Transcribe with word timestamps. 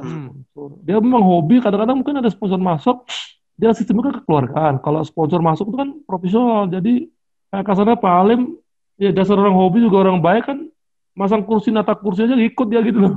Hmm. 0.00 0.26
sponsor. 0.46 0.68
Dia 0.84 0.96
memang 0.98 1.22
hobi, 1.22 1.60
kadang-kadang 1.60 1.96
mungkin 2.00 2.16
ada 2.18 2.28
sponsor 2.28 2.58
masuk, 2.58 3.06
dia 3.54 3.72
sistemnya 3.72 4.10
kan 4.10 4.14
kekeluargaan. 4.20 4.74
Kalau 4.80 5.00
sponsor 5.02 5.40
masuk 5.40 5.72
itu 5.72 5.76
kan 5.76 5.88
profesional, 6.04 6.68
jadi 6.68 7.08
kayak 7.48 7.64
kasarnya 7.64 7.96
Pak 7.96 8.12
Alim, 8.12 8.40
ya 8.96 9.10
dasar 9.10 9.36
orang 9.36 9.56
hobi 9.56 9.80
juga 9.80 10.04
orang 10.04 10.20
baik 10.20 10.44
kan, 10.46 10.58
masang 11.12 11.44
kursi 11.44 11.72
nata 11.72 11.96
kursi 11.96 12.24
aja 12.24 12.36
ikut 12.36 12.66
dia 12.68 12.80
gitu 12.84 12.98
loh. 13.00 13.14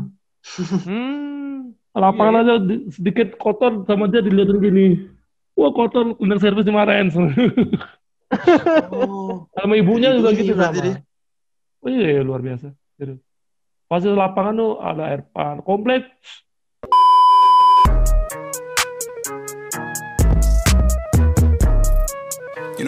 Hmm. 0.88 1.76
Lapangan 2.00 2.34
Iya, 2.34 2.42
aja 2.46 2.54
di- 2.64 2.84
sedikit 2.96 3.36
kotor 3.36 3.84
sama 3.84 4.08
dia 4.08 4.24
dilihatin 4.24 4.62
gini. 4.62 4.88
Wah 5.58 5.74
kotor, 5.76 6.16
undang 6.16 6.40
servis 6.40 6.64
dimarahin. 6.64 7.12
Oh, 8.94 9.50
sama 9.58 9.74
ibunya 9.76 10.16
juga 10.16 10.32
gitu 10.32 10.54
sama. 10.56 10.80
dia. 10.80 11.04
Oh 11.84 11.90
iya, 11.92 12.20
iya, 12.20 12.22
luar 12.24 12.40
biasa. 12.40 12.72
Gitu. 12.96 13.20
Pas 13.90 14.00
di 14.00 14.12
lapangan 14.14 14.54
tuh 14.54 14.72
ada 14.80 15.04
air 15.12 15.22
pan, 15.34 15.60
komplit. 15.66 16.06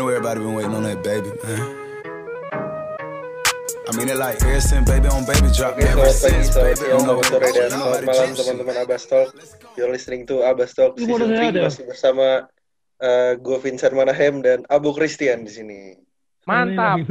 Know 0.02 0.10
everybody 0.10 0.40
been 0.42 0.58
waiting 0.58 0.74
on 0.74 0.82
that 0.82 1.04
baby, 1.06 1.30
man. 1.46 1.62
I 3.86 3.92
mean 3.94 4.10
it 4.10 4.18
like 4.18 4.42
ever 4.42 4.58
since 4.58 4.90
baby 4.90 5.06
on 5.14 5.30
baby 5.30 5.46
drop. 5.54 5.78
Oke, 5.78 5.86
Ever 5.86 6.10
selamat 6.10 6.18
pagi, 6.18 6.42
since 6.42 6.48
selamat 6.50 6.58
baby 6.58 6.82
siang, 6.82 6.98
on 6.98 7.06
selamat 7.06 7.26
sore, 7.30 7.50
dan 7.54 7.70
selamat 7.70 8.02
malam 8.10 8.30
teman-teman 8.34 8.76
Abbas 8.82 9.04
Talk. 9.06 9.30
You're 9.78 9.92
listening 9.94 10.26
to 10.26 10.42
Abbas 10.42 10.74
Talk 10.74 10.98
Season 10.98 11.22
3 11.22 11.38
saya 11.38 11.50
ada. 11.54 11.62
masih 11.70 11.84
bersama 11.86 12.28
uh, 12.98 13.32
gue 13.38 13.58
Vincent 13.62 13.94
Manahem 13.94 14.42
dan 14.42 14.66
Abu 14.74 14.90
Christian 14.98 15.46
di 15.46 15.52
sini. 15.54 15.80
Mantap. 16.50 17.06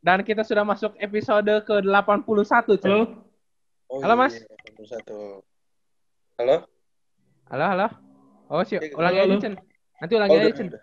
Dan 0.00 0.24
kita 0.24 0.40
sudah 0.40 0.64
masuk 0.64 0.96
episode 0.96 1.52
ke-81, 1.68 2.80
Cen. 2.80 2.88
Halo? 2.88 3.02
Oh, 3.92 3.98
Halo, 4.00 4.14
Mas. 4.16 4.40
iya, 4.40 4.46
81. 5.04 5.44
Halo? 6.40 6.56
Halo, 7.52 7.64
halo. 7.66 7.86
Oh, 8.48 8.62
sih, 8.64 8.78
Halo, 8.80 8.94
ulangi 9.04 9.18
aja, 9.20 9.34
Cen. 9.42 9.54
Nanti 9.98 10.12
ulangi 10.16 10.32
Oh, 10.32 10.38
aja, 10.38 10.46
udah, 10.46 10.56
Cen. 10.56 10.68
udah. 10.70 10.82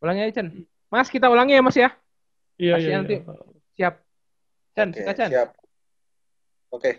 Ulangi 0.00 0.20
aja, 0.28 0.32
Cen. 0.42 0.48
Mas, 0.92 1.08
kita 1.08 1.26
ulangi 1.32 1.56
ya, 1.56 1.62
Mas 1.64 1.76
ya? 1.76 1.90
Iya, 2.60 2.72
Kasih 2.76 2.88
iya, 2.88 2.96
nanti. 3.00 3.16
iya. 3.16 3.32
Siap. 3.76 3.94
Oke, 4.76 4.92
kita 4.92 5.12
Cen. 5.16 5.30
siap. 5.32 5.50
Oke. 6.72 6.90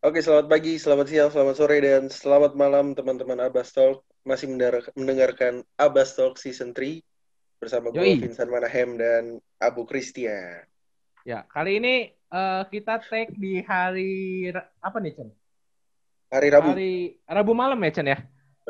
Oke, 0.00 0.18
selamat 0.24 0.46
pagi, 0.48 0.80
selamat 0.80 1.06
siang, 1.12 1.28
selamat 1.28 1.54
sore, 1.60 1.76
dan 1.84 2.08
selamat 2.08 2.56
malam 2.56 2.96
teman-teman 2.96 3.36
Abbas 3.44 3.76
Talk. 3.76 4.00
Masih 4.24 4.48
mendengarkan 4.96 5.60
Abbas 5.76 6.16
Talk 6.16 6.40
Season 6.40 6.72
3 6.72 7.04
bersama 7.60 7.92
gue. 7.92 8.16
Vincent 8.16 8.48
Manahem 8.48 8.96
dan 8.96 9.36
Abu 9.60 9.84
Christian. 9.84 10.64
Ya, 11.28 11.44
kali 11.52 11.78
ini 11.84 11.94
eh, 12.16 12.62
kita 12.72 13.04
take 13.04 13.36
di 13.36 13.60
hari 13.60 14.48
apa 14.80 14.98
nih, 14.98 15.12
Cen? 15.20 15.28
Hari 16.32 16.48
Rabu. 16.48 16.68
Hari 16.72 16.92
Rabu 17.28 17.52
malam 17.52 17.78
ya, 17.84 17.90
Cen 17.92 18.08
ya? 18.08 18.18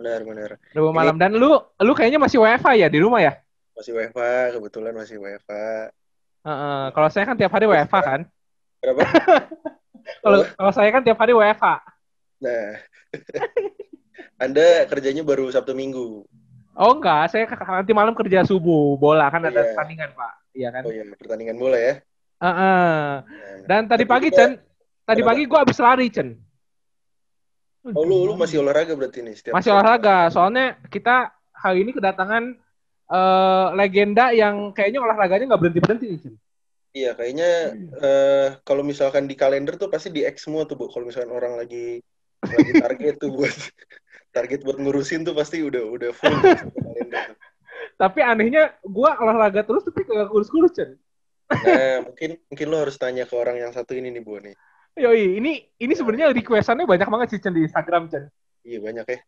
Benar, 0.00 0.20
benar. 0.24 0.50
Rabu 0.72 0.88
Ini- 0.88 0.96
malam. 0.96 1.16
Dan 1.20 1.36
lu 1.36 1.52
lu 1.60 1.92
kayaknya 1.92 2.16
masih 2.16 2.40
WFA 2.40 2.72
ya 2.74 2.88
di 2.88 2.96
rumah 2.96 3.20
ya? 3.20 3.36
Masih 3.76 3.92
WFA, 3.92 4.56
kebetulan 4.56 4.92
masih 4.96 5.20
WFA. 5.20 5.92
Heeh, 6.40 6.82
kalau 6.96 7.08
saya 7.12 7.24
kan 7.28 7.36
tiap 7.36 7.52
hari 7.52 7.68
WFA 7.68 8.00
kan. 8.00 8.20
Berapa? 8.80 9.00
Kalau 10.24 10.42
kalau 10.42 10.72
saya 10.74 10.90
kan 10.90 11.04
tiap 11.04 11.20
hari 11.20 11.36
WFA. 11.36 11.76
Nah, 12.40 12.66
Anda 14.42 14.88
kerjanya 14.88 15.22
baru 15.22 15.52
Sabtu 15.52 15.76
Minggu. 15.76 16.24
Oh 16.74 16.92
enggak, 16.96 17.28
saya 17.30 17.44
nanti 17.46 17.92
malam 17.92 18.16
kerja 18.16 18.40
subuh 18.42 18.96
bola 18.96 19.28
kan 19.28 19.44
ada 19.44 19.52
Iya. 19.54 19.70
pertandingan 19.70 20.10
pak, 20.16 20.32
iya 20.56 20.68
kan? 20.72 20.82
Oh 20.82 20.90
iya, 20.90 21.04
pertandingan 21.14 21.56
bola 21.60 21.76
ya. 21.76 21.94
Heeh. 22.40 23.04
Nah, 23.20 23.56
Dan 23.68 23.82
tadi 23.86 24.02
Tapi 24.02 24.10
pagi 24.10 24.28
Cen, 24.32 24.56
tadi 25.04 25.20
pagi 25.20 25.42
gua 25.44 25.62
habis 25.62 25.78
lari 25.78 26.08
Cen, 26.08 26.32
Oh 27.80 28.04
lu, 28.04 28.28
lu 28.28 28.36
masih 28.36 28.60
olahraga 28.60 28.92
berarti 28.92 29.24
nih 29.24 29.34
setiap 29.36 29.56
masih 29.56 29.72
olahraga. 29.72 30.28
Soalnya 30.28 30.76
kita 30.92 31.32
hari 31.56 31.80
ini 31.80 31.96
kedatangan 31.96 32.52
eh, 33.08 33.66
legenda 33.72 34.36
yang 34.36 34.76
kayaknya 34.76 35.00
olahraganya 35.00 35.54
nggak 35.54 35.60
berhenti 35.60 35.80
berhenti 35.80 36.06
nih. 36.12 36.20
Iya, 36.90 37.10
kayaknya 37.16 37.50
eh, 38.02 38.48
kalau 38.66 38.82
misalkan 38.84 39.24
di 39.24 39.38
kalender 39.38 39.80
tuh 39.80 39.88
pasti 39.88 40.12
di 40.12 40.26
X 40.26 40.44
semua 40.44 40.68
tuh, 40.68 40.76
Bu. 40.76 40.92
Kalau 40.92 41.08
misalkan 41.08 41.32
orang 41.32 41.56
lagi 41.56 42.04
lagi 42.44 42.72
target 42.76 43.14
tuh 43.16 43.30
buat 43.32 43.52
target 44.36 44.60
buat 44.60 44.76
ngurusin 44.76 45.24
tuh 45.24 45.32
pasti 45.32 45.64
udah 45.64 45.80
udah 45.80 46.10
full 46.12 46.36
kalender. 46.36 47.32
Tapi 47.96 48.20
anehnya 48.20 48.76
gua 48.84 49.16
olahraga 49.16 49.64
terus 49.64 49.88
tapi 49.88 50.04
kagak 50.04 50.28
kurus-kurus 50.28 50.72
Cen. 50.76 51.00
Nah, 51.50 52.06
mungkin 52.06 52.38
mungkin 52.46 52.66
lo 52.70 52.76
harus 52.84 52.96
tanya 53.00 53.26
ke 53.26 53.34
orang 53.34 53.58
yang 53.58 53.72
satu 53.74 53.96
ini 53.96 54.12
nih, 54.12 54.22
Bu 54.22 54.38
nih. 54.38 54.54
Yoi, 55.00 55.40
ini 55.40 55.52
ini 55.80 55.92
sebenarnya 55.96 56.36
requestannya 56.36 56.84
banyak 56.84 57.08
banget 57.08 57.28
sih 57.32 57.40
Cen 57.40 57.56
di 57.56 57.64
Instagram 57.64 58.12
Cen. 58.12 58.28
Iya, 58.68 58.78
banyak 58.84 59.06
ya. 59.08 59.18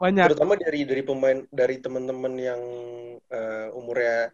Banyak. 0.00 0.24
Terutama 0.32 0.54
dari 0.56 0.80
dari 0.88 1.02
pemain 1.04 1.38
dari 1.52 1.76
teman-teman 1.84 2.32
yang 2.40 2.60
eh, 3.28 3.68
umurnya 3.76 4.32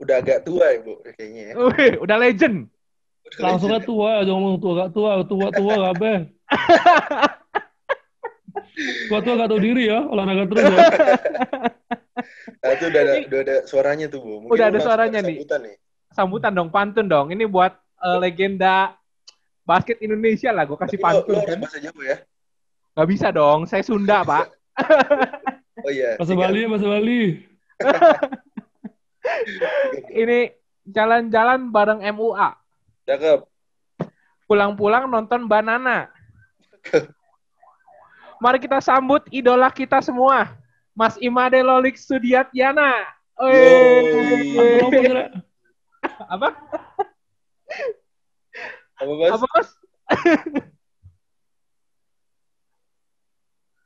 udah 0.00 0.16
agak 0.18 0.48
tua 0.48 0.72
ya, 0.72 0.78
Bu, 0.80 0.94
kayaknya 1.04 1.42
ya. 1.52 1.54
Wih, 1.60 1.92
udah 2.00 2.16
legend. 2.16 2.72
Langsung 3.38 3.70
aja 3.70 3.80
tua, 3.84 4.24
jangan 4.26 4.40
ngomong 4.40 4.60
tua, 4.60 4.72
gak 4.82 4.90
tua, 4.92 5.10
tua, 5.24 5.46
tua, 5.54 5.74
gak 5.88 5.96
be. 6.00 6.14
Tua, 9.08 9.20
tua 9.20 9.34
gak 9.36 9.50
tahu 9.52 9.60
diri 9.60 9.84
ya, 9.88 10.00
olahraga 10.08 10.44
terus 10.48 10.64
ya. 10.64 10.78
Nah, 12.62 12.70
itu 12.78 12.84
udah 12.94 13.00
ada, 13.02 13.14
udah 13.26 13.40
ada 13.42 13.56
suaranya 13.66 14.06
tuh, 14.06 14.20
Bu. 14.22 14.32
Mungkin 14.46 14.54
Udah 14.54 14.66
ada 14.70 14.78
suaranya 14.78 15.18
ada 15.18 15.26
nih. 15.26 15.36
sambutan 15.42 15.60
nih. 15.66 15.76
Sambutan 16.14 16.52
dong, 16.54 16.70
pantun 16.70 17.06
dong. 17.10 17.26
Ini 17.34 17.44
buat 17.50 17.74
eh, 17.74 18.18
legenda 18.22 18.94
basket 19.62 20.02
Indonesia 20.02 20.50
lah, 20.50 20.66
gue 20.66 20.78
kasih 20.78 20.98
Tapi 20.98 21.06
lo, 21.06 21.22
lo 21.22 21.26
pantun 21.26 21.46
kan. 21.46 21.58
bahasa 21.62 21.78
Jawa 21.78 22.02
ya. 22.02 22.16
Gak 22.92 23.08
bisa 23.08 23.26
dong, 23.32 23.64
saya 23.64 23.82
Sunda 23.86 24.26
pak. 24.26 24.52
Oh 25.82 25.90
iya. 25.90 26.14
Bahasa. 26.20 26.36
Bali 26.36 26.62
ya, 26.62 26.68
bahasa 26.68 26.86
Bali. 26.86 27.22
Ini 30.22 30.38
jalan-jalan 30.86 31.72
bareng 31.72 32.00
MUA. 32.12 32.50
Cakep. 33.08 33.40
Pulang-pulang 34.46 35.08
nonton 35.08 35.48
Banana. 35.48 36.12
Mari 38.42 38.58
kita 38.58 38.82
sambut 38.82 39.22
idola 39.30 39.70
kita 39.70 40.02
semua. 40.02 40.58
Mas 40.92 41.16
Imade 41.22 41.62
Lolik 41.64 41.96
Sudiatyana. 41.96 43.06
Apa? 46.28 46.48
Apa? 49.02 49.12
Mas? 49.18 49.30
Apa 49.34 49.46
mas? 49.50 49.68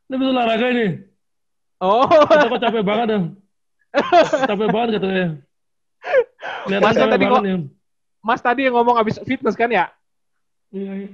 Ini 0.06 0.14
bisa 0.22 0.30
olahraga 0.30 0.66
ini. 0.70 0.86
Oh, 1.82 2.06
Kita 2.06 2.46
kok 2.46 2.62
capek 2.62 2.84
banget 2.86 3.06
ya. 3.10 3.20
Capek 4.46 4.68
banget 4.70 4.90
katanya. 5.00 5.26
Lihat 6.70 6.80
Masa 6.84 6.98
capek 7.02 7.12
tadi 7.16 7.24
kok-. 7.26 7.44
Mas 8.22 8.40
tadi 8.42 8.60
yang 8.68 8.74
ngomong 8.78 8.96
abis 9.00 9.18
fitness 9.26 9.58
kan 9.58 9.70
ya? 9.72 9.90
Iya, 10.70 10.92
iya. 10.94 11.08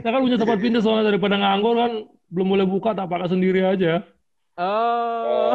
Kita 0.00 0.08
kan 0.08 0.20
punya 0.24 0.40
tempat 0.40 0.58
pindah 0.58 0.80
soalnya 0.80 1.12
daripada 1.12 1.36
nganggur 1.36 1.76
kan 1.76 1.92
belum 2.32 2.48
boleh 2.48 2.66
buka 2.66 2.96
tak 2.96 3.06
pakai 3.12 3.28
sendiri 3.28 3.60
aja. 3.60 4.02
Oh. 4.56 5.54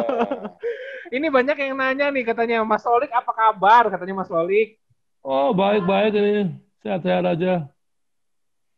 Ini 1.10 1.26
banyak 1.26 1.58
yang 1.58 1.74
nanya 1.74 2.06
nih 2.14 2.22
katanya 2.22 2.62
Mas 2.62 2.86
Lolik 2.86 3.10
apa 3.10 3.34
kabar 3.34 3.90
katanya 3.90 4.22
Mas 4.22 4.30
Lolik. 4.30 4.78
Oh 5.26 5.50
baik-baik 5.50 6.14
ini 6.16 6.54
sehat-sehat 6.80 7.24
aja. 7.24 7.52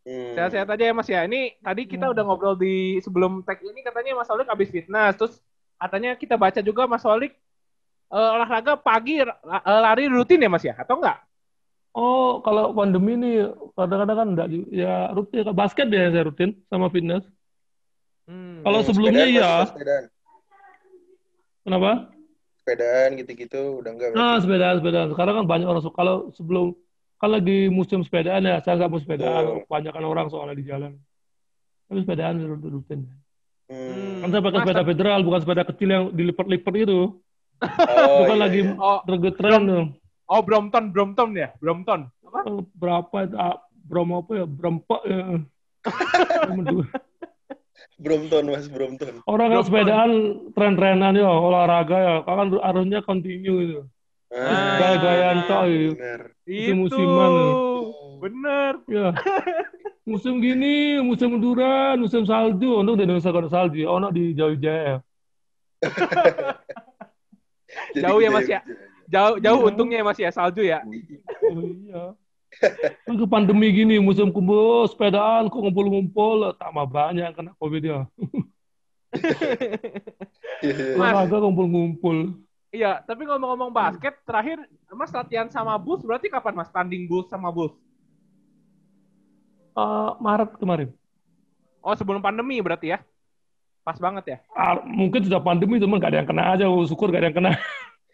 Hmm. 0.03 0.35
Sehat-sehat 0.35 0.67
aja 0.67 0.85
ya 0.91 0.95
Mas 0.95 1.09
ya. 1.11 1.23
Ini 1.23 1.63
tadi 1.63 1.87
kita 1.87 2.11
udah 2.11 2.23
ngobrol 2.27 2.59
di 2.59 2.99
sebelum 2.99 3.47
tag 3.47 3.63
ini 3.63 3.81
katanya 3.87 4.19
Mas 4.19 4.31
Lolik 4.31 4.51
habis 4.51 4.71
fitness. 4.71 5.15
Terus 5.15 5.35
katanya 5.79 6.19
kita 6.19 6.35
baca 6.35 6.59
juga 6.59 6.91
Mas 6.91 7.07
Lolik 7.07 7.39
eh, 8.11 8.31
olahraga 8.35 8.75
pagi 8.75 9.23
eh, 9.23 9.29
lari 9.67 10.11
rutin 10.11 10.43
ya 10.43 10.51
Mas 10.51 10.67
ya? 10.67 10.75
Atau 10.75 10.99
enggak? 10.99 11.23
Oh 11.93 12.41
kalau 12.41 12.73
pandemi 12.73 13.15
ini 13.21 13.33
kadang-kadang 13.77 14.17
kan 14.17 14.29
enggak 14.33 14.49
ya 14.73 15.12
rutin 15.12 15.45
basket 15.53 15.87
ya 15.93 16.09
saya 16.11 16.25
rutin 16.25 16.51
sama 16.73 16.89
fitness. 16.91 17.23
Hmm. 18.26 18.65
Kalau 18.65 18.81
Hmm, 18.81 18.87
sebelumnya 18.88 19.25
sepedaan, 19.29 19.37
iya. 19.38 19.50
Mas, 19.61 19.71
sepedaan. 19.71 20.05
Kenapa? 21.62 21.91
Sepedaan 22.59 23.09
gitu-gitu 23.19 23.61
udah 23.82 23.91
enggak 23.94 24.09
Nah 24.19 24.35
sepedaan 24.43 24.76
sepedaan. 24.82 25.09
Sekarang 25.15 25.35
kan 25.38 25.47
banyak 25.47 25.67
orang 25.69 25.82
suka. 25.85 25.97
Kalau 26.00 26.17
sebelum 26.35 26.75
kan 27.23 27.31
lagi 27.31 27.71
musim 27.71 28.03
sepedaan 28.03 28.43
ya 28.43 28.59
saya 28.67 28.83
nggak 28.83 28.91
mau 28.91 28.99
sepedaan. 28.99 29.43
Oh. 29.47 29.63
Kebanyakan 29.71 30.05
orang 30.11 30.27
soalnya 30.27 30.59
di 30.59 30.67
jalan. 30.67 30.99
Tapi 31.87 32.03
sepedaan 32.03 32.43
rutin. 32.43 32.71
rutin. 32.75 33.01
Hmm. 33.71 34.27
Kan 34.27 34.29
saya 34.35 34.43
pakai 34.43 34.59
sepeda 34.67 34.83
federal 34.83 35.19
bukan 35.23 35.41
sepeda 35.47 35.63
kecil 35.71 35.89
yang 35.89 36.05
dilipat-lipat 36.11 36.75
itu. 36.83 37.23
Oh, 37.63 38.27
Bukan 38.27 38.37
iya, 38.37 38.43
lagi 38.43 38.61
iya. 38.67 38.75
Oh, 38.75 38.99
tergetren 39.07 39.63
tuh. 39.71 39.85
oh 40.27 40.41
Brompton, 40.43 40.91
Brompton 40.91 41.31
ya, 41.39 41.55
Brompton. 41.63 42.11
Apa? 42.27 42.39
Eh, 42.43 42.63
berapa 42.75 43.17
itu 43.23 43.37
ah, 43.39 43.63
Bromo 43.87 44.27
apa 44.27 44.33
ya 44.43 44.47
berempat 44.51 45.01
ya 45.07 45.23
Brompton 48.03 48.45
Mas, 48.51 48.67
Brompton. 48.67 49.23
orang 49.31 49.49
kalau 49.53 49.63
Brompton. 49.63 49.69
sepedaan 49.69 50.11
tren-trenan 50.55 51.15
ya 51.19 51.31
olahraga 51.31 51.99
ya 51.99 52.15
kan 52.27 52.51
harusnya 52.63 52.99
continue 53.03 53.59
itu 53.63 53.81
Ah, 54.32 54.81
gaya-gayaan 54.81 55.38
tok, 55.44 55.62
iya. 55.69 55.88
Bener. 55.93 56.20
Itu 56.49 56.73
musiman, 56.75 57.31
ya. 57.31 57.46
Bener. 58.23 58.73
ya 58.88 59.06
musim 60.02 60.43
gini, 60.43 60.99
musim 60.99 61.38
duran, 61.38 62.00
musim 62.00 62.26
salju. 62.26 62.81
Untuk 62.81 62.99
di 62.99 63.06
Indonesia 63.06 63.31
kalau 63.31 63.46
salju, 63.46 63.79
ya, 63.82 63.88
ono 63.90 64.11
di 64.11 64.34
Jauh 64.34 64.56
Jaya. 64.56 64.99
Jadi 67.93 68.00
Jauh 68.02 68.19
ya, 68.19 68.31
kita 68.31 68.34
Mas, 68.34 68.49
ya? 68.49 68.52
yang- 68.58 68.67
Jauh 69.12 69.37
jauh 69.37 69.61
Iya. 69.61 69.69
untungnya 69.69 69.96
ya 70.00 70.05
Mas 70.06 70.19
ya 70.19 70.31
salju 70.32 70.62
ya. 70.64 70.81
Oh, 71.44 71.61
iya. 71.61 72.02
Kan 73.05 73.14
ke 73.17 73.26
pandemi 73.28 73.69
gini, 73.70 74.00
musim 74.00 74.32
kumpul, 74.32 74.88
sepedaan, 74.88 75.52
kok 75.52 75.61
ngumpul-ngumpul, 75.61 76.56
tambah 76.56 76.87
banyak 76.88 77.28
kena 77.37 77.52
COVID 77.61 77.82
ya. 77.85 78.00
Mas. 80.96 81.12
Olahraga 81.12 81.37
ngumpul-ngumpul. 81.44 82.40
Iya, 82.73 83.05
tapi 83.05 83.29
ngomong-ngomong 83.29 83.69
basket, 83.69 84.17
terakhir 84.25 84.65
Mas 84.97 85.13
latihan 85.13 85.45
sama 85.53 85.77
Bulls 85.77 86.01
berarti 86.01 86.33
kapan 86.33 86.57
Mas 86.57 86.73
tanding 86.73 87.05
Bulls 87.05 87.29
sama 87.29 87.53
Bulls? 87.53 87.77
Eh, 89.77 90.11
Maret 90.17 90.57
kemarin. 90.57 90.89
Oh, 91.85 91.93
sebelum 91.93 92.25
pandemi 92.25 92.65
berarti 92.65 92.97
ya? 92.97 93.05
Pas 93.85 94.01
banget 94.01 94.25
ya? 94.25 94.39
Ah, 94.57 94.81
mungkin 94.89 95.21
sudah 95.21 95.43
pandemi, 95.45 95.77
cuman 95.77 96.01
gak 96.01 96.17
ada 96.17 96.19
yang 96.25 96.29
kena 96.33 96.45
aja. 96.55 96.65
Oh, 96.65 96.81
Syukur 96.89 97.13
gak 97.13 97.21
ada 97.21 97.29
yang 97.29 97.39
kena. 97.45 97.53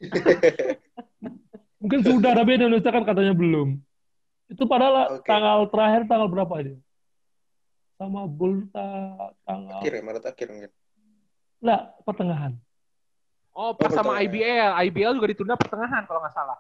Mungkin 1.82 2.02
sudah, 2.02 2.34
tapi 2.34 2.58
Indonesia 2.58 2.90
kan 2.90 3.06
katanya 3.06 3.38
belum. 3.38 3.78
Itu 4.50 4.66
padahal 4.66 5.22
Oke. 5.22 5.28
tanggal 5.28 5.70
terakhir 5.70 6.10
tanggal 6.10 6.26
berapa 6.26 6.52
aja? 6.58 6.74
Sama 7.94 8.26
Bulta 8.26 9.14
tanggal 9.46 9.78
Akhir 9.78 9.92
ya, 9.94 10.02
Maret 10.02 10.24
akhir 10.26 10.46
mungkin. 10.50 10.70
Enggak, 11.62 11.82
pertengahan. 12.02 12.52
Oh, 13.58 13.74
pas 13.74 13.90
Oh, 13.90 13.96
sama 13.98 14.14
betul. 14.14 14.38
IBL. 14.38 14.70
IBL 14.86 15.12
juga 15.18 15.26
ditunda 15.26 15.54
pertengahan 15.58 16.06
kalau 16.06 16.22
nggak 16.22 16.30
salah. 16.30 16.58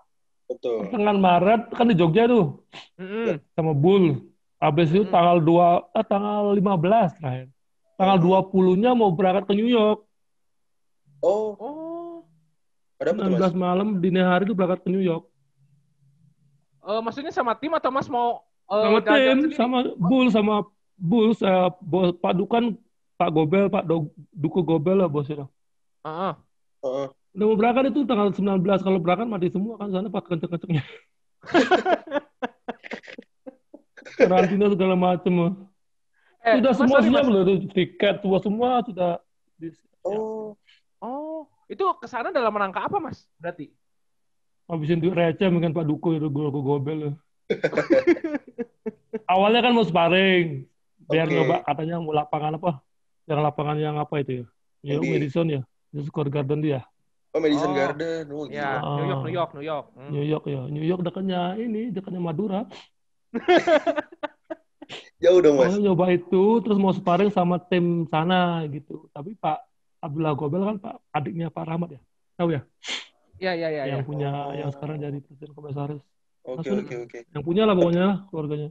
Betul. 0.50 0.76
Pertengahan 0.82 1.20
Maret 1.20 1.62
kan 1.70 1.86
di 1.86 1.94
Jogja 1.94 2.26
tuh 2.26 2.58
Mm-mm. 2.98 3.38
sama 3.54 3.70
Bull. 3.70 4.26
Habis 4.58 4.90
itu 4.90 5.06
tanggal 5.06 5.38
2 5.38 5.86
eh, 5.94 6.02
tanggal 6.02 6.50
15 6.50 7.14
terakhir. 7.14 7.46
Tanggal 7.94 8.18
20-nya 8.18 8.90
mau 8.94 9.14
berangkat 9.14 9.46
ke 9.46 9.54
New 9.54 9.70
York. 9.70 10.02
Oh, 11.18 11.54
Oh, 11.54 12.26
ada 12.98 13.14
apa 13.14 13.20
tuh, 13.20 13.30
Mas? 13.30 13.50
19 13.50 13.54
malam 13.54 13.88
dini 13.98 14.18
hari 14.18 14.46
itu 14.46 14.54
berangkat 14.54 14.82
ke 14.82 14.90
New 14.90 15.02
York. 15.02 15.22
eh, 16.80 17.00
maksudnya 17.04 17.30
sama 17.30 17.54
tim 17.54 17.70
atau 17.74 17.90
Mas 17.94 18.10
mau 18.10 18.42
eh, 18.66 18.82
sama 18.82 18.98
tim, 19.02 19.36
sendiri? 19.38 19.54
sama 19.54 19.78
Bull, 19.94 20.26
sama 20.34 20.54
Bull, 20.98 21.30
saya 21.30 21.70
bos 21.78 22.10
Pak 22.18 22.34
Dukan, 22.34 22.74
Pak 23.14 23.30
Gobel, 23.30 23.70
Pak 23.70 23.86
Do- 23.86 24.10
Duku 24.34 24.66
Gobel 24.66 24.98
lah 24.98 25.06
bosnya. 25.06 25.46
Heeh. 26.02 26.34
Heeh. 26.84 27.06
Udah 27.34 27.46
mau 27.46 27.58
berangkat 27.58 27.84
itu 27.92 28.00
tanggal 28.02 28.28
19 28.32 28.80
kalau 28.82 28.98
berangkat 28.98 29.26
mati 29.28 29.48
semua 29.52 29.78
kan 29.78 29.90
sana 29.90 30.08
pakai 30.08 30.36
kenceng-kencengnya. 30.36 30.84
Karantina 34.18 34.66
segala 34.72 34.94
macam. 34.98 35.34
Eh, 36.42 36.58
Sudah 36.58 36.72
semua 36.74 36.98
siap 37.02 37.22
Mas. 37.26 37.30
loh, 37.30 37.42
tiket 37.70 38.14
semua 38.22 38.38
semua 38.42 38.68
sudah. 38.82 39.12
di- 39.58 39.74
Oh, 40.02 40.54
Oh, 40.98 41.46
itu 41.70 41.82
ke 42.02 42.06
sana 42.10 42.34
dalam 42.34 42.50
rangka 42.50 42.90
apa 42.90 42.98
Mas? 42.98 43.30
Berarti? 43.38 43.70
Habisin 44.66 44.98
duit 44.98 45.14
receh 45.14 45.46
mungkin 45.48 45.70
Pak 45.70 45.86
Duku 45.86 46.18
itu 46.18 46.26
gue 46.26 46.46
gue 46.50 46.62
gobel. 46.62 46.98
Awalnya 49.32 49.60
kan 49.62 49.72
mau 49.72 49.84
sparring, 49.84 50.66
biar 51.06 51.28
Oke. 51.28 51.34
nyoba 51.36 51.56
katanya 51.64 51.96
mau 52.00 52.12
lapangan 52.12 52.58
apa? 52.58 52.72
Yang 53.28 53.40
lapangan 53.44 53.76
yang 53.78 53.96
apa 53.96 54.14
itu 54.20 54.42
ya? 54.42 54.46
NBA. 54.98 55.06
Madison 55.06 55.46
ya, 55.48 55.62
di 55.88 56.00
Square 56.04 56.30
Garden 56.30 56.60
dia. 56.60 56.80
oh 57.28 57.40
Madison 57.40 57.70
Oh. 57.70 57.76
Garden. 57.76 58.24
Oh, 58.30 58.44
Ya. 58.48 58.80
New 58.80 59.06
York, 59.06 59.20
New 59.22 59.34
York, 59.34 59.50
New 59.52 59.64
York. 59.64 59.86
Hmm. 59.94 60.10
New 60.10 60.24
York 60.24 60.44
ya, 60.46 60.62
New 60.66 60.84
York 60.84 61.00
dekatnya 61.02 61.40
ini, 61.56 61.92
dekatnya 61.92 62.20
Madura. 62.20 62.64
Jauh 65.18 65.42
dong, 65.42 65.58
Mas. 65.58 65.74
Awalnya 65.74 65.84
nyoba 65.90 66.06
itu, 66.14 66.42
terus 66.62 66.78
mau 66.78 66.94
sparring 66.94 67.28
sama 67.28 67.58
tim 67.60 68.06
sana 68.06 68.62
gitu. 68.70 69.10
Tapi 69.10 69.34
Pak 69.34 69.58
Abdullah 69.98 70.32
Gobel 70.32 70.62
kan 70.64 70.76
Pak 70.78 70.94
adiknya 71.10 71.50
Pak 71.50 71.64
Rahmat 71.66 71.98
ya, 71.98 72.00
tahu 72.38 72.54
ya? 72.54 72.62
Ya, 73.38 73.52
ya, 73.54 73.68
ya, 73.68 73.82
ya. 73.86 73.98
yang 73.98 74.02
punya, 74.06 74.30
Oh. 74.30 74.54
yang 74.54 74.70
sekarang 74.70 74.96
jadi 74.98 75.18
presiden 75.20 75.50
komisaris. 75.52 76.02
Oke, 76.42 76.70
oke, 76.70 76.94
oke. 77.04 77.18
Yang 77.34 77.44
punya 77.44 77.62
lah 77.66 77.74
pokoknya 77.76 78.02
lah, 78.02 78.16
keluarganya. 78.30 78.68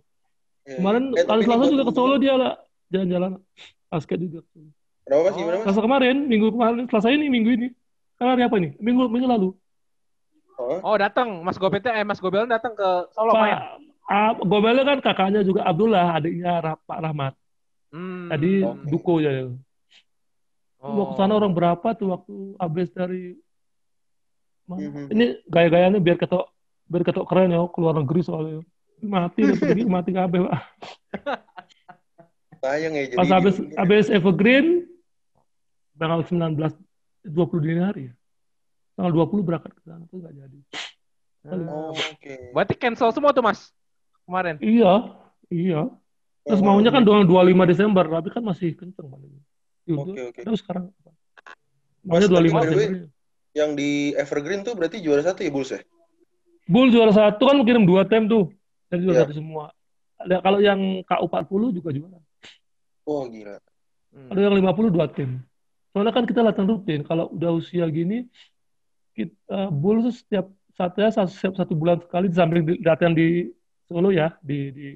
Ya, 0.65 0.75
Kemarin 0.79 1.03
ya. 1.03 1.19
Eh, 1.19 1.23
hari 1.23 1.27
tapi 1.27 1.41
Selasa 1.45 1.71
juga 1.71 1.83
ke 1.87 1.93
Solo 1.93 2.15
dia 2.17 2.33
lah, 2.35 2.53
jalan-jalan. 2.89 3.31
Basket 3.87 4.17
juga. 4.19 4.39
Kenapa, 5.07 5.21
Mas? 5.23 5.33
Oh. 5.33 5.39
Gimana, 5.39 5.55
Mas? 5.55 5.63
Selasa 5.65 5.81
kemarin, 5.81 6.15
minggu 6.27 6.47
kemarin, 6.51 6.83
Selasa 6.91 7.09
ini, 7.09 7.25
minggu 7.27 7.49
ini. 7.49 7.67
Kan 8.19 8.35
hari 8.35 8.43
apa 8.43 8.55
ini? 8.59 8.75
Minggu 8.77 9.07
minggu 9.07 9.27
lalu. 9.27 9.49
Oh, 10.57 10.81
Oh, 10.83 10.97
datang 10.97 11.45
Mas 11.45 11.55
Gobel 11.55 11.79
eh 11.79 12.01
Mas 12.01 12.17
Gobel 12.17 12.43
datang 12.45 12.73
ke 12.73 12.89
Solo 13.13 13.29
Pak 13.29 13.39
main. 13.39 13.57
ah, 14.05 14.33
Gobelnya 14.35 14.83
kan 14.83 14.99
kakaknya 14.99 15.45
juga 15.45 15.63
Abdullah, 15.63 16.17
adiknya 16.17 16.59
Pak 16.83 16.97
Rahmat. 16.97 17.33
Hmm. 17.93 18.27
Tadi 18.27 18.65
Oke. 18.65 18.89
Duko 18.89 19.13
ya. 19.21 19.47
Oh. 20.81 20.91
Mau 20.91 21.05
ke 21.09 21.13
sana 21.15 21.37
orang 21.37 21.53
berapa 21.53 21.87
tuh 21.93 22.09
waktu 22.11 22.35
habis 22.57 22.89
dari? 22.89 23.37
Mhm. 24.67 25.13
Ini 25.13 25.25
gaya-gayanya 25.47 26.01
biar 26.01 26.17
ketok 26.17 26.51
biar 26.89 27.03
ketok 27.05 27.23
keren 27.23 27.53
ya, 27.53 27.63
keluar 27.71 27.95
negeri 27.95 28.19
soalnya. 28.19 28.59
Mati 28.97 29.41
lah 29.47 29.55
pergi, 29.55 29.85
mati 29.85 30.09
kabeh, 30.11 30.41
Pak. 30.41 30.57
sayang 32.57 32.93
ya 32.97 33.03
jadi 33.07 33.17
Pas 33.21 33.29
habis 33.29 33.55
habis 33.77 34.05
Evergreen 34.09 34.89
tanggal 35.97 36.21
19 36.21 36.55
20 37.25 37.65
dini 37.65 37.81
hari 37.81 38.01
ya. 38.07 38.13
Tanggal 38.95 39.11
20 39.13 39.41
berangkat 39.43 39.71
ke 39.73 39.81
sana 39.83 40.05
tuh 40.07 40.21
nggak 40.21 40.33
jadi. 40.33 40.59
Oh, 41.47 41.91
oke. 41.91 42.33
Berarti 42.51 42.73
cancel 42.75 43.09
semua 43.11 43.31
tuh 43.31 43.41
Mas 43.41 43.71
kemarin. 44.23 44.55
Iya, 44.59 44.93
iya. 45.47 45.81
Terus 46.43 46.59
Oh, 46.59 46.65
maunya 46.65 46.89
kan 46.89 47.03
doang 47.03 47.23
25 47.23 47.67
Desember, 47.67 48.03
tapi 48.03 48.29
kan 48.31 48.39
masih 48.41 48.71
kenceng. 48.73 49.07
Yaudah, 49.87 50.03
Oke, 50.03 50.21
oke. 50.31 50.41
terus 50.43 50.59
sekarang 50.59 50.91
Mas, 52.03 52.23
maunya 52.23 52.27
tapi 52.27 52.35
25 52.47 52.51
by 52.51 52.63
the 52.63 52.75
way- 52.75 52.91
Desember. 52.91 53.15
Yang 53.55 53.71
di 53.73 53.91
Evergreen 54.13 54.61
tuh 54.61 54.73
berarti 54.77 54.97
juara 55.01 55.23
satu 55.23 55.41
ya, 55.41 55.49
Bulls 55.49 55.71
ya? 55.73 55.81
Bull 56.67 56.93
juara 56.93 57.09
satu 57.09 57.41
kan 57.41 57.57
kirim 57.63 57.87
dua 57.87 58.05
tim 58.05 58.27
tuh. 58.27 58.53
Jadi 58.87 59.01
juara 59.01 59.15
Iya. 59.17 59.23
satu 59.25 59.35
semua. 59.35 59.65
Ada 60.17 60.35
kalau 60.41 60.59
yang 60.59 60.79
KU40 61.03 61.73
juga 61.73 61.89
juara. 61.89 62.19
Oh, 63.03 63.23
gila. 63.25 63.57
Hmm. 64.11 64.29
Ada 64.29 64.39
yang 64.41 64.55
50 64.55 64.89
dua 64.91 65.07
tim. 65.09 65.41
Soalnya 65.91 66.13
kan 66.13 66.25
kita 66.25 66.41
latihan 66.41 66.67
rutin. 66.67 67.01
Kalau 67.01 67.31
udah 67.31 67.51
usia 67.55 67.87
gini, 67.87 68.27
kita 69.13 69.71
Bull 69.71 70.05
tuh 70.05 70.13
setiap 70.13 70.45
satunya 70.77 71.09
setiap 71.09 71.57
satu 71.57 71.73
bulan 71.73 71.97
sekali 72.05 72.29
di- 72.29 72.81
latihan 72.85 73.13
di 73.13 73.49
Solo 73.87 74.11
ya, 74.11 74.35
di, 74.43 74.69
di 74.75 74.87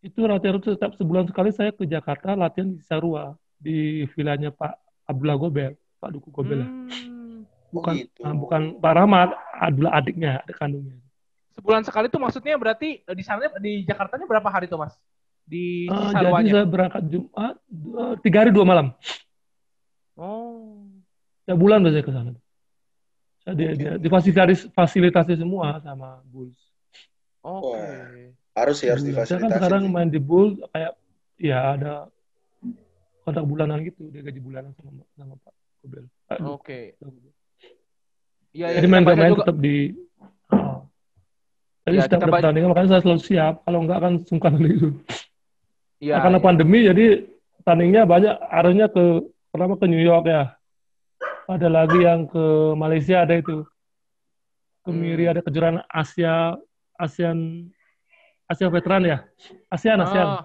itu 0.00 0.20
latihan 0.24 0.58
rutin 0.58 0.74
setiap 0.74 0.92
sebulan 0.96 1.28
sekali 1.30 1.50
saya 1.52 1.70
ke 1.70 1.84
Jakarta 1.84 2.34
latihan 2.34 2.72
di 2.72 2.82
Sarua 2.82 3.36
di 3.56 4.08
vilanya 4.16 4.50
Pak 4.50 4.72
Abdullah 5.06 5.38
Gobel, 5.38 5.72
Pak 6.00 6.10
Duku 6.10 6.28
Gobel. 6.32 6.64
ya. 6.64 6.68
Hmm. 6.68 7.46
Bukan 7.70 7.94
Oh, 7.94 7.98
gitu. 8.02 8.20
ah, 8.26 8.34
bukan 8.34 8.62
Pak 8.82 8.92
Rahmat, 8.98 9.28
adalah 9.54 10.02
adiknya, 10.02 10.42
adik 10.42 10.58
kandungnya. 10.58 10.98
Sebulan 11.54 11.86
sekali 11.86 12.10
tuh 12.10 12.18
maksudnya 12.18 12.58
berarti 12.58 12.98
eh, 12.98 13.14
di 13.14 13.22
sana 13.22 13.46
di 13.62 13.86
Jakartanya 13.86 14.26
berapa 14.26 14.48
hari 14.50 14.66
tuh 14.66 14.82
Mas? 14.82 14.98
Di 15.46 15.86
Eh, 15.86 16.10
jadi 16.10 16.50
saya 16.50 16.66
berangkat 16.66 17.02
Jumat, 17.06 17.54
dua- 17.70 18.18
tiga 18.18 18.38
hari 18.42 18.50
dua 18.50 18.66
malam. 18.66 18.90
Oh. 20.18 20.86
Setiap 21.44 21.58
bulan 21.58 21.82
biasanya 21.82 22.04
ke 22.06 22.12
sana. 22.12 22.30
Saya 23.40 23.54
di, 23.56 23.64
Oke. 23.64 23.74
di, 23.76 23.84
difasilitasi 24.04 24.54
fasilitasi 24.74 25.34
semua 25.38 25.80
sama 25.80 26.20
Bulls. 26.28 26.58
Oke. 27.42 27.76
Wah. 27.76 28.30
Harus 28.58 28.76
sih, 28.82 28.88
harus 28.90 29.02
Bulan. 29.06 29.24
Saya 29.24 29.38
kan 29.40 29.50
difasilitasi. 29.50 29.58
sekarang 29.60 29.82
main 29.88 30.10
di 30.10 30.20
Bulls 30.20 30.60
kayak 30.74 30.92
ya 31.40 31.58
ada 31.78 31.94
kontrak 33.24 33.46
bulanan 33.48 33.80
gitu, 33.86 34.10
dia 34.12 34.20
gaji 34.26 34.40
bulanan 34.42 34.72
sama 34.76 35.04
sama 35.16 35.34
Pak 35.40 35.54
Duku 35.80 36.50
Oke. 36.60 36.80
Gobel. 37.00 37.32
Iya, 38.50 38.66
Jadi 38.76 38.86
kita 38.86 38.92
main 38.92 39.04
main 39.06 39.30
juga. 39.30 39.40
tetap 39.46 39.56
di 39.62 39.76
oh. 40.50 40.80
Jadi 41.86 41.96
Ya, 41.96 42.02
setiap 42.04 42.20
pertandingan 42.28 42.68
makanya 42.74 42.88
saya 42.98 43.02
selalu 43.06 43.20
siap. 43.22 43.54
Kalau 43.64 43.78
enggak 43.86 43.98
kan 44.02 44.12
sungkan 44.26 44.52
gitu. 44.66 44.88
Iya. 46.02 46.14
Nah, 46.18 46.20
karena 46.26 46.38
iya. 46.38 46.44
pandemi 46.44 46.78
jadi 46.84 47.06
tandingnya 47.64 48.02
banyak 48.04 48.34
arahnya 48.50 48.86
ke 48.90 49.04
pertama 49.50 49.74
ke 49.76 49.86
New 49.86 50.00
York 50.00 50.24
ya. 50.26 50.54
Ada 51.50 51.66
lagi 51.66 51.98
yang 51.98 52.30
ke 52.30 52.44
Malaysia 52.78 53.26
ada 53.26 53.34
itu. 53.34 53.66
Ke 54.80 54.90
Hmm. 54.94 55.02
Miri 55.02 55.28
ada 55.28 55.42
kejuaraan 55.42 55.82
Asia 55.90 56.56
ASEAN 56.96 57.68
Asia 58.46 58.70
Veteran 58.70 59.02
ya. 59.04 59.18
ASEAN 59.68 59.98
ASEAN. 60.00 60.28
Ah, 60.30 60.42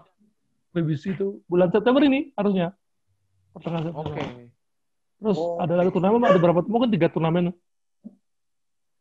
BBC 0.76 1.16
itu 1.16 1.40
bulan 1.48 1.72
September 1.72 2.04
ini 2.04 2.34
harusnya. 2.36 2.74
Pertengahan 3.56 3.88
September. 3.88 4.12
Oke. 4.12 4.52
Terus 5.16 5.38
Oh, 5.40 5.64
ada 5.64 5.74
lagi 5.80 5.90
turnamen 5.96 6.20
ada 6.28 6.36
berapa? 6.36 6.60
Mungkin 6.68 6.92
tiga 6.92 7.08
turnamen. 7.08 7.56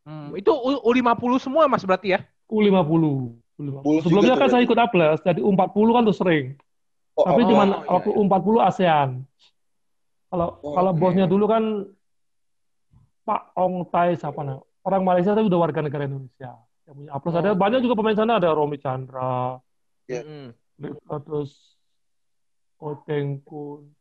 Hmm, 0.05 0.37
itu 0.37 0.53
U- 0.53 0.85
U50 0.87 1.41
semua 1.43 1.65
Mas 1.67 1.83
berarti 1.83 2.15
ya? 2.15 2.21
U50. 2.47 3.35
U50. 3.59 3.81
Bulls 3.83 4.03
Sebelumnya 4.07 4.37
kan 4.37 4.47
tuh 4.47 4.53
saya 4.53 4.63
ikut 4.63 4.79
A+, 4.79 4.87
jadi 5.25 5.41
U40 5.43 5.89
kan 5.91 6.03
tuh 6.07 6.15
sering. 6.15 6.45
Oh, 7.17 7.25
Tapi 7.27 7.43
oh, 7.43 7.49
cuma 7.51 7.65
iya, 7.67 7.77
waktu 7.89 8.11
iya. 8.13 8.19
U40 8.21 8.47
ASEAN. 8.63 9.09
Kalau 10.35 10.59
Oh, 10.67 10.75
kalau 10.75 10.91
oke. 10.91 10.99
bosnya 10.99 11.31
dulu 11.31 11.47
kan 11.47 11.63
Pak 13.23 13.55
Ong 13.55 13.87
Tai 13.87 14.19
siapa 14.19 14.43
namanya? 14.43 14.67
Orang 14.83 15.07
Malaysia 15.07 15.31
tapi 15.31 15.47
udah 15.47 15.61
warga 15.63 15.79
negara 15.79 16.11
Indonesia. 16.11 16.59
Yang 16.85 16.95
punya 16.99 17.11
A+. 17.15 17.19
Ada 17.23 17.51
Oh. 17.55 17.57
banyak 17.57 17.81
juga 17.81 17.95
pemain 17.95 18.19
sana 18.19 18.43
ada 18.43 18.51
Romi 18.51 18.77
Chandra, 18.77 19.63
Iya. 20.05 20.51
Mereka 20.75 21.23
terus 21.23 21.79
Otengkun, 22.77 23.95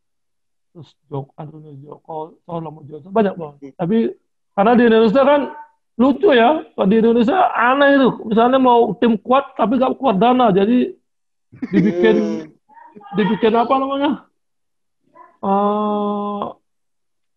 terus 0.73 0.89
Jok, 1.05 1.37
Antonio 1.37 1.71
Joko, 1.79 2.41
Solomon 2.43 2.83
Johnson, 2.83 3.13
banyak 3.13 3.37
banget. 3.37 3.77
Tapi 3.77 3.97
karena 4.51 4.71
di 4.73 4.83
Indonesia 4.83 5.21
kan 5.21 5.41
lucu 5.93 6.33
ya, 6.33 6.65
kalau 6.73 6.87
di 6.89 6.97
Indonesia 6.97 7.37
aneh 7.53 7.95
itu. 7.95 8.09
Misalnya 8.25 8.57
mau 8.57 8.91
tim 8.97 9.15
kuat 9.15 9.53
tapi 9.53 9.77
gak 9.77 9.95
kuat 9.95 10.17
dana, 10.17 10.49
jadi 10.49 10.91
dibikin 11.69 12.15
Hmm. 12.17 12.43
dibikin 13.15 13.53
apa 13.53 13.73
namanya? 13.77 14.11
Eh, 15.43 16.43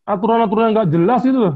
aturan-aturan 0.06 0.70
yang 0.70 0.76
gak 0.78 0.90
jelas 0.94 1.22
itu 1.26 1.38
loh. 1.42 1.54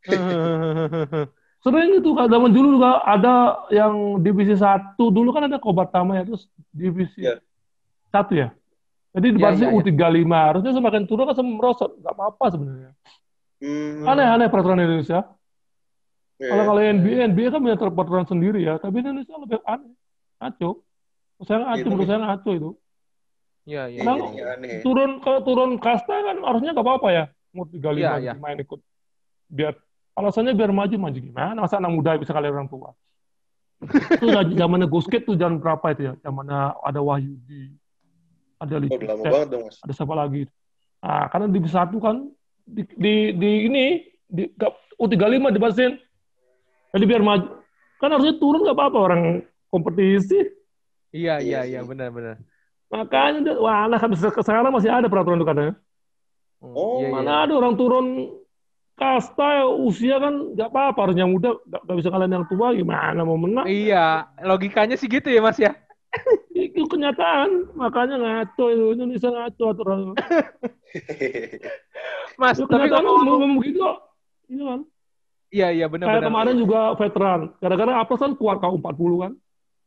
Sering 1.60 2.00
itu 2.00 2.10
kan 2.16 2.24
zaman 2.32 2.56
dulu 2.56 2.80
juga 2.80 3.04
ada 3.04 3.68
yang 3.68 4.16
divisi 4.24 4.56
satu 4.56 5.12
dulu 5.12 5.28
kan 5.28 5.44
ada 5.44 5.60
Kobatama 5.60 6.16
ya 6.16 6.24
terus 6.24 6.48
divisi 6.72 7.20
Ya. 7.20 7.36
satu 8.08 8.32
ya. 8.32 8.48
Jadi 9.12 9.36
di 9.36 9.38
Ya, 9.44 9.52
ya, 9.52 9.68
ya. 9.68 9.76
U35 9.76 10.24
harusnya 10.32 10.72
semakin 10.72 11.04
turun 11.04 11.28
kan 11.28 11.36
semakin 11.36 11.60
merosot 11.60 11.90
nggak 12.00 12.14
apa-apa 12.16 12.44
sebenarnya. 12.48 12.90
Hmm. 13.60 14.08
Aneh-aneh 14.08 14.48
peraturan 14.48 14.80
Indonesia. 14.80 15.28
Iya. 16.40 16.48
Kalau 16.48 16.64
kalau 16.64 16.80
NBA 16.80 17.28
NBA 17.36 17.52
kan 17.52 17.60
punya 17.60 17.76
peraturan 17.76 18.24
sendiri 18.24 18.64
ya, 18.64 18.80
tapi 18.80 19.04
Indonesia 19.04 19.36
lebih 19.36 19.60
aneh, 19.68 19.92
ngaco. 20.40 20.80
Saya 21.44 21.60
ngaco, 21.68 21.76
Iya, 21.76 21.84
menurut 21.92 22.08
saya 22.08 22.20
ngaco 22.24 22.50
itu. 22.56 22.70
Iya, 23.64 23.82
iya. 23.86 23.96
Iya, 23.96 24.00
Emang 24.02 24.16
jadinya 24.20 24.46
aneh. 24.56 24.80
turun 24.80 25.10
kalau 25.20 25.40
turun 25.44 25.70
kasta 25.76 26.14
kan 26.14 26.36
harusnya 26.40 26.70
nggak 26.72 26.86
apa-apa 26.86 27.08
ya. 27.10 27.24
Umur 27.50 27.66
35 27.68 27.98
Iya, 27.98 28.10
iya. 28.18 28.32
main 28.34 28.56
ikut. 28.56 28.80
Biar 29.46 29.74
alasannya 30.14 30.52
biar 30.54 30.70
maju 30.70 30.96
maju 30.96 31.18
gimana? 31.18 31.58
Masa 31.58 31.76
anak 31.76 31.92
muda 31.92 32.16
bisa 32.16 32.32
kalian 32.32 32.56
orang 32.56 32.70
tua? 32.70 32.90
itu 34.16 34.26
za- 34.28 34.52
zamannya 34.56 34.86
Gosket 34.86 35.24
tuh 35.24 35.34
jam 35.34 35.56
berapa 35.56 35.82
itu 35.92 36.02
ya? 36.06 36.14
Zamannya 36.20 36.60
ada 36.78 37.00
Wahyudi, 37.00 37.72
ada 38.56 38.76
Oh, 38.76 38.80
Licik, 38.80 39.00
lama 39.02 39.24
banget 39.24 39.48
dong, 39.48 39.62
Mas. 39.66 39.76
ada 39.80 39.92
siapa 39.92 40.14
lagi? 40.14 40.42
Nah, 41.00 41.24
karena 41.32 41.46
di 41.48 41.58
satu 41.64 41.96
kan 41.96 42.16
di, 42.62 42.82
di, 42.92 43.14
di 43.32 43.50
ini 43.66 43.84
di 44.24 44.44
gak- 44.52 44.76
U35 45.00 45.48
dibatasin. 45.50 45.96
Jadi 46.92 47.04
biar 47.06 47.22
maju. 47.22 47.48
Kan 47.96 48.12
harusnya 48.12 48.36
turun 48.36 48.64
nggak 48.64 48.76
apa-apa 48.76 48.98
orang 49.00 49.22
kompetisi. 49.68 50.36
Iya, 51.10 51.40
Iya 51.40 51.40
iya, 51.40 51.60
iya, 51.66 51.80
sih. 51.80 51.88
benar, 51.88 52.12
benar. 52.12 52.36
Makanya 52.90 53.38
udah- 53.46 53.58
wah, 53.62 53.86
nah, 53.86 53.96
sampai 53.96 54.18
sekarang 54.46 54.70
masih 54.70 54.90
ada 54.90 55.06
peraturan 55.06 55.38
itu 55.38 55.46
katanya. 55.46 55.74
Oh, 56.60 57.00
iya, 57.00 57.08
iya. 57.08 57.14
Mana 57.14 57.32
ada 57.46 57.52
orang 57.56 57.74
turun 57.74 58.06
kasta 58.92 59.64
usia 59.80 60.20
kan 60.20 60.52
nggak 60.52 60.68
apa-apa 60.68 61.08
harus 61.08 61.16
yang 61.16 61.32
muda 61.32 61.56
nggak 61.64 61.96
bisa 61.96 62.12
kalian 62.12 62.36
yang 62.36 62.44
tua 62.44 62.76
gimana 62.76 63.24
mau 63.24 63.40
menang 63.40 63.64
Iya, 63.64 64.28
logikanya 64.44 64.92
sih 64.92 65.08
gitu 65.08 65.24
ya, 65.26 65.40
Mas 65.40 65.56
ya. 65.56 65.72
itu 66.52 66.84
kenyataan 66.84 67.72
makanya 67.72 68.20
ngaco 68.20 68.64
itu 68.68 68.84
Indonesia 68.92 69.32
ngaco 69.32 69.64
aturan 69.72 70.00
Mas, 72.36 72.56
itu 72.56 72.66
tapi 72.66 72.88
kenyataan 72.90 73.04
ngomong 73.04 73.26
ngomong 73.40 73.50
begitu 73.56 73.80
iya 74.48 74.64
kan 74.66 74.80
Iya, 75.50 75.68
iya, 75.72 75.86
benar, 75.88 76.06
kayak 76.06 76.20
benar. 76.20 76.28
kemarin 76.30 76.56
juga 76.60 76.80
veteran 76.94 77.40
gara-gara 77.56 77.92
apa 77.98 78.14
kan 78.14 78.30
kuat 78.36 78.58
kau 78.58 78.76
40 78.76 79.18
kan 79.18 79.32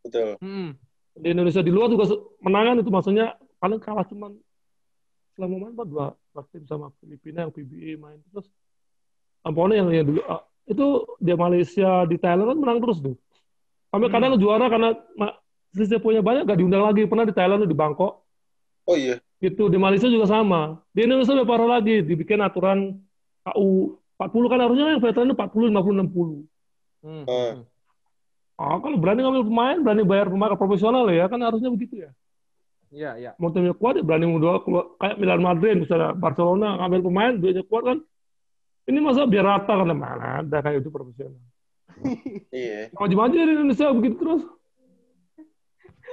Betul. 0.02 0.30
Hmm. 0.42 0.70
Di 1.14 1.28
Indonesia 1.30 1.62
di 1.62 1.70
luar 1.70 1.88
juga 1.94 2.10
menangan 2.42 2.82
itu 2.82 2.90
maksudnya 2.90 3.38
paling 3.62 3.78
kalah 3.78 4.06
cuman 4.10 4.34
selama 5.38 5.56
main 5.66 5.74
apa 5.78 5.86
dua 5.86 6.06
dua 6.34 6.44
tim 6.50 6.64
sama 6.66 6.90
Filipina 7.02 7.46
yang 7.46 7.54
PBA 7.54 7.98
main 8.02 8.18
terus 8.34 8.50
Ampone 9.46 9.78
yang 9.78 9.90
yang 9.94 10.06
dulu 10.10 10.22
ah, 10.26 10.42
itu 10.66 10.86
dia 11.22 11.36
Malaysia 11.38 12.06
di 12.10 12.18
Thailand 12.18 12.50
kan 12.54 12.58
menang 12.58 12.80
terus 12.82 12.98
tuh 13.02 13.16
sampai 13.94 14.10
Hmm. 14.10 14.16
kadang 14.18 14.34
juara 14.42 14.66
karena 14.74 14.90
selisih 15.74 16.02
poinnya 16.02 16.26
banyak 16.26 16.50
gak 16.50 16.58
diundang 16.58 16.86
lagi 16.86 17.06
pernah 17.06 17.26
di 17.26 17.34
Thailand 17.34 17.66
tuh, 17.66 17.70
di 17.70 17.78
Bangkok 17.78 18.14
Oh 18.90 18.98
iya. 18.98 19.22
itu 19.40 19.64
di 19.70 19.78
Malaysia 19.78 20.10
juga 20.10 20.26
sama 20.26 20.82
di 20.92 21.06
Indonesia 21.06 21.34
lebih 21.38 21.50
parah 21.50 21.70
lagi 21.78 22.02
dibikin 22.02 22.42
aturan 22.42 23.00
KU 23.46 23.98
40 24.18 24.52
kan 24.52 24.60
harusnya 24.62 24.86
yang 24.98 25.02
veteran 25.04 25.30
itu 25.30 25.36
40 25.38 25.70
50 25.70 25.94
60 26.10 26.50
Hmm. 27.04 27.28
Ah. 27.28 27.60
Ah, 28.54 28.78
kalau 28.78 29.02
berani 29.02 29.26
ngambil 29.26 29.44
pemain, 29.50 29.78
berani 29.82 30.04
bayar 30.06 30.28
pemain 30.30 30.54
ke 30.54 30.58
profesional 30.62 31.10
ya, 31.10 31.26
kan 31.26 31.42
harusnya 31.42 31.74
begitu 31.74 32.06
ya. 32.06 32.12
Iya, 32.94 33.12
iya. 33.18 33.32
mau 33.42 33.50
timnya 33.50 33.74
kuat 33.74 33.98
ya 33.98 34.06
berani 34.06 34.30
mundur 34.30 34.62
keluar 34.62 34.94
kayak 35.02 35.18
Milan 35.18 35.42
Madrid 35.42 35.82
misalnya 35.82 36.14
Barcelona 36.14 36.78
ngambil 36.78 37.02
pemain 37.02 37.34
duitnya 37.34 37.66
kuat 37.66 37.84
kan. 37.90 37.98
Ini 38.86 39.00
masa 39.02 39.26
biar 39.26 39.50
rata 39.50 39.74
kan. 39.74 39.90
Mana 39.90 40.46
ada 40.46 40.58
kayak 40.62 40.86
itu 40.86 40.94
profesional. 40.94 41.42
Iya. 42.54 42.94
maju 42.94 43.16
maju 43.18 43.34
di 43.34 43.54
Indonesia 43.54 43.90
begitu 43.90 44.16
terus. 44.22 44.44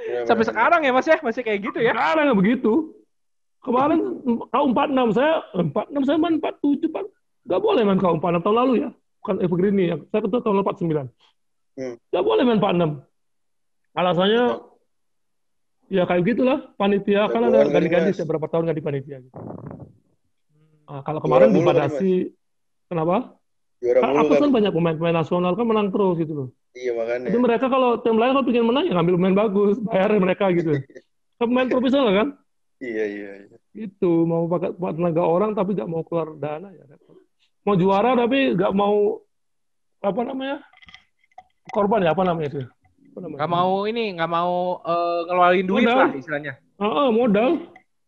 Benar, 0.01 0.25
Sampai 0.25 0.45
sekarang 0.49 0.81
ya, 0.81 0.93
Mas 0.97 1.05
ya, 1.05 1.21
masih 1.21 1.45
kayak 1.45 1.61
gitu 1.61 1.79
ya. 1.85 1.93
sekarang 1.93 2.33
ya 2.33 2.35
begitu. 2.37 2.73
Kemarin 3.61 4.01
kau 4.49 4.67
46 4.73 5.21
saya 5.21 5.45
46 5.53 6.09
saya 6.09 6.17
main 6.17 6.41
47 6.41 6.89
pak 6.89 7.05
nggak 7.45 7.61
boleh 7.61 7.83
main 7.85 8.01
kau 8.01 8.17
46 8.17 8.41
tahun 8.41 8.57
lalu 8.57 8.73
ya. 8.89 8.91
Bukan 9.21 9.37
evergreen 9.45 9.77
ini 9.77 9.85
ya. 9.93 9.97
Saya 10.09 10.25
ketua 10.25 10.41
tahun 10.41 10.65
49 10.65 11.13
Hmm. 11.79 11.97
nggak 12.11 12.25
boleh 12.25 12.43
main 12.43 12.59
46 12.59 13.03
alasannya 13.95 14.45
ya 15.91 16.03
kayak 16.07 16.23
gitulah 16.23 16.59
panitia 16.79 17.27
kan 17.27 17.51
ada 17.51 17.67
ganti-ganti 17.67 18.15
setiap 18.15 18.37
berapa 18.37 18.47
tahun 18.47 18.71
ganti 18.71 18.83
panitia 18.83 19.19
gitu. 19.27 19.39
Nah, 20.91 21.03
kalau 21.07 21.23
kemarin 21.23 21.55
mulu 21.55 21.63
kali, 21.63 21.67
dibatasi 21.67 22.13
kenapa? 22.91 23.39
Juara 23.81 23.99
Kan 24.03 24.13
apa 24.13 24.33
kan. 24.35 24.41
kan 24.43 24.51
banyak 24.51 24.73
pemain-pemain 24.75 25.17
nasional 25.23 25.53
kan 25.55 25.67
menang 25.67 25.89
terus 25.95 26.19
gitu 26.19 26.33
loh. 26.35 26.49
Iya 26.75 26.95
makanya. 26.95 27.27
Jadi 27.31 27.39
mereka 27.39 27.67
kalau 27.67 27.99
tim 27.99 28.19
lain 28.19 28.33
kalau 28.35 28.47
pengen 28.47 28.67
menang 28.71 28.85
ya 28.87 28.93
ngambil 28.95 29.15
pemain 29.19 29.37
bagus, 29.47 29.77
bayar 29.83 30.11
mereka 30.19 30.45
gitu. 30.55 30.73
Kan 31.41 31.49
pemain 31.49 31.73
profesional 31.73 32.13
kan? 32.13 32.29
Iya 32.85 33.05
iya. 33.09 33.31
iya. 33.49 33.57
Itu 33.73 34.29
mau 34.29 34.45
pakai 34.45 34.77
buat 34.77 34.93
tenaga 34.93 35.25
orang 35.25 35.57
tapi 35.57 35.73
nggak 35.73 35.89
mau 35.89 36.05
keluar 36.05 36.37
dana 36.37 36.69
ya. 36.69 36.85
Mau 37.65 37.81
juara 37.81 38.13
tapi 38.13 38.53
nggak 38.61 38.73
mau 38.77 39.25
apa 40.05 40.21
namanya? 40.21 40.61
Korban 41.71 42.03
ya 42.03 42.11
apa 42.13 42.23
namanya 42.27 42.49
itu? 42.51 42.61
Apa 43.15 43.19
namanya? 43.23 43.39
Nggak 43.39 43.51
mau 43.51 43.73
ini, 43.87 44.05
nggak 44.19 44.31
mau 44.31 44.55
eh, 44.83 45.19
ngeluarin 45.27 45.67
duit 45.67 45.87
Modal. 45.87 45.99
lah 45.99 46.09
istilahnya. 46.15 46.53
Ah, 46.81 46.85
ah, 46.87 47.09
modal. 47.13 47.51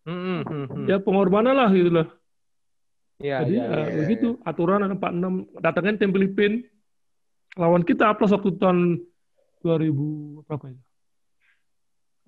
Hmm, 0.02 0.42
hmm, 0.42 0.64
hmm. 0.66 0.86
Ya 0.90 0.96
pengorbanan 0.98 1.54
lah 1.54 1.70
gitu 1.70 1.90
lah. 1.94 2.08
Iya, 3.22 3.36
Jadi 3.46 3.54
iya, 3.54 3.64
ya, 3.70 3.78
iya. 3.86 3.98
begitu 4.02 4.28
aturan 4.42 4.82
ada 4.82 4.98
46 4.98 5.62
datangin 5.62 5.94
tim 5.94 6.10
Filipin 6.10 6.66
lawan 7.54 7.86
kita 7.86 8.10
plus 8.18 8.34
waktu 8.34 8.50
tahun 8.58 8.98
2000 9.62 10.42
berapa 10.50 10.66
ya? 10.74 10.80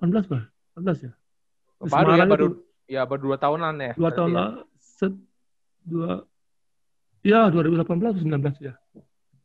18 0.06 0.30
bah? 0.30 0.44
18 0.78 1.10
ya? 1.10 1.12
Di 1.82 1.90
Baru 1.90 2.14
ya, 2.14 2.14
Semarang 2.14 2.30
baru 2.30 2.46
itu, 2.46 2.58
ya 2.86 3.02
baru 3.02 3.20
dua 3.26 3.36
tahunan 3.42 3.74
ya. 3.74 3.92
dua 3.98 4.02
berarti 4.06 4.18
tahun 4.22 4.30
ya. 4.30 4.36
lah 4.38 4.48
set 4.78 5.14
dua 5.82 6.10
ya 7.26 7.40
2018 7.50 7.82
atau 7.82 8.22
19 8.22 8.62
ya. 8.62 8.74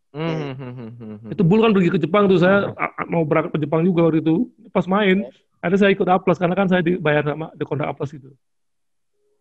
Hmm, 0.10 0.58
hmm, 0.58 0.74
hmm, 0.74 0.92
hmm. 0.98 1.30
Itu 1.38 1.46
Bull 1.46 1.62
kan 1.62 1.70
pergi 1.70 1.94
ke 1.94 2.00
Jepang 2.02 2.26
tuh 2.26 2.42
saya 2.42 2.74
mau 3.06 3.22
berangkat 3.22 3.54
ke 3.54 3.60
Jepang 3.62 3.86
juga 3.86 4.10
waktu 4.10 4.26
itu 4.26 4.50
pas 4.74 4.86
main. 4.90 5.30
Ada 5.60 5.76
saya 5.76 5.92
ikut 5.94 6.08
A 6.08 6.18
plus 6.18 6.40
karena 6.40 6.56
kan 6.56 6.72
saya 6.72 6.82
dibayar 6.82 7.22
sama 7.22 7.52
di 7.54 7.64
kontrak 7.68 7.92
A 7.92 7.94
plus 7.94 8.16
itu. 8.18 8.32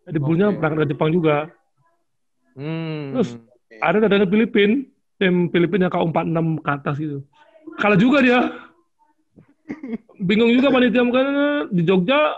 Jadi 0.05 0.19
Bullnya 0.21 0.53
Oke. 0.53 0.61
berangkat 0.61 0.79
ke 0.85 0.89
Jepang 0.93 1.11
juga. 1.15 1.37
Hmm. 2.53 3.17
Terus 3.17 3.39
ada 3.81 3.97
dari 4.05 4.27
Filipin, 4.29 4.71
tim 5.17 5.49
Filipin 5.49 5.89
yang 5.89 5.93
KU46 5.93 6.39
ke 6.61 6.71
atas 6.73 6.95
gitu. 7.01 7.19
Kalah 7.81 7.97
juga 7.97 8.19
dia. 8.21 8.41
Bingung 10.29 10.53
juga 10.53 10.73
panitia 10.73 11.05
makanya 11.05 11.69
di 11.69 11.83
Jogja 11.85 12.35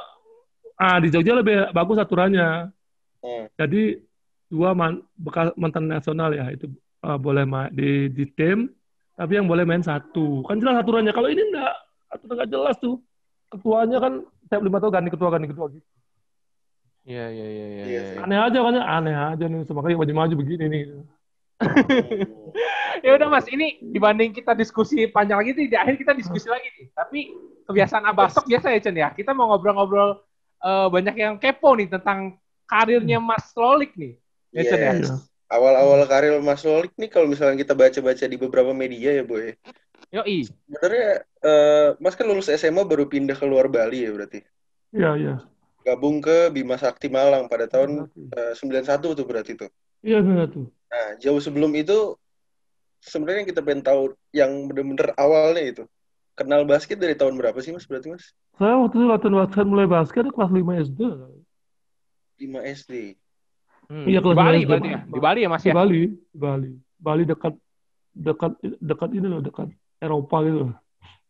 ah 0.79 0.99
di 1.03 1.09
Jogja 1.11 1.35
lebih 1.35 1.71
bagus 1.75 1.99
aturannya. 1.99 2.71
Hmm. 3.25 3.47
Jadi 3.59 3.99
dua 4.51 4.75
man, 4.75 5.03
bekas 5.19 5.51
mantan 5.59 5.87
nasional 5.87 6.35
ya 6.35 6.47
itu 6.51 6.71
eh, 7.05 7.19
boleh 7.19 7.45
di 7.73 8.09
di 8.13 8.25
tim 8.33 8.69
tapi 9.21 9.37
yang 9.37 9.45
boleh 9.45 9.69
main 9.69 9.85
satu. 9.85 10.41
Kan 10.49 10.65
jelas 10.65 10.81
aturannya. 10.81 11.13
Kalau 11.13 11.29
ini 11.29 11.45
enggak 11.53 11.75
aturan 12.09 12.35
enggak 12.41 12.51
jelas 12.57 12.77
tuh. 12.81 12.97
Ketuanya 13.53 14.01
kan 14.01 14.25
tiap 14.49 14.63
lima 14.65 14.81
tahun 14.81 14.93
ganti 14.97 15.11
ketua 15.13 15.29
ganti 15.29 15.49
ketua 15.53 15.67
gitu. 15.69 15.89
Iya, 17.05 17.27
iya, 17.29 17.47
iya, 17.47 17.67
iya. 17.67 17.85
Iya 17.85 18.03
iya. 18.17 18.21
Aneh 18.25 18.39
aja 18.41 18.59
kan 18.65 18.75
aneh 18.81 19.17
aja 19.17 19.45
nih 19.45 19.61
makanya 19.77 19.97
maju-maju 20.01 20.35
begini 20.41 20.65
nih. 20.73 20.83
Ya 23.01 23.17
udah 23.17 23.33
Mas, 23.33 23.49
ini 23.49 23.81
dibanding 23.81 24.35
kita 24.35 24.53
diskusi 24.53 25.09
panjang 25.09 25.41
lagi 25.41 25.57
nih, 25.57 25.73
di 25.73 25.77
akhir 25.79 25.97
kita 25.97 26.13
diskusi 26.13 26.53
lagi 26.53 26.69
nih. 26.77 26.87
Tapi 26.93 27.33
kebiasaan 27.65 28.05
Abasok 28.05 28.45
biasa 28.45 28.77
ya 28.77 28.81
Chen 28.83 28.97
ya. 28.99 29.09
Kita 29.17 29.33
mau 29.33 29.49
ngobrol-ngobrol 29.49 30.21
eh, 30.61 30.89
banyak 30.93 31.17
yang 31.17 31.35
kepo 31.41 31.73
nih 31.81 31.89
tentang 31.89 32.37
karirnya 32.69 33.17
Mas 33.17 33.57
Lolik 33.57 33.97
nih. 33.97 34.21
Ya 34.53 34.69
Chen 34.69 34.81
ya. 34.85 35.17
Awal-awal 35.51 36.07
karir 36.07 36.39
Mas 36.39 36.63
Lolik 36.63 36.95
nih 36.95 37.11
kalau 37.11 37.27
misalnya 37.27 37.59
kita 37.59 37.75
baca-baca 37.75 38.25
di 38.25 38.37
beberapa 38.39 38.71
media 38.71 39.19
ya 39.19 39.25
boy. 39.27 39.51
Yoi. 40.15 40.47
Sebenarnya 40.47 41.27
eh, 41.43 41.89
Mas 41.99 42.15
kan 42.15 42.31
lulus 42.31 42.47
SMA 42.47 42.87
baru 42.87 43.11
pindah 43.11 43.35
ke 43.35 43.47
luar 43.47 43.67
Bali 43.67 44.07
ya 44.07 44.15
berarti. 44.15 44.47
Iya, 44.95 45.11
iya. 45.19 45.35
Gabung 45.83 46.23
ke 46.23 46.55
Bima 46.55 46.79
Sakti 46.79 47.11
Malang 47.11 47.51
pada 47.51 47.67
tahun 47.67 48.07
eh, 48.15 48.55
91 48.55 49.03
tuh 49.03 49.27
berarti 49.27 49.59
tuh. 49.59 49.71
Iya 50.07 50.23
benar 50.23 50.49
tuh. 50.55 50.71
Nah, 50.91 51.19
jauh 51.19 51.43
sebelum 51.43 51.75
itu 51.75 52.15
sebenarnya 53.03 53.47
kita 53.49 53.61
pengen 53.65 53.83
tahu 53.83 54.15
yang 54.31 54.71
bener-bener 54.71 55.13
awalnya 55.17 55.65
itu. 55.67 55.85
kenal 56.39 56.65
basket 56.65 56.97
dari 56.97 57.13
tahun 57.13 57.37
berapa 57.37 57.61
sih 57.61 57.69
mas 57.69 57.85
berarti 57.85 58.17
mas? 58.17 58.33
Saya 58.57 58.81
waktu 58.81 58.97
itu 58.97 59.07
latihan 59.13 59.37
basket 59.45 59.67
mulai 59.69 59.85
basket 59.85 60.25
kelas 60.33 60.49
5 60.49 60.85
SD. 60.89 61.01
5 62.41 62.73
SD. 62.81 63.20
Hmm. 63.91 64.07
Iya, 64.07 64.19
di 64.19 64.23
kelas 64.23 64.37
Bali 64.39 64.59
berarti 64.63 64.89
ya? 64.89 64.99
Di 65.03 65.19
Bali 65.19 65.39
ya 65.43 65.49
Mas 65.51 65.61
Di 65.61 65.67
ya? 65.67 65.75
Bali, 65.75 66.01
di 66.07 66.39
Bali. 66.39 66.69
Bali 66.95 67.23
dekat 67.27 67.55
dekat 68.15 68.53
dekat 68.79 69.09
ini 69.11 69.27
loh, 69.27 69.41
dekat 69.43 69.67
Eropa 69.99 70.37
gitu. 70.47 70.71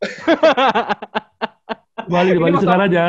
Bali, 2.13 2.29
di 2.31 2.37
Ini 2.37 2.39
Bali 2.39 2.53
masalah- 2.53 2.61
sekarang 2.61 2.89
aja. 2.89 3.05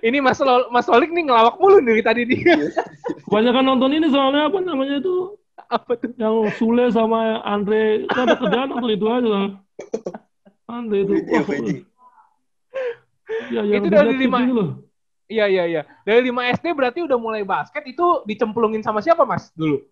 Ini 0.00 0.16
Mas 0.18 0.38
Lol- 0.38 0.68
Mas 0.68 0.84
Lolik 0.84 1.08
nih 1.10 1.22
ngelawak 1.24 1.56
mulu 1.56 1.78
nih 1.78 2.00
tadi 2.00 2.24
nih. 2.24 2.40
Kebanyakan 3.24 3.64
nonton 3.64 3.90
ini 3.92 4.06
soalnya 4.08 4.48
apa 4.48 4.56
namanya 4.60 4.98
itu 4.98 5.36
Apa 5.64 5.96
tuh? 5.96 6.12
yang 6.16 6.48
Sule 6.56 6.88
sama 6.90 7.40
Andre 7.40 8.04
itu 8.04 8.16
ada 8.16 8.34
kerjaan 8.36 8.68
nonton 8.68 8.90
itu 8.90 9.06
aja. 9.06 9.54
Andre 10.66 10.96
itu. 11.04 11.12
Iya, 11.14 11.40
wah, 11.40 11.44
ya, 13.48 13.60
yang 13.64 13.80
Itu 13.80 13.88
di 13.88 13.92
dari 13.92 14.12
lima- 14.18 14.44
loh. 14.44 14.68
Iya 15.34 15.46
iya 15.50 15.64
iya. 15.66 15.82
Dari 16.06 16.30
5 16.30 16.54
SD 16.62 16.66
berarti 16.78 17.02
udah 17.02 17.18
mulai 17.18 17.42
basket 17.42 17.82
itu 17.90 18.22
dicemplungin 18.22 18.86
sama 18.86 19.02
siapa 19.02 19.26
Mas 19.26 19.50
dulu? 19.58 19.82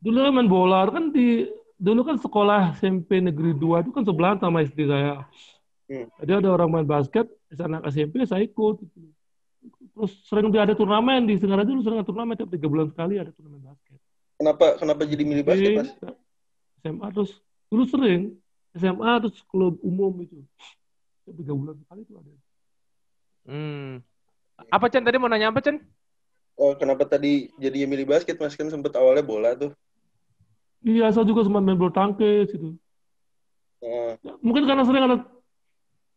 Dulu 0.00 0.16
main 0.32 0.48
bola 0.48 0.88
kan 0.88 1.12
di 1.12 1.44
dulu 1.76 2.00
kan 2.08 2.16
sekolah 2.16 2.74
SMP 2.80 3.20
negeri 3.20 3.52
2 3.52 3.84
itu 3.84 3.90
kan 3.92 4.02
sebelahan 4.08 4.40
sama 4.40 4.64
SD 4.64 4.88
saya. 4.88 5.28
Hmm. 5.88 6.08
Jadi 6.20 6.32
ada 6.44 6.48
orang 6.52 6.68
main 6.68 6.88
basket, 6.88 7.28
di 7.48 7.56
sana 7.56 7.84
SMP 7.88 8.24
saya 8.24 8.44
ikut. 8.44 8.80
Terus 9.98 10.12
sering 10.30 10.48
dia 10.54 10.62
ada 10.62 10.72
turnamen 10.72 11.26
di 11.26 11.36
Singaraja 11.36 11.68
dulu 11.68 11.82
sering 11.82 12.00
ada 12.00 12.06
turnamen 12.06 12.38
tiap 12.38 12.48
tiga 12.48 12.70
bulan 12.70 12.88
sekali 12.88 13.18
ada 13.18 13.34
turnamen 13.34 13.60
basket. 13.60 13.98
Kenapa 14.38 14.66
kenapa 14.78 15.02
jadi 15.02 15.22
milih 15.26 15.44
basket 15.44 15.70
mas? 15.74 15.90
SMA 16.78 17.06
terus 17.10 17.30
dulu 17.66 17.84
sering 17.90 18.38
SMA 18.78 19.12
terus 19.26 19.42
klub 19.50 19.74
umum 19.82 20.14
itu 20.22 20.38
tiap 21.26 21.34
tiga 21.34 21.52
bulan 21.52 21.74
sekali 21.82 22.00
itu 22.06 22.14
ada. 22.14 22.30
Hmm. 23.48 24.04
Apa 24.66 24.90
Chen 24.90 25.06
tadi 25.06 25.16
mau 25.22 25.30
nanya 25.30 25.54
apa 25.54 25.62
Chen? 25.62 25.78
Oh 26.58 26.74
kenapa 26.74 27.06
tadi 27.06 27.54
jadi 27.54 27.86
milih 27.86 28.10
basket 28.10 28.34
mas 28.42 28.58
kan 28.58 28.66
sempet 28.66 28.90
awalnya 28.98 29.22
bola 29.22 29.54
tuh. 29.54 29.70
Iya 30.82 31.10
saya 31.14 31.22
juga 31.22 31.46
sempat 31.46 31.62
main 31.62 31.78
bulu 31.78 31.94
tangkis 31.94 32.50
gitu. 32.50 32.74
Ya, 33.78 34.18
mungkin 34.42 34.66
karena 34.66 34.82
sering 34.82 35.06
ada 35.06 35.16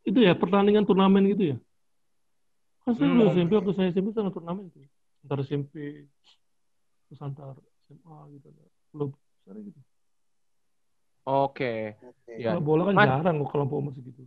itu 0.02 0.18
ya 0.18 0.34
pertandingan 0.34 0.82
turnamen 0.82 1.30
gitu 1.30 1.54
ya. 1.54 1.58
Kan 2.82 2.98
saya 2.98 3.06
Hmm. 3.06 3.22
dulu 3.22 3.30
SMP 3.30 3.52
waktu 3.54 3.74
saya 3.78 3.88
SMP 3.94 4.10
sering 4.10 4.28
ada 4.30 4.34
turnamen 4.34 4.66
itu. 4.66 4.82
Antar 5.22 5.38
SMP 5.46 5.74
terus 7.06 7.22
antar 7.22 7.54
SMA 7.86 8.18
gitu 8.34 8.46
ada 8.50 8.64
klub 8.90 9.12
sering 9.46 9.70
gitu. 9.70 9.80
Oke. 11.22 11.94
oke. 12.02 12.34
Ya. 12.34 12.58
Kalau 12.58 12.66
bola 12.66 12.90
kan 12.90 12.98
Mas- 12.98 13.10
jarang 13.14 13.46
kok 13.46 13.50
kelompok 13.54 13.78
umur 13.78 13.94
segitu. 13.94 14.26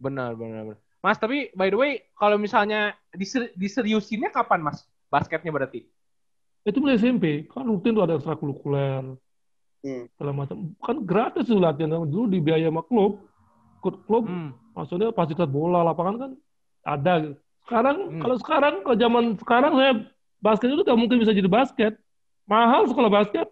Benar 0.00 0.32
benar 0.32 0.64
benar. 0.64 0.80
Mas 1.00 1.16
tapi 1.16 1.48
by 1.56 1.72
the 1.72 1.78
way 1.80 1.92
kalau 2.12 2.36
misalnya 2.36 2.92
diser- 3.16 3.52
diseriusinnya 3.56 4.28
kapan 4.28 4.60
Mas? 4.60 4.84
Basketnya 5.08 5.50
berarti? 5.50 5.88
Itu 6.62 6.78
mulai 6.78 7.00
SMP 7.00 7.48
kan 7.48 7.64
rutin 7.64 7.96
tuh 7.96 8.04
ada 8.04 8.20
ekstrakurikuler 8.20 9.16
Hmm. 9.80 10.04
segala 10.12 10.32
macam. 10.36 10.76
Kan 10.84 11.08
gratis 11.08 11.48
tuh 11.48 11.56
latihan 11.56 12.04
dulu 12.04 12.28
dibiayai 12.28 12.68
sama 12.68 12.84
klub. 12.84 13.24
Klub, 13.80 13.96
klub 14.04 14.24
Hmm. 14.28 14.52
maksudnya 14.76 15.08
fasilitas 15.16 15.48
bola 15.48 15.80
lapangan 15.80 16.16
kan 16.20 16.30
ada. 16.84 17.32
Sekarang 17.64 17.96
Hmm. 18.12 18.20
kalau 18.20 18.36
sekarang 18.36 18.74
kalau 18.84 18.96
zaman 19.00 19.24
sekarang 19.40 19.72
saya 19.72 19.92
basket 20.44 20.68
itu 20.68 20.84
nggak 20.84 21.00
mungkin 21.00 21.16
bisa 21.16 21.32
jadi 21.32 21.48
basket. 21.48 21.96
Mahal 22.44 22.92
sekolah 22.92 23.08
basket. 23.08 23.48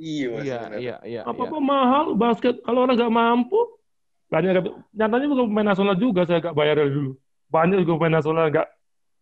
Iya 0.00 0.26
mas. 0.32 0.44
Iya 0.48 0.60
iya 0.80 0.96
iya. 1.04 1.20
apa 1.28 1.44
iya. 1.46 1.60
mahal 1.60 2.16
basket 2.16 2.64
kalau 2.64 2.88
orang 2.88 2.96
nggak 2.96 3.12
mampu 3.12 3.60
banyak 4.32 4.64
nyatanya 4.96 5.26
bukan 5.28 5.46
pemain 5.52 5.68
nasional 5.76 5.96
juga 6.00 6.24
saya 6.24 6.40
nggak 6.40 6.56
bayar 6.56 6.80
dari 6.80 6.90
dulu 6.96 7.12
banyak 7.52 7.84
juga 7.84 7.92
pemain 8.00 8.16
nasional 8.16 8.44
nggak 8.48 8.68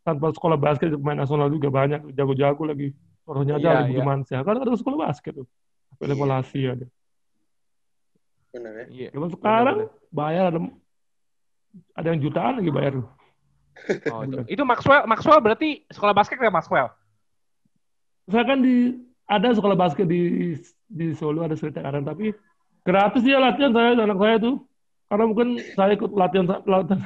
tanpa 0.06 0.26
sekolah 0.30 0.54
basket 0.56 0.94
pemain 0.94 1.18
nasional 1.18 1.50
juga 1.50 1.68
banyak 1.68 2.14
jago-jago 2.14 2.62
lagi 2.62 2.94
orangnya 3.26 3.58
aja 3.58 3.68
ada 3.74 3.80
iya. 3.82 3.88
Budiman 3.90 4.22
Sehat 4.22 4.46
kan 4.46 4.54
ada 4.62 4.70
sekolah 4.78 4.98
basket 5.10 5.34
tuh 5.34 5.48
Iya. 6.00 6.06
level 6.16 6.30
Asia 6.32 6.68
ada 6.72 6.86
Benar 8.50 8.72
ya. 8.74 8.86
Iya. 8.90 9.08
Cuman 9.14 9.28
sekarang 9.30 9.76
Benar, 9.84 10.10
bayar 10.10 10.44
ada 10.54 10.60
ada 11.94 12.06
yang 12.10 12.20
jutaan 12.22 12.54
lagi 12.62 12.70
bayar 12.70 12.92
tuh 13.02 13.06
Oh, 14.14 14.22
itu. 14.26 14.38
itu 14.58 14.62
Maxwell 14.62 15.04
Maxwell 15.10 15.40
berarti 15.42 15.82
sekolah 15.90 16.14
basket 16.14 16.38
ya 16.38 16.54
Maxwell? 16.54 16.88
saya 18.30 18.46
kan 18.46 18.62
di 18.62 18.94
ada 19.26 19.50
sekolah 19.50 19.74
basket 19.74 20.06
di 20.06 20.54
di 20.86 21.06
Solo 21.18 21.42
ada 21.42 21.58
cerita 21.58 21.82
Karen 21.82 22.06
tapi 22.06 22.30
gratis 22.86 23.22
dia 23.26 23.42
latihan 23.42 23.74
saya 23.74 23.98
anak 23.98 24.18
saya 24.22 24.36
tuh 24.38 24.56
karena 25.10 25.24
mungkin 25.26 25.58
saya 25.74 25.98
ikut 25.98 26.14
latihan 26.14 26.46
latihan 26.46 27.02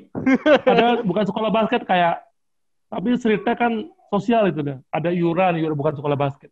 ada 0.72 1.04
bukan 1.04 1.24
sekolah 1.28 1.52
basket 1.52 1.84
kayak 1.84 2.24
tapi 2.88 3.20
cerita 3.20 3.52
kan 3.52 3.84
sosial 4.08 4.48
itu 4.48 4.64
deh 4.64 4.80
ada 4.88 5.12
iuran 5.12 5.60
iuran 5.60 5.76
bukan 5.76 5.92
sekolah 6.00 6.16
basket. 6.16 6.48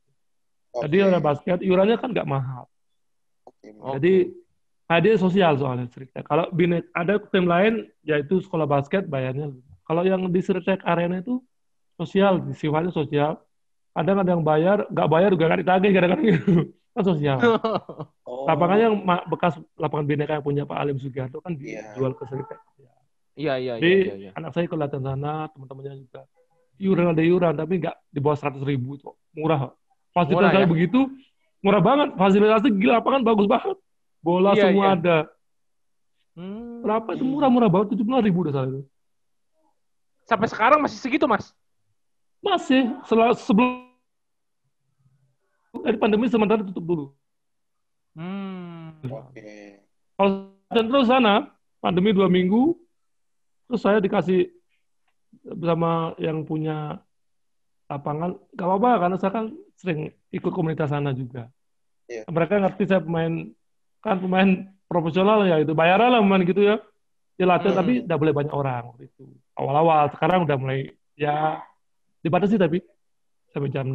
Jadi 0.72 0.96
Oke. 1.00 1.08
ada 1.08 1.20
basket 1.24 1.58
iurannya 1.64 1.96
kan 1.96 2.12
nggak 2.12 2.28
mahal. 2.28 2.68
Oke. 3.48 3.72
jadi 3.98 4.14
ada 4.90 5.10
sosial 5.16 5.56
soalnya 5.56 5.88
cerita 5.88 6.20
kalau 6.22 6.46
binek 6.52 6.84
ada 6.92 7.16
tim 7.32 7.48
lain 7.48 7.88
yaitu 8.04 8.44
sekolah 8.44 8.68
basket 8.68 9.08
bayarnya. 9.08 9.48
Kalau 9.88 10.04
yang 10.04 10.28
di 10.28 10.40
cerita 10.44 10.76
arena 10.84 11.24
itu 11.24 11.40
sosial 11.96 12.52
sifatnya 12.52 12.92
sosial. 12.92 13.40
Ada 13.96 14.24
yang 14.24 14.44
bayar 14.44 14.84
nggak 14.92 15.08
bayar 15.08 15.30
juga 15.32 15.44
nggak 15.48 15.60
ditagih 15.64 15.90
kadang-kadang. 15.96 16.24
gitu 16.28 16.52
kan 16.92 17.02
sosial 17.04 17.38
Oh. 18.22 18.48
lapangan 18.48 18.78
yang 18.80 18.94
bekas 19.28 19.54
lapangan 19.76 20.06
bineka 20.08 20.32
yang 20.40 20.44
punya 20.46 20.62
Pak 20.64 20.78
Alim 20.78 20.96
Sugiharto 20.96 21.38
kan 21.44 21.52
Iya. 21.54 21.92
dijual 21.94 22.16
ke 22.16 22.24
Serikat. 22.26 22.58
Iya 23.32 23.54
iya 23.54 23.54
iya 23.56 23.74
Jadi 23.76 23.92
iya. 24.08 24.14
iya. 24.18 24.30
anak 24.34 24.50
saya 24.52 24.64
ikut 24.66 24.78
latihan 24.78 25.04
sana, 25.04 25.46
teman-temannya 25.52 26.00
juga. 26.00 26.24
Iuran 26.80 27.12
ada 27.12 27.22
iuran, 27.22 27.54
tapi 27.54 27.78
nggak 27.78 27.96
di 28.08 28.18
bawah 28.18 28.36
seratus 28.36 28.64
ribu 28.64 28.96
itu 28.96 29.08
murah. 29.36 29.70
Fasilitas 30.16 30.36
Murah, 30.42 30.50
saya 30.52 30.64
ya? 30.64 30.70
begitu 30.70 31.00
murah 31.60 31.82
banget, 31.84 32.08
fasilitasnya 32.16 32.70
gila 32.72 32.92
lapangan 33.00 33.22
bagus 33.22 33.46
banget. 33.46 33.76
Bola 34.18 34.50
Iya, 34.56 34.62
semua 34.68 34.84
iya. 34.84 34.94
ada. 34.96 35.16
Hmm. 36.32 36.80
Berapa 36.82 37.08
itu 37.14 37.24
murah-murah 37.28 37.68
banget, 37.68 37.86
tujuh 37.94 38.04
puluh 38.08 38.24
ribu 38.24 38.38
udah 38.48 38.52
salah 38.56 38.68
itu. 38.72 38.82
Sampai 40.24 40.48
sekarang 40.48 40.78
masih 40.80 40.98
segitu 40.98 41.28
Mas? 41.28 41.52
Masih 42.40 42.90
sebelum 43.38 43.91
dari 45.80 45.96
pandemi 45.96 46.28
sementara 46.28 46.60
tutup 46.60 46.84
dulu. 46.84 47.06
Hmm. 48.12 49.00
Oke. 49.08 49.80
Kalau 50.20 50.52
dan 50.68 50.84
terus 50.88 51.08
sana 51.08 51.48
pandemi 51.80 52.12
dua 52.12 52.28
minggu, 52.28 52.76
terus 53.68 53.80
saya 53.80 54.00
dikasih 54.04 54.52
bersama 55.42 56.12
yang 56.20 56.44
punya 56.44 57.00
lapangan, 57.88 58.36
gak 58.52 58.68
apa-apa 58.68 58.90
karena 59.00 59.16
saya 59.16 59.32
kan 59.32 59.44
sering 59.76 60.12
ikut 60.28 60.52
komunitas 60.52 60.92
sana 60.92 61.16
juga. 61.16 61.48
Iya. 62.08 62.28
Mereka 62.28 62.60
ngerti 62.60 62.84
saya 62.88 63.00
pemain 63.00 63.48
kan 64.04 64.20
pemain 64.20 64.68
profesional 64.88 65.48
ya 65.48 65.60
itu 65.60 65.72
bayaran 65.72 66.12
lah 66.12 66.20
pemain 66.20 66.44
gitu 66.44 66.60
ya. 66.60 66.76
Latihan 67.42 67.74
Hmm. 67.74 67.80
tapi 67.82 67.92
udah 68.06 68.18
boleh 68.22 68.34
banyak 68.38 68.54
orang 68.54 68.82
waktu 68.94 69.10
itu. 69.10 69.26
Awal-awal 69.58 70.14
sekarang 70.14 70.46
udah 70.46 70.56
mulai 70.60 70.94
ya 71.18 71.58
dibatasi 72.22 72.54
tapi 72.54 72.78
sampai 73.50 73.72
jam 73.74 73.90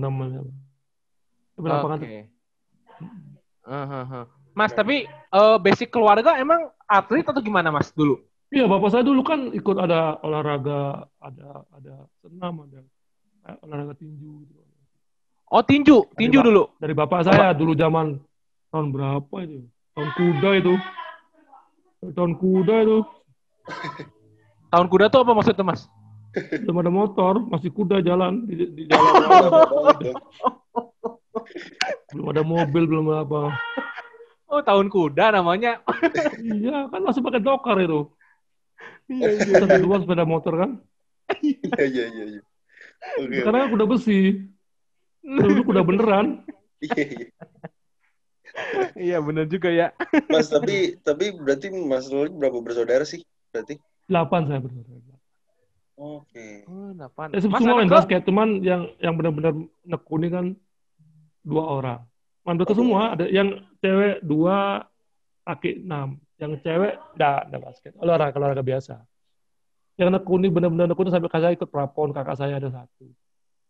6 1.57 1.65
malam. 1.65 1.65
Tapi 1.65 1.67
lapangan 1.73 1.99
Oke. 1.99 2.21
Ahaha. 3.67 4.21
Mas 4.57 4.71
tapi 4.73 5.05
eh, 5.09 5.57
basic 5.61 5.89
keluarga 5.93 6.37
emang 6.41 6.69
atlet 6.89 7.25
atau 7.25 7.41
gimana 7.43 7.69
Mas 7.69 7.91
dulu? 7.93 8.21
Iya, 8.47 8.63
bapak 8.63 8.95
saya 8.95 9.03
dulu 9.03 9.27
kan 9.27 9.51
ikut 9.51 9.75
ada 9.75 10.23
olahraga, 10.23 11.03
ada 11.19 11.67
ada 11.75 11.95
senam, 12.23 12.63
ada 12.63 12.79
eh, 13.51 13.57
olahraga 13.65 13.93
tinju. 13.99 14.47
Gitu. 14.47 14.61
Oh 15.51 15.63
tinju, 15.63 15.97
tinju 16.15 16.39
Pak. 16.39 16.45
dulu. 16.47 16.63
Dari 16.79 16.93
bapak 16.95 17.21
saya 17.27 17.51
dulu 17.51 17.75
zaman 17.75 18.17
tahun 18.71 18.87
berapa 18.95 19.35
itu? 19.43 19.67
Tahun 19.93 20.09
kuda 20.15 20.49
itu. 20.63 20.73
Tahun 22.13 22.33
kuda 22.39 22.75
itu. 22.87 22.99
Tahun 24.71 24.87
kuda 24.87 25.05
tuh 25.11 25.19
apa 25.23 25.31
maksudnya 25.35 25.65
Mas? 25.67 25.87
Belum 26.37 26.83
ada 26.83 26.91
motor, 26.93 27.33
masih 27.49 27.71
kuda 27.73 28.03
jalan 28.03 28.45
di, 28.45 28.63
di 28.75 28.83
jalan. 28.89 29.11
belum 32.17 32.33
ada 32.33 32.41
mobil, 32.41 32.83
belum 32.89 33.05
ada 33.13 33.21
apa. 33.21 33.41
Oh 34.47 34.63
tahun 34.63 34.87
kuda 34.87 35.35
namanya. 35.35 35.83
Iya, 36.39 36.87
kan 36.87 37.03
masih 37.03 37.19
pakai 37.19 37.43
dokar 37.43 37.83
itu. 37.83 38.07
Iya 39.11 39.43
iya. 39.43 39.59
Satu 39.59 39.75
dua 39.83 39.99
sepeda 39.99 40.23
motor 40.23 40.55
kan. 40.55 40.71
Iya 41.43 41.83
iya 41.83 42.05
iya. 42.07 42.25
iya. 42.31 42.41
Oke. 43.19 43.43
Sekarang 43.43 43.59
kan 43.67 43.69
kuda 43.75 43.85
besi. 43.91 44.47
Dulu 45.19 45.61
kuda 45.67 45.83
beneran. 45.83 46.47
Iya 46.79 47.03
iya. 47.11 47.27
Iya 48.95 49.17
benar 49.19 49.45
juga 49.51 49.67
ya. 49.67 49.91
Mas 50.31 50.47
tapi 50.47 50.95
tapi 51.03 51.35
berarti 51.35 51.67
Mas 51.83 52.07
Lolik 52.07 52.31
berapa 52.31 52.57
bersaudara 52.63 53.03
sih? 53.03 53.27
Berarti? 53.51 53.83
Delapan 54.07 54.47
saya 54.47 54.59
bersaudara. 54.63 55.15
Oke. 55.97 56.63
Oh, 56.71 56.93
delapan. 56.95 57.35
Ya, 57.35 57.43
Mas 57.51 57.59
semua 57.59 57.83
main 57.83 57.91
basket, 57.91 58.21
cuman 58.23 58.63
yang 58.63 58.87
yang 59.03 59.17
benar-benar 59.17 59.53
nekuni 59.83 60.31
kan 60.31 60.45
dua 61.47 61.63
orang. 61.63 62.01
Basket 62.43 62.75
Oke. 62.75 62.79
semua, 62.79 63.01
ada 63.15 63.25
yang 63.27 63.63
cewek 63.79 64.23
dua, 64.23 64.83
laki 65.47 65.83
enam. 65.83 66.19
Yang 66.35 66.63
cewek 66.63 66.93
enggak, 67.15 67.39
enggak 67.47 67.61
basket. 67.63 67.91
Olahraga 67.99 68.35
olahraga 68.35 68.63
biasa. 68.63 68.95
Yang 69.95 70.09
nekuni 70.19 70.47
benar-benar 70.51 70.87
nekuni 70.91 71.09
sampai 71.11 71.31
kakak 71.31 71.55
ikut 71.55 71.69
prapon, 71.71 72.11
kakak 72.11 72.35
saya 72.35 72.59
ada 72.59 72.69
satu. 72.71 73.07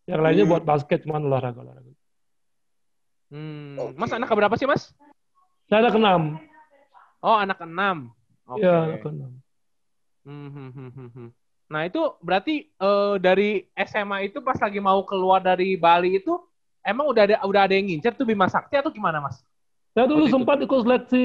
Yang 0.10 0.22
lainnya 0.24 0.46
Hmm. 0.46 0.52
buat 0.58 0.64
basket 0.66 1.00
cuman 1.06 1.26
olahraga 1.26 1.62
olahraga. 1.62 1.94
Hmm. 3.28 3.94
Mas 4.00 4.12
anak 4.14 4.32
berapa 4.32 4.56
sih 4.56 4.68
mas? 4.68 4.96
Saya 5.68 5.84
ada 5.84 5.92
keenam. 5.92 6.40
Oh 7.20 7.36
anak 7.36 7.60
enam. 7.60 8.16
Oke. 8.48 8.64
Iya, 8.64 8.76
ada 8.88 8.98
keenam. 9.04 9.32
Hmm, 10.24 10.50
hmm, 10.52 10.70
hmm, 10.72 10.92
hmm, 10.92 11.10
hmm. 11.12 11.30
Nah 11.68 11.82
itu 11.84 12.00
berarti 12.24 12.72
eh, 12.72 13.16
dari 13.20 13.68
SMA 13.76 14.32
itu 14.32 14.40
pas 14.40 14.56
lagi 14.56 14.80
mau 14.80 15.04
keluar 15.04 15.44
dari 15.44 15.76
Bali 15.76 16.24
itu 16.24 16.40
emang 16.88 17.12
udah 17.12 17.24
ada 17.28 17.36
udah 17.44 17.62
ada 17.68 17.74
yang 17.76 17.92
ngincer 17.92 18.16
tuh 18.16 18.24
Bima 18.24 18.48
Sakti 18.48 18.80
atau 18.80 18.88
gimana 18.88 19.20
mas? 19.20 19.44
Saya 19.92 20.08
dulu 20.08 20.26
itu. 20.26 20.34
sempat 20.34 20.58
ikut 20.62 20.80
seleksi 20.82 21.24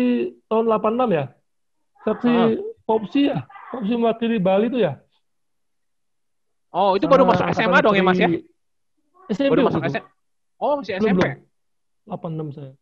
tahun 0.50 0.64
86 0.66 1.08
ya. 1.12 1.24
Seleksi 2.02 2.30
Ah. 2.32 2.48
Popsi 2.82 3.20
ya. 3.30 3.38
Popsi 3.70 3.92
mewakili 3.94 4.42
Bali 4.42 4.66
itu 4.66 4.82
ya. 4.82 4.98
Oh 6.72 6.96
itu 6.96 7.04
baru 7.04 7.22
Sama 7.22 7.30
masuk 7.36 7.44
angkatan 7.46 7.62
SMA 7.62 7.78
dong 7.80 7.94
ya 7.94 8.02
mas 8.02 8.18
ya? 8.18 8.28
SMP 9.28 9.50
Baru 9.54 9.62
masuk. 9.68 9.80
SMA. 9.86 10.08
Oh 10.56 10.72
masih 10.80 10.92
Belum, 10.98 11.08
SMP. 11.08 11.20
belum. 11.20 12.50
86 12.50 12.56
saya. 12.58 12.72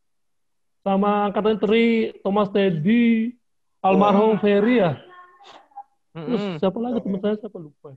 Sama 0.81 1.11
angkatan 1.29 1.57
Tri, 1.61 1.87
Thomas 2.25 2.49
Teddy, 2.49 3.37
almarhum 3.81 4.41
Ferry 4.41 4.81
ya. 4.81 4.97
Terus 6.11 6.43
siapa 6.57 6.79
lagi 6.81 6.99
teman 7.05 7.21
saya 7.21 7.37
siapa 7.37 7.59
lupa. 7.61 7.93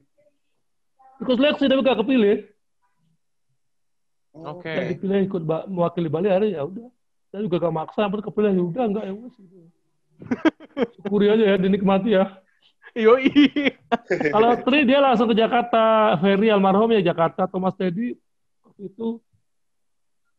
Ikut 1.18 1.36
seleksi 1.40 1.66
tapi 1.66 1.82
gak 1.82 2.00
kepilih. 2.04 2.38
Oke. 4.34 4.74
Gak 4.74 4.86
dipilih 4.98 5.20
ikut 5.30 5.44
ba- 5.46 5.66
mewakili 5.70 6.10
Bali 6.10 6.30
ada 6.34 6.46
ya 6.46 6.66
udah. 6.66 6.90
Saya 7.30 7.46
juga 7.46 7.58
gak 7.62 7.74
maksa, 7.74 8.00
sampai 8.06 8.22
kepilih 8.22 8.52
ya 8.54 8.64
udah 8.66 8.84
enggak 8.90 9.04
ya 9.06 9.14
wes. 9.14 9.36
gitu. 9.38 9.58
Syukuri 10.98 11.28
aja 11.30 11.44
ya, 11.54 11.56
dinikmati 11.58 12.10
ya. 12.18 12.26
Yoi. 12.94 13.30
Kalau 14.34 14.50
Tri 14.62 14.86
dia 14.86 15.02
langsung 15.02 15.26
ke 15.30 15.36
Jakarta, 15.38 16.14
Ferry 16.22 16.54
almarhum 16.54 16.90
ya 16.94 17.02
Jakarta, 17.02 17.50
Thomas 17.50 17.74
Teddy 17.74 18.14
waktu 18.62 18.90
itu 18.90 19.18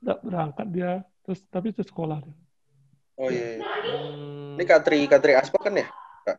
nggak 0.05 0.19
berangkat 0.21 0.67
dia, 0.71 0.93
terus 1.25 1.41
tapi 1.49 1.73
terus 1.73 1.89
sekolah 1.89 2.21
dia. 2.23 2.37
Oh 3.17 3.31
iya. 3.31 3.59
iya. 3.59 3.65
Hmm. 3.65 4.55
Ini 4.59 4.65
Katri 4.67 4.99
Katri 5.07 5.33
Aspa 5.35 5.59
kan 5.59 5.75
ya? 5.75 5.87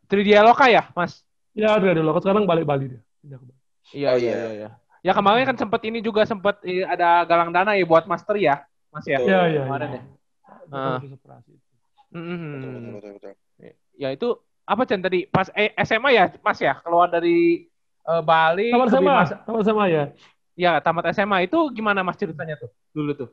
Tridialoka 0.07 0.69
ya 0.69 0.87
mas? 0.95 1.23
Ya 1.55 1.75
dia 1.79 1.95
dulu, 1.95 2.15
sekarang 2.19 2.43
balik 2.47 2.63
Bali 2.67 2.95
dia. 2.95 3.01
Pindah 3.23 3.37
ke 3.39 3.45
Bali. 3.47 3.59
Iya 3.95 4.07
Oh, 4.11 4.17
iya 4.19 4.31
iya. 4.33 4.51
iya. 4.53 4.69
Iya. 5.05 5.13
Ya 5.13 5.13
kemarin 5.13 5.45
kan 5.45 5.57
sempat 5.61 5.81
ini 5.85 6.01
juga 6.01 6.25
sempat 6.25 6.57
eh, 6.65 6.81
ada 6.81 7.21
galang 7.29 7.53
dana 7.53 7.77
ya 7.77 7.85
buat 7.85 8.09
master 8.09 8.41
ya, 8.41 8.65
Mas 8.89 9.05
ya. 9.05 9.21
Betul. 9.21 9.29
Ya 9.29 9.41
ya. 9.45 9.61
Kemarin 9.69 9.89
ya. 9.93 10.01
ya. 10.01 10.01
Ah. 10.73 10.97
Betul, 10.97 11.13
betul, 12.09 12.91
betul, 12.97 13.11
betul. 13.21 13.33
Ya 13.95 14.09
itu 14.09 14.27
apa 14.65 14.81
Chan 14.89 15.01
tadi 15.05 15.29
pas 15.29 15.47
eh, 15.53 15.69
SMA 15.85 16.09
ya 16.09 16.25
Mas 16.41 16.57
ya 16.57 16.73
keluar 16.81 17.13
dari 17.13 17.69
eh, 18.01 18.21
Bali 18.25 18.73
Tamat 18.73 18.89
SMA, 18.89 19.15
tamat 19.45 19.61
SMA 19.61 19.85
ya. 19.93 20.03
Ya 20.57 20.71
tamat 20.81 21.05
SMA 21.13 21.45
itu 21.45 21.59
gimana 21.69 22.01
Mas 22.01 22.17
ceritanya 22.17 22.57
tuh 22.57 22.73
dulu 22.89 23.11
tuh? 23.13 23.29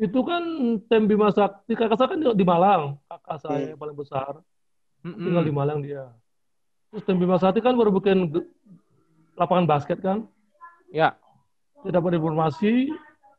Itu 0.00 0.24
kan 0.24 0.42
tim 0.88 1.04
Bima 1.04 1.28
Sakti, 1.30 1.76
kakak 1.76 2.00
saya 2.00 2.16
kan 2.16 2.18
di, 2.18 2.26
di 2.34 2.42
Malang, 2.48 2.96
kakak 3.06 3.38
saya 3.44 3.60
Hmm. 3.60 3.70
yang 3.76 3.78
paling 3.78 3.94
besar, 3.94 4.40
Mm-mm. 5.04 5.20
tinggal 5.20 5.44
di 5.44 5.52
Malang 5.52 5.78
dia. 5.84 6.08
Terus 6.90 7.04
tim 7.04 7.20
Bima 7.20 7.36
Sakti 7.36 7.60
kan 7.60 7.76
baru 7.76 7.92
bikin 7.92 8.32
lapangan 9.36 9.68
basket 9.68 10.00
kan, 10.00 10.24
Ya. 10.92 11.16
dia 11.82 11.90
dapat 11.90 12.14
informasi 12.20 12.92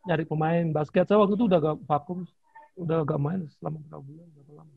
nyari 0.04 0.26
pemain 0.28 0.66
basket. 0.74 1.08
Saya 1.08 1.22
waktu 1.22 1.38
itu 1.38 1.46
udah 1.48 1.60
gak 1.64 1.78
vakum, 1.88 2.28
udah 2.76 3.06
gak 3.08 3.22
main 3.22 3.46
selama 3.56 3.80
berapa 3.88 4.04
bulan, 4.04 4.28
berapa 4.36 4.52
lama. 4.60 4.76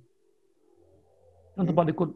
Kan 1.57 1.65
tempat 1.67 1.87
ikut 1.91 2.11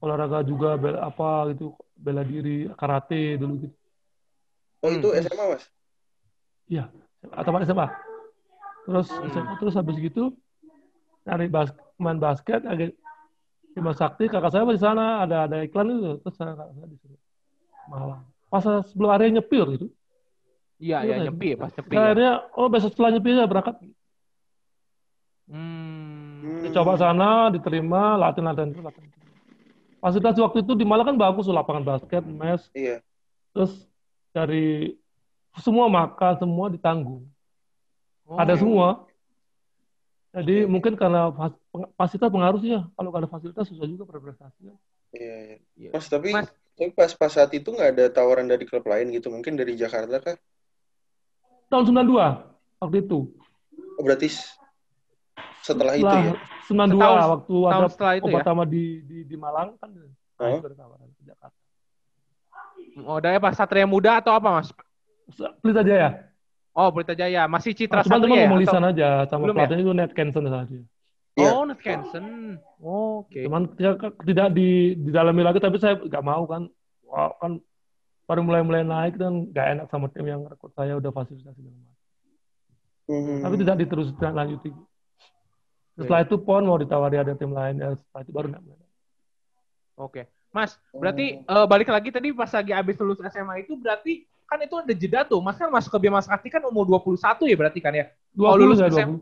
olahraga 0.00 0.40
juga, 0.42 0.74
bela, 0.80 0.98
apa 1.04 1.52
gitu, 1.52 1.76
bela 1.94 2.24
diri, 2.24 2.66
karate 2.74 3.36
dulu 3.38 3.68
gitu. 3.68 3.76
Oh 4.80 4.90
itu 4.90 5.08
Hmm. 5.12 5.20
SMA 5.20 5.44
mas? 5.52 5.64
atau 7.36 7.50
mana 7.52 7.68
SMA. 7.68 7.86
Terus 8.88 9.08
Hmm. 9.12 9.28
SMA, 9.28 9.52
terus 9.60 9.74
habis 9.76 9.96
gitu 10.00 10.32
cari 11.28 11.46
bas 11.52 11.68
main 12.00 12.16
basket 12.16 12.64
agak 12.64 12.96
Bima 13.76 13.92
Sakti 13.94 14.26
kakak 14.26 14.50
saya 14.50 14.66
di 14.66 14.80
sana 14.80 15.22
ada 15.22 15.46
ada 15.46 15.62
iklan 15.62 15.92
itu 15.92 16.16
terus 16.24 16.34
saya 16.34 16.56
kakak 16.56 16.74
saya 16.74 16.86
disuruh 16.88 17.20
Malang. 17.86 18.24
Pas 18.50 18.62
sebelum 18.90 19.10
hari 19.14 19.30
nyepir 19.30 19.64
gitu. 19.78 19.86
Iya 20.80 21.04
Iya, 21.04 21.16
ya 21.20 21.24
nyepi 21.28 21.54
pas 21.60 21.70
nyepi. 21.76 21.92
Ya. 21.92 22.00
akhirnya 22.08 22.32
oh 22.56 22.66
besok 22.72 22.90
setelah 22.96 23.10
nyepir 23.12 23.36
saya 23.36 23.46
berangkat. 23.48 23.76
Hmm. 25.50 26.64
Dicoba 26.64 26.96
sana 26.96 27.52
diterima 27.52 28.16
latihan 28.16 28.50
latihan 28.50 28.70
itu 28.72 28.80
latihan. 28.80 29.08
Fasilitas 30.00 30.40
waktu 30.40 30.64
itu 30.64 30.72
di 30.72 30.88
Malang 30.88 31.12
kan 31.12 31.16
bagus 31.20 31.44
lapangan 31.44 31.84
basket, 31.84 32.24
mes, 32.24 32.64
Iya. 32.72 33.04
terus 33.52 33.84
dari 34.32 34.96
semua 35.60 35.92
makan 35.92 36.40
semua 36.40 36.72
ditanggung. 36.72 37.28
Oh. 38.24 38.38
ada 38.38 38.54
semua. 38.56 39.04
Jadi 40.30 40.62
Oke. 40.64 40.70
mungkin 40.70 40.94
karena 40.94 41.34
fasilitas 41.98 42.30
pengaruh 42.30 42.62
sih 42.62 42.78
ya. 42.78 42.86
Kalau 42.94 43.10
nggak 43.10 43.26
ada 43.26 43.30
fasilitas 43.34 43.66
susah 43.66 43.84
juga 43.90 44.06
berprestasi. 44.06 44.70
Iya, 44.70 44.76
iya. 45.12 45.56
Iya. 45.76 45.90
Mas 45.92 46.06
tapi 46.06 46.30
Mas. 46.30 46.48
Tapi 46.74 46.90
pas 46.92 47.12
pas 47.12 47.28
saat 47.28 47.50
itu 47.52 47.68
nggak 47.68 47.90
ada 47.92 48.04
tawaran 48.08 48.46
dari 48.46 48.64
klub 48.64 48.84
lain 48.84 49.12
gitu, 49.12 49.28
mungkin 49.28 49.54
dari 49.54 49.76
Jakarta 49.76 50.16
kah? 50.18 50.36
Tahun 51.68 51.84
92 51.86 52.40
waktu 52.80 52.96
itu. 53.04 53.18
Oh, 53.98 54.02
berarti 54.02 54.26
s- 54.26 54.56
setelah 55.62 55.94
itu 55.94 56.08
ya? 56.08 56.34
92 56.66 56.96
Setahun- 56.96 57.30
waktu 57.36 57.54
ada 57.60 57.70
Tahun 57.76 57.90
setelah 57.92 58.12
itu 58.16 58.24
obat 58.26 58.32
ya. 58.32 58.36
pertama 58.42 58.62
di, 58.64 58.84
di 59.04 59.18
di 59.24 59.36
Malang 59.36 59.76
kan. 59.76 59.90
Ada 60.40 60.72
tawaran 60.72 61.08
ke 61.14 61.22
Jakarta. 61.28 61.58
Oh, 63.04 63.18
dari 63.20 63.36
apa 63.36 63.52
Satria 63.52 63.84
Muda 63.86 64.18
atau 64.18 64.32
apa 64.32 64.48
Mas? 64.50 64.72
Pelita 65.60 65.84
Jaya. 65.84 66.32
Oh, 66.72 66.88
Pelita 66.90 67.12
Jaya. 67.12 67.44
Masih 67.44 67.76
Citra 67.76 68.00
Nah, 68.00 68.04
cuma 68.08 68.16
cuma 68.18 68.24
Satria 68.24 68.34
ya? 68.34 68.48
ngomong 68.48 68.60
lisan 68.64 68.82
aja 68.82 69.08
sama 69.28 69.46
ya? 69.46 69.52
pelatihnya 69.54 69.82
itu 69.84 69.92
net 69.94 70.10
Kenson 70.16 70.48
saja. 70.48 70.78
Iya. 71.40 71.50
Oh, 71.56 71.64
Nat 71.64 71.80
Kenson. 71.80 72.26
Oh, 72.80 73.24
Oke. 73.24 73.44
Cuman 73.44 73.72
dia 73.74 73.96
kan 73.96 74.12
tidak 74.24 74.48
di 74.52 74.94
didalami 75.00 75.42
lagi 75.42 75.58
tapi 75.58 75.76
saya 75.80 75.96
nggak 75.96 76.24
mau 76.24 76.44
kan. 76.44 76.68
Wah, 77.08 77.32
kan 77.40 77.58
baru 78.30 78.46
mulai-mulai 78.46 78.86
naik 78.86 79.18
dan 79.18 79.50
nggak 79.50 79.66
enak 79.74 79.86
sama 79.90 80.06
tim 80.14 80.22
yang 80.22 80.46
rekrut 80.46 80.70
saya 80.78 80.94
udah 80.94 81.10
fasilitas 81.10 81.50
segala 81.58 81.74
macam. 81.74 81.98
Hmm. 83.10 83.42
tapi 83.42 83.54
tidak 83.58 83.76
diteruskan 83.82 84.32
lanjuti. 84.38 84.70
Setelah 85.98 86.22
itu 86.22 86.38
PON 86.38 86.62
mau 86.62 86.78
ditawari 86.78 87.18
ada 87.18 87.34
tim 87.34 87.50
lain 87.50 87.82
ya 87.82 87.90
setelah 87.98 88.22
itu 88.22 88.30
baru 88.30 88.46
nggak 88.54 88.62
mulai. 88.62 88.88
Oke. 89.98 90.22
Mas, 90.54 90.78
berarti 90.94 91.42
eh, 91.42 91.66
balik 91.66 91.90
lagi 91.90 92.14
tadi 92.14 92.30
pas 92.30 92.50
lagi 92.50 92.70
abis 92.70 92.94
lulus 93.02 93.18
SMA 93.22 93.66
itu 93.66 93.74
berarti 93.74 94.26
kan 94.46 94.58
itu 94.62 94.74
ada 94.78 94.94
jeda 94.94 95.20
tuh. 95.26 95.38
Mas 95.42 95.58
kan 95.58 95.70
masuk 95.70 95.90
ke 95.94 95.98
Bima 96.06 96.22
Sakti 96.22 96.50
kan 96.50 96.62
umur 96.66 96.86
21 96.86 97.18
ya 97.50 97.56
berarti 97.58 97.78
kan 97.82 97.94
ya? 97.94 98.10
20 98.34 98.46
Oh, 98.46 98.54
lulus 98.58 98.78
ya 98.78 98.90
SM. 98.90 99.18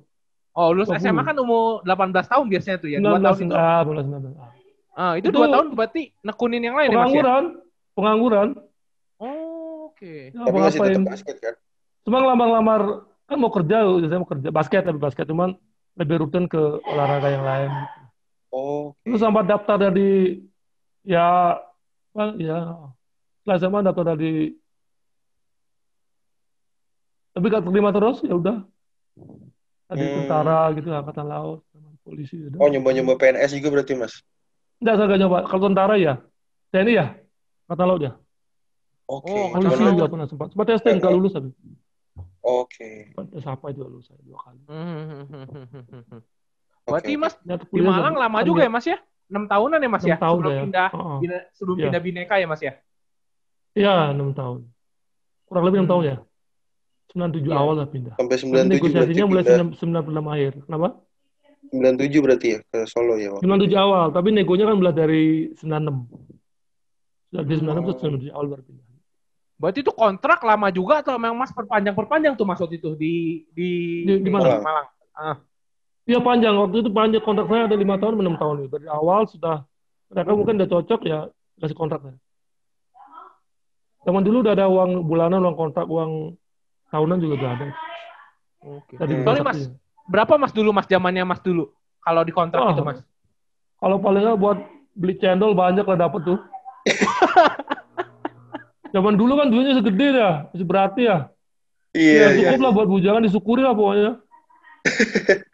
20. 0.59 0.61
Oh, 0.61 0.69
lulus 0.75 0.91
20. 0.91 0.99
SMA 1.01 1.23
kan 1.23 1.37
umur 1.39 1.63
18 1.87 2.27
tahun 2.27 2.45
biasanya 2.51 2.77
tuh 2.77 2.89
ya. 2.91 2.99
2 2.99 3.07
tahun 3.17 3.37
19 3.39 3.47
itu. 3.47 3.55
ah, 3.55 3.81
19 3.87 4.05
19. 4.11 4.35
Ah. 4.35 4.51
Ah, 4.99 5.13
itu 5.15 5.31
Itu- 5.31 5.39
2 5.39 5.47
tahun 5.47 5.67
berarti 5.73 6.03
nekunin 6.21 6.59
yang 6.61 6.75
lain 6.75 6.89
ya, 6.89 6.91
Mas 6.91 6.99
ya? 6.99 7.03
Pengangguran, 7.07 7.45
pengangguran. 7.95 8.49
Oh, 9.17 9.89
oke. 9.89 10.35
Ya, 10.35 10.43
Tapi 10.43 10.59
masih 10.59 10.79
ngapain? 10.79 10.91
tetap 10.93 11.07
basket 11.09 11.37
kan? 11.39 11.55
Cuma 12.03 12.17
ngelamar-lamar 12.19 12.81
kan 13.29 13.37
mau 13.37 13.53
kerja, 13.53 13.77
saya 14.01 14.19
mau 14.19 14.27
kerja 14.27 14.49
basket 14.49 14.83
tapi 14.83 14.99
basket 14.99 15.25
cuman 15.25 15.55
lebih 15.95 16.17
rutin 16.19 16.49
ke 16.49 16.59
olahraga 16.83 17.29
yang 17.29 17.45
lain. 17.45 17.71
Oh, 18.49 18.97
Terus 19.05 19.21
sempat 19.21 19.45
daftar 19.45 19.77
dari 19.79 20.41
ya 21.05 21.61
well, 22.11 22.33
ya 22.35 22.59
setelah 23.39 23.57
SMA 23.61 23.81
daftar 23.85 24.05
dari 24.09 24.57
tapi 27.31 27.45
gak 27.47 27.63
terima 27.63 27.93
terus 27.93 28.19
ya 28.21 28.35
udah 28.35 28.65
tadi 29.89 30.05
Hmm. 30.05 30.15
tentara 30.23 30.59
gitu 30.77 30.89
angkatan 30.93 31.27
laut 31.27 31.65
sama 31.73 31.89
polisi 32.05 32.37
udah. 32.39 32.59
oh 32.61 32.69
nyoba-nyoba 32.69 33.13
PNS 33.17 33.51
juga 33.57 33.69
berarti 33.73 33.93
mas? 33.95 34.15
Enggak, 34.79 34.95
saya 34.95 35.07
nggak 35.09 35.21
nyoba. 35.21 35.39
Kalau 35.45 35.63
tentara 35.67 35.95
ya. 35.97 36.15
TNI 36.71 36.93
ya. 36.95 37.07
Angkatan 37.67 37.87
laut 37.89 38.03
ya. 38.05 38.13
Oke. 39.09 39.33
Oh, 39.33 39.49
Polisi 39.51 39.83
juga 39.83 40.07
pernah 40.07 40.29
sempat. 40.29 40.49
Sempat 40.53 40.67
testing 40.69 40.97
nggak 41.01 41.13
lulus 41.13 41.33
tapi. 41.33 41.49
Oke. 42.39 42.89
Sempat 43.11 43.27
tes 43.33 43.45
apa 43.45 43.65
itu 43.69 43.81
lulus 43.81 44.05
saya 44.07 44.21
dua 44.23 44.39
kali. 44.39 44.61
Berarti. 46.85 47.13
Mas 47.17 47.35
Ya, 47.43 47.57
di 47.57 47.81
Malang 47.81 48.17
lama 48.17 48.39
juga 48.41 48.65
dia- 48.65 48.69
ya 48.69 48.71
Mas 48.71 48.87
ya? 48.87 48.99
6 49.29 49.45
tahunan 49.45 49.79
ya 49.79 49.89
Mas 49.89 50.05
ya? 50.05 50.17
Enam 50.17 50.25
tahun 50.25 50.37
sebelum 50.39 50.53
ya. 50.53 50.61
pindah 50.65 50.89
Heeh. 50.89 51.17
bina- 51.21 51.47
sebelum 51.53 51.77
Iya. 51.77 51.85
pindah 51.85 52.01
Bineka 52.01 52.35
ya 52.37 52.47
Mas 52.49 52.63
ya? 52.63 52.73
Iya, 53.75 53.95
enam 54.13 54.33
tahun. 54.33 54.61
Kurang 55.45 55.65
lebih 55.65 55.77
enam 55.79 55.85
Hmm. 55.85 55.93
tahun 55.93 56.05
ya. 56.05 56.17
97 57.09 57.41
Iya. 57.43 57.57
awal 57.57 57.75
lah 57.77 57.89
pindah. 57.89 58.15
Sampai 58.15 58.37
Tapi 58.37 58.45
97 58.45 58.53
berarti 58.53 58.75
negosiasinya 58.75 59.25
mulai 59.25 59.43
pindah. 59.43 59.67
96 59.75 60.27
akhir. 60.29 60.53
Kenapa? 60.63 60.89
97 61.69 62.21
berarti 62.21 62.47
ya 62.49 62.59
ke 62.65 62.79
Solo 62.85 63.15
ya 63.17 63.29
waktu. 63.31 63.45
97 63.45 63.77
awal, 63.77 64.05
tapi 64.11 64.29
negonya 64.31 64.65
kan 64.65 64.77
mulai 64.77 64.93
dari 64.93 65.25
96. 65.55 66.05
Sudah 67.29 67.43
di 67.43 67.55
96 67.55 67.83
terus 67.83 67.97
Oh. 67.97 68.01
97 68.09 68.33
awal 68.33 68.47
baru 68.49 68.63
pindah. 68.63 68.85
Berarti 69.59 69.79
itu 69.83 69.91
kontrak 69.91 70.39
lama 70.41 70.69
juga 70.71 71.03
atau 71.03 71.19
memang 71.19 71.35
Mas 71.37 71.51
perpanjang-perpanjang 71.51 72.35
tuh 72.35 72.47
waktu 72.47 72.79
itu 72.79 72.95
di 72.95 73.13
di, 73.51 73.69
Di- 74.07 74.23
di 74.23 74.31
Malang. 74.31 74.63
Malang. 74.63 74.87
Iya 76.07 76.23
panjang, 76.23 76.55
waktu 76.57 76.77
itu 76.79 76.89
panjang 76.89 77.21
kontrak 77.21 77.47
saya 77.47 77.67
ada 77.67 77.75
lima 77.75 77.99
tahun, 77.99 78.17
enam 78.17 78.39
tahun. 78.39 78.69
Dari 78.69 78.87
awal 78.87 79.27
sudah 79.27 79.67
Mereka 80.09 80.31
mungkin 80.33 80.57
udah 80.57 80.71
cocok 80.71 81.01
ya 81.05 81.29
kasih 81.59 81.77
kontrak 81.77 82.01
ya. 82.01 82.17
Zaman 84.09 84.25
dulu 84.25 84.41
udah 84.41 84.57
ada 84.57 84.65
uang 84.65 85.05
bulanan, 85.05 85.45
uang 85.45 85.53
kontrak, 85.53 85.85
uang 85.85 86.33
tahunan 86.89 87.19
juga 87.21 87.35
udah 87.39 87.51
ada. 87.55 87.65
Oke. 88.65 88.95
Tadi 88.99 89.13
Hmm. 89.15 89.25
Soalnya 89.25 89.45
mas, 89.45 89.59
berapa 90.09 90.35
mas 90.41 90.53
dulu 90.53 90.71
mas 90.75 90.87
zamannya 90.89 91.25
mas 91.25 91.41
dulu? 91.41 91.71
Kalau 92.03 92.23
di 92.25 92.33
kontrak 92.33 92.63
Wah. 92.65 92.73
itu 92.75 92.83
mas? 92.85 92.99
Kalau 93.79 93.97
paling 94.03 94.23
nggak 94.25 94.41
buat 94.41 94.59
beli 94.99 95.15
cendol 95.21 95.55
banyak 95.55 95.87
lah 95.87 95.99
dapet 96.09 96.21
tuh. 96.27 96.39
Zaman 98.95 99.21
dulu 99.21 99.37
kan 99.37 99.53
duitnya 99.53 99.77
segede 99.77 100.17
ya, 100.17 100.49
masih 100.49 100.67
berarti 100.67 101.03
ya. 101.05 101.29
Iya, 101.93 102.17
Ya, 102.17 102.27
iya. 102.33 102.37
cukup 102.41 102.59
lah 102.65 102.73
buat 102.73 102.89
bujangan 102.89 103.21
disyukuri 103.21 103.61
lah 103.61 103.77
pokoknya. 103.77 104.17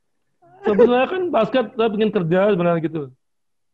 Sebenarnya 0.65 1.07
kan 1.11 1.23
basket 1.29 1.67
saya 1.77 1.89
pengen 1.93 2.11
kerja 2.15 2.55
sebenarnya 2.55 2.81
gitu. 2.87 3.03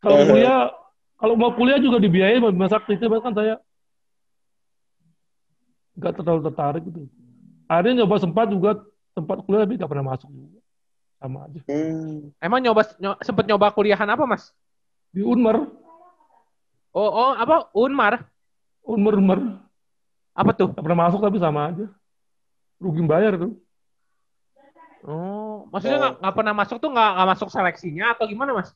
Kalau 0.00 0.16
Uh-huh. 0.16 0.32
kuliah, 0.32 0.72
kalau 1.20 1.34
mau 1.36 1.52
kuliah 1.54 1.76
juga 1.76 2.00
dibiayai 2.00 2.40
Sakti 2.66 2.96
itu 2.96 3.04
kan 3.04 3.36
saya 3.36 3.60
nggak 6.00 6.12
terlalu 6.16 6.40
tertarik 6.48 6.82
gitu. 6.88 7.04
Akhirnya 7.70 8.02
nyoba 8.02 8.18
sempat 8.18 8.50
juga 8.50 8.82
tempat 9.14 9.46
kuliah 9.46 9.62
tapi 9.62 9.78
nggak 9.78 9.86
pernah 9.86 10.06
masuk 10.10 10.26
juga. 10.26 10.58
Sama 11.22 11.46
aja. 11.46 11.60
Hmm. 11.70 12.34
Emang 12.42 12.58
nyoba 12.58 12.82
nyo- 12.98 13.20
sempet 13.22 13.44
nyoba 13.46 13.70
kuliahan 13.70 14.10
apa 14.10 14.26
mas? 14.26 14.50
Di 15.14 15.22
Unmer, 15.22 15.70
Oh, 16.90 17.06
oh 17.06 17.30
apa? 17.38 17.70
Unmar? 17.70 18.26
Unmer, 18.82 19.14
Unmer. 19.14 19.38
Apa 20.34 20.50
tuh? 20.50 20.74
Nggak 20.74 20.82
pernah 20.82 21.00
masuk 21.06 21.22
tapi 21.22 21.38
sama 21.38 21.70
aja. 21.70 21.86
Rugi 22.82 23.06
bayar 23.06 23.38
tuh. 23.38 23.54
Oh, 25.06 25.70
maksudnya 25.70 25.96
Oh. 25.96 26.02
nggak 26.02 26.14
nggak 26.18 26.34
pernah 26.34 26.54
masuk 26.58 26.76
tuh 26.82 26.90
nggak 26.90 27.10
nggak 27.14 27.28
masuk 27.30 27.48
seleksinya 27.48 28.04
atau 28.12 28.26
gimana 28.26 28.50
mas? 28.58 28.74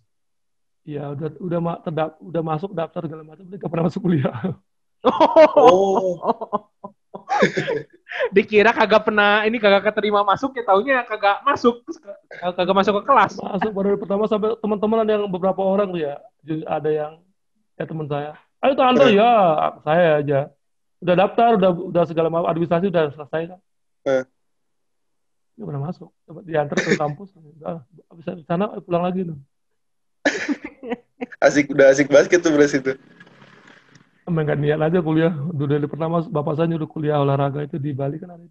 Iya 0.85 1.11
udah 1.11 1.28
udah 1.42 1.59
ma- 1.59 1.80
terdap- 1.83 2.20
udah 2.22 2.42
masuk 2.44 2.70
daftar 2.70 3.02
segala 3.02 3.24
macam, 3.26 3.42
tapi 3.44 3.57
nggak 3.59 3.72
pernah 3.72 3.87
masuk 3.90 4.00
kuliah. 4.07 4.37
Oh, 5.04 6.16
Dikira 8.31 8.70
kagak 8.70 9.11
pernah 9.11 9.42
ini 9.42 9.59
kagak 9.59 9.90
keterima 9.90 10.22
masuk 10.22 10.55
ya 10.55 10.62
taunya 10.62 11.03
kagak 11.03 11.42
masuk. 11.42 11.83
Kagak 12.31 12.74
masuk 12.74 12.92
ke 13.00 13.03
kelas. 13.07 13.33
masuk 13.38 13.70
baru 13.74 13.98
pertama 13.98 14.24
sampai 14.31 14.55
teman-teman 14.59 15.03
ada 15.03 15.12
yang 15.18 15.24
beberapa 15.27 15.61
orang 15.61 15.90
tuh 15.90 16.03
ya. 16.03 16.14
Ada 16.66 16.90
yang 16.90 17.12
ya 17.74 17.85
teman 17.85 18.07
saya. 18.07 18.38
Ayo 18.62 18.72
tuh 18.79 18.85
Andro 18.87 19.09
ya. 19.11 19.33
Saya 19.83 20.09
aja. 20.22 20.40
Udah 21.05 21.14
daftar 21.20 21.59
udah 21.59 21.70
udah 21.70 22.05
segala 22.09 22.29
macam 22.33 22.48
administrasi 22.48 22.88
udah 22.88 23.12
selesai 23.12 23.42
kan. 23.50 23.61
Eh. 24.05 24.24
nggak 25.55 25.66
pernah 25.70 25.83
masuk. 25.87 26.11
Coba 26.27 26.40
diantar 26.42 26.77
ke 26.81 26.98
kampus. 26.98 27.29
Udah 27.38 27.83
habis 28.11 28.24
dari 28.27 28.42
sana 28.46 28.70
pulang 28.83 29.05
lagi 29.07 29.27
tuh. 29.27 29.38
Asik 31.44 31.70
udah 31.70 31.92
asik 31.92 32.09
basket 32.09 32.40
tuh 32.40 32.53
beres 32.57 32.72
itu. 32.72 32.96
Emang 34.24 34.42
nggak 34.42 34.58
niat 34.58 34.80
aja 34.80 34.98
kuliah 34.98 35.32
udah 35.50 35.66
dari 35.66 35.84
pertama 35.84 36.20
bapak 36.22 36.54
saya 36.54 36.66
nyuruh 36.66 36.87
kuliah 36.87 37.20
olahraga 37.20 37.60
itu 37.60 37.76
di 37.76 37.92
Bali 37.92 38.16
kan 38.16 38.34
ada 38.34 38.46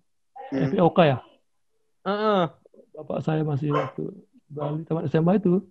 Hmm. 0.51 0.69
FPOK 0.69 0.99
ya 1.03 1.17
Heeh. 2.03 2.41
bapak 2.93 3.19
saya 3.21 3.41
masih 3.41 3.73
waktu 3.73 4.05
Bali 4.45 4.81
teman 4.83 5.07
SMA 5.07 5.33
itu 5.35 5.65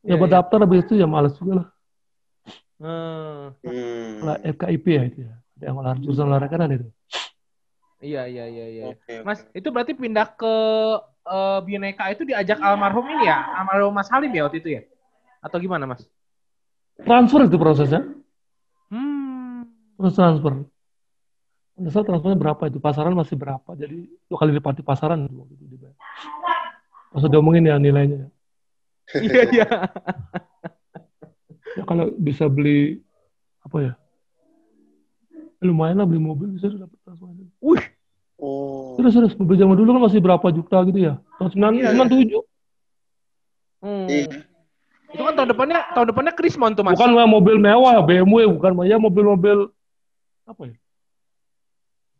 ya 0.00 0.14
buat 0.14 0.26
iya. 0.26 0.38
daftar 0.38 0.62
habis 0.62 0.86
itu 0.86 0.94
ya 0.94 1.06
males 1.06 1.34
juga 1.34 1.54
lah 1.56 1.68
Hmm. 2.78 3.58
Hmm. 3.58 4.22
Olah- 4.22 4.38
FKIP 4.44 4.86
ya 4.86 5.02
itu 5.04 5.18
ya 5.26 5.34
ada 5.34 5.64
yang 5.66 5.76
olahraga 5.76 5.98
jurusan 6.00 6.26
olahraga 6.26 6.52
kan 6.52 6.62
ada 6.62 6.74
itu 6.76 6.88
Iya 7.98 8.30
iya 8.30 8.46
iya 8.46 8.66
iya. 8.70 8.84
Oke, 8.94 9.10
oke. 9.10 9.26
Mas, 9.26 9.42
itu 9.50 9.74
berarti 9.74 9.90
pindah 9.90 10.30
ke 10.30 10.54
eh, 11.26 11.58
Bineka 11.66 12.06
itu 12.08 12.22
diajak 12.22 12.62
almarhum 12.62 13.02
ini 13.10 13.26
ya, 13.26 13.42
almarhum 13.58 13.90
Mas 13.90 14.06
Halim 14.06 14.30
ya 14.30 14.46
waktu 14.46 14.62
itu 14.62 14.70
ya? 14.70 14.86
Atau 15.42 15.58
gimana 15.58 15.82
Mas? 15.82 16.06
transfer 16.98 17.50
itu 17.50 17.58
prosesnya 17.58 18.06
Hmm. 18.06 18.17
Terus 19.98 20.14
transfer 20.14 20.52
saat 21.88 22.06
transfernya 22.06 22.34
berapa 22.34 22.62
itu? 22.66 22.78
Pasaran 22.78 23.14
masih 23.14 23.38
berapa? 23.38 23.70
Jadi 23.74 24.10
dua 24.26 24.38
kali 24.38 24.50
lipat 24.50 24.78
di 24.78 24.82
pasaran 24.82 25.22
itu 25.22 25.34
waktu 25.36 25.54
itu 25.54 25.64
dibayar 25.68 25.94
Pas 27.08 27.22
udah 27.22 27.30
diomongin 27.30 27.64
ya 27.64 27.78
nilainya 27.78 28.26
Iya 29.24 29.42
iya. 29.48 29.68
ya 31.78 31.82
kalau 31.82 32.10
bisa 32.14 32.44
beli 32.46 33.00
apa 33.62 33.78
ya? 33.80 33.92
Lumayan 35.58 35.98
lah 35.98 36.06
beli 36.06 36.20
mobil 36.20 36.50
bisa 36.52 36.68
dapat 36.68 36.98
transfer. 37.02 37.30
Wih, 37.58 37.82
Oh. 38.38 38.94
terus 38.94 39.18
terus 39.18 39.34
mobil 39.34 39.58
zaman 39.58 39.74
dulu 39.74 39.98
kan 39.98 40.02
masih 40.06 40.22
berapa 40.22 40.46
juta 40.54 40.78
gitu 40.86 40.98
ya? 41.02 41.18
Tahun 41.42 41.50
sembilan 41.50 41.72
Iya, 41.74 41.86
sembilan 41.90 42.08
tujuh. 42.14 42.42
Hmm. 43.82 44.06
Iya. 44.06 44.26
Itu 45.08 45.22
kan 45.24 45.34
tahun 45.34 45.48
depannya 45.50 45.80
tahun 45.96 46.06
depannya 46.14 46.32
Krismon 46.38 46.72
tuh 46.78 46.84
Mas. 46.86 46.94
bukan 46.94 47.16
mobil 47.26 47.56
mewah 47.58 47.98
BMW 48.04 48.46
bukan 48.46 48.78
mah. 48.78 48.86
Ya 48.86 48.94
mobil-mobil 48.94 49.72
apa 50.48 50.62
ya 50.64 50.76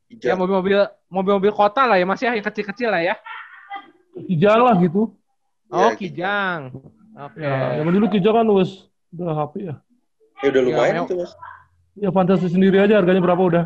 Ya 0.08 0.32
Hijau. 0.32 0.36
mobil-mobil 0.38 0.78
mobil-mobil 1.06 1.52
kota 1.52 1.84
lah 1.84 1.96
ya 1.96 2.04
Mas 2.04 2.16
ya, 2.18 2.32
yang 2.32 2.40
kecil-kecil 2.42 2.88
lah 2.88 3.02
ya. 3.02 3.14
kijang 4.18 4.60
lah 4.62 4.76
gitu 4.78 5.12
Oh, 5.68 5.84
Ya, 5.84 5.92
Kijang. 5.94 6.72
Oke. 7.12 7.44
ya 7.44 7.76
zaman 7.76 7.92
dulu 7.92 8.06
kijang 8.08 8.34
kan 8.34 8.46
wes 8.50 8.88
udah 9.10 9.36
HP 9.36 9.54
ya 9.64 9.74
Ya 10.38 10.46
udah 10.48 10.62
lumayan 10.62 10.94
Ya, 10.94 11.02
itu, 11.02 11.14
Mas. 11.14 11.32
ya 11.94 12.08
fantasi 12.08 12.48
sendiri 12.48 12.78
aja 12.78 12.96
harganya 12.96 13.20
berapa 13.20 13.42
udah 13.42 13.64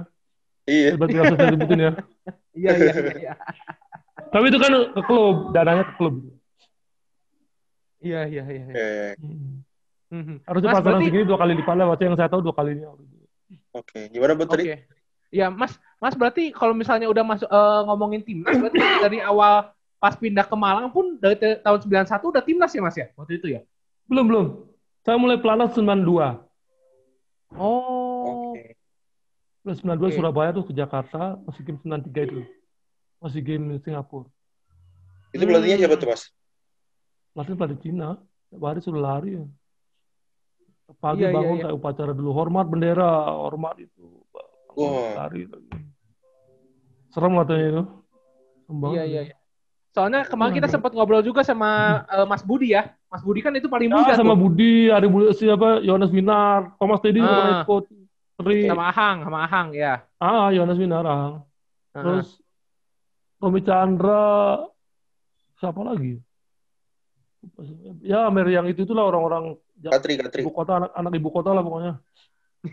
Iya. 0.65 0.95
biasa 0.97 1.33
saya 1.33 1.51
sebutin 1.53 1.79
ya 1.81 1.93
Iya 2.59 2.71
iya 2.75 2.93
iya. 2.93 3.13
iya. 3.19 3.33
tapi 4.29 4.45
itu 4.47 4.59
kan 4.59 4.73
ke 4.91 5.03
klub 5.05 5.37
dananya 5.51 5.85
ke 5.85 5.95
klub 5.95 6.15
Iya 8.01 8.21
iya 8.27 8.43
iya. 8.45 8.65
iya. 8.67 9.15
Hmm. 9.15 9.63
Mhm. 10.11 10.37
harusnya 10.43 10.69
Mas, 10.69 10.77
pasaran 10.77 10.91
berarti- 10.99 11.07
segini 11.07 11.25
dua 11.25 11.39
kali 11.39 11.53
lipat 11.55 11.75
lah 11.75 11.87
waktu 11.87 12.03
yang 12.05 12.17
saya 12.17 12.29
tahu 12.29 12.43
dua 12.43 12.53
kalinya 12.53 12.91
Oke. 13.73 14.09
Gimana 14.13 14.37
buat 14.37 14.49
tadi? 14.53 14.69
Oke. 14.69 14.77
Ya, 15.33 15.49
Mas, 15.49 15.81
Mas 15.97 16.13
berarti 16.13 16.53
kalau 16.53 16.77
misalnya 16.77 17.09
udah 17.09 17.25
masuk 17.25 17.49
eh, 17.49 17.81
ngomongin 17.89 18.21
timnas 18.21 18.53
berarti 18.53 18.79
dari 19.01 19.19
awal 19.25 19.73
pas 19.97 20.13
pindah 20.13 20.45
ke 20.45 20.57
Malang 20.59 20.93
pun 20.93 21.17
dari 21.17 21.39
tahun 21.41 21.81
91 21.89 22.21
udah 22.21 22.43
timnas 22.45 22.73
ya, 22.75 22.83
Mas 22.85 22.97
ya? 22.99 23.07
Waktu 23.17 23.41
itu 23.41 23.49
ya? 23.57 23.61
belum 24.11 24.29
belum 24.29 24.47
saya 25.07 25.17
mulai 25.17 25.41
pelatnas 25.41 25.73
92 25.73 26.43
Oh. 27.53 28.53
Oke. 28.57 28.77
Plus 29.61 29.79
92 29.85 30.09
Oke. 30.09 30.17
Surabaya 30.17 30.51
tuh 30.57 30.65
ke 30.69 30.73
Jakarta 30.73 31.37
masih 31.45 31.63
game 31.65 31.79
93 31.85 32.29
itu 32.29 32.41
masih 33.21 33.41
game 33.45 33.77
Singapura 33.85 34.29
Itu 35.33 35.45
pelatihnya 35.49 35.77
siapa 35.85 35.97
tuh, 35.97 36.09
Mas? 36.13 36.23
pelatih 37.33 37.55
pelatih 37.57 37.79
Cina 37.81 38.21
tiap 38.53 38.63
hari 38.69 38.81
suruh 38.85 39.01
lari 39.01 39.41
ya 39.41 39.45
pagi 40.95 41.23
Iya, 41.23 41.29
iya, 41.29 41.35
bangun 41.35 41.57
iya. 41.57 41.63
kayak 41.67 41.77
upacara 41.77 42.13
dulu 42.13 42.31
hormat 42.31 42.67
bendera 42.67 43.11
hormat 43.33 43.77
itu 43.77 44.23
Wah. 44.73 45.25
lari 45.25 45.47
lagi 45.47 45.71
serem 47.09 47.33
katanya 47.37 47.67
itu 47.69 47.83
Serem 48.63 48.77
banget. 48.79 48.95
Iya, 48.95 49.05
iya, 49.05 49.21
iya. 49.29 49.37
Soalnya 49.93 50.25
kemarin 50.25 50.57
kita 50.57 50.65
sempat 50.67 50.91
ngobrol 50.91 51.21
juga 51.21 51.45
sama 51.45 51.69
eh, 52.07 52.25
Mas 52.25 52.41
Budi 52.41 52.73
ya. 52.73 52.97
Mas 53.07 53.21
Budi 53.21 53.41
kan 53.41 53.53
itu 53.53 53.69
paling 53.69 53.87
Ya, 53.87 53.95
muda 53.95 54.13
sama 54.15 54.33
tuh. 54.33 54.49
Budi, 54.49 54.89
Ari 54.89 55.05
Budi, 55.05 55.37
siapa, 55.37 55.85
Yohanes 55.85 56.09
Minar, 56.09 56.73
Thomas 56.77 56.97
Teddy 56.99 57.21
Ah. 57.21 57.61
ikut. 57.61 57.85
Tri, 58.33 58.65
Sama 58.65 58.89
Ahang, 58.89 59.21
sama 59.23 59.45
Ahang 59.45 59.69
ya. 59.71 60.01
ah, 60.17 60.49
Yohanes 60.49 60.81
Minar, 60.81 61.05
ah. 61.05 61.45
Heeh. 61.93 62.01
Terus 62.01 62.41
Tommy 63.37 63.61
Chandra, 63.61 64.65
siapa 65.59 65.85
lagi? 65.85 66.17
Ya, 68.01 68.27
Mary 68.29 68.55
yang 68.55 68.65
itu 68.65 68.83
itulah 68.83 69.05
orang-orang 69.05 69.61
Katri, 69.91 70.15
Katri. 70.21 70.41
ibu 70.47 70.53
kota, 70.55 70.73
anak, 70.79 70.91
anak 70.95 71.13
ibu 71.19 71.29
kota 71.35 71.51
lah 71.51 71.63
pokoknya. 71.67 71.93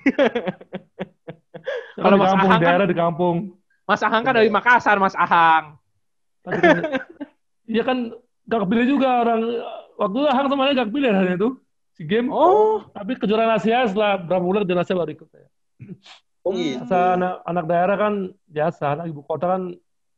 Kalau 1.97 2.15
di 2.15 2.21
Mas 2.21 2.29
kampung, 2.31 2.49
Ahang 2.49 2.61
kan- 2.61 2.69
daerah 2.69 2.87
di 2.87 2.97
kampung. 2.97 3.37
Mas 3.89 4.01
Ahang 4.05 4.21
kan 4.21 4.33
dari 4.37 4.49
Makassar, 4.53 4.97
Mas 5.01 5.17
Ahang. 5.17 5.81
Kan, 6.45 6.53
iya 7.73 7.81
kan 7.81 8.13
gak 8.45 8.59
kepilih 8.65 8.85
juga 8.97 9.25
orang 9.25 9.41
waktu 9.97 10.19
Ahang 10.29 10.47
sama 10.47 10.69
gak 10.71 10.87
kepilih 10.93 11.09
hari 11.09 11.33
itu 11.35 11.49
si 11.97 12.05
game. 12.05 12.29
Oh. 12.29 12.85
Tapi 12.93 13.17
kejuaraan 13.17 13.57
Asia 13.57 13.89
setelah 13.89 14.21
berapa 14.21 14.43
bulan 14.45 14.61
kejuaraan 14.63 14.85
Asia 14.85 14.95
baru 14.95 15.11
ikut 15.17 15.27
saya. 15.33 15.49
Oh 16.45 16.55
gitu. 16.55 16.79
Masa 16.85 17.19
anak, 17.19 17.33
anak 17.43 17.65
daerah 17.67 17.95
kan 17.99 18.13
biasa, 18.47 18.83
anak 18.95 19.05
ibu 19.11 19.21
kota 19.25 19.45
kan 19.57 19.61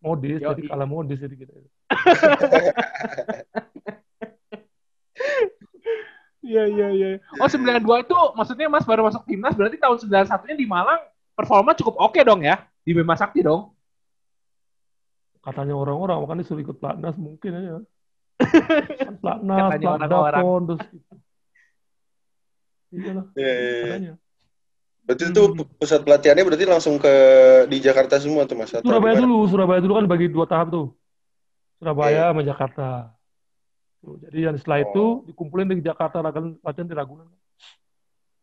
modis, 0.02 0.38
Yoi. 0.42 0.50
jadi 0.54 0.62
kalah 0.70 0.90
modis 0.90 1.18
jadi 1.18 1.34
gitu. 1.34 1.54
Iya, 6.42 6.64
iya, 6.66 6.88
iya. 6.90 7.10
Oh, 7.38 7.46
92 7.46 8.02
itu 8.02 8.18
maksudnya 8.34 8.66
Mas 8.66 8.86
baru 8.86 9.06
masuk 9.06 9.24
timnas 9.30 9.54
berarti 9.54 9.78
tahun 9.78 9.98
91-nya 10.02 10.58
di 10.58 10.66
Malang 10.66 11.02
performa 11.38 11.78
cukup 11.78 12.02
oke 12.02 12.18
dong 12.26 12.42
ya 12.42 12.66
di 12.82 12.92
Bima 12.98 13.14
Sakti 13.14 13.46
dong. 13.46 13.78
Katanya 15.42 15.74
orang-orang, 15.74 16.22
makanya 16.22 16.42
disuruh 16.46 16.62
ikut 16.62 16.78
pelatnas 16.78 17.18
mungkin 17.18 17.52
aja. 17.58 17.70
Kan 19.10 19.16
pelatnas, 19.22 19.58
Katanya 19.74 19.86
pelatda, 19.86 20.06
orang-orang. 20.06 20.42
pon, 20.46 20.62
terus 20.70 20.82
gitu. 20.94 21.14
Iya 22.92 23.12
lah, 23.18 23.26
Iya, 23.38 23.52
iya, 23.58 23.96
iya. 23.98 24.14
Berarti 25.02 25.24
itu 25.34 25.44
Hmm. 25.50 25.66
pusat 25.82 26.02
pelatihannya 26.06 26.44
berarti 26.46 26.66
langsung 26.70 26.96
ke 27.02 27.14
di 27.70 27.78
Jakarta 27.82 28.22
semua 28.22 28.46
tuh, 28.46 28.54
Mas? 28.58 28.70
Atau 28.70 28.86
Surabaya 28.86 29.18
dulu, 29.18 29.38
Surabaya 29.50 29.80
dulu 29.82 29.94
kan 29.98 30.06
bagi 30.06 30.28
dua 30.30 30.46
tahap 30.46 30.70
tuh. 30.70 30.94
Surabaya 31.82 32.30
sama 32.30 32.42
Jakarta. 32.46 32.88
Tuh, 34.02 34.18
jadi 34.20 34.50
yang 34.50 34.58
setelah 34.58 34.82
itu 34.82 34.98
Oh. 35.00 35.22
dikumpulin 35.24 35.70
di 35.72 35.86
Jakarta, 35.86 36.20
latihan 36.20 36.58
latihan 36.60 36.88
di 36.88 36.96
Ragunan. 36.96 37.28
Oh, 37.28 37.36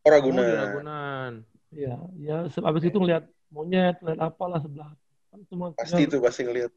Oh, 0.01 0.11
Ragunan. 0.11 0.39
di 0.41 0.55
Ragunan. 0.55 1.33
Iya, 1.69 1.95
ya 2.17 2.37
habis 2.63 2.83
itu 2.83 2.95
ngeliat 2.95 3.27
monyet, 3.49 3.99
ngeliat 3.99 4.21
apalah 4.25 4.57
sebelah. 4.59 4.95
Kan 5.29 5.41
cuma 5.47 5.75
Pasti 5.75 6.01
itu 6.01 6.17
pasti 6.19 6.43
ngeliat. 6.43 6.71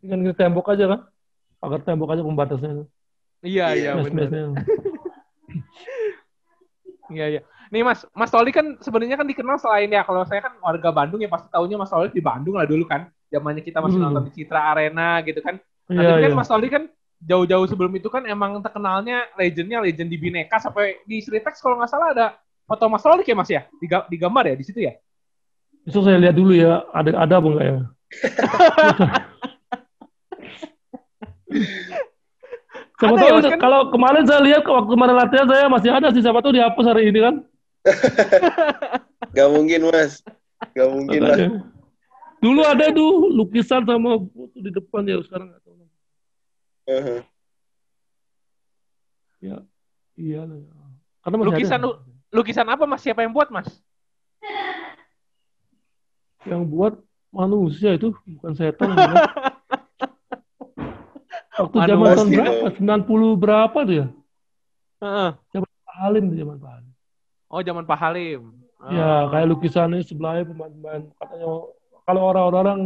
tinggal 0.00 0.18
ngeliat 0.18 0.34
tembok 0.34 0.66
aja 0.68 0.84
kan. 0.88 1.00
Pagar 1.56 1.80
tembok 1.82 2.10
aja 2.10 2.22
pembatasnya 2.22 2.70
itu. 2.72 2.84
Iya, 3.42 3.66
iya 3.70 3.90
Iya, 3.92 4.02
benar. 4.02 4.28
Iya, 7.12 7.26
iya. 7.28 7.40
Nih 7.68 7.84
Mas, 7.84 8.08
Mas 8.10 8.28
Toli 8.28 8.48
kan 8.48 8.80
sebenarnya 8.80 9.16
kan 9.16 9.28
dikenal 9.28 9.56
selain 9.56 9.88
ya 9.88 10.00
kalau 10.00 10.24
saya 10.24 10.40
kan 10.40 10.56
warga 10.58 10.88
Bandung 10.88 11.20
ya 11.20 11.28
pasti 11.28 11.48
tahunya 11.48 11.76
Mas 11.76 11.92
Toli 11.92 12.08
di 12.08 12.24
Bandung 12.24 12.56
lah 12.56 12.64
dulu 12.64 12.88
kan. 12.88 13.12
Zamannya 13.28 13.60
kita 13.60 13.80
masih 13.80 14.00
Hmm. 14.00 14.08
nonton 14.08 14.28
di 14.28 14.32
Citra 14.34 14.72
Arena 14.72 15.20
gitu 15.20 15.40
kan. 15.40 15.60
Nah, 15.88 15.92
Iya, 15.94 16.08
tapi 16.10 16.20
kan 16.20 16.32
iya. 16.32 16.38
Mas 16.38 16.48
Toli 16.48 16.68
kan 16.68 16.82
jauh-jauh 17.22 17.66
sebelum 17.70 17.92
itu 17.94 18.10
kan 18.10 18.26
emang 18.26 18.58
terkenalnya 18.58 19.30
legendnya 19.38 19.78
legend 19.78 20.10
di 20.10 20.18
Bineka 20.18 20.58
sampai 20.58 20.98
di 21.06 21.22
Sritex 21.22 21.62
kalau 21.62 21.78
nggak 21.78 21.90
salah 21.90 22.10
ada 22.10 22.26
foto 22.66 22.90
Mas 22.90 23.02
Toli 23.02 23.22
ya 23.22 23.36
Mas 23.38 23.50
ya 23.50 23.62
di, 23.78 23.86
di 23.86 24.16
gambar 24.18 24.52
ya 24.52 24.54
di 24.58 24.64
situ 24.66 24.82
ya. 24.82 24.92
Besok 25.82 26.06
saya 26.06 26.18
lihat 26.18 26.38
dulu 26.38 26.54
ya, 26.54 26.86
ada 26.94 27.10
ada 27.18 27.34
apa 27.42 27.48
enggak 27.50 27.66
ya? 27.66 27.78
Siapa 33.02 33.18
ya, 33.18 33.22
tahu 33.26 33.34
Mas, 33.34 33.46
kan? 33.50 33.58
kalau 33.58 33.80
kemarin 33.90 34.22
saya 34.30 34.40
lihat 34.46 34.62
waktu 34.62 34.90
kemarin 34.94 35.16
latihan 35.18 35.46
saya 35.50 35.66
masih 35.66 35.90
ada 35.90 36.14
sih, 36.14 36.22
siapa 36.22 36.38
tahu 36.38 36.54
dihapus 36.54 36.86
hari 36.86 37.10
ini 37.10 37.18
kan? 37.18 37.34
Gak 39.36 39.48
mungkin 39.50 39.90
mas. 39.90 40.22
Gak 40.70 40.86
mungkin 40.86 41.18
lah. 41.18 41.34
Makanya. 41.34 41.50
Dulu 42.42 42.60
ada 42.62 42.90
tuh 42.94 43.30
lukisan 43.34 43.82
sama 43.82 44.22
foto 44.22 44.58
di 44.58 44.70
depan 44.70 45.02
ya, 45.06 45.18
sekarang 45.22 45.50
Heeh. 46.86 47.20
Ya, 49.40 49.56
iya. 50.14 50.42
Karena 51.22 51.36
masih 51.36 51.48
Lukisan 51.50 51.78
ada. 51.78 51.86
lu- 51.86 51.98
Lukisan 52.32 52.66
apa 52.66 52.84
Mas? 52.86 53.02
Siapa 53.02 53.20
yang 53.20 53.34
buat 53.34 53.50
Mas? 53.50 53.68
Yang 56.42 56.62
buat 56.66 56.94
manusia 57.30 57.94
itu 57.94 58.10
bukan 58.38 58.52
setan. 58.54 58.88
ya. 58.92 59.14
Waktu 61.52 61.76
zaman 61.84 62.06
tahun 62.16 62.28
berapa? 62.32 62.66
90 63.04 63.36
berapa 63.36 63.78
tuh 63.84 63.94
ya? 63.94 64.06
Heeh. 65.02 65.30
Pak 65.60 65.94
Halim 66.00 66.32
tuh 66.32 66.36
zaman 66.40 66.56
Pak 66.58 66.70
Halim. 66.72 66.90
Oh 67.46 67.60
zaman 67.60 67.84
Pak 67.84 67.98
Halim. 68.00 68.40
Ya, 68.90 69.06
Oh. 69.22 69.30
kayak 69.30 69.46
lukisannya 69.46 70.02
sebelahnya 70.02 70.42
pemain-pemain 70.42 71.06
katanya 71.14 71.46
kalau 72.02 72.22
orang-orang 72.26 72.78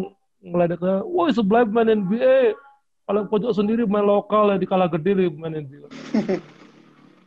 ngeledeknya, 0.45 1.01
woi 1.09 1.33
sebelah 1.33 1.65
pemain 1.65 1.89
NBA, 1.89 2.53
kalau 3.07 3.23
pojok 3.31 3.55
sendiri 3.55 3.87
pemain 3.87 4.03
lokal 4.03 4.51
ya 4.51 4.59
di 4.59 4.67
kalah 4.67 4.91
gede 4.91 5.15
nih 5.15 5.31
pemain 5.31 5.55
NBA. 5.55 5.87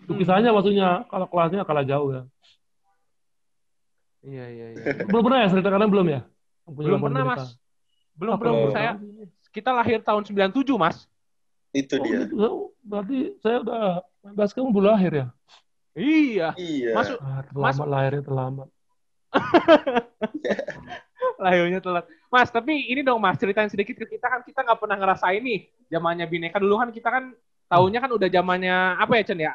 Lukisannya 0.06 0.52
maksudnya, 0.56 1.08
kalau 1.08 1.26
kelasnya 1.26 1.64
kalah 1.64 1.88
jauh 1.88 2.12
ya. 2.12 2.24
Iya 4.20 4.46
iya 4.52 4.66
iya. 4.76 4.84
Belum 5.08 5.24
pernah 5.24 5.40
ya 5.42 5.48
cerita 5.48 5.72
kalian 5.72 5.88
belum 5.88 6.08
ya? 6.12 6.22
Belum 6.68 7.00
pernah? 7.00 7.24
Mas. 7.24 7.56
Belum 8.20 8.36
Apa 8.36 8.42
belum 8.44 8.56
ya? 8.60 8.70
saya 8.76 8.92
kita 9.56 9.72
lahir 9.72 10.04
tahun 10.04 10.28
97 10.28 10.68
Mas. 10.76 11.08
Itu 11.72 11.96
Oh, 11.96 12.04
dia. 12.04 12.28
gitu. 12.28 12.76
Berarti 12.84 13.40
saya 13.40 13.64
udah 13.64 14.04
main 14.20 14.36
basket 14.36 14.60
belum 14.60 14.84
lahir 14.84 15.12
ya? 15.16 15.26
Iya. 15.96 16.50
Iya. 16.60 16.92
Masuk 16.92 17.18
Ah, 17.24 17.40
terlambat 17.48 17.88
lahirnya 17.88 18.24
terlambat. 18.28 18.68
lahirnya 21.44 21.80
telat. 21.80 22.06
Mas, 22.30 22.50
tapi 22.54 22.86
ini 22.94 23.02
dong 23.02 23.18
Mas, 23.18 23.42
ceritain 23.42 23.70
sedikit 23.74 23.98
ke 23.98 24.06
kita 24.18 24.28
kan 24.30 24.42
kita 24.46 24.62
nggak 24.62 24.78
pernah 24.78 24.98
ngerasain 25.02 25.42
nih 25.42 25.60
zamannya 25.90 26.26
Bineka 26.30 26.62
dulu 26.62 26.78
kan 26.78 26.90
kita 26.94 27.10
kan 27.10 27.24
tahunnya 27.66 28.00
kan 28.06 28.12
udah 28.14 28.30
zamannya 28.30 28.76
apa 29.02 29.14
ya 29.18 29.24
Chen 29.26 29.40
ya? 29.42 29.54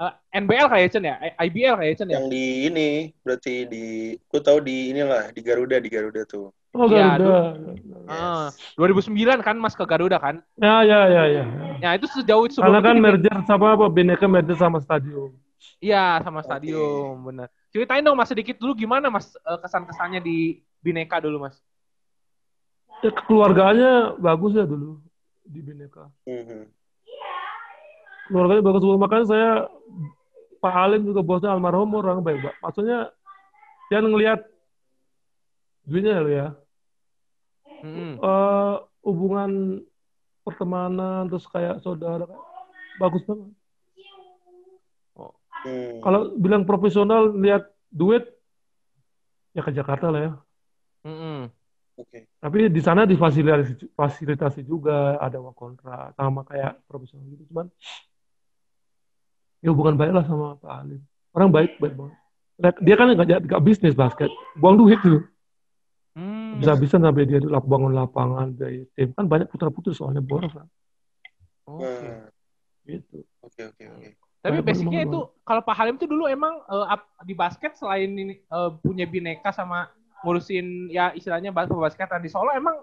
Eh, 0.00 0.12
NBL 0.42 0.66
kayak 0.66 0.82
ya 0.86 0.90
Chen 0.90 1.04
ya? 1.06 1.14
Eh, 1.22 1.32
IBL 1.46 1.74
kayak 1.78 1.90
ya 1.94 1.96
Chen 2.02 2.08
ya? 2.10 2.14
Yang 2.18 2.26
di 2.34 2.44
ini 2.66 2.88
berarti 3.22 3.54
di, 3.70 3.84
gue 4.18 4.40
tahu 4.42 4.58
di 4.66 4.90
inilah 4.90 5.30
di 5.30 5.40
Garuda 5.46 5.76
di 5.78 5.88
Garuda 5.88 6.22
tuh. 6.26 6.50
Oh, 6.74 6.86
Iya, 6.90 7.18
Garuda. 7.22 7.38
Ah, 8.10 8.50
2009 8.74 9.38
kan 9.46 9.54
Mas 9.62 9.78
ke 9.78 9.86
Garuda 9.86 10.18
kan? 10.18 10.42
Ya, 10.58 10.82
ya, 10.82 11.00
ya, 11.06 11.22
ya. 11.30 11.44
Ya 11.80 11.90
itu 11.96 12.06
sejauh 12.10 12.46
sebelum 12.50 12.74
Karena 12.74 12.78
kan 12.82 12.94
itu 12.94 13.00
di- 13.00 13.02
merger 13.06 13.36
sama 13.46 13.66
apa? 13.78 13.86
Bineka 13.86 14.26
merger 14.26 14.56
sama 14.58 14.78
stadion. 14.82 15.30
Iya 15.84 15.96
sama 16.24 16.40
stadium 16.46 17.12
bener. 17.28 17.48
Ceritain 17.72 18.02
dong 18.04 18.16
Mas 18.18 18.28
sedikit 18.32 18.56
dulu 18.60 18.72
gimana 18.82 19.06
Mas 19.14 19.26
eh, 19.48 19.58
kesan-kesannya 19.62 20.20
di 20.28 20.30
Bineka 20.84 21.16
dulu 21.24 21.36
Mas? 21.48 21.56
Ya, 23.00 23.10
keluarganya 23.24 24.12
bagus 24.20 24.52
ya 24.52 24.68
dulu 24.68 25.00
di 25.48 25.60
Bineka. 25.64 26.12
Mhm. 26.28 26.68
Keluarganya 28.28 28.62
bagus 28.62 28.82
banget. 28.84 29.00
Makanya 29.00 29.26
saya 29.26 29.50
Pak 30.60 30.74
Alim 30.76 31.08
juga 31.08 31.24
bosnya 31.24 31.56
almarhum 31.56 31.96
orang 31.96 32.20
baik, 32.20 32.44
Pak. 32.44 32.54
Maksudnya 32.60 33.08
dia 33.88 33.98
ngelihat 34.04 34.44
duitnya 35.88 36.20
lo 36.20 36.30
ya. 36.30 36.48
Mm-mm. 37.80 38.20
Eh, 38.20 38.76
hubungan 39.08 39.80
pertemanan 40.44 41.32
terus 41.32 41.48
kayak 41.48 41.80
saudara 41.80 42.28
bagus 43.00 43.24
banget. 43.24 43.50
Hmm. 45.60 46.00
Kalau 46.00 46.20
bilang 46.40 46.64
profesional 46.64 47.36
lihat 47.36 47.68
duit 47.92 48.24
ya 49.52 49.60
ke 49.60 49.72
Jakarta 49.76 50.08
lah 50.08 50.20
ya. 50.20 50.32
Mm-mm. 51.04 51.52
Oke. 52.00 52.24
Tapi 52.40 52.72
di 52.72 52.80
sana 52.80 53.04
difasilitasi 53.04 53.92
fasilitasi 53.92 54.60
juga 54.64 55.20
ada 55.20 55.36
uang 55.36 55.52
kontrak 55.52 56.16
sama 56.16 56.40
kayak 56.48 56.80
profesional 56.88 57.28
gitu 57.28 57.44
cuman 57.52 57.66
ya 59.60 59.68
hubungan 59.76 60.00
baik 60.00 60.12
lah 60.16 60.24
sama 60.24 60.56
Pak 60.56 60.72
Alim. 60.72 61.00
Orang 61.36 61.52
baik 61.52 61.76
baik 61.76 61.94
banget. 61.94 62.16
Dia 62.80 62.94
kan 62.96 63.06
nggak 63.12 63.44
nggak 63.44 63.62
bisnis 63.64 63.96
basket, 63.96 64.32
buang 64.56 64.80
duit 64.80 64.96
tuh. 65.04 65.24
Hmm. 66.16 66.58
Bisa-bisa 66.58 66.98
sampai 66.98 67.28
dia 67.28 67.38
lap 67.44 67.64
bangun 67.64 67.94
lapangan 67.94 68.50
dari 68.56 68.82
tim 68.96 69.12
kan 69.14 69.28
banyak 69.28 69.46
putra 69.52 69.68
putri 69.70 69.94
soalnya 69.94 70.24
boros 70.24 70.50
kan. 70.50 70.66
Oke. 71.68 71.84
Nah, 72.08 72.28
Gitu. 72.80 73.22
Oke 73.44 73.60
oke 73.70 73.84
oke. 73.86 74.08
Tapi 74.40 74.58
Banyak 74.64 74.66
basicnya 74.72 75.00
itu 75.04 75.20
kalau 75.44 75.62
Pak 75.62 75.76
Halim 75.76 76.00
tuh 76.00 76.08
dulu 76.08 76.24
emang 76.24 76.64
ap- 76.88 77.12
di 77.22 77.36
basket 77.36 77.76
selain 77.76 78.08
ini 78.08 78.40
eh, 78.40 78.70
punya 78.80 79.04
bineka 79.04 79.52
sama 79.52 79.92
ngurusin 80.24 80.92
ya 80.92 81.12
istilahnya 81.16 81.50
bas 81.50 81.68
basketan 81.68 82.20
di 82.20 82.28
Solo 82.28 82.52
emang 82.52 82.76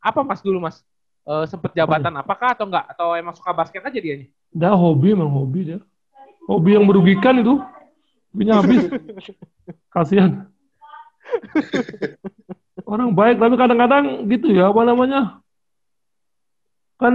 apa 0.00 0.20
Mas 0.24 0.40
dulu 0.40 0.62
Mas? 0.62 0.80
Eh, 1.28 1.44
sempet 1.44 1.76
jabatan 1.76 2.14
apakah 2.16 2.56
atau 2.56 2.64
enggak 2.64 2.88
atau 2.88 3.12
emang 3.12 3.36
suka 3.36 3.52
basket 3.52 3.84
aja 3.84 3.98
dianya? 4.00 4.26
Dia 4.48 4.72
hobi 4.72 5.12
emang 5.12 5.28
hobi 5.28 5.60
dia. 5.74 5.80
Hobi 6.48 6.80
yang 6.80 6.88
merugikan 6.88 7.36
itu. 7.36 7.60
Punya 8.32 8.64
habis. 8.64 8.88
Kasihan. 9.92 10.48
Orang 12.88 13.12
baik 13.12 13.36
tapi 13.36 13.54
kadang-kadang 13.60 14.24
gitu 14.32 14.56
ya 14.56 14.72
apa 14.72 14.80
namanya? 14.88 15.20
Kan 16.96 17.14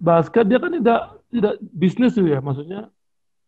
basket 0.00 0.48
dia 0.48 0.56
kan 0.56 0.72
tidak 0.72 1.00
tidak 1.28 1.54
bisnis 1.76 2.16
tuh 2.16 2.24
ya 2.24 2.40
maksudnya. 2.40 2.88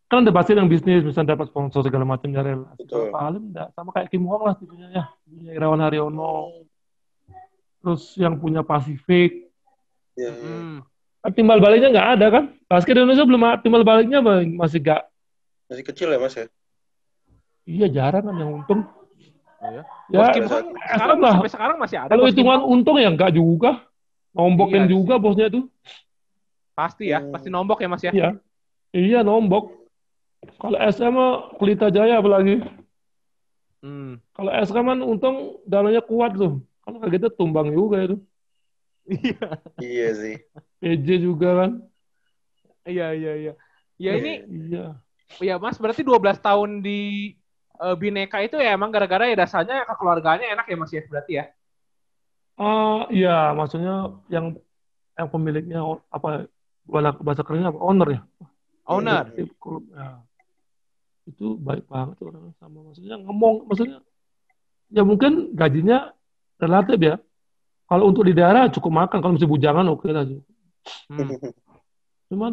Kan 0.04 0.22
ada 0.22 0.30
basket 0.30 0.54
yang 0.54 0.68
bisnis 0.68 1.00
misalnya 1.00 1.34
dapat 1.34 1.48
sponsor 1.48 1.80
segala. 1.80 2.04
Betul. 2.04 2.28
Kalau 2.86 3.04
Pak 3.10 3.22
Alim 3.24 3.42
enggak 3.50 3.68
sama 3.72 3.90
kayak 3.90 4.08
Kim 4.12 4.24
Hong 4.28 4.44
lah 4.44 4.54
tipenya 4.54 4.88
ya. 4.92 5.04
Punya 5.24 5.50
Irawan 5.56 5.80
Haryono. 5.80 6.64
Terus 7.80 8.02
yang 8.16 8.36
punya 8.36 8.60
Pasifik. 8.60 9.48
Iya, 10.14 10.30
iya. 10.30 10.56
Hmm. 10.56 10.78
Timbal 11.32 11.56
baliknya 11.56 11.88
nggak 11.88 12.08
ada 12.20 12.26
kan? 12.30 12.44
Basket 12.68 12.94
Indonesia 12.94 13.24
belum 13.24 13.42
timbal 13.64 13.82
baliknya 13.82 14.20
masih 14.20 14.84
nggak 14.84 15.02
Masih 15.64 15.84
kecil 15.88 16.12
ya 16.12 16.20
mas 16.20 16.36
ya? 16.36 16.46
Iya 17.64 17.86
jarang 17.88 18.28
kan 18.28 18.36
yang 18.36 18.50
untung. 18.60 18.80
Iya. 19.64 19.82
Ya, 20.12 20.18
Bos 20.20 20.28
Kim 20.36 20.44
Hong 20.44 20.68
sekarang 20.76 21.18
lah. 21.24 21.32
sampai 21.40 21.50
sekarang 21.50 21.76
masih 21.80 21.96
ada. 21.96 22.10
Kalau 22.12 22.24
hitungan 22.28 22.60
untung 22.62 22.96
ya 23.00 23.08
enggak 23.08 23.32
juga. 23.32 23.80
Nombokin 24.36 24.84
Iya 24.84 24.92
juga 24.92 25.14
bosnya 25.16 25.46
tuh. 25.48 25.64
pasti 26.74 27.14
ya, 27.14 27.22
Hmm. 27.22 27.30
pasti 27.30 27.48
nombok 27.48 27.78
ya 27.80 27.88
Mas 27.88 28.02
ya. 28.02 28.10
Iya. 28.12 28.30
Iya 28.90 29.20
nombok. 29.22 29.83
Kalau 30.60 30.78
SM 30.80 31.12
mah 31.12 31.54
Pelita 31.56 31.88
Jaya 31.88 32.18
apalagi. 32.20 32.60
Hmm. 33.84 34.16
Kalau 34.32 34.50
SK 34.64 34.76
kan 34.80 35.00
untung 35.04 35.60
dananya 35.68 36.00
kuat 36.00 36.32
tuh. 36.36 36.64
Kalau 36.84 36.96
kayak 37.00 37.12
gitu 37.20 37.28
tumbang 37.36 37.68
juga 37.72 38.00
itu. 38.00 38.16
Iya. 39.04 39.48
Iya 39.84 40.08
sih. 40.16 40.36
PJ 40.80 41.08
juga 41.20 41.48
kan. 41.64 41.70
Iya 42.88 43.12
iya 43.12 43.32
iya. 43.36 43.52
Ya 44.00 44.12
ini 44.16 44.32
Iya. 44.72 44.96
ya 45.40 45.54
Mas 45.60 45.76
berarti 45.76 46.00
12 46.00 46.40
tahun 46.40 46.80
di 46.80 47.32
eh, 47.76 47.96
Bineka 48.00 48.40
itu 48.40 48.56
ya 48.56 48.72
emang 48.72 48.88
gara-gara 48.88 49.28
ya 49.28 49.36
dasarnya 49.36 49.84
kekeluarganya 49.84 50.56
enak 50.56 50.66
ya 50.68 50.76
Mas 50.80 50.92
ya 50.92 51.02
berarti 51.04 51.32
ya. 51.36 51.44
Ah, 52.54 53.10
iya, 53.10 53.50
maksudnya 53.50 54.14
yang 54.30 54.54
yang 55.18 55.28
pemiliknya 55.28 55.82
apa 56.08 56.46
bahasa 56.86 57.10
bahasa 57.18 57.42
kerennya 57.42 57.74
apa? 57.74 57.80
Owner 57.82 58.08
ya. 58.08 58.20
Owner. 58.86 59.24
Klub. 59.58 59.84
Ya. 59.90 60.22
Itu 61.24 61.56
baik 61.56 61.88
banget 61.88 62.20
tuh 62.20 62.28
orang 62.32 62.52
sama 62.60 62.84
maksudnya 62.84 63.16
ngomong 63.16 63.64
maksudnya 63.68 63.98
ya 64.92 65.02
mungkin 65.02 65.56
gajinya 65.56 66.12
relatif 66.60 66.98
ya. 67.00 67.16
Kalau 67.84 68.08
untuk 68.08 68.24
di 68.24 68.32
daerah 68.32 68.68
cukup 68.72 68.92
makan, 69.04 69.20
kalau 69.20 69.36
masih 69.36 69.48
bujangan 69.48 69.84
oke 69.92 70.08
lah. 70.08 70.24
Hmm. 70.24 71.28
Cuman 72.32 72.52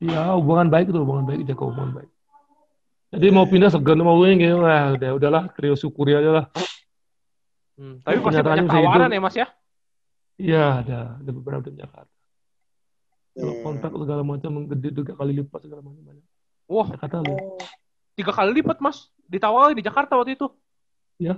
ya 0.00 0.36
hubungan 0.36 0.68
baik 0.68 0.92
itu 0.92 1.00
hubungan 1.00 1.24
baik 1.24 1.48
jaga 1.48 1.64
hubungan 1.64 1.92
baik. 1.96 2.10
Jadi 3.14 3.26
mau 3.30 3.46
pindah 3.46 3.70
segan 3.70 4.02
mau 4.02 4.18
wing 4.20 4.42
gitu. 4.42 4.58
Nah, 4.58 4.98
udah 4.98 5.10
udahlah 5.16 5.42
trio 5.54 5.78
syukuri 5.78 6.18
aja 6.18 6.30
lah. 6.42 6.46
Hmm, 7.78 8.02
Tapi 8.02 8.18
pasti 8.22 8.42
banyak 8.42 8.66
tawaran 8.66 9.10
ya 9.10 9.20
Mas 9.22 9.36
ya. 9.38 9.46
Iya, 10.34 10.64
ada 10.82 10.98
ada 11.22 11.30
beberapa 11.30 11.66
di 11.70 11.78
Jakarta. 11.78 12.10
Kalau 13.34 13.54
Hmm. 13.54 13.62
kontrak 13.66 13.92
segala 13.98 14.22
macam 14.22 14.50
gede 14.66 14.88
tiga 14.94 15.12
kali 15.14 15.32
lipat 15.42 15.60
segala 15.62 15.82
macam 15.82 16.02
banyak. 16.02 16.26
Wah, 16.64 16.86
Jakarta 16.88 17.20
lu. 17.20 17.32
Oh, 17.32 17.60
tiga 18.14 18.32
kali 18.32 18.50
lipat 18.58 18.78
Mas. 18.78 19.08
Ditawarin 19.24 19.72
di 19.72 19.82
Jakarta 19.82 20.14
waktu 20.14 20.36
itu. 20.36 20.48
Ya. 21.16 21.36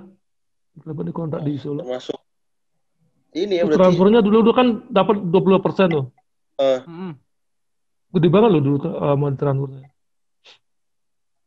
Berapa 0.77 1.03
di 1.03 1.13
kontrak 1.13 1.41
di 1.41 1.57
Solo? 1.57 1.81
termasuk 1.81 2.21
ini 3.33 3.61
ya 3.61 3.65
berarti. 3.65 3.81
transfernya 3.81 4.21
dulu 4.21 4.41
dulu 4.41 4.53
kan 4.53 4.67
dapat 4.89 5.17
20 5.21 5.61
persen 5.61 5.89
loh. 5.89 6.07
eh, 6.57 6.81
Hmm. 6.85 7.17
Gede 8.11 8.29
banget 8.29 8.51
loh 8.51 8.63
dulu 8.63 8.77
uh, 8.83 9.13
mau 9.13 9.29
transfernya. 9.31 9.89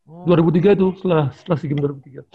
Oh. 0.06 0.26
2003 0.26 0.74
itu 0.74 0.86
setelah 0.98 1.30
setelah 1.34 1.58
SEA 1.58 1.70
Games 1.70 1.82
2003. 1.86 2.26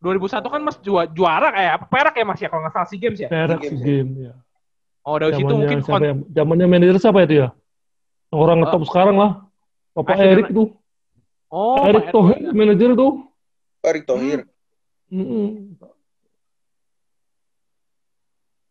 2001 0.00 0.42
kan 0.44 0.60
Mas 0.60 0.76
jua- 0.80 1.08
juara 1.08 1.48
kayak 1.48 1.72
apa? 1.76 1.84
Perak 1.88 2.14
ya 2.16 2.24
Mas 2.26 2.40
ya 2.40 2.48
kalau 2.48 2.62
nggak 2.64 2.74
salah 2.74 2.88
SEA 2.88 3.00
Games 3.00 3.18
ya. 3.20 3.28
Perak 3.28 3.58
Games 3.60 3.80
SEA 3.80 3.84
ya? 3.84 3.96
Games 4.00 4.16
ya. 4.18 4.32
Oh, 5.02 5.16
dari 5.18 5.32
situ 5.34 5.50
mungkin 5.50 5.78
Zamannya 5.82 6.08
ya? 6.08 6.14
Zamannya 6.36 6.66
manajer 6.68 6.96
siapa 6.98 7.18
itu 7.24 7.34
ya? 7.36 7.48
Orang 8.28 8.60
Eh, 8.60 8.60
ngetop 8.64 8.82
sekarang 8.86 9.16
lah. 9.16 9.30
Bapak 9.92 10.16
Akhirnya- 10.16 10.32
Erik 10.40 10.48
tuh. 10.50 10.68
Oh, 11.52 11.84
Erik 11.84 12.08
Thohir 12.08 12.38
Erick. 12.40 12.56
manajer 12.56 12.90
tuh. 12.96 13.12
Erick 13.84 14.04
Thohir. 14.08 14.38
Mm-mm. 15.12 15.76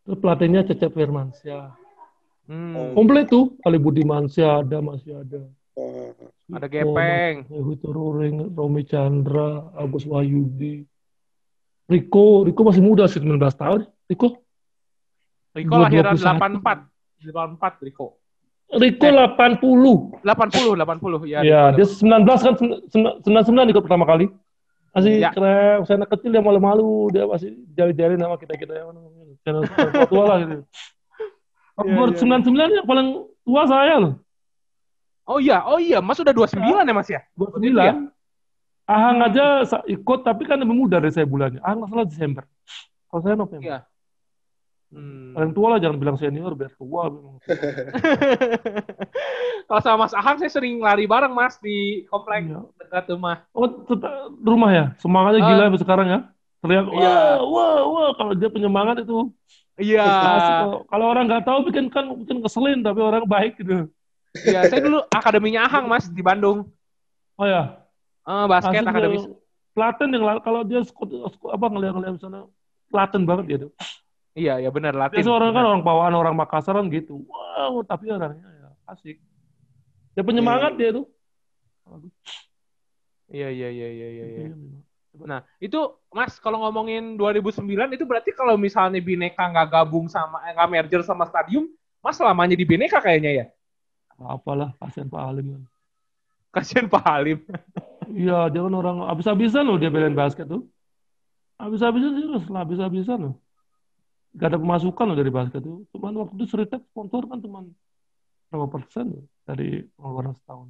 Terus 0.02 0.18
pelatihnya 0.18 0.66
Cecep 0.66 0.92
Firmansyah. 0.92 1.78
Hmm. 2.50 2.98
Komplit 2.98 3.30
tuh. 3.30 3.54
Ali 3.62 3.78
Budimansyah 3.78 4.66
ada, 4.66 4.82
masih 4.82 5.22
ada. 5.22 5.46
Oh, 5.78 6.12
Ada 6.52 6.68
Gepeng. 6.68 7.48
Huito 7.48 7.94
Ruring, 7.96 8.52
Romi 8.52 8.84
Chandra, 8.84 9.72
Agus 9.72 10.04
Wahyudi. 10.04 10.84
Riko, 11.88 12.44
Riko 12.44 12.62
masih 12.66 12.84
muda 12.84 13.08
sih, 13.08 13.24
19 13.24 13.56
tahun. 13.56 13.88
Riko, 14.10 14.42
Riko 15.56 15.76
lahiran 15.80 16.18
21. 16.20 16.60
84. 16.60 16.92
84 17.24 17.88
Riko. 17.88 18.20
Riko 18.72 19.04
Eh. 19.04 19.12
80. 19.12 20.16
80, 20.24 20.76
80 20.80 21.28
ya. 21.28 21.40
Ya, 21.44 21.62
Riko. 21.76 21.84
dia 21.84 21.86
19 21.88 22.40
kan, 22.40 22.54
99 22.58 23.72
ikut 23.72 23.84
pertama 23.84 24.08
kali. 24.08 24.32
Masih 24.92 25.24
Ya. 25.24 25.32
keren, 25.32 25.88
saya 25.88 26.04
anak 26.04 26.12
kecil 26.12 26.36
dia 26.36 26.44
malu-malu, 26.44 27.12
dia 27.16 27.24
masih 27.24 27.56
jari-jari 27.72 28.20
nama 28.20 28.36
kita-kita 28.36 28.76
yang 28.76 28.92
channel 29.44 29.64
tua 30.12 30.24
lah 30.28 30.38
gitu. 30.44 30.56
Iya, 30.62 31.88
Umur 31.88 32.08
iya, 32.12 32.20
99 32.20 32.76
yang 32.76 32.88
paling 32.88 33.08
tua 33.48 33.64
saya 33.66 33.96
loh, 33.98 34.14
Oh 35.24 35.40
iya, 35.40 35.64
oh 35.64 35.80
iya, 35.80 36.04
Mas 36.04 36.20
udah 36.20 36.36
29 36.36 36.84
ya 36.84 36.94
Mas 36.94 37.08
ya? 37.08 37.22
29. 37.40 38.12
Ahang 38.84 39.24
aja 39.24 39.64
ikut, 39.88 40.20
tapi 40.28 40.44
kan 40.44 40.60
lebih 40.60 40.76
muda 40.76 41.00
dari 41.00 41.16
saya 41.16 41.24
bulannya. 41.24 41.64
Ahang 41.64 41.88
salah 41.88 42.04
Desember. 42.04 42.44
Kalau 43.08 43.22
saya 43.24 43.36
November. 43.40 43.64
Iya. 43.64 43.80
Hmm. 44.92 45.32
Paling 45.32 45.52
tua 45.56 45.68
lah, 45.72 45.80
jangan 45.80 45.98
bilang 45.98 46.18
senior, 46.20 46.52
biar 46.52 46.76
tua. 46.76 47.08
memang. 47.08 47.40
Kalau 49.68 49.80
sama 49.80 50.04
Mas 50.04 50.12
Ahang 50.12 50.36
saya 50.36 50.52
sering 50.52 50.84
lari 50.84 51.08
bareng 51.08 51.32
Mas 51.32 51.56
di 51.58 52.04
komplek 52.08 52.44
Iya. 52.44 52.60
dekat 52.76 53.04
rumah. 53.08 53.48
Oh, 53.56 53.68
tetap 53.88 54.12
rumah 54.38 54.70
ya? 54.70 54.86
Semangatnya 55.00 55.40
Ah. 55.40 55.48
gila 55.48 55.64
sampai 55.72 55.82
sekarang 55.82 56.08
ya? 56.08 56.20
Teriak, 56.62 56.86
wah, 56.86 57.00
Iya. 57.00 57.16
wah, 57.42 57.78
wah. 57.88 58.10
Kalau 58.14 58.34
dia 58.36 58.50
penyemangat 58.52 59.02
itu 59.02 59.32
Iya. 59.80 60.06
Kalau 60.86 61.06
orang 61.08 61.26
nggak 61.26 61.48
tahu 61.48 61.72
bikin 61.72 61.88
kan 61.88 62.06
mungkin 62.06 62.44
keselin, 62.44 62.84
tapi 62.84 63.00
orang 63.00 63.24
baik 63.24 63.58
gitu. 63.58 63.88
Iya, 64.38 64.68
saya 64.68 64.80
dulu 64.84 65.00
akademinya 65.10 65.66
Ahang 65.66 65.88
Mas 65.88 66.06
di 66.06 66.20
Bandung. 66.20 66.68
Oh 67.36 67.48
ya, 67.48 67.80
Eh, 68.22 68.46
basket 68.46 68.78
asik 68.78 68.92
akademi. 68.92 69.18
dia. 69.18 69.34
Telaten 69.72 70.08
yang 70.12 70.24
la- 70.28 70.44
kalau 70.44 70.62
dia 70.62 70.84
apa 70.84 71.66
ngeliat-ngeliat 71.66 72.20
sana, 72.20 72.46
telaten 72.92 73.24
banget 73.24 73.46
dia 73.48 73.58
tuh. 73.66 73.72
Iya, 74.32 74.64
iya 74.64 74.70
benar 74.72 74.96
Latin. 74.96 75.20
Biasa 75.20 75.32
orang 75.32 75.52
kan 75.52 75.66
orang 75.68 75.84
bawaan 75.84 76.16
orang 76.16 76.36
Makassar 76.40 76.80
kan 76.80 76.88
gitu. 76.88 77.28
Wow, 77.28 77.84
tapi 77.84 78.08
orangnya 78.08 78.48
ya 78.48 78.70
asik. 78.88 79.20
Dia 80.16 80.24
penyemangat 80.24 80.76
Hmm. 80.76 80.80
dia 80.80 80.90
tuh. 80.96 81.06
Iya, 83.32 83.48
iya, 83.52 83.70
iya, 83.72 83.88
iya, 83.92 84.08
iya. 84.08 84.26
iya. 84.28 84.40
Iya, 84.48 84.56
memang. 84.56 84.84
Nah, 85.28 85.44
itu 85.60 85.76
Mas 86.16 86.40
kalau 86.40 86.64
ngomongin 86.64 87.20
2009 87.20 87.92
itu 87.92 88.08
berarti 88.08 88.32
kalau 88.32 88.56
misalnya 88.56 89.04
Bineka 89.04 89.44
nggak 89.44 89.68
gabung 89.68 90.08
sama 90.08 90.40
eh, 90.48 90.56
nggak 90.56 90.70
merger 90.72 91.02
sama 91.04 91.28
Stadium, 91.28 91.68
Mas 92.00 92.16
selamanya 92.16 92.56
di 92.56 92.64
Bineka 92.64 93.04
kayaknya 93.04 93.32
ya. 93.32 93.46
Apalah, 94.22 94.72
kasihan 94.80 95.12
Pak 95.12 95.20
Halim 95.20 95.46
kan. 95.52 95.64
Kasihan 96.56 96.88
Pak 96.88 97.04
Halim. 97.04 97.44
Iya, 98.08 98.48
dia 98.52 98.62
kan 98.64 98.76
orang 98.76 98.98
habis-habisan 99.08 99.68
loh 99.68 99.76
dia 99.76 99.92
belain 99.92 100.16
basket 100.16 100.48
tuh. 100.48 100.68
Habis-habisan 101.60 102.12
lah, 102.32 102.44
habis-habisan 102.64 103.20
loh. 103.20 103.36
Gak 104.32 104.48
ada 104.56 104.60
pemasukan 104.60 105.06
loh 105.12 105.18
dari 105.20 105.32
basket 105.32 105.60
tuh. 105.60 105.84
Cuman 105.92 106.16
waktu 106.16 106.34
itu 106.40 106.46
Seritek 106.48 106.88
sponsor 106.88 107.28
kan 107.28 107.44
cuman 107.44 107.68
berapa 108.48 108.68
persen 108.68 109.12
loh 109.12 109.26
dari 109.44 109.84
pengeluaran 109.96 110.36
setahun. 110.40 110.68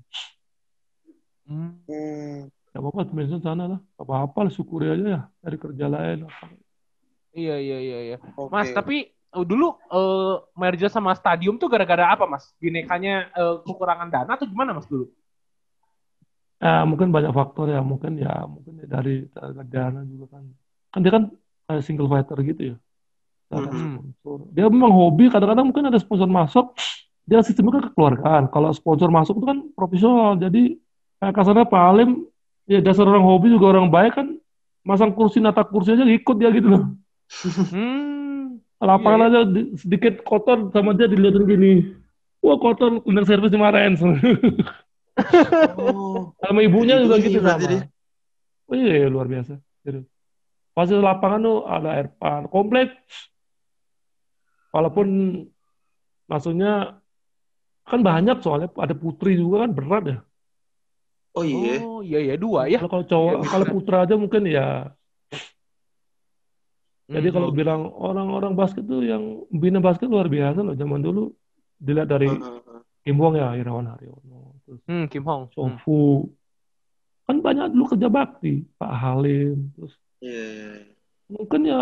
Hmm. 1.45 2.47
Gak 2.71 2.81
apa-apa, 2.81 3.11
mention 3.13 3.41
sana 3.43 3.67
lah. 3.67 3.79
Gak 3.99 4.05
apa-apa 4.07 4.47
lah, 4.47 4.51
syukuri 4.53 4.87
aja 4.89 5.05
ya. 5.05 5.21
Dari 5.43 5.57
kerja 5.59 5.85
lain. 5.91 6.25
Apa. 6.25 6.45
Iya, 7.31 7.55
iya, 7.59 7.77
iya, 7.79 7.99
iya. 8.11 8.17
Oke. 8.33 8.49
Mas, 8.49 8.71
tapi 8.73 9.11
eh, 9.11 9.45
dulu 9.45 9.77
eh, 9.77 10.35
merger 10.57 10.89
sama 10.89 11.13
Stadium 11.13 11.61
tuh 11.61 11.69
gara-gara 11.69 12.15
apa, 12.15 12.25
Mas? 12.25 12.49
Binekanya 12.57 13.29
eh, 13.35 13.55
kekurangan 13.61 14.09
dana 14.09 14.31
atau 14.39 14.47
gimana, 14.49 14.73
Mas 14.73 14.87
dulu? 14.89 15.05
Ya, 16.61 16.85
mungkin 16.85 17.09
banyak 17.13 17.33
faktor 17.33 17.69
ya. 17.69 17.81
Mungkin 17.81 18.17
ya, 18.17 18.45
mungkin 18.45 18.81
ya 18.81 18.87
dari 18.89 19.25
dari 19.29 19.53
dana 19.69 20.01
juga 20.05 20.37
kan. 20.37 20.43
Kan 20.93 20.99
dia 21.01 21.11
kan 21.13 21.23
single 21.81 22.09
fighter 22.09 22.37
gitu 22.45 22.61
ya. 22.61 22.75
Gak 22.75 22.77
ada 22.77 22.77
Mhm. 22.77 22.77
sponsor. 22.77 23.40
Dia 24.51 24.65
memang 24.71 24.91
hobi, 24.91 25.27
kadang-kadang 25.27 25.67
mungkin 25.67 25.91
ada 25.91 25.99
sponsor 25.99 26.27
masuk, 26.27 26.71
dia 27.27 27.43
sistemnya 27.43 27.79
kan 27.79 27.83
kekeluargaan. 27.91 28.43
Kalau 28.47 28.71
sponsor 28.71 29.11
masuk 29.11 29.39
itu 29.39 29.45
kan 29.47 29.59
profesional. 29.75 30.39
Jadi 30.39 30.79
kayak 31.19 31.33
kasarnya 31.35 31.65
Pak 31.67 31.83
Alim, 31.83 32.23
ya 32.65 32.79
dasar 32.79 33.05
orang 33.05 33.23
hobi 33.23 33.51
juga 33.51 33.75
orang 33.75 33.91
baik 33.91 34.15
kan, 34.15 34.27
masang 34.81 35.11
kursi 35.11 35.43
nata 35.43 35.61
kursi 35.63 35.93
aja 35.93 36.07
ikut 36.07 36.35
dia 36.39 36.49
gitu 36.51 36.67
loh. 36.71 36.83
Hmm. 37.69 38.59
Lapangan 38.81 39.19
Iya, 39.21 39.27
aja 39.29 39.39
di- 39.45 39.69
sedikit 39.77 40.25
kotor 40.25 40.73
sama 40.73 40.97
dia 40.97 41.05
dilihatin 41.05 41.45
gini. 41.45 41.71
Wah 42.41 42.57
kotor, 42.57 42.97
cleaning 43.05 43.27
service 43.29 43.53
dimarahin. 43.53 43.93
Oh, 45.77 46.33
sama 46.41 46.59
ibunya 46.65 46.97
juga 47.05 47.21
gitu 47.21 47.37
sama. 47.37 47.61
dia. 47.61 47.85
Oh 48.65 48.73
iya, 48.73 49.05
iya, 49.05 49.07
luar 49.11 49.29
biasa. 49.29 49.61
Gitu. 49.85 50.01
Pasti 50.73 50.97
lapangan 50.97 51.39
tuh 51.43 51.57
ada 51.67 51.89
air 51.93 52.07
pan 52.17 52.49
komplit. 52.49 52.89
Walaupun 54.71 55.07
maksudnya 56.31 57.03
kan 57.83 57.99
banyak 57.99 58.39
soalnya 58.39 58.71
ada 58.79 58.95
putri 58.95 59.35
juga 59.35 59.67
kan 59.67 59.71
berat 59.75 60.03
ya. 60.07 60.19
oh 61.35 61.43
iya. 61.43 61.75
Oh, 61.83 61.99
iya, 61.99 62.19
iya, 62.23 62.35
dua 62.39 62.71
ya. 62.71 62.79
Kalau 62.79 62.91
kalau 62.91 63.05
cowok, 63.07 63.33
Iya, 63.35 63.49
kalau 63.51 63.65
putra 63.67 63.97
aja 64.07 64.15
mungkin 64.15 64.43
ya. 64.47 64.67
Jadi 67.11 67.27
Hmm. 67.27 67.35
kalau 67.35 67.49
bilang 67.51 67.91
orang-orang 67.91 68.55
basket 68.55 68.87
tuh 68.87 69.03
yang 69.03 69.43
bina 69.51 69.83
basket 69.83 70.07
luar 70.07 70.31
biasa 70.31 70.63
loh. 70.63 70.75
Zaman 70.79 71.03
dulu 71.03 71.35
dilihat 71.75 72.07
dari 72.07 72.31
Heeh. 72.31 72.79
Kim 73.03 73.17
Wong 73.19 73.35
ya, 73.35 73.57
Irawan 73.57 73.89
Haryono, 73.91 74.61
terus 74.63 74.79
Hmm, 74.87 75.09
Kim 75.11 75.25
Hong. 75.27 75.49
Hmm. 75.51 75.75
Sofu. 75.75 76.29
Kan 77.27 77.43
banyak 77.43 77.73
dulu 77.73 77.91
kerja 77.91 78.07
bakti, 78.07 78.63
Pak 78.79 78.93
Halim, 78.95 79.73
terus 79.75 79.91
Iya, 80.21 80.43
iya, 80.53 80.67
iya. 80.85 80.93
mungkin 81.27 81.61
ya 81.65 81.81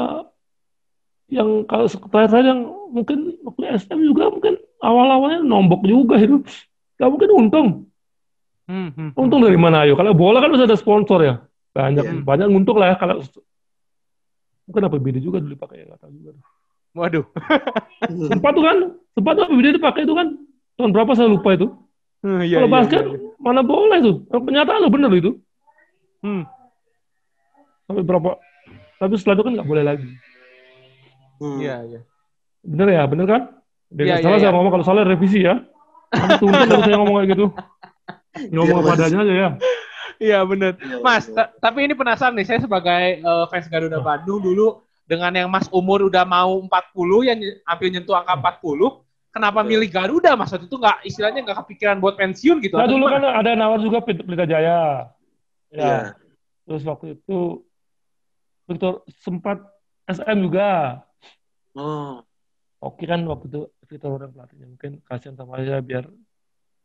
yang 1.30 1.64
kalau 1.70 1.86
terakhir 1.88 2.46
yang 2.46 2.62
mungkin 2.90 3.38
waktu 3.46 3.64
SM 3.78 4.00
juga 4.02 4.34
mungkin 4.34 4.58
awal-awalnya 4.82 5.46
nombok 5.46 5.86
juga 5.86 6.18
itu. 6.18 6.42
Gak 6.98 7.10
mungkin 7.10 7.30
untung. 7.32 7.68
Hmm, 8.70 8.94
hmm, 8.94 9.14
hmm. 9.14 9.18
untung 9.18 9.42
dari 9.42 9.58
mana? 9.58 9.86
Ayo 9.86 9.98
kalau 9.98 10.14
bola 10.14 10.42
kan 10.42 10.54
harus 10.54 10.66
ada 10.66 10.78
sponsor 10.78 11.22
ya. 11.22 11.36
Banyak 11.74 12.06
Iya. 12.06 12.22
banyak 12.26 12.48
untung 12.50 12.78
lah 12.82 12.94
ya 12.94 12.96
kalau 12.98 13.22
mungkin 14.70 14.82
APBD 14.86 15.18
juga 15.22 15.42
dulu 15.42 15.54
dipakai 15.58 15.86
nggak 15.86 16.02
tahu 16.02 16.12
juga. 16.14 16.32
Waduh. 16.98 17.26
sempat 18.30 18.52
tuh 18.54 18.64
kan 18.66 18.78
sempat 19.14 19.34
tuh 19.38 19.44
APBD 19.50 19.68
dipakai 19.78 20.04
itu 20.06 20.14
kan. 20.14 20.28
Tahun 20.78 20.92
berapa 20.96 21.12
saya 21.14 21.30
lupa 21.30 21.54
itu. 21.54 21.70
Hmm, 22.20 22.44
iya, 22.44 22.60
kalau 22.60 22.68
iya, 22.68 22.76
basket 22.76 23.04
iya, 23.08 23.16
iya. 23.16 23.32
mana 23.40 23.62
boleh 23.64 24.00
tuh 24.04 24.16
kenyataan 24.28 24.84
lo 24.84 24.90
bener 24.92 25.12
itu. 25.16 25.32
Hmm. 26.20 26.44
sampai 27.88 28.04
berapa 28.04 28.36
tapi 29.00 29.16
setelah 29.16 29.40
itu 29.40 29.44
kan 29.48 29.54
nggak 29.56 29.70
boleh 29.72 29.84
lagi 29.88 30.08
Hmm. 31.40 31.58
Iya, 31.58 31.76
iya. 31.88 32.00
bener 32.60 32.88
ya 32.92 33.04
bener 33.08 33.26
kan 33.26 33.42
Iya, 33.90 33.96
Dengan 33.96 34.18
iya, 34.20 34.24
salah 34.24 34.38
saya 34.38 34.52
iya. 34.52 34.56
ngomong 34.56 34.72
kalau 34.72 34.86
salah 34.86 35.02
revisi 35.02 35.40
ya. 35.42 35.56
Tuntut 36.38 36.68
kalau 36.70 36.84
saya 36.84 36.98
ngomong 37.00 37.16
kayak 37.18 37.30
gitu. 37.34 37.46
Ngomong 38.54 38.78
Biar 38.78 38.86
apa 38.86 38.98
adanya 39.00 39.20
aja 39.20 39.34
ya. 39.34 39.50
Iya, 40.20 40.40
bener. 40.44 40.72
Iya, 40.78 40.98
Mas, 41.00 41.26
iya. 41.26 41.34
ta- 41.34 41.52
tapi 41.58 41.88
ini 41.88 41.94
penasaran 41.96 42.36
nih, 42.36 42.46
saya 42.46 42.60
sebagai 42.60 43.04
eh, 43.18 43.46
fans 43.50 43.66
Garuda 43.66 43.98
Bandung 43.98 44.44
dulu 44.44 44.84
dengan 45.08 45.32
yang 45.34 45.50
Mas 45.50 45.66
umur 45.72 46.06
udah 46.06 46.22
mau 46.22 46.60
40 46.62 46.70
yang 47.26 47.40
hampir 47.66 47.90
nyentuh 47.90 48.14
angka 48.14 48.36
40, 48.38 49.02
kenapa 49.32 49.64
Iya. 49.64 49.70
milih 49.74 49.90
Garuda 49.90 50.32
Mas? 50.36 50.52
Waktu 50.52 50.68
itu 50.68 50.78
nggak 50.78 50.98
istilahnya 51.08 51.40
nggak 51.42 51.58
kepikiran 51.66 51.98
buat 51.98 52.14
pensiun 52.14 52.62
gitu 52.62 52.78
Nah 52.78 52.86
atau 52.86 52.94
dulu 52.94 53.06
gimana? 53.08 53.26
kan 53.32 53.42
ada 53.42 53.52
nawar 53.56 53.80
juga 53.80 54.04
Pelita 54.04 54.46
Jaya. 54.46 55.10
Ya. 55.72 55.82
Iya. 55.82 55.98
Terus 56.68 56.84
waktu 56.84 57.18
itu 57.18 57.64
Victor 58.66 59.02
sempat 59.18 59.58
SM 60.06 60.38
juga. 60.46 61.02
Oh. 61.80 62.20
Oke 62.84 63.08
kan 63.08 63.24
waktu 63.28 63.48
itu 63.48 63.62
Victor 63.88 64.20
orang 64.20 64.32
pelatihnya 64.36 64.68
mungkin 64.68 65.00
kasihan 65.08 65.36
sama 65.36 65.60
saya 65.60 65.80
biar 65.80 66.08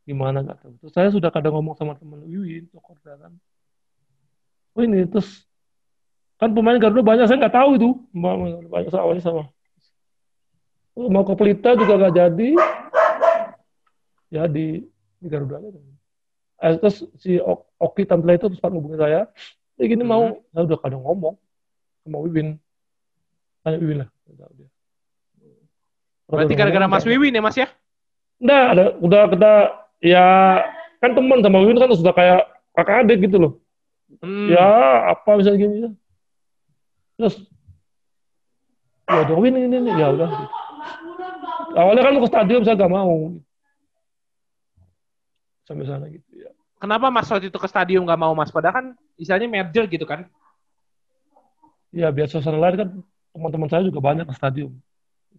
gimana 0.06 0.42
nggak 0.42 0.58
tahu. 0.62 0.72
Terus 0.82 0.92
saya 0.94 1.08
sudah 1.10 1.30
kadang 1.34 1.54
ngomong 1.58 1.74
sama 1.74 1.98
teman 1.98 2.22
Wiwin, 2.22 2.70
Cokorda 2.70 3.18
kan. 3.18 3.32
Oh 4.74 4.82
ini 4.82 5.06
terus 5.06 5.46
kan 6.38 6.50
pemain 6.50 6.78
Garuda 6.78 7.02
banyak 7.02 7.26
saya 7.30 7.38
nggak 7.38 7.54
tahu 7.54 7.70
itu 7.78 7.88
banyak 8.70 8.90
awalnya 8.94 9.22
sama. 9.22 9.42
Oh, 10.94 11.10
Mau 11.10 11.26
ke 11.26 11.34
Pelita 11.34 11.74
juga 11.74 11.98
nggak 11.98 12.14
jadi. 12.14 12.48
Ya 14.30 14.46
di, 14.50 14.82
di 15.18 15.26
Garuda 15.30 15.58
aja. 15.62 15.78
Eh, 16.64 16.74
terus 16.78 17.06
si 17.18 17.38
Ok- 17.38 17.70
Oki 17.78 18.02
tampil 18.06 18.34
itu 18.34 18.50
sempat 18.54 18.70
ngubungin 18.74 18.98
saya. 18.98 19.20
Ya 19.78 19.84
gini 19.90 20.02
mau, 20.06 20.42
saya 20.54 20.66
udah 20.66 20.78
kadang 20.78 21.02
ngomong 21.02 21.34
sama 22.02 22.18
Wiwin. 22.22 22.58
Tanya 23.62 23.78
Wiwin 23.78 23.98
lah. 24.06 24.08
Dia. 24.54 24.73
Berarti 26.34 26.54
gara-gara 26.58 26.86
Mas 26.90 27.04
Wiwin 27.06 27.34
ya 27.34 27.42
Mas 27.42 27.56
ya? 27.56 27.68
Udah, 28.42 28.62
ada, 28.74 28.84
udah 28.98 29.22
kita 29.30 29.52
ya 30.02 30.26
kan 30.98 31.10
teman 31.14 31.38
sama 31.40 31.62
Wiwin 31.62 31.78
kan 31.78 31.90
sudah 31.94 32.14
kayak 32.14 32.42
kakak 32.74 33.06
adik 33.06 33.30
gitu 33.30 33.36
loh. 33.38 33.52
Hmm. 34.20 34.50
Ya 34.50 34.68
apa 35.14 35.30
misalnya 35.38 35.58
gini 35.58 35.76
ya. 35.86 35.90
Terus 37.18 37.34
ya 39.04 39.18
udah 39.28 39.36
Win 39.38 39.54
ini, 39.54 39.76
ini 39.78 39.90
ya 39.94 40.08
udah. 40.10 40.28
Awalnya 41.74 42.02
kan 42.06 42.12
mau 42.14 42.22
ke 42.22 42.30
stadion 42.30 42.62
saya 42.62 42.78
gak 42.78 42.92
mau. 42.92 43.34
Sampai 45.64 45.88
sana 45.88 46.06
gitu 46.12 46.28
ya. 46.34 46.50
Kenapa 46.76 47.08
Mas 47.08 47.30
waktu 47.32 47.48
itu 47.48 47.56
ke 47.56 47.68
stadion 47.70 48.04
nggak 48.04 48.20
mau 48.20 48.36
Mas? 48.36 48.52
Padahal 48.52 48.74
kan 48.76 48.86
istilahnya 49.16 49.48
merger 49.48 49.88
gitu 49.88 50.04
kan? 50.04 50.28
Ya 51.94 52.12
biar 52.12 52.28
suasana 52.28 52.60
lain 52.60 52.76
kan 52.76 52.88
teman-teman 53.32 53.68
saya 53.72 53.82
juga 53.88 54.04
banyak 54.04 54.28
ke 54.28 54.34
stadion. 54.36 54.76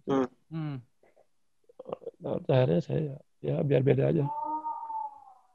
Hmm. 0.06 0.78
Nah, 2.22 2.38
akhirnya 2.46 2.80
saya 2.82 3.00
ya, 3.42 3.44
ya 3.44 3.54
biar 3.62 3.82
beda 3.82 4.14
aja. 4.14 4.24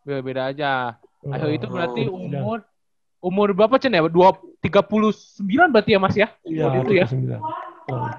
Beda-beda 0.04 0.52
aja. 0.52 0.72
Ayo 1.22 1.54
itu 1.54 1.70
berarti 1.70 2.10
Oh, 2.10 2.26
iya. 2.26 2.42
umur 2.42 2.60
umur 3.22 3.48
berapa 3.54 3.78
Cen 3.78 3.94
ya? 3.94 4.02
Dua 4.10 4.34
tiga 4.60 4.82
puluh 4.82 5.14
sembilan 5.14 5.70
berarti 5.70 5.92
ya 5.94 6.00
Mas 6.02 6.16
ya? 6.18 6.28
Iya, 6.44 6.82
itu 6.82 6.94
ya. 6.98 7.06
39. 7.08 7.38
Oh. 7.92 8.10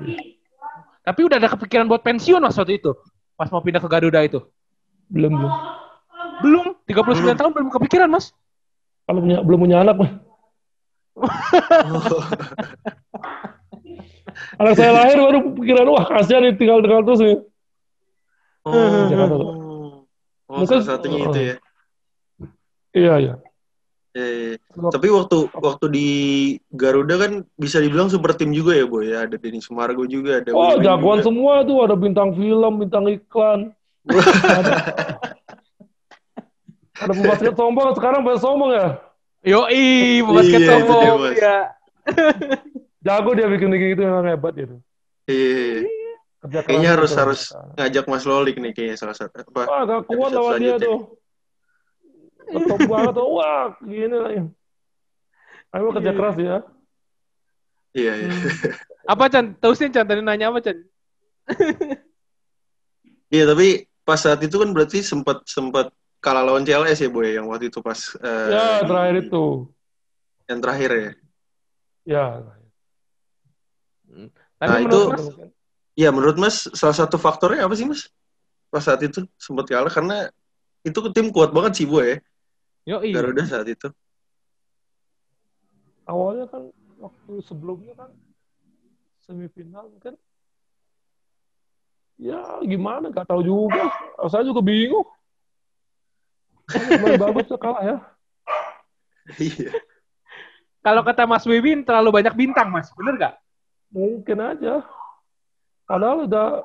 Tapi 1.03 1.21
udah 1.27 1.37
ada 1.43 1.51
kepikiran 1.51 1.91
buat 1.91 2.07
pensiun 2.07 2.39
Mas 2.39 2.55
waktu 2.55 2.79
itu. 2.79 2.95
Pas 3.35 3.51
mau 3.51 3.65
pindah 3.65 3.83
ke 3.83 3.89
Garuda 3.91 4.23
itu. 4.23 4.39
Belum 5.11 5.35
belum. 5.35 5.53
Belum, 6.43 6.67
39 6.87 7.39
tahun 7.39 7.53
belum 7.53 7.69
kepikiran 7.75 8.09
Mas. 8.09 8.31
Kalau 9.07 9.21
punya 9.21 9.43
belum 9.43 9.59
punya 9.67 9.83
anak 9.83 9.95
mah. 9.99 10.11
Anak 14.57 14.75
saya 14.75 14.91
lahir 14.93 15.17
baru 15.19 15.39
pikiran 15.57 15.87
wah 15.89 16.05
kasihan 16.09 16.43
nih 16.45 16.55
tinggal 16.57 16.79
tinggal 16.81 17.03
terus 17.05 17.21
nih. 17.21 17.39
Oh. 18.63 19.07
Jakarta. 19.11 19.35
Oh, 19.35 20.05
Mungkin- 20.63 20.81
salah 20.81 20.99
satunya 20.99 21.19
itu 21.25 21.41
ya. 21.41 21.57
Iya 22.93 23.15
iya. 23.19 23.35
Iya. 24.13 24.61
Tapi 24.93 25.09
waktu 25.09 25.49
waktu 25.57 25.87
di 25.89 26.09
Garuda 26.69 27.17
kan 27.17 27.33
bisa 27.57 27.81
dibilang 27.81 28.13
super 28.13 28.37
tim 28.37 28.53
juga 28.53 28.77
ya, 28.77 28.85
Boy. 28.85 29.09
Ya, 29.09 29.25
ada 29.25 29.41
Denny 29.41 29.65
Sumargo 29.65 30.05
juga, 30.05 30.45
ada 30.45 30.53
Oh 30.53 30.77
jagoan 30.77 31.25
juga. 31.25 31.33
semua 31.33 31.65
tuh 31.65 31.81
ada 31.81 31.97
bintang 31.97 32.37
film, 32.37 32.73
bintang 32.77 33.09
iklan. 33.09 33.73
ada, 34.61 34.75
ada 37.01 37.13
pembasket 37.17 37.55
sombong 37.57 37.97
sekarang 37.97 38.21
banyak 38.21 38.43
sombong 38.45 38.71
ya. 38.77 38.87
Yoi, 39.49 40.21
basket 40.23 40.61
Iya, 40.61 40.71
sombong. 40.77 41.19
Iya. 41.33 41.59
Jago 43.03 43.31
dia 43.35 43.51
bikin 43.51 43.69
bikin 43.69 43.89
gitu 43.95 44.03
memang 44.07 44.27
hebat 44.27 44.55
gitu. 44.55 44.77
Iya, 45.27 45.83
iya. 45.87 46.13
Kerja 46.43 46.59
Kayaknya 46.67 46.91
harus 46.99 47.11
gitu. 47.11 47.21
harus 47.23 47.41
ngajak 47.75 48.05
Mas 48.07 48.25
Lolik 48.27 48.57
nih 48.59 48.73
kayaknya 48.75 48.97
salah 48.99 49.15
satu 49.15 49.43
apa? 49.43 49.63
Wah 49.67 49.83
gak 49.87 50.01
kuat 50.07 50.31
lawan 50.31 50.59
dia 50.59 50.75
tuh. 50.79 51.19
Ketop 52.43 52.81
banget 52.87 53.13
tuh. 53.15 53.27
Wah 53.31 53.65
gini 53.83 54.17
lagi. 54.17 54.41
Ayo 55.73 55.89
kerja 55.91 56.11
Iya. 56.11 56.19
keras 56.19 56.37
ya. 56.39 56.57
Iya, 57.93 58.13
iya. 58.19 58.31
Apa 59.13 59.27
Chan? 59.29 59.55
Terusin 59.59 59.91
Chan 59.91 60.07
tadi 60.07 60.23
nanya 60.23 60.49
apa 60.49 60.63
Chan? 60.63 60.79
Iya, 63.33 63.49
tapi 63.49 63.89
pas 64.05 64.21
saat 64.21 64.45
itu 64.45 64.61
kan 64.61 64.71
berarti 64.77 65.01
sempat 65.01 65.41
sempat 65.49 65.89
kalah 66.21 66.45
lawan 66.45 66.69
CLS 66.69 67.01
ya, 67.01 67.09
Boy, 67.09 67.33
yang 67.33 67.49
waktu 67.49 67.73
itu 67.73 67.81
pas 67.81 67.97
eh, 68.21 68.49
Ya 68.53 68.85
terakhir 68.85 69.25
itu. 69.25 69.45
yang 70.45 70.59
terakhir 70.61 70.91
ya. 70.93 71.11
Ya. 72.05 72.25
Tapi 74.13 74.69
Nah, 74.69 74.79
menurut 74.85 74.93
itu- 74.93 75.11
Mas, 75.11 75.25
Iya, 75.93 76.09
menurut 76.09 76.37
Mas 76.41 76.57
salah 76.73 76.97
satu 76.97 77.21
faktornya 77.21 77.69
apa 77.69 77.77
sih, 77.77 77.85
Mas? 77.85 78.09
Pas 78.73 78.81
saat 78.81 79.05
itu 79.05 79.29
sempat 79.37 79.69
kalah 79.69 79.93
karena 79.93 80.33
itu 80.81 80.97
tim 81.13 81.29
kuat 81.29 81.53
banget 81.53 81.85
sih, 81.85 81.87
Boy, 81.89 82.17
ya. 82.87 82.97
yoi. 82.97 83.13
Garuda 83.13 83.45
saat 83.45 83.69
itu. 83.69 83.93
Awalnya 86.09 86.49
kan 86.49 86.73
waktu 86.97 87.33
sebelumnya 87.45 87.93
kan 87.93 88.11
semifinal 89.23 89.87
kan 90.03 90.17
ya 92.19 92.59
gimana 92.63 93.11
gak 93.11 93.27
tahu 93.27 93.43
juga 93.43 93.87
saya 94.27 94.43
juga 94.43 94.63
bingung 94.63 95.07
main 96.99 97.19
bagus 97.23 97.47
kalah 97.59 97.83
ya 97.83 97.97
Iya. 99.39 99.71
Kalau 100.83 101.07
kata 101.07 101.31
Mas 101.31 101.47
Wiwin 101.47 101.87
terlalu 101.87 102.11
banyak 102.11 102.35
bintang 102.35 102.75
Mas, 102.75 102.91
bener 102.99 103.15
gak? 103.15 103.35
Mungkin 103.93 104.39
aja. 104.41 104.83
Padahal 105.85 106.25
udah 106.25 106.65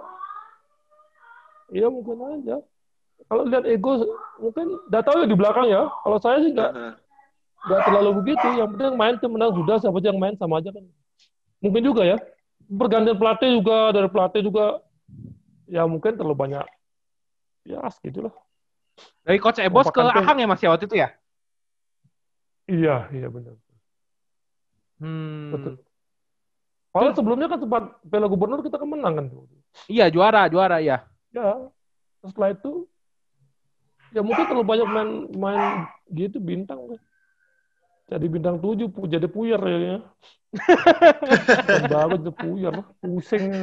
iya 1.75 1.87
mungkin 1.91 2.17
aja. 2.39 2.63
Kalau 3.27 3.43
lihat 3.43 3.67
ego 3.67 4.07
mungkin 4.39 4.79
udah 4.87 5.01
tahu 5.03 5.15
ya 5.21 5.27
di 5.27 5.35
belakang 5.35 5.67
ya. 5.67 5.83
Kalau 5.91 6.17
saya 6.23 6.37
sih 6.41 6.51
nggak 6.55 6.71
nggak 7.67 7.81
terlalu 7.83 8.11
begitu. 8.23 8.47
Yang 8.55 8.69
penting 8.75 8.95
main 8.95 9.15
tim 9.19 9.31
menang 9.35 9.51
sudah 9.51 9.75
siapa 9.83 9.99
aja 9.99 10.09
yang 10.15 10.19
main 10.19 10.35
sama 10.39 10.63
aja 10.63 10.71
kan. 10.71 10.83
Mungkin 11.59 11.83
juga 11.83 12.07
ya. 12.07 12.17
Pergantian 12.67 13.15
pelatih 13.19 13.49
juga 13.59 13.95
dari 13.95 14.09
pelatih 14.11 14.41
juga 14.43 14.65
ya 15.67 15.83
mungkin 15.83 16.15
terlalu 16.15 16.35
banyak. 16.35 16.65
Ya 17.67 17.83
gitu 17.99 18.23
lah 18.23 18.33
Dari 19.27 19.43
Coach 19.43 19.59
Ebos 19.59 19.91
ke 19.91 19.99
tuh. 19.99 20.23
Ahang 20.23 20.39
ya 20.39 20.47
Mas 20.47 20.63
ya 20.63 20.71
waktu 20.71 20.87
itu 20.87 20.95
ya? 20.95 21.11
iya 22.67 23.07
iya 23.15 23.27
benar. 23.31 23.55
Hmm. 24.99 25.55
betul 25.55 25.86
kalau 26.97 27.11
sebelumnya 27.13 27.47
kan 27.47 27.59
sempat 27.61 27.83
Piala 28.01 28.25
Gubernur 28.25 28.65
kita 28.65 28.81
kan 28.81 28.89
menang 28.89 29.13
kan 29.13 29.25
Iya 29.85 30.09
juara, 30.09 30.49
juara 30.49 30.81
ya. 30.81 31.05
ya 31.29 31.69
setelah 32.25 32.49
itu 32.51 32.89
ya 34.09 34.25
mungkin 34.25 34.43
terlalu 34.49 34.65
banyak 34.65 34.87
main 34.89 35.09
main 35.37 35.61
gitu 36.09 36.41
bintang 36.41 36.79
kan. 36.81 36.99
jadi 38.07 38.25
bintang 38.25 38.55
tujuh 38.57 38.87
pu- 38.89 39.05
jadi 39.05 39.27
puyer 39.27 39.59
ya 39.61 39.99
banget 41.91 42.19
jadi 42.25 42.33
puyer 42.33 42.75
pusing 42.97 43.45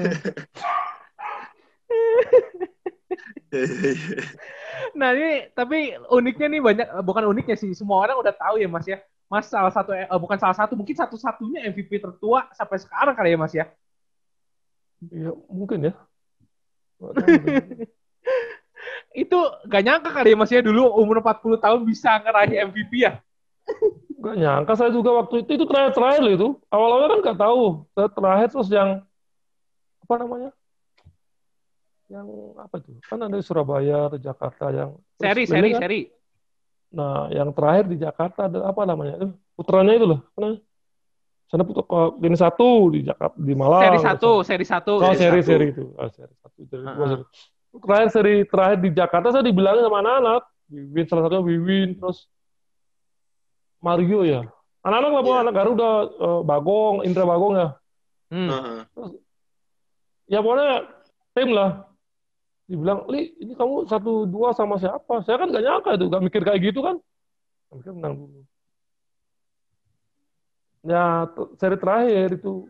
Nah 4.95 5.11
ini 5.15 5.51
tapi 5.55 5.95
uniknya 6.11 6.47
nih 6.51 6.61
banyak 6.63 6.87
bukan 7.03 7.25
uniknya 7.31 7.55
sih 7.55 7.71
semua 7.75 8.03
orang 8.03 8.19
udah 8.19 8.35
tahu 8.35 8.59
ya 8.59 8.67
Mas 8.67 8.87
ya. 8.87 8.99
Mas 9.29 9.49
salah 9.49 9.73
satu 9.73 9.91
eh, 9.97 10.07
bukan 10.21 10.39
salah 10.39 10.57
satu 10.57 10.77
mungkin 10.77 10.95
satu-satunya 10.95 11.67
MVP 11.73 11.99
tertua 11.99 12.47
sampai 12.53 12.79
sekarang 12.79 13.15
kali 13.17 13.35
ya 13.35 13.39
Mas 13.41 13.55
ya. 13.57 13.67
ya 15.11 15.31
mungkin 15.49 15.91
ya. 15.91 15.93
Itu 19.15 19.39
gak 19.71 19.83
nyangka 19.85 20.11
kali 20.13 20.35
ya 20.35 20.37
Mas 20.37 20.53
ya 20.53 20.61
dulu 20.61 20.87
umur 21.01 21.25
40 21.25 21.57
tahun 21.59 21.81
bisa 21.89 22.21
ngeraih 22.21 22.69
MVP 22.71 22.93
ya. 23.01 23.19
Gak 24.21 24.37
nyangka 24.37 24.73
saya 24.77 24.91
juga 24.93 25.25
waktu 25.25 25.45
itu 25.45 25.51
itu 25.57 25.65
terakhir 25.65 25.93
terakhir 25.97 26.21
loh 26.25 26.33
itu 26.33 26.49
awal-awalnya 26.69 27.09
kan 27.13 27.21
nggak 27.25 27.39
tahu 27.41 27.63
terakhir 27.93 28.49
terus 28.53 28.69
yang 28.73 29.05
apa 30.05 30.15
namanya 30.21 30.51
yang 32.13 32.29
apa 32.61 32.77
tuh 32.85 33.01
kan 33.09 33.17
ada 33.25 33.37
di 33.41 33.45
Surabaya 33.45 34.13
ada 34.13 34.19
Jakarta 34.21 34.69
yang 34.69 34.91
Seri, 35.17 35.49
seri, 35.49 35.73
kan, 35.73 35.81
seri. 35.81 36.01
Nah, 36.95 37.27
yang 37.29 37.51
terakhir 37.51 37.91
di 37.91 37.97
Jakarta 37.99 38.47
ada 38.47 38.65
apa 38.65 38.83
namanya? 38.87 39.19
Eh, 39.19 39.31
Putranya 39.55 39.93
itu 39.93 40.07
loh. 40.07 40.21
Mana? 40.35 40.59
Sana 41.47 41.63
putra 41.63 41.85
ini 42.23 42.35
satu 42.35 42.89
di 42.91 43.03
Jakarta 43.03 43.35
di 43.37 43.55
Malang. 43.55 43.83
Seri 43.85 43.99
satu, 44.01 44.31
seri 44.43 44.65
satu. 44.65 44.93
Oh, 44.99 45.13
Seri 45.13 45.19
seri 45.19 45.41
satu. 45.43 45.51
seri 45.51 45.67
itu. 45.71 45.85
Oh, 45.93 46.09
seri 46.09 46.35
satu. 46.39 46.59
Seri 46.67 46.83
dua, 46.83 46.91
Ah, 46.91 47.09
seri. 47.11 47.23
Terakhir 47.75 48.09
seri 48.11 48.35
terakhir 48.47 48.79
di 48.81 48.91
Jakarta 48.91 49.29
saya 49.29 49.43
dibilangin 49.43 49.83
sama 49.83 49.99
anak-anak. 50.01 50.43
Wiwin 50.65 51.05
salah 51.05 51.23
satunya 51.27 51.43
Wiwin 51.45 51.89
terus 51.99 52.27
Mario 53.79 54.25
ya. 54.25 54.41
Anak-anak 54.81 55.11
lah 55.11 55.23
Iya. 55.25 55.35
anak 55.43 55.55
Garuda 55.55 55.91
eh, 56.09 56.41
Bagong, 56.43 56.97
Indra 57.05 57.25
Bagong 57.25 57.55
ya. 57.55 57.69
Hmm. 58.33 58.49
Heeh. 58.51 58.79
Ya 60.27 60.39
pokoknya 60.41 60.89
tim 61.37 61.49
lah. 61.53 61.71
Dibilang, 62.65 63.05
Li, 63.13 63.37
ini 63.45 63.53
kamu 63.53 63.85
satu 63.85 64.25
dua 64.25 64.57
sama 64.57 64.81
siapa? 64.81 65.21
Saya 65.29 65.37
kan 65.37 65.53
gak 65.53 65.65
nyangka 65.65 65.91
itu, 66.01 66.05
gak 66.09 66.23
mikir 66.25 66.41
kayak 66.41 66.61
gitu 66.65 66.81
kan. 66.81 66.97
Gak 67.69 67.77
mikir 67.77 67.93
menang 67.93 68.15
dulu. 68.25 68.41
Ya, 70.85 71.29
seri 71.57 71.77
terakhir 71.81 72.41
itu 72.41 72.69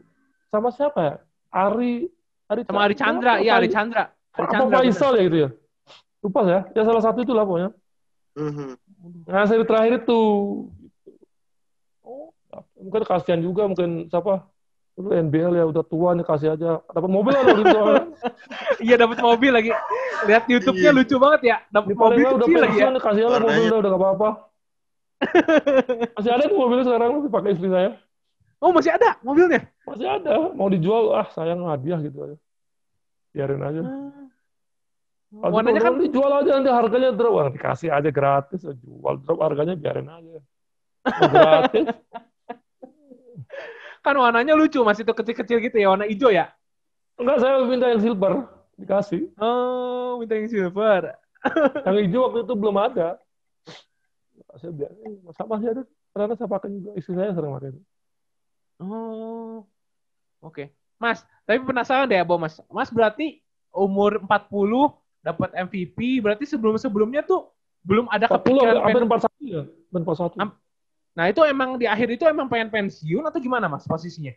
sama 0.51 0.71
siapa 0.75 1.01
ya? 1.03 1.15
Ari 1.51 2.11
Ari 2.47 2.63
Sama 2.67 2.87
Ari 2.87 2.95
Chandra, 2.95 3.43
iya 3.43 3.57
Ari 3.59 3.71
Chandra. 3.71 4.11
Ari 4.37 4.47
Apa 4.47 4.53
Chandra. 4.53 4.77
Faisal 4.83 5.13
ya 5.19 5.23
gitu 5.27 5.39
ya? 5.47 5.51
Lupa 6.23 6.41
ya. 6.47 6.61
Ya 6.75 6.83
salah 6.87 7.03
satu 7.03 7.19
itu 7.23 7.33
lah 7.33 7.45
pokoknya. 7.47 7.71
Mhm. 8.35 8.71
Nah, 9.31 9.47
seri 9.47 9.65
terakhir 9.67 10.03
itu. 10.07 10.21
Oh, 12.03 12.35
mungkin 12.79 13.03
kasihan 13.07 13.41
juga 13.43 13.67
mungkin 13.71 14.11
siapa? 14.11 14.47
Dulu 14.95 15.11
NBL 15.11 15.53
ya 15.59 15.65
udah 15.67 15.83
tua 15.83 16.15
nih 16.15 16.23
kasih 16.23 16.55
aja. 16.55 16.79
Dapat 16.87 17.11
mobil 17.11 17.35
lah 17.35 17.43
waktu 17.43 17.63
itu. 17.63 17.75
bener. 17.75 18.05
Iya 18.79 18.95
dapat 18.95 19.19
mobil 19.19 19.51
lagi. 19.51 19.71
Lihat 20.25 20.45
YouTube-nya 20.47 20.91
Iya. 20.95 20.99
lucu 20.99 21.17
banget 21.19 21.41
ya. 21.43 21.57
Dapat 21.69 21.89
mobil 21.99 22.25
udah 22.31 22.47
kecil 22.47 22.61
lagi 22.63 22.79
ya. 22.79 22.87
nih 22.95 23.03
kasih 23.03 23.23
aja 23.27 23.39
mobil 23.43 23.63
udah 23.67 23.79
udah 23.83 23.91
gak 23.91 24.01
apa-apa. 24.01 24.29
Masih 26.19 26.31
ada 26.31 26.45
tuh 26.47 26.59
mobilnya 26.59 26.85
sekarang 26.85 27.11
dipakai 27.25 27.51
istri 27.57 27.69
saya. 27.71 27.91
Oh 28.63 28.73
masih 28.73 28.97
ada 28.97 29.21
mobilnya. 29.21 29.61
Masih 29.85 30.09
ada. 30.09 30.33
Mau 30.57 30.73
dijual, 30.73 31.13
ah 31.13 31.29
sayang 31.33 31.65
hadiah 31.69 32.01
gitu 32.01 32.17
aja. 32.25 32.37
Biarin 33.35 33.61
aja. 33.61 33.83
Kalau 35.35 35.53
Warnanya 35.53 35.83
kan 35.83 35.99
dijual 35.99 36.33
aja 36.33 36.51
nanti 36.57 36.71
harganya 36.71 37.11
drop, 37.11 37.33
Wah, 37.35 37.49
dikasih 37.51 37.91
aja 37.91 38.09
gratis, 38.09 38.63
jual 38.63 39.15
drop 39.21 39.43
harganya 39.43 39.75
biarin 39.75 40.07
aja. 40.09 40.41
Gratis. 41.35 41.87
Kan 44.05 44.15
warnanya 44.21 44.53
lucu 44.53 44.85
Mas 44.85 45.01
itu 45.01 45.09
kecil-kecil 45.09 45.59
gitu 45.65 45.77
ya 45.81 45.89
warna 45.97 46.05
hijau 46.05 46.29
ya. 46.29 46.53
Enggak, 47.17 47.41
saya 47.41 47.65
minta 47.65 47.89
yang 47.89 48.03
silver, 48.05 48.45
dikasih. 48.77 49.33
Oh 49.41 50.21
minta 50.21 50.37
yang 50.37 50.51
silver. 50.53 51.17
Yang 51.85 51.97
hijau 52.09 52.21
waktu 52.25 52.41
itu 52.49 52.55
belum 52.57 52.77
ada. 52.81 53.21
Saya 54.57 54.73
biar, 54.73 54.97
eh, 54.97 55.13
sama 55.37 55.61
sih 55.61 55.69
ada. 55.69 55.85
Ternyata 56.17 56.35
saya 56.41 56.49
pakai 56.49 56.69
juga, 56.73 56.91
istri 56.97 57.13
saya 57.13 57.37
sering 57.37 57.53
pakai. 57.53 57.71
Oh 58.81 59.65
oke. 60.41 60.65
Mas 60.97 61.21
tapi 61.45 61.61
penasaran 61.61 62.09
deh 62.09 62.17
Abo 62.21 62.41
Mas. 62.41 62.61
Mas 62.73 62.89
berarti 62.89 63.45
umur 63.77 64.25
40 64.25 64.97
dapat 65.21 65.51
MVP 65.53 66.21
berarti 66.25 66.45
sebelum-sebelumnya 66.49 67.25
tuh 67.25 67.53
belum 67.85 68.09
ada 68.09 68.25
40, 68.25 68.41
kepikiran 68.41 68.75
hampir 68.81 69.05
pengen- 69.05 69.09
41 69.13 69.45
ya. 69.45 69.63
Hampir 69.69 70.01
41. 70.01 70.64
Nah 71.15 71.31
itu 71.31 71.41
emang 71.47 71.79
di 71.79 71.87
akhir 71.87 72.11
itu 72.11 72.27
emang 72.27 72.51
pengen 72.51 72.75
pensiun 72.75 73.23
atau 73.23 73.39
gimana 73.39 73.71
Mas 73.71 73.87
posisinya? 73.87 74.35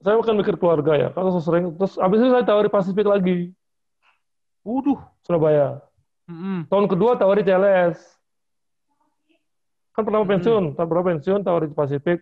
Saya 0.00 0.20
kan 0.20 0.36
mikir 0.36 0.56
keluarga 0.60 0.92
ya, 0.96 1.08
kalau 1.12 1.32
saya 1.32 1.44
sering, 1.44 1.76
terus 1.80 1.96
abis 1.96 2.20
itu 2.20 2.28
saya 2.28 2.44
tawari 2.44 2.68
Pasifik 2.68 3.08
lagi, 3.08 3.52
Waduh. 4.64 5.00
Surabaya. 5.24 5.80
Mm-mm. 6.28 6.64
Tahun 6.68 6.86
kedua 6.88 7.16
tawari 7.20 7.44
CLS. 7.44 8.00
Kan 9.92 10.08
pernah 10.08 10.20
mau 10.20 10.28
Hmm. 10.28 10.34
pensiun, 10.36 10.64
tahun 10.76 10.88
pernah 10.88 11.04
pensiun 11.12 11.40
tawari 11.44 11.68
Pasifik. 11.72 12.20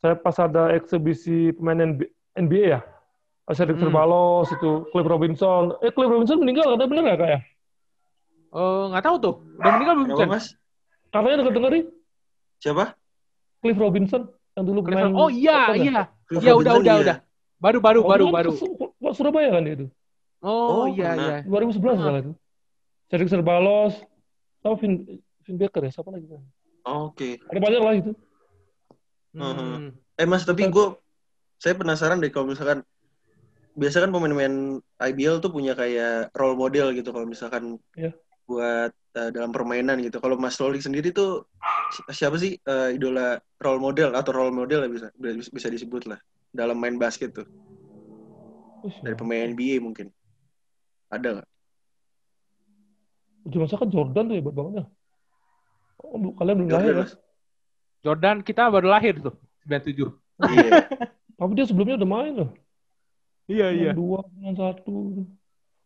Saya 0.00 0.16
pas 0.16 0.36
ada 0.36 0.72
eksibisi 0.76 1.52
pemain 1.56 1.80
NB- 1.80 2.12
NBA 2.36 2.76
ya. 2.76 2.80
Asyik 3.48 3.76
Hmm. 3.76 3.88
Balos 3.92 4.52
itu, 4.52 4.84
Cliff 4.92 5.08
Robinson. 5.08 5.80
Eh 5.80 5.88
Cliff 5.92 6.12
Robinson 6.12 6.40
meninggal 6.44 6.76
katanya 6.76 6.88
bener 6.92 7.02
nggak 7.08 7.18
kak 7.18 7.28
ya? 7.28 7.40
Eh, 8.56 8.82
nggak 8.92 9.04
tahu 9.04 9.16
tuh. 9.20 9.34
Udah 9.56 9.72
meninggal 9.76 9.94
belum? 10.00 10.28
Mas? 10.28 10.56
Katanya 11.12 11.36
denger 11.44 11.52
dengerin 11.56 11.84
Siapa? 12.58 12.96
Cliff 13.60 13.76
Robinson 13.76 14.22
yang 14.54 14.64
dulu 14.64 14.80
Cleveland. 14.82 15.12
pemain. 15.12 15.22
Oh 15.22 15.28
iya, 15.28 15.58
apa 15.68 15.74
ya? 15.76 15.82
iya. 15.82 16.00
Cliff 16.24 16.40
Iya 16.40 16.52
udah 16.52 16.72
Robinson, 16.72 16.80
udah 16.82 16.94
iya. 16.94 17.02
udah. 17.02 17.16
Baru 17.56 17.78
baru 17.80 18.00
Oh, 18.00 18.08
baru 18.08 18.24
kan 18.26 18.34
baru. 18.34 18.52
ke 18.52 19.08
Surabaya 19.12 19.48
kan 19.50 19.62
dia 19.62 19.74
itu. 19.74 19.86
Oh, 20.40 20.84
Oh, 20.84 20.86
iya 20.86 21.10
iya. 21.14 21.36
2011 21.42 21.96
Ah. 21.96 22.02
salah 22.02 22.20
itu. 22.20 22.32
Cedric 23.06 23.28
Serbalos, 23.28 23.94
sama 24.60 24.74
Vin, 24.76 24.92
Vin 25.40 25.56
Baker 25.56 25.82
ya, 25.82 25.90
siapa 25.90 26.10
lagi? 26.10 26.26
Oke. 26.82 27.38
Ada 27.40 27.58
banyak 27.58 27.80
lah 27.80 27.94
itu. 27.96 28.12
Hmm. 29.30 29.92
Eh 30.14 30.24
mas, 30.24 30.42
tapi 30.42 30.66
gue 30.66 30.86
saya 31.56 31.72
penasaran 31.72 32.18
deh 32.18 32.28
kalau 32.28 32.48
misalkan 32.48 32.80
biasa 33.72 34.00
kan 34.00 34.10
pemain-pemain 34.10 34.80
IBL 35.02 35.38
tuh 35.38 35.52
punya 35.52 35.72
kayak 35.72 36.32
role 36.32 36.56
model 36.56 36.92
gitu 36.92 37.08
kalau 37.10 37.24
misalkan 37.24 37.76
Iya. 37.92 38.16
Buat 38.46 38.94
eh, 38.94 39.30
dalam 39.34 39.50
permainan 39.50 39.98
gitu. 40.00 40.22
Kalau 40.22 40.38
Mas 40.38 40.56
Loli 40.62 40.78
sendiri 40.78 41.10
tuh 41.10 41.44
si- 41.90 42.06
siapa 42.14 42.38
sih 42.38 42.54
eh, 42.56 42.88
idola 42.94 43.36
role 43.58 43.82
model 43.82 44.14
atau 44.14 44.30
role 44.30 44.54
model 44.54 44.86
lah 44.86 44.90
bisa 44.90 45.06
bisa 45.50 45.68
disebut 45.68 46.06
lah 46.06 46.18
dalam 46.54 46.78
main 46.78 46.96
basket 46.96 47.34
tuh 47.34 47.46
dari 49.02 49.18
pemain 49.18 49.50
NBA 49.50 49.82
mungkin 49.82 50.14
ada 51.10 51.42
nggak? 51.42 51.48
Uji 53.46 53.56
masa 53.62 53.78
kan 53.78 53.90
Jordan 53.90 54.30
tuh 54.30 54.36
hebat 54.38 54.54
banget 54.54 54.72
ya. 54.82 54.84
Oh, 56.02 56.18
kalian 56.34 56.54
belum 56.62 56.70
lahir 56.70 56.90
Jordan 56.90 56.94
ya? 56.94 57.02
mas. 57.02 57.12
Jordan 58.06 58.36
kita 58.46 58.62
baru 58.70 58.86
lahir 58.90 59.14
tuh 59.18 59.34
97. 59.66 60.14
Iya. 60.46 60.86
Tapi 61.38 61.52
dia 61.52 61.66
sebelumnya 61.66 61.98
udah 61.98 62.10
main 62.10 62.32
loh. 62.32 62.50
Iya 63.46 63.94
Dua, 63.94 64.22
satu. 64.54 65.22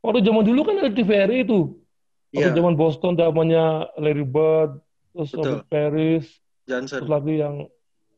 Waktu 0.00 0.20
zaman 0.24 0.44
dulu 0.44 0.60
kan 0.64 0.80
ada 0.80 0.92
TVRI 0.92 1.44
itu. 1.44 1.79
Waktu 2.30 2.46
Iya. 2.46 2.54
zaman 2.54 2.74
Boston 2.74 3.12
zamannya 3.14 3.64
Larry 3.98 4.22
Bird, 4.22 4.78
terus 5.10 5.30
Betul. 5.30 5.42
Robert 5.42 5.66
Paris, 5.66 6.26
Johnson. 6.62 6.98
terus 7.02 7.10
lagi 7.10 7.34
yang 7.36 7.54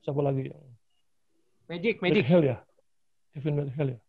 siapa 0.01 0.21
lagi 0.21 0.43
yang 0.53 0.63
Magic 1.65 1.95
Magic. 1.99 2.23
McHale 2.23 2.45
ya, 2.47 2.57
Kevin 3.33 3.55
McHale 3.59 3.91
ya. 3.91 4.01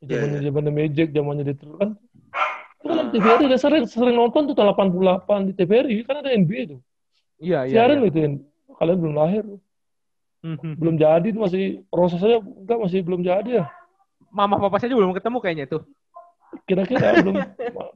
Iya, 0.00 0.08
Zamannya 0.08 0.38
iya. 0.38 0.46
zamannya 0.48 0.72
Magic, 0.72 1.08
zamannya 1.12 1.44
Detroit 1.44 1.76
kan. 1.76 1.90
Itu 2.82 2.88
kan 2.88 2.98
Ah. 2.98 3.10
TVRI 3.12 3.44
udah 3.46 3.60
sering 3.60 3.84
sering 3.84 4.16
nonton 4.16 4.42
tuh 4.48 4.56
tahun 4.56 4.72
88 4.72 5.46
di 5.46 5.52
TVRI 5.54 5.96
kan 6.02 6.16
ada 6.18 6.32
NBA 6.32 6.60
tuh. 6.72 6.80
Iya 7.38 7.68
iya. 7.68 7.72
Siaran 7.76 8.00
iya. 8.00 8.08
itu 8.08 8.18
kalian 8.72 8.98
belum 8.98 9.14
lahir, 9.14 9.44
Mhm. 10.42 10.80
belum 10.80 10.96
jadi 10.96 11.26
itu 11.28 11.38
masih 11.38 11.62
prosesnya 11.86 12.40
enggak 12.40 12.78
masih 12.80 12.98
belum 13.04 13.20
jadi 13.20 13.50
ya. 13.60 13.64
Mama 14.32 14.56
papa 14.56 14.80
saya 14.80 14.88
juga 14.88 15.04
belum 15.04 15.14
ketemu 15.14 15.38
kayaknya 15.38 15.66
tuh. 15.68 15.82
Kira-kira 16.68 17.20
belum 17.24 17.36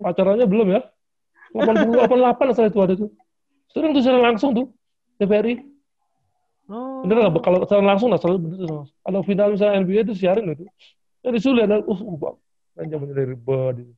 pacarannya 0.01 0.47
belum 0.49 0.69
ya? 0.73 0.81
80 1.53 2.09
88 2.09 2.53
asal 2.53 2.65
itu 2.69 2.79
ada 2.83 2.95
tuh. 2.97 3.11
Sering 3.73 3.93
tuh 3.93 4.03
secara 4.03 4.21
langsung 4.33 4.51
tuh 4.57 4.67
TVRI. 5.21 5.61
Oh. 6.67 7.07
Bener 7.07 7.23
nggak? 7.23 7.43
Kalau 7.45 7.59
secara 7.65 7.85
langsung 7.85 8.09
lah 8.11 8.19
selalu 8.19 8.39
bener 8.43 8.59
tuh. 8.67 8.85
Kalau 8.91 9.21
final 9.23 9.49
misalnya 9.55 9.75
NBA 9.85 10.01
itu 10.11 10.15
siarin 10.19 10.51
itu. 10.51 10.65
Jadi 11.23 11.39
sulit 11.43 11.67
ada 11.67 11.83
uh, 11.83 12.01
bang. 12.19 12.37
Kan 12.77 12.87
zaman 12.93 13.09
dari 13.15 13.35
Bird 13.35 13.77
itu. 13.83 13.93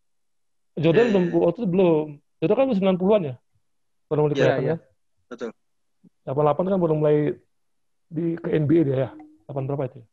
Jordan 0.78 1.06
Iya, 1.10 1.12
belum 1.12 1.24
iya. 1.26 1.38
waktu 1.42 1.58
itu 1.58 1.68
belum. 1.68 2.06
Jordan 2.38 2.56
kan 2.56 2.66
90-an 2.78 3.22
ya. 3.26 3.34
Baru 4.06 4.20
mulai 4.24 4.34
Iya, 4.34 4.38
kelihatan 4.38 4.64
ya. 4.64 4.76
Betul. 5.28 5.50
88 6.28 6.70
kan 6.70 6.78
baru 6.78 6.94
mulai 6.94 7.16
di 8.08 8.24
ke 8.38 8.48
NBA 8.54 8.80
dia 8.86 8.96
ya. 8.96 9.10
8 9.50 9.66
berapa 9.66 9.82
itu 9.90 9.96
ya? 10.00 10.06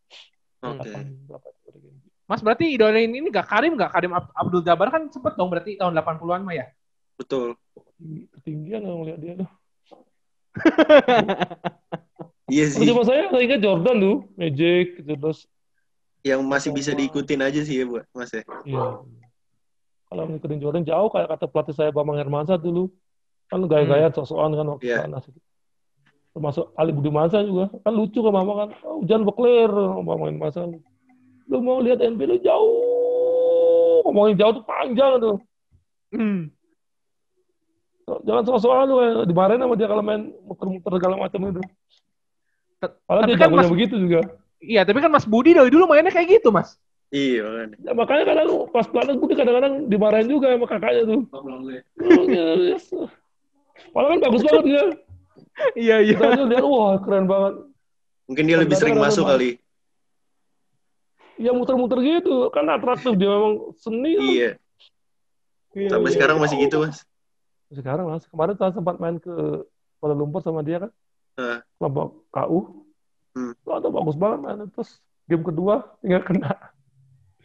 Oke. 0.66 0.90
8 0.90 1.30
berapa 1.30 1.48
itu. 1.52 1.90
Mas 2.26 2.42
berarti 2.42 2.74
idolain 2.74 3.06
ini 3.08 3.30
gak 3.30 3.46
Karim 3.46 3.78
gak? 3.78 3.94
Karim 3.94 4.12
Ab- 4.12 4.34
Abdul 4.34 4.66
Jabbar 4.66 4.90
kan 4.90 5.06
sempet 5.10 5.38
dong 5.38 5.48
berarti 5.48 5.78
tahun 5.78 5.94
80-an 5.94 6.42
mah 6.42 6.54
ya? 6.54 6.66
Betul. 7.16 7.54
Tinggi- 7.96 8.28
Ketinggian 8.34 8.82
kalau 8.82 8.98
ngeliat 9.02 9.20
dia 9.20 9.34
tuh. 9.38 9.50
Iya 12.46 12.70
sih. 12.70 12.86
zaman 12.86 13.02
saya 13.04 13.26
saya 13.26 13.42
ingat 13.42 13.58
Jordan 13.58 13.98
tuh, 13.98 14.18
Magic 14.38 15.02
gitu 15.02 15.18
terus 15.18 15.50
Yang 16.22 16.42
masih 16.46 16.70
bisa 16.72 16.94
diikutin 16.94 17.42
aja 17.42 17.58
sih 17.62 17.82
ya, 17.82 17.86
Bu, 17.86 18.06
Mas 18.14 18.30
ya. 18.30 18.46
Iya. 18.62 19.02
Kalau 20.06 20.24
ngikutin 20.26 20.60
Jordan 20.62 20.86
jauh 20.86 21.10
kayak 21.10 21.26
kata 21.28 21.46
pelatih 21.46 21.74
saya 21.74 21.90
Bambang 21.90 22.18
Hermansyah 22.18 22.58
dulu. 22.58 22.94
Kan 23.46 23.66
gaya-gaya 23.66 24.10
sok-sokan 24.10 24.54
kan 24.54 24.66
waktu 24.74 24.86
Iya. 24.86 25.06
panas 25.06 25.26
itu. 25.26 25.38
Termasuk 26.34 26.66
Ali 26.74 26.94
Budimansyah 26.94 27.42
juga. 27.42 27.66
Kan 27.82 27.94
lucu 27.94 28.20
kan 28.22 28.34
mama 28.34 28.54
kan. 28.56 28.70
Oh, 28.86 29.02
hujan 29.02 29.22
bekler 29.22 29.70
Bambang 30.02 30.30
Hermansyah. 30.34 30.64
Lu 31.46 31.62
mau 31.62 31.78
lihat 31.82 32.02
NBA 32.02 32.26
lu 32.26 32.38
jauh. 32.42 34.02
Ngomongin 34.06 34.36
jauh 34.38 34.54
tuh 34.62 34.66
panjang 34.66 35.18
tuh. 35.22 35.38
Hmm. 36.14 36.50
Jangan 38.06 38.44
sok-sokan 38.46 38.86
lu 38.86 38.96
kayak 39.02 39.16
dimarahin 39.26 39.62
sama 39.62 39.74
dia 39.74 39.88
kalau 39.90 40.04
main 40.06 40.30
muter-muter 40.46 40.92
segala 41.02 41.16
macam 41.18 41.42
itu. 41.50 41.62
Tapi 42.82 43.22
dia 43.26 43.36
kan 43.38 43.50
jagonya 43.50 43.66
Mas- 43.66 43.74
begitu 43.74 43.96
juga. 43.98 44.22
Iya, 44.62 44.82
tapi 44.86 44.98
kan 45.02 45.12
Mas 45.14 45.26
Budi 45.26 45.54
dari 45.54 45.70
dulu 45.70 45.90
mainnya 45.90 46.14
kayak 46.14 46.42
gitu, 46.42 46.50
Mas. 46.54 46.78
Iya, 47.14 47.46
makanya. 47.46 47.78
Ya, 47.86 47.92
makanya 47.94 48.24
kadang 48.26 48.48
pas 48.74 48.86
pelatih 48.90 49.16
gue 49.22 49.36
kadang-kadang 49.38 49.74
dimarahin 49.90 50.28
juga 50.30 50.54
sama 50.54 50.66
kakaknya 50.66 51.02
tuh. 51.06 51.22
Oh, 51.34 52.26
yes. 52.66 52.86
Padahal 53.94 54.10
kan 54.18 54.20
bagus 54.26 54.42
banget 54.42 54.64
dia. 54.66 54.84
iya, 55.86 55.96
iya. 56.02 56.18
Kita 56.18 56.46
lihat, 56.50 56.66
wah 56.66 56.98
keren 57.02 57.26
banget. 57.30 57.54
Mungkin 58.26 58.44
dia 58.50 58.58
lebih 58.58 58.76
sering 58.78 58.98
Kadang-kadang 58.98 59.14
masuk 59.14 59.26
kali. 59.30 59.50
Ya 61.36 61.52
muter-muter 61.52 62.00
gitu, 62.00 62.48
kan 62.52 62.64
atraktif 62.72 63.12
dia 63.20 63.28
memang 63.28 63.76
seni. 63.76 64.16
Iya. 64.16 64.52
Iya, 65.76 65.90
Sampai 65.92 66.10
iya. 66.12 66.16
sekarang 66.16 66.38
masih 66.40 66.58
gitu, 66.64 66.80
Mas. 66.80 67.04
Sekarang 67.68 68.08
mas, 68.08 68.24
kemarin 68.32 68.56
saya 68.56 68.72
sempat 68.72 68.96
main 69.02 69.20
ke 69.20 69.36
Kuala 70.00 70.16
Lumpur 70.16 70.40
sama 70.40 70.64
dia 70.64 70.88
kan, 70.88 70.92
Heeh. 71.36 71.60
kelompok 71.76 72.24
KU. 72.32 72.88
Hmm. 73.36 73.52
Wah, 73.68 73.84
itu 73.84 73.90
bagus 73.92 74.16
banget 74.16 74.40
main. 74.40 74.64
Terus 74.72 74.90
game 75.28 75.44
kedua 75.44 75.84
tinggal 76.00 76.24
kena. 76.24 76.52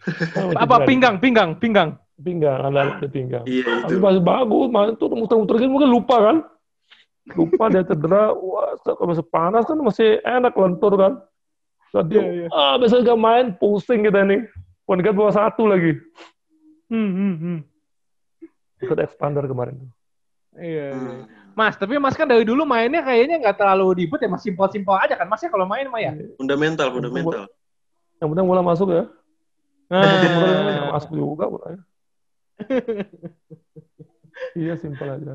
Apa 0.63 0.87
pinggang, 0.87 1.19
pinggang, 1.19 1.59
pinggang. 1.59 1.99
Pinggang, 2.21 2.61
ada 2.63 3.01
di 3.01 3.09
pinggang. 3.09 3.43
Iya 3.49 3.89
Tapi 3.89 3.97
itu. 3.97 4.05
masih 4.05 4.23
bagus, 4.23 4.67
main 4.69 4.93
tuh 4.95 5.09
muter-muter 5.11 5.57
gitu 5.59 5.73
mungkin 5.73 5.91
lupa 5.91 6.17
kan. 6.21 6.37
lupa 7.31 7.71
dia 7.71 7.87
cedera, 7.87 8.35
wah 8.35 8.75
kalau 8.83 9.15
masih 9.15 9.23
panas 9.23 9.63
kan 9.63 9.79
masih 9.79 10.19
enak 10.25 10.51
lentur 10.57 10.93
kan. 10.99 11.13
Jadi, 11.91 12.15
Iya, 12.15 12.31
iya. 12.33 12.49
ah 12.55 12.79
besok 12.79 13.03
gak 13.03 13.19
main, 13.19 13.47
pusing 13.59 14.07
kita 14.07 14.23
nih. 14.23 14.47
Point 14.87 15.03
guard 15.03 15.17
bawa 15.19 15.33
satu 15.35 15.67
lagi. 15.67 15.99
Hmm, 16.87 17.11
hmm, 17.11 17.35
hmm. 17.39 17.59
Ikut 18.81 18.99
expander 18.99 19.47
kemarin. 19.47 19.75
Iya. 20.55 20.87
iya. 20.95 20.95
Hmm. 20.95 21.23
Mas, 21.51 21.75
tapi 21.75 21.99
Mas 21.99 22.15
kan 22.15 22.31
dari 22.31 22.47
dulu 22.47 22.63
mainnya 22.63 23.03
kayaknya 23.03 23.43
nggak 23.43 23.59
terlalu 23.59 24.07
ribet 24.07 24.23
ya, 24.23 24.31
Mas 24.31 24.43
simpel-simpel 24.47 24.95
aja 24.97 25.19
kan 25.19 25.27
Mas 25.27 25.43
ya 25.43 25.51
kalau 25.51 25.67
main 25.67 25.87
mah 25.91 25.99
ya. 25.99 26.15
Fundamental, 26.39 26.95
fundamental. 26.95 27.51
Yang 28.23 28.29
penting 28.35 28.47
bola 28.47 28.63
masuk 28.63 28.89
ya. 28.95 29.05
Nah, 29.91 30.95
masuk 30.95 31.11
juga 31.11 31.51
bolanya. 31.51 31.83
iya, 34.59 34.75
simpel 34.79 35.09
aja. 35.11 35.35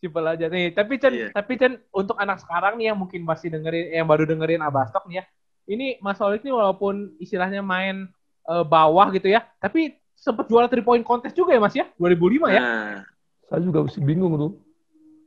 simpel 0.00 0.24
aja 0.28 0.46
nih. 0.48 0.72
Tapi 0.72 0.92
Chen, 1.00 1.12
Iya. 1.12 1.28
tapi 1.32 1.52
Chen 1.56 1.80
untuk 1.88 2.16
anak 2.20 2.40
sekarang 2.40 2.76
nih 2.76 2.92
yang 2.92 2.98
mungkin 3.00 3.24
masih 3.24 3.48
dengerin, 3.48 3.88
yang 4.00 4.04
baru 4.08 4.28
dengerin 4.28 4.60
Abastok 4.60 5.08
nih 5.08 5.20
ya. 5.20 5.24
Ini 5.64 5.96
Mas 5.98 6.20
Solik 6.20 6.44
nih 6.44 6.52
walaupun 6.52 7.16
istilahnya 7.16 7.60
main 7.60 8.08
eh, 8.44 8.64
bawah 8.64 9.08
gitu 9.10 9.28
ya, 9.28 9.44
tapi 9.58 9.96
sempat 10.14 10.48
juara 10.48 10.68
3 10.68 10.80
point 10.80 11.00
contest 11.00 11.32
juga 11.32 11.52
ya 11.52 11.60
Mas 11.60 11.72
ya, 11.72 11.88
2005 11.96 12.48
ya. 12.48 12.60
Nah, 12.60 12.96
Saya 13.44 13.60
juga 13.60 13.84
masih 13.84 14.00
bingung 14.00 14.36
tuh. 14.36 14.52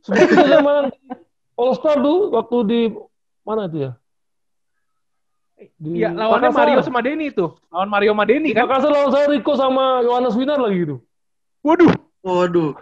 Sebetulnya 0.06 0.58
main 0.58 0.86
All 1.54 1.74
Star 1.74 1.98
tuh 1.98 2.30
waktu 2.30 2.56
di 2.64 2.80
mana 3.42 3.66
itu 3.66 3.78
ya? 3.82 3.92
Di 5.74 5.90
Iya, 5.98 6.14
lawannya 6.14 6.54
Makassar. 6.54 6.66
Mario 6.70 6.80
sama 6.86 7.00
Denny 7.02 7.34
itu. 7.34 7.46
Lawan 7.74 7.90
Mario 7.90 8.14
sama 8.14 8.24
Denny 8.24 8.54
kan. 8.54 8.62
Makassar 8.62 8.90
lawan 8.94 9.10
saya 9.10 9.26
Rico 9.26 9.52
sama 9.58 10.06
Yohanes 10.06 10.38
Winar 10.38 10.62
lagi 10.62 10.86
gitu. 10.86 10.96
Waduh. 11.66 11.90
waduh. 12.22 12.78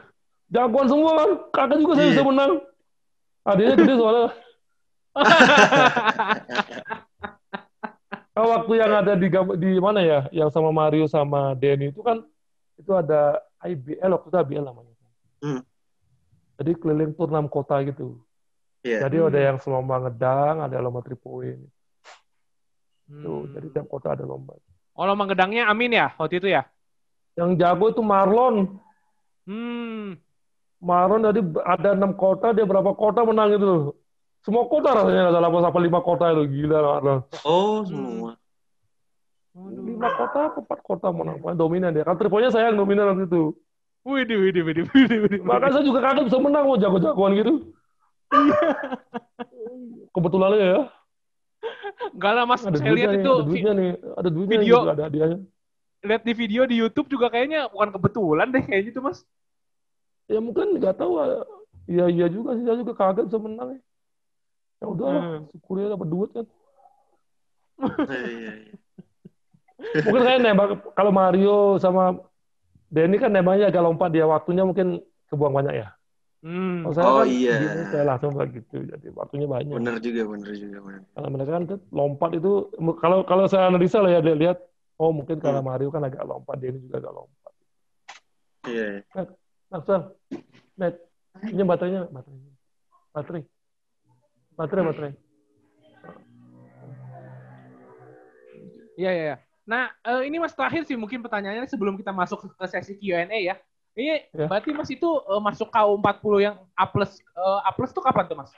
Jagoan 0.53 0.85
semua 0.85 1.11
kan. 1.17 1.31
Kakak 1.57 1.77
juga 1.81 1.93
saya 1.97 2.05
Iya. 2.05 2.13
bisa 2.13 2.25
menang. 2.29 2.53
Adanya 3.49 3.75
gede 3.81 3.95
soalnya. 3.97 4.29
Oh, 8.37 8.53
waktu 8.53 8.73
yang 8.77 8.93
ada 8.93 9.17
di 9.17 9.33
di 9.57 9.81
mana 9.81 10.05
ya? 10.05 10.21
Yang 10.29 10.53
sama 10.53 10.69
Mario 10.69 11.09
sama 11.09 11.57
Denny 11.57 11.89
itu 11.89 12.05
kan 12.05 12.21
itu 12.77 12.93
ada 12.93 13.41
IBL 13.65 14.13
waktu 14.13 14.29
itu 14.29 14.37
IBL 14.37 14.65
namanya. 14.69 14.95
Hmm. 15.41 15.61
Jadi 16.61 16.73
keliling 16.77 17.17
tur 17.17 17.33
6 17.33 17.49
kota 17.49 17.81
gitu. 17.89 18.21
Iya. 18.85 19.09
Jadi 19.09 19.17
ada 19.25 19.41
yang 19.41 19.57
lomba 19.65 19.97
ngedang, 20.05 20.57
ada 20.69 20.77
lomba 20.85 21.01
three 21.01 21.17
point. 21.17 21.65
Hmm. 23.09 23.25
Tuh, 23.25 23.43
jadi 23.57 23.67
tiap 23.73 23.89
kota 23.89 24.13
ada 24.13 24.29
lomba. 24.29 24.53
Oh, 24.93 25.05
lomba 25.09 25.25
gedangnya 25.33 25.73
Amin 25.73 25.97
ya 25.97 26.13
waktu 26.21 26.37
itu 26.37 26.53
ya? 26.53 26.69
Yang 27.41 27.57
jago 27.57 27.85
itu 27.89 28.03
Marlon. 28.05 28.77
Hmm. 29.49 30.21
Marlon 30.77 31.25
tadi 31.25 31.41
ada 31.65 31.97
enam 31.97 32.13
kota, 32.13 32.53
dia 32.53 32.69
berapa 32.69 32.93
kota 32.93 33.25
menang 33.25 33.57
itu. 33.57 33.97
Semua 34.47 34.63
kota 34.71 34.95
rasanya 34.95 35.27
ada 35.27 35.43
delapan 35.43 35.61
sampai 35.67 35.83
lima 35.91 36.01
kota 36.07 36.31
itu 36.31 36.43
gila 36.47 36.79
Marlon. 36.79 37.19
Oh, 37.43 37.83
semua. 37.83 38.39
Lima 39.59 40.07
kota, 40.15 40.55
apa 40.55 40.59
empat 40.63 40.81
kota 40.87 41.11
menang, 41.11 41.43
dominan 41.59 41.91
dia. 41.91 42.07
Kan 42.07 42.15
triponya 42.15 42.55
saya 42.55 42.71
yang 42.71 42.79
dominan 42.79 43.11
waktu 43.11 43.27
itu. 43.27 43.59
Widih, 44.07 44.39
widih, 44.39 44.63
widih, 44.63 44.87
widih, 44.95 45.19
widih. 45.27 45.41
Makanya 45.43 45.75
saya 45.75 45.85
juga 45.91 45.99
kaget 45.99 46.31
bisa 46.31 46.39
menang 46.39 46.63
mau 46.63 46.79
jago-jagoan 46.79 47.35
gitu. 47.43 47.75
Kebetulan 50.15 50.51
aja 50.55 50.63
ya. 50.63 50.81
Enggak 52.15 52.33
lah 52.39 52.45
Mas, 52.47 52.63
Ada 52.63 52.79
saya 52.79 52.95
lihat 52.95 53.11
nih, 53.11 53.23
itu 53.27 53.33
ada 53.35 53.43
duitnya 53.43 53.73
nih, 53.75 53.91
ada 54.15 54.29
duitnya 54.31 54.59
video- 54.63 54.79
juga 54.79 54.93
ada 54.95 55.05
hadiahnya. 55.11 55.39
lihat 56.07 56.23
di 56.23 56.33
video 56.39 56.63
di 56.71 56.77
YouTube 56.79 57.11
juga 57.11 57.27
kayaknya 57.27 57.67
bukan 57.67 57.91
kebetulan 57.99 58.47
deh 58.55 58.63
kayaknya 58.63 58.95
itu 58.95 59.03
Mas. 59.03 59.27
Ya 60.31 60.39
mungkin 60.39 60.79
nggak 60.79 61.03
tahu. 61.03 61.19
ah. 61.19 61.43
Iya 61.91 62.07
iya 62.15 62.27
juga 62.31 62.55
sih, 62.55 62.63
saya 62.63 62.79
juga 62.79 62.95
kaget 62.95 63.27
bisa 63.27 63.39
menang 63.43 63.69
ya. 63.75 63.81
Ya 64.77 64.87
udah 64.87 65.09
lah, 65.09 65.23
Hmm. 65.25 65.41
syukurnya 65.51 65.95
dapat 65.97 66.09
duit 66.09 66.31
kan. 66.33 66.47
Iya, 67.77 68.29
iya, 68.29 68.53
iya. 68.57 68.75
Mungkin 70.05 70.23
saya 70.25 70.37
nembak 70.41 70.69
kalau 70.97 71.13
Mario 71.13 71.77
sama 71.77 72.17
Denny 72.89 73.17
kan 73.17 73.29
nembaknya 73.29 73.69
agak 73.69 73.85
lompat 73.85 74.09
dia 74.13 74.25
waktunya 74.25 74.65
mungkin 74.65 75.01
kebuang 75.29 75.53
banyak 75.53 75.75
ya. 75.77 75.89
Hmm. 76.41 76.87
Kalau 76.87 76.95
saya 76.95 77.05
Oh, 77.05 77.17
kan 77.21 77.29
iya. 77.29 77.57
gini, 77.59 77.83
saya 77.91 78.05
langsung 78.07 78.33
begitu, 78.37 78.77
jadi 78.87 79.07
waktunya 79.13 79.49
banyak. 79.49 79.77
Bener 79.77 79.97
juga, 79.99 80.23
bener 80.29 80.53
juga, 80.55 80.79
bener. 80.85 81.01
Karena 81.13 81.29
mereka 81.33 81.51
kan 81.57 81.65
lompat 81.91 82.31
itu 82.37 82.53
kalau 83.01 83.19
kalau 83.25 83.45
saya 83.49 83.69
analisa 83.69 83.99
lah 84.01 84.13
ya 84.13 84.21
dia 84.23 84.37
lihat 84.37 84.59
oh 84.97 85.13
mungkin 85.13 85.37
karena 85.41 85.61
Mario 85.61 85.89
kan 85.93 86.05
agak 86.05 86.25
lompat, 86.25 86.57
Denny 86.57 86.81
juga 86.85 87.01
agak 87.01 87.13
lompat. 87.17 87.53
Iya, 88.69 88.85
iya. 89.01 89.23
Naksel, 89.67 90.01
net, 90.79 90.95
ini 91.43 91.63
baterainya, 91.67 92.07
baterainya, 92.09 92.53
baterai, 93.11 93.43
baterai, 94.57 94.85
baterai. 94.89 95.13
Iya, 98.97 99.11
iya, 99.13 99.25
iya. 99.33 99.37
Nah, 99.69 99.91
eh, 99.93 100.23
ini 100.31 100.41
Mas 100.41 100.57
terakhir 100.57 100.89
sih 100.89 100.97
mungkin 100.97 101.21
pertanyaannya 101.21 101.69
sebelum 101.69 101.99
kita 102.01 102.15
masuk 102.15 102.49
ke 102.57 102.65
sesi 102.67 102.97
Q&A 102.97 103.29
ya. 103.45 103.57
Ini 103.97 104.33
Ya. 104.33 104.47
berarti 104.49 104.73
Mas 104.73 104.89
itu 104.89 105.09
eh, 105.09 105.41
masuk 105.43 105.69
KU40 105.69 106.39
yang 106.41 106.57
A+, 106.73 106.85
eh, 106.89 107.61
A+ 107.61 107.71
tuh 107.93 108.03
kapan 108.05 108.25
tuh 108.25 108.37
Mas? 108.41 108.53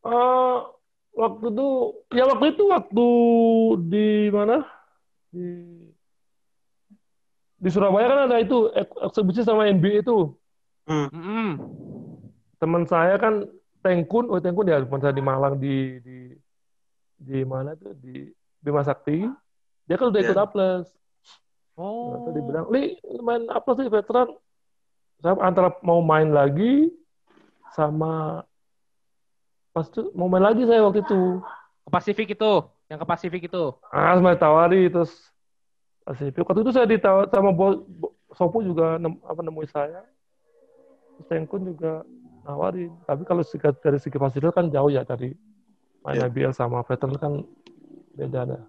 Eh, 0.00 0.58
waktu 1.18 1.44
itu, 1.50 1.68
ya 2.14 2.24
waktu 2.30 2.46
itu 2.54 2.64
waktu 2.70 3.06
di 3.90 4.08
mana? 4.30 4.62
Di 5.34 5.46
di 7.60 7.68
Surabaya 7.68 8.08
kan 8.08 8.20
ada 8.24 8.40
itu 8.40 8.72
ek- 8.72 9.00
eksebisi 9.04 9.44
sama 9.44 9.68
NBA 9.68 10.00
itu. 10.00 10.32
Mm-mm. 10.88 11.60
Teman 12.56 12.88
saya 12.88 13.20
kan 13.20 13.44
Tengkun, 13.80 14.28
oh 14.28 14.40
Tengkun 14.40 14.68
ya 14.68 14.80
saya 14.84 15.16
di 15.16 15.24
Malang 15.24 15.56
di 15.56 16.00
di 16.04 16.18
di 17.20 17.40
mana 17.44 17.76
tuh 17.76 17.96
di 17.96 18.28
Bima 18.60 18.84
Sakti. 18.84 19.24
Dia 19.88 19.96
kan 19.96 20.12
udah 20.12 20.20
ikut 20.20 20.36
Ya. 20.36 20.44
Aples. 20.44 20.86
Oh. 21.80 22.12
Nah, 22.12 22.18
tadi 22.28 22.40
bilang, 22.44 22.66
Li, 22.68 23.00
main 23.24 23.48
Aples 23.48 23.80
nih 23.80 23.88
veteran. 23.88 24.28
Saya 25.20 25.36
antara 25.40 25.72
mau 25.84 26.00
main 26.00 26.28
lagi 26.32 26.88
sama 27.76 28.44
pas 29.70 29.86
itu 29.86 30.10
mau 30.16 30.26
main 30.28 30.42
lagi 30.44 30.64
saya 30.64 30.80
waktu 30.84 31.04
itu. 31.04 31.40
Ke 31.84 31.90
Pasifik 31.92 32.28
itu, 32.36 32.52
yang 32.88 33.00
ke 33.00 33.06
Pasifik 33.08 33.42
itu. 33.48 33.64
Ah, 33.92 34.16
sama 34.16 34.36
ditawari 34.36 34.88
terus 34.92 35.12
Pasifik. 36.04 36.44
Waktu 36.44 36.60
itu 36.64 36.72
saya 36.72 36.86
ditawar 36.88 37.28
sama 37.32 37.52
Bo, 37.52 37.84
Bo- 37.84 38.14
Sopo 38.32 38.62
juga 38.62 38.96
nem, 38.96 39.18
apa 39.26 39.40
nemuin 39.42 39.70
saya. 39.72 40.04
Terus 41.16 41.26
Tengkun 41.28 41.74
juga 41.74 42.04
nawarin. 42.44 42.92
Tapi 43.04 43.22
kalau 43.24 43.42
dari 43.80 43.98
segi 43.98 44.18
fasilitas 44.18 44.54
kan 44.56 44.66
jauh 44.72 44.90
ya 44.90 45.02
dari 45.04 45.32
main 46.00 46.16
Iya. 46.16 46.28
IBL 46.32 46.52
sama 46.56 46.80
veteran 46.84 47.16
kan 47.20 47.32
beda. 48.16 48.64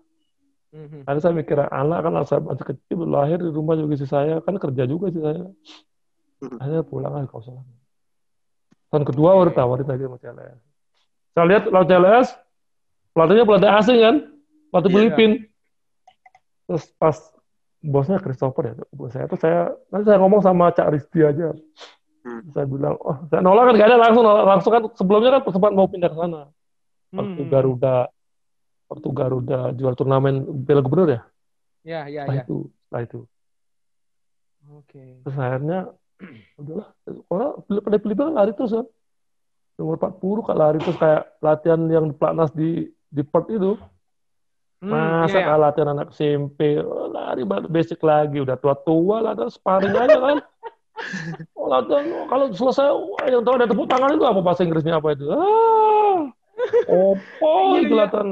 Mhm. 0.72 1.03
Karena 1.03 1.19
saya 1.19 1.34
mikir 1.36 1.57
anak 1.59 1.99
kan 2.03 2.13
saya 2.24 2.39
masih 2.39 2.65
kecil 2.76 2.99
lahir 3.07 3.39
di 3.43 3.51
rumah 3.51 3.76
juga 3.76 3.95
si 3.99 4.07
saya 4.07 4.39
kan 4.39 4.55
kerja 4.55 4.84
juga 4.88 5.11
sih 5.11 5.19
saya. 5.19 5.47
Mhm. 6.41 6.57
Akhirnya 6.59 6.84
pulang 6.88 7.13
aja 7.15 7.28
kau 7.28 7.43
salah. 7.43 7.63
Tahun 8.91 9.03
kedua 9.07 9.39
baru 9.39 9.51
tawarin 9.55 9.88
lagi 9.88 10.03
sama 10.03 10.17
CLS. 10.19 10.59
Saya 11.32 11.45
lihat 11.47 11.63
lawan 11.72 11.88
CLS 11.88 12.28
pelatihnya 13.15 13.43
pelatih 13.47 13.72
asing 13.72 13.99
kan, 14.03 14.15
pelatih 14.72 14.89
Iya. 14.91 14.95
Filipin. 14.99 15.32
Terus 16.67 16.84
pas 16.95 17.17
bosnya 17.84 18.19
Christopher 18.19 18.63
ya, 18.72 18.74
bos 18.93 19.11
saya 19.11 19.26
tuh 19.28 19.39
saya 19.39 19.74
nanti 19.91 20.05
saya 20.07 20.19
ngomong 20.24 20.39
sama 20.43 20.72
Cak 20.72 20.88
Rizky 20.91 21.24
aja. 21.26 21.51
Hmm. 22.22 22.41
Saya 22.53 22.65
bilang, 22.69 22.95
oh 23.01 23.17
saya 23.34 23.41
nolak 23.41 23.74
kan 23.74 23.74
gak 23.82 23.89
ada 23.89 23.97
langsung 23.97 24.24
nolak. 24.24 24.45
langsung 24.45 24.72
kan 24.72 24.84
sebelumnya 24.93 25.30
kan 25.38 25.41
sempat 25.49 25.72
mau 25.74 25.89
pindah 25.89 26.09
ke 26.13 26.17
sana. 26.17 26.41
Waktu 27.11 27.41
Hmm. 27.41 27.49
Garuda 27.49 27.95
waktu 28.88 29.07
Garuda 29.09 29.59
jual 29.74 29.93
turnamen 29.95 30.65
Piala 30.67 30.82
Gubernur 30.84 31.09
ya. 31.09 31.22
Ya, 31.82 32.01
ya, 32.05 32.28
Setelah 32.28 32.38
ya. 32.38 32.43
itu, 32.45 32.57
setelah 32.69 33.01
itu. 33.01 33.19
Oke. 34.78 35.05
Terus 35.26 35.38
akhirnya, 35.39 35.80
udahlah. 36.61 36.88
Orang 37.32 37.51
pada 37.65 37.97
Filipina 37.97 38.26
kan 38.30 38.36
lari 38.38 38.51
terus 38.53 38.72
kan. 38.72 38.88
Nomor 39.82 39.97
40 39.97 40.45
kak 40.45 40.57
lari 40.59 40.78
terus 40.78 40.97
kayak 41.01 41.24
latihan 41.41 41.82
yang 41.89 42.05
di 42.11 42.13
pelatnas 42.13 42.51
di 42.53 42.69
di 43.09 43.24
Perth 43.26 43.49
itu. 43.49 43.74
Hmm, 44.82 44.93
Masa 45.26 45.41
iya, 45.41 45.53
iya. 45.53 45.57
latihan 45.57 45.93
anak 45.93 46.09
SMP, 46.13 46.78
oh, 46.82 47.09
lari 47.09 47.41
basic 47.65 48.01
lagi. 48.01 48.41
Udah 48.41 48.57
tua-tua 48.57 49.22
lah, 49.22 49.34
terus 49.34 49.57
sparring 49.57 49.93
aja 49.93 50.17
kan. 50.17 50.38
Oh, 51.72 51.80
oh, 51.88 52.28
kalau 52.28 52.45
selesai, 52.51 52.88
yang 53.32 53.47
tahu 53.47 53.55
ada 53.55 53.63
tepuk 53.63 53.88
tangan 53.88 54.11
itu 54.11 54.28
apa 54.28 54.39
bahasa 54.43 54.67
Inggrisnya 54.67 54.99
apa 54.99 55.15
itu? 55.15 55.24
Ah, 55.32 56.28
opo 56.91 57.51
Iya, 57.80 57.88
itu 57.88 57.95
iya. 57.95 58.01
latihan. 58.03 58.28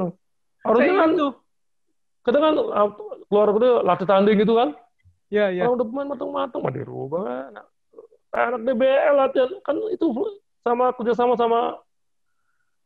Harusnya 0.60 0.92
kan, 0.92 1.10
tuh. 1.16 1.32
kadang 2.20 2.42
kan 2.44 2.54
ah, 2.76 2.88
keluar 3.32 3.48
itu 3.56 3.70
latih 3.80 4.06
tanding 4.06 4.36
gitu 4.44 4.52
kan. 4.60 4.76
Ya, 5.32 5.48
ya. 5.48 5.64
Orang 5.64 5.80
udah 5.80 5.86
pemain 5.88 6.08
matang-matang 6.12 6.60
mah 6.60 6.72
dirubah 6.74 7.20
kan. 7.24 7.52
Anak 8.30 8.60
DBL 8.62 9.14
latihan 9.16 9.50
kan 9.64 9.76
itu 9.88 10.04
sama 10.60 10.92
kerjasama 10.92 11.34
sama 11.40 11.80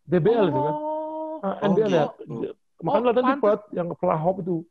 DBL 0.07 0.55
itu 0.55 0.61
kan. 0.63 0.75
Oh. 0.79 1.43
Ah, 1.43 1.59
Oh, 1.61 1.69
NBL 1.75 1.91
ya. 1.91 2.05
gitu. 2.23 2.55
Makanya 2.79 3.03
Oh, 3.03 3.09
latihan 3.11 3.27
cepat 3.37 3.61
yang 3.75 3.89
fly 3.99 4.17
hop 4.17 4.39
itu. 4.39 4.63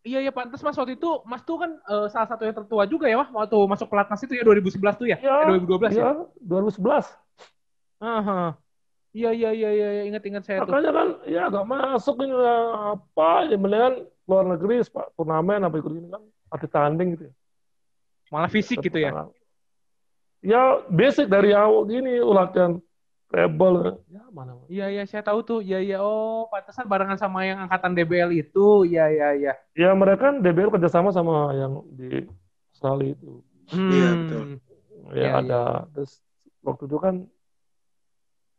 Iya, 0.00 0.18
iya, 0.24 0.32
pantas 0.32 0.64
Mas 0.64 0.80
waktu 0.80 0.96
itu, 0.96 1.10
Mas 1.28 1.44
tuh 1.44 1.60
kan 1.60 1.76
eh, 1.76 2.06
salah 2.08 2.28
satu 2.28 2.48
yang 2.48 2.56
tertua 2.56 2.88
juga 2.88 3.04
ya, 3.04 3.20
Wah, 3.20 3.28
waktu 3.44 3.56
masuk 3.68 3.92
pelatnas 3.92 4.24
itu 4.24 4.32
ya 4.32 4.42
2011 4.48 4.96
tuh 4.96 5.06
ya? 5.12 5.20
Ya, 5.20 5.44
Eh, 5.44 5.60
2012 5.60 5.92
ya? 5.92 6.00
Iya, 6.00 6.10
2011. 6.40 7.04
Aha. 8.00 8.56
Iya 9.10 9.30
iya 9.34 9.50
iya 9.50 9.70
iya 9.74 9.88
iya. 10.00 10.02
ingat-ingat 10.06 10.42
saya 10.46 10.62
tuh. 10.62 10.70
Makanya 10.70 10.90
kan 10.94 11.08
ya 11.26 11.42
gak 11.50 11.66
masuk 11.66 12.16
ini 12.22 12.30
lah. 12.30 12.94
apa 12.94 13.30
ya 13.50 13.56
mendingan 13.58 13.94
luar 14.30 14.44
negeri 14.54 14.86
Pak 14.86 15.18
turnamen 15.18 15.66
apa 15.66 15.74
ikut 15.82 15.90
ini 15.90 16.08
kan 16.08 16.22
arti 16.54 16.68
tanding 16.70 17.08
gitu 17.18 17.24
ya. 17.26 17.32
Malah 18.30 18.50
fisik 18.50 18.78
gitu 18.78 18.98
ya. 19.02 19.26
Ya 20.40 20.78
basic 20.88 21.26
dari 21.26 21.50
awal 21.52 21.90
gini 21.90 22.22
latihan 22.22 22.78
rebel 23.30 23.94
ya 24.10 24.22
mana 24.34 24.58
Iya 24.66 24.86
iya 24.90 25.02
saya 25.06 25.22
tahu 25.22 25.40
tuh. 25.40 25.60
Iya 25.62 25.78
iya 25.78 25.96
oh 25.98 26.50
pantesan 26.50 26.86
barengan 26.86 27.14
sama 27.14 27.46
yang 27.46 27.62
angkatan 27.62 27.94
DBL 27.94 28.30
itu. 28.34 28.82
Iya 28.84 29.06
iya 29.08 29.28
iya. 29.32 29.52
ya 29.72 29.90
mereka 29.94 30.30
kan 30.30 30.42
DBL 30.42 30.74
kerjasama 30.74 31.10
sama 31.10 31.54
yang 31.54 31.82
di 31.90 32.26
Australia 32.70 33.14
itu 33.14 33.42
Hmm. 33.70 33.86
Iya, 33.86 34.08
betul. 34.18 34.42
ya 35.14 35.14
Iya, 35.14 35.30
ada 35.38 35.60
terus 35.94 36.18
waktu 36.60 36.90
itu 36.90 36.98
kan 36.98 37.14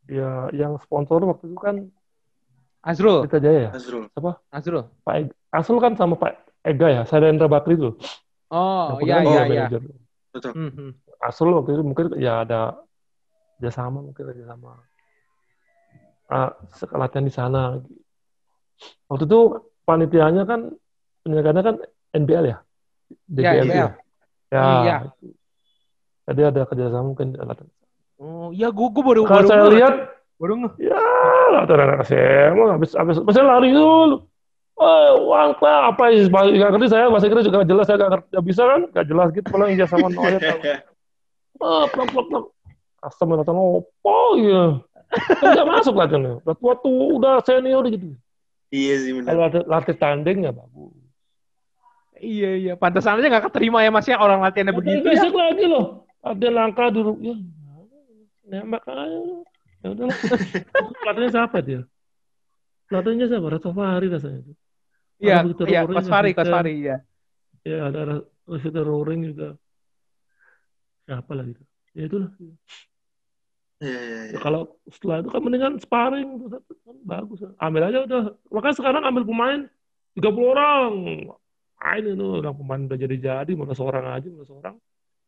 ya 0.07 0.47
yang 0.51 0.79
sponsor 0.79 1.19
waktu 1.23 1.51
itu 1.51 1.59
kan 1.59 1.75
Azrul. 2.81 3.27
Pelita 3.27 3.37
Jaya 3.37 3.59
ya 3.67 3.71
Azrul. 3.75 4.07
Azrul. 4.49 4.83
Pak 5.03 5.15
Eg- 5.19 5.35
Asul 5.51 5.77
kan 5.77 5.93
sama 5.93 6.15
Pak 6.15 6.33
Ega 6.63 6.87
ya 6.89 7.01
Sadendra 7.03 7.45
Bakri 7.45 7.75
itu 7.75 7.91
Oh 8.47 8.97
iya 9.03 9.19
iya 9.21 9.41
iya. 9.45 9.65
Betul. 10.31 10.51
Hmm, 10.55 10.71
hmm. 10.71 10.91
Asul 11.19 11.51
waktu 11.53 11.75
itu 11.75 11.83
mungkin 11.83 12.07
ya 12.17 12.47
ada 12.47 12.81
kerjasama 13.61 14.01
mungkin 14.01 14.25
kerjasama. 14.25 14.81
Ah, 16.25 16.49
sek- 16.73 16.97
latihan 16.97 17.21
di 17.21 17.29
sana. 17.29 17.77
Waktu 19.05 19.29
itu 19.29 19.39
panitianya 19.85 20.49
kan 20.49 20.73
penyelenggaranya 21.21 21.61
kan 21.61 21.75
NBL 22.17 22.45
ya? 22.49 22.57
Ya, 22.57 23.53
DBL 23.53 23.65
NBL. 23.69 23.77
ya 23.77 23.87
ya 24.49 24.63
Iya. 24.65 24.95
itu. 25.05 25.27
jadi 26.25 26.41
ada 26.49 26.61
kerjasama 26.65 27.05
mungkin 27.13 27.37
latihan. 27.37 27.69
Oh 28.17 28.49
iya 28.49 28.73
gua 28.73 28.89
gua 28.89 29.03
baru 29.13 29.21
kalau 29.29 29.45
baru 29.45 29.49
saya 29.53 29.69
lihat 29.69 29.93
baru 30.41 30.53
ya 30.81 31.01
latihan 31.53 31.81
anak 31.85 31.99
SMA 32.09 32.65
habis 32.73 32.97
habis 32.97 33.21
saya 33.29 33.45
lari 33.45 33.69
dulu. 33.69 34.25
Oh, 34.81 35.29
uang 35.29 35.61
apa 35.61 35.93
apa 35.93 36.03
sih? 36.09 36.25
Nggak 36.25 36.73
ngerti 36.73 36.87
saya 36.89 37.05
bahasa 37.13 37.29
Inggris 37.29 37.45
juga 37.45 37.61
nggak 37.61 37.69
jelas 37.69 37.85
saya 37.85 37.97
nggak 38.01 38.11
ngerti 38.17 38.27
nggak 38.33 38.45
bisa 38.49 38.61
kan? 38.65 38.81
Nggak 38.89 39.05
jelas 39.13 39.27
gitu 39.37 39.47
kalau 39.53 39.65
ijazah 39.69 39.89
sama 39.93 40.07
noya 40.09 40.39
tahu. 40.41 40.61
Ah 41.61 41.85
plak 41.93 42.09
plak 42.09 42.25
plak 42.25 42.45
customer 43.01 43.41
datang 43.41 43.57
opo 43.57 44.37
ya. 44.37 44.77
Kan 45.11 45.47
nggak 45.57 45.67
masuk 45.67 45.93
latihannya 45.97 46.39
udah 46.45 46.55
tua 46.55 46.73
tuh 46.79 47.19
udah 47.19 47.41
senior 47.43 47.83
gitu. 47.91 48.15
Iya 48.71 48.93
sih 49.03 49.11
benar. 49.11 49.27
kalau 49.27 49.43
ada 49.51 49.59
latih 49.67 49.97
tanding 49.99 50.47
ya 50.47 50.51
bagus. 50.55 50.95
Iya 52.21 52.49
iya. 52.55 52.73
Pantesan 52.79 53.19
aja 53.19 53.27
nggak 53.27 53.51
keterima 53.51 53.83
ya 53.83 53.91
mas 53.91 54.07
ya 54.07 54.21
orang 54.21 54.39
latihannya 54.39 54.71
begitu. 54.77 55.03
ya. 55.03 55.11
besok 55.17 55.33
lagi 55.35 55.65
loh. 55.67 56.07
Ada 56.21 56.47
langkah 56.53 56.87
dulu. 56.93 57.19
Ya. 57.19 57.35
Nembak 58.47 58.85
aja. 58.87 59.19
Ya 59.81 59.87
udahlah 59.91 60.17
pelatihnya 61.01 61.31
siapa 61.35 61.57
dia? 61.65 61.81
Pelatihnya 62.85 63.25
siapa? 63.27 63.47
Reto 63.49 63.73
Fahri 63.73 64.07
rasanya 64.13 64.45
itu 64.45 64.53
Iya 65.21 65.45
iya. 65.45 65.81
Fari 65.85 66.33
Coach 66.33 66.49
asisten. 66.49 66.53
Fari 66.53 66.73
iya. 66.81 66.97
ya 67.61 67.77
ada 67.89 68.25
Rosita 68.49 68.81
Roring 68.81 69.21
juga. 69.33 69.53
Siapa 71.05 71.31
lagi 71.37 71.53
tuh? 71.53 71.67
Ya 71.93 72.03
itulah 72.09 72.29
Iya 73.81 73.97
Ya, 73.97 74.19
iya. 74.29 74.37
kalau 74.37 74.77
setelah 74.93 75.25
itu 75.25 75.29
kan 75.33 75.41
mendingan 75.41 75.73
sparring. 75.81 76.29
Kan 76.85 76.97
bagus. 77.01 77.41
Ambil 77.57 77.89
aja 77.89 78.05
udah. 78.05 78.21
Makanya 78.53 78.75
sekarang 78.77 79.03
ambil 79.09 79.23
pemain 79.25 79.59
30 80.13 80.53
orang. 80.53 80.91
Main 81.81 82.03
itu 82.05 82.25
orang 82.45 82.55
pemain 82.61 82.81
udah 82.85 82.99
jadi 83.01 83.15
jadi 83.17 83.51
mana 83.57 83.73
seorang 83.73 84.05
aja 84.05 84.27
mana 84.29 84.45
seorang. 84.45 84.75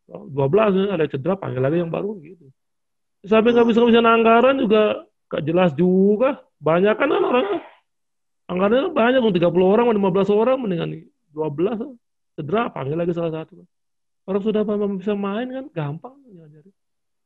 12 0.06 0.78
ya, 0.78 0.86
ada 0.94 1.06
cedera 1.10 1.34
panggil 1.34 1.66
lagi 1.66 1.82
yang 1.82 1.90
baru 1.90 2.14
gitu. 2.22 2.46
Sampai 3.26 3.58
nggak 3.58 3.74
bisa 3.74 3.82
bisa 3.88 4.04
anggaran 4.06 4.62
juga 4.62 5.10
gak 5.34 5.44
jelas 5.50 5.72
juga. 5.74 6.46
Banyak 6.62 6.94
kan 6.94 7.10
orang 7.10 7.48
anggarannya 8.46 8.94
banyak 8.94 9.20
mau 9.24 9.34
30 9.34 9.50
orang 9.66 9.84
mau 9.90 9.96
15 10.14 10.30
orang 10.30 10.58
mendingan 10.62 10.90
12 11.34 12.38
cedera 12.38 12.70
panggil 12.70 13.02
lagi 13.02 13.18
salah 13.18 13.34
satu. 13.42 13.66
Orang 14.30 14.42
sudah 14.46 14.62
bisa 14.94 15.18
main 15.18 15.50
kan 15.50 15.66
gampang 15.74 16.22
ngajarin 16.22 16.83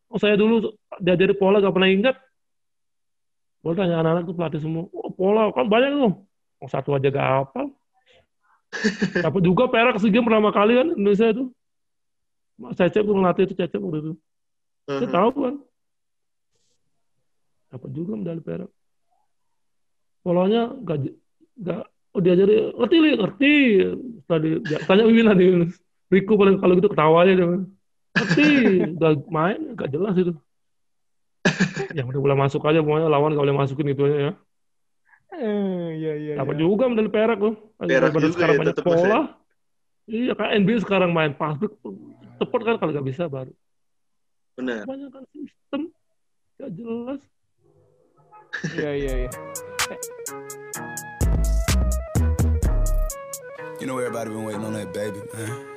Oh 0.08 0.18
saya 0.18 0.40
dulu 0.40 0.72
diajari 0.98 1.36
pola 1.36 1.60
gak 1.60 1.76
pernah 1.76 1.92
ingat. 1.92 2.16
Boleh 3.60 3.76
tanya 3.76 4.00
anak-anak 4.00 4.24
tuh 4.24 4.36
pelatih 4.36 4.62
semua. 4.64 4.88
Oh 4.96 5.12
pola 5.12 5.52
kan 5.52 5.68
banyak 5.68 5.92
tuh. 5.92 6.14
Oh, 6.58 6.70
satu 6.72 6.96
aja 6.96 7.12
gak 7.12 7.28
hafal. 7.28 7.76
Dapat 9.26 9.42
juga 9.44 9.68
perak 9.68 10.00
SEA 10.00 10.12
Games 10.12 10.26
pertama 10.26 10.50
kali 10.52 10.74
kan 10.76 10.88
Indonesia 10.96 11.28
itu. 11.30 11.44
Cecep 12.74 13.04
tuh 13.06 13.14
ngelatih 13.14 13.44
itu 13.46 13.54
Cecep 13.54 13.80
waktu 13.80 14.00
itu. 14.02 14.14
Saya 14.88 15.06
Mhm. 15.06 15.14
tahu 15.14 15.30
kan. 15.44 15.56
Dapat 17.68 17.90
juga 17.92 18.12
medali 18.16 18.42
perak. 18.42 18.72
Polanya 20.24 20.72
gak, 20.84 20.98
gak 21.60 21.84
oh 22.12 22.20
diajari 22.20 22.72
ngerti 22.74 22.96
li 22.98 23.10
ngerti. 23.16 23.54
Setelah 24.24 24.40
di, 24.40 24.50
dia- 24.64 24.84
tanya 24.88 25.04
Wiwin 25.04 25.28
lah 25.28 25.36
di 25.36 25.46
Riko 26.08 26.40
paling 26.40 26.58
kalau 26.58 26.74
gitu 26.80 26.88
ketawa 26.88 27.28
aja 27.28 27.36
dia. 27.36 27.48
Ngerti, 28.18 28.50
udah 28.98 29.12
main 29.30 29.60
gak 29.78 29.90
jelas 29.94 30.16
itu. 30.18 30.34
yang 31.96 32.10
udah 32.12 32.22
boleh 32.22 32.38
masuk 32.38 32.62
aja 32.68 32.84
pokoknya 32.84 33.08
lawan 33.08 33.32
gak 33.38 33.46
boleh 33.46 33.56
masukin 33.56 33.88
gitu 33.94 34.04
aja 34.10 34.18
ya. 34.18 34.32
Eh, 35.38 35.88
Iya 35.98 36.14
iya. 36.18 36.34
Dapat 36.40 36.56
iya. 36.58 36.62
juga 36.66 36.84
medali 36.90 37.10
perak 37.12 37.38
tuh. 37.38 37.54
Perak 37.78 38.12
juga 38.16 38.30
sekarang 38.34 38.56
ya, 38.56 38.60
banyak 38.64 38.76
ya. 38.76 38.84
pola. 38.84 39.22
Iya 40.08 40.34
kan 40.40 40.48
NBA 40.64 40.78
sekarang 40.88 41.12
main 41.12 41.36
passback 41.36 41.76
cepet 42.40 42.62
kan 42.64 42.76
kalau 42.80 42.92
gak 42.96 43.08
bisa 43.08 43.28
baru. 43.28 43.52
Benar. 44.56 44.88
Banyak 44.88 45.10
kan 45.12 45.24
sistem 45.36 45.82
gak 46.58 46.72
jelas. 46.74 47.22
Iya 48.74 48.92
iya 48.96 49.14
iya. 49.28 49.32
You 53.78 53.86
know 53.86 54.00
everybody 54.02 54.32
been 54.34 54.44
waiting 54.44 54.66
on 54.66 54.74
that 54.74 54.90
baby, 54.90 55.22
man. 55.36 55.77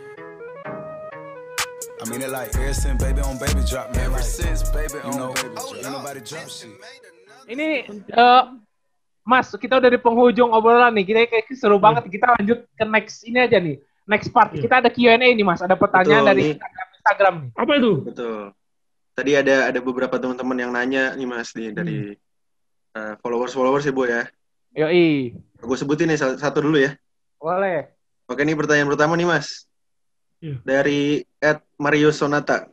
I 2.00 2.08
mean 2.08 2.24
it 2.24 2.32
like 2.32 2.48
ever 2.56 2.72
since 2.72 2.96
baby 2.96 3.20
on 3.20 3.36
baby 3.36 3.60
drop, 3.68 3.92
man. 3.92 4.08
Ever 4.08 4.24
since 4.24 4.64
baby 4.72 5.04
on 5.04 5.20
know, 5.20 5.36
baby 5.36 5.52
drop. 5.52 5.76
Ain't 5.76 5.92
nobody 5.92 6.20
drop 6.24 6.48
shit. 6.48 6.72
Ini 7.44 7.84
eh, 7.92 8.42
Mas, 9.20 9.52
kita 9.52 9.76
udah 9.76 9.90
di 9.92 10.00
penghujung 10.00 10.48
obrolan 10.48 10.96
nih. 10.96 11.04
Kita 11.04 11.18
kayak 11.28 11.52
seru 11.52 11.76
banget. 11.76 12.08
Kita 12.08 12.40
lanjut 12.40 12.64
ke 12.72 12.84
next 12.88 13.20
ini 13.28 13.38
aja 13.44 13.60
nih. 13.60 13.76
Next 14.08 14.32
part. 14.32 14.56
Iya. 14.56 14.64
Kita 14.64 14.74
ada 14.80 14.88
Q&A 14.88 15.20
nih, 15.20 15.44
Mas. 15.44 15.60
Ada 15.60 15.76
pertanyaan 15.76 16.24
Betul, 16.24 16.30
dari. 16.32 16.42
Instagram, 16.56 16.86
Instagram 16.96 17.34
nih. 17.36 17.50
Apa 17.52 17.72
itu? 17.76 17.92
Betul. 18.00 18.40
Tadi 19.12 19.32
ada 19.36 19.56
ada 19.68 19.78
beberapa 19.84 20.16
teman-teman 20.16 20.56
yang 20.56 20.72
nanya 20.72 21.12
nih 21.12 21.28
Mas 21.28 21.52
nih 21.52 21.68
dari 21.76 22.16
eh, 22.96 23.14
followers-followers 23.20 23.84
ya 23.84 23.92
Bu 23.92 24.08
ya. 24.08 24.22
Yoi. 24.72 25.36
Gue 25.60 25.76
sebutin 25.76 26.08
nih 26.08 26.16
satu, 26.16 26.64
dulu 26.64 26.80
ya. 26.80 26.96
Boleh. 27.36 27.92
Oke 28.24 28.40
nih 28.40 28.56
pertanyaan 28.56 28.88
pertama 28.88 29.20
nih 29.20 29.28
Mas. 29.28 29.69
Iya. 30.40 30.56
Dari 30.64 31.20
Ed 31.40 31.60
Mario 31.76 32.08
Sonata. 32.16 32.64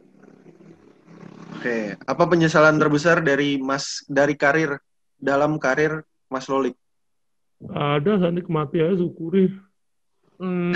Oke, 1.57 1.99
apa 1.99 2.23
penyesalan 2.29 2.79
terbesar 2.79 3.19
dari 3.19 3.59
Mas 3.59 4.07
dari 4.07 4.39
karir 4.39 4.79
dalam 5.19 5.59
karir 5.59 6.05
Mas 6.31 6.47
Lolik? 6.47 6.79
Ada 7.67 8.29
ini 8.29 8.45
kematian 8.45 8.95
syukuri. 8.95 9.51
Hmm, 10.37 10.71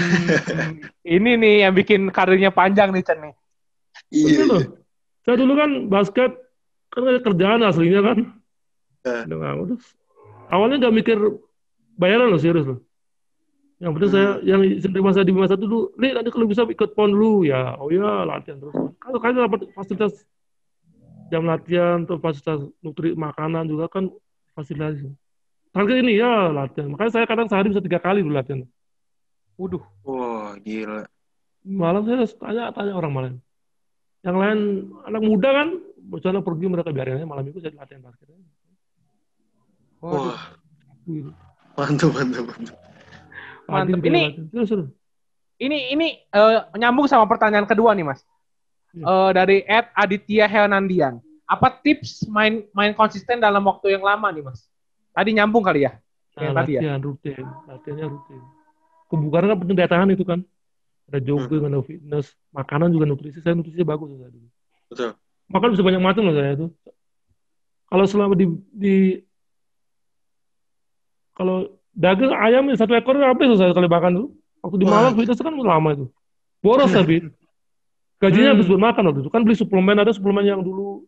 ini 1.15 1.37
nih 1.37 1.69
yang 1.69 1.73
bikin 1.77 2.09
karirnya 2.09 2.49
panjang 2.49 2.89
nih, 2.89 3.05
Chen 3.05 3.21
nih. 3.21 3.33
Betul 4.09 4.45
loh. 4.49 4.63
Saya 5.21 5.37
dulu 5.37 5.53
kan 5.53 5.71
basket 5.85 6.33
kan 6.91 7.07
ada 7.07 7.21
kerjaan 7.21 7.61
aslinya 7.61 8.01
kan. 8.01 8.17
Eh. 9.05 9.23
Ngurus. 9.29 9.85
Awalnya 10.51 10.81
nggak 10.81 10.95
mikir 10.97 11.17
bayaran 11.95 12.33
loh 12.33 12.41
serius 12.41 12.67
loh. 12.67 12.81
Yang 13.81 13.91
penting 13.97 14.11
saya 14.13 14.29
yang 14.45 14.61
menerima 14.61 15.09
saya 15.09 15.25
di 15.25 15.33
masa 15.33 15.57
itu 15.57 15.65
dulu, 15.65 15.89
nih 15.97 16.13
nanti 16.13 16.29
kalau 16.29 16.45
bisa 16.45 16.61
ikut 16.69 16.93
pon 16.93 17.09
dulu 17.09 17.49
ya. 17.49 17.81
Oh 17.81 17.89
ya 17.89 18.29
latihan 18.29 18.61
terus. 18.61 18.77
Kalau 19.01 19.17
kalian 19.17 19.49
dapat 19.49 19.73
fasilitas 19.73 20.21
jam 21.33 21.49
latihan 21.49 22.05
atau 22.05 22.21
fasilitas 22.21 22.69
nutri 22.85 23.17
makanan 23.17 23.65
juga 23.65 23.89
kan 23.89 24.13
fasilitas. 24.53 25.01
Target 25.73 25.97
ini 26.05 26.21
ya 26.21 26.53
latihan. 26.53 26.93
Makanya 26.93 27.09
saya 27.09 27.25
kadang 27.25 27.49
sehari 27.49 27.73
bisa 27.73 27.81
tiga 27.81 27.97
kali 27.97 28.21
dulu 28.21 28.37
latihan. 28.37 28.61
Waduh. 29.57 29.81
Wah, 30.05 30.53
gila. 30.61 31.09
malam 31.61 32.01
saya 32.05 32.25
harus 32.25 32.33
tanya 32.41 32.73
tanya 32.73 32.97
orang 32.97 33.13
malam 33.13 33.33
yang 34.25 34.33
lain 34.33 34.89
anak 35.05 35.21
muda 35.21 35.49
kan 35.53 35.67
misalnya 36.09 36.41
pergi 36.41 36.65
mereka 36.65 36.89
biarin 36.89 37.21
aja 37.21 37.25
malam 37.29 37.45
itu 37.45 37.61
saya 37.61 37.73
latihan 37.77 38.01
basket. 38.05 38.29
Wah, 40.01 40.37
Gitu. 41.05 41.33
mantap, 41.77 42.09
mantap, 42.13 42.45
mantap. 42.45 42.90
Mantep. 43.71 44.03
Ini 44.03 44.35
ini 45.61 45.77
ini 45.95 46.07
eh, 46.27 46.59
nyambung 46.75 47.07
sama 47.07 47.23
pertanyaan 47.31 47.63
kedua 47.63 47.95
nih, 47.95 48.03
Mas. 48.03 48.21
Eh, 48.91 49.29
dari 49.31 49.63
Ed 49.63 49.87
Aditya 49.95 50.51
Helnandian. 50.51 51.23
Apa 51.47 51.79
tips 51.79 52.27
main 52.27 52.67
main 52.75 52.91
konsisten 52.91 53.39
dalam 53.39 53.63
waktu 53.63 53.95
yang 53.95 54.03
lama 54.03 54.27
nih, 54.29 54.43
Mas? 54.43 54.67
Tadi 55.15 55.31
nyambung 55.35 55.63
kali 55.63 55.87
ya? 55.87 55.95
Nah, 56.39 56.55
tadi 56.63 56.79
ya? 56.79 56.81
latihan 56.81 57.01
rutin 57.03 57.45
latihannya 57.67 58.07
rutin 58.07 58.41
kebugaran 59.11 59.51
kan 59.51 59.57
penting 59.59 59.77
tahan 59.83 60.09
itu 60.15 60.23
kan 60.23 60.39
ada 61.11 61.19
jogging 61.19 61.67
ada 61.67 61.83
fitness 61.83 62.31
makanan 62.55 62.87
juga 62.95 63.03
nutrisi 63.03 63.43
saya 63.43 63.59
nutrisinya 63.59 63.83
bagus 63.83 64.15
saya 64.15 64.31
dulu 64.31 64.47
Betul. 64.87 65.11
makan 65.51 65.69
bisa 65.75 65.83
banyak 65.83 66.01
macam 66.01 66.23
loh 66.23 66.35
saya 66.39 66.51
itu 66.55 66.67
kalau 67.91 68.05
selama 68.07 68.33
di, 68.39 68.47
di 68.71 68.95
kalau 71.35 71.67
daging 71.91 72.31
ayam 72.31 72.63
ya, 72.67 72.75
satu 72.75 72.93
ekor 72.93 73.15
habis 73.15 73.55
saya 73.55 73.71
kali 73.71 73.87
makan 73.87 74.11
tuh. 74.15 74.27
Waktu 74.61 74.75
di. 74.77 74.85
Malang 74.85 75.13
fitness 75.15 75.41
kan 75.41 75.53
lama 75.53 75.89
itu. 75.91 76.05
Boros 76.61 76.89
tapi. 76.89 77.25
Gajinya 78.21 78.53
Hmm. 78.53 78.55
habis 78.55 78.67
buat 78.69 78.81
makan 78.81 79.03
waktu 79.09 79.19
itu. 79.25 79.31
Kan 79.33 79.41
beli 79.41 79.57
suplemen 79.57 79.97
ada 79.97 80.13
suplemen 80.13 80.45
yang 80.45 80.61
dulu 80.61 81.01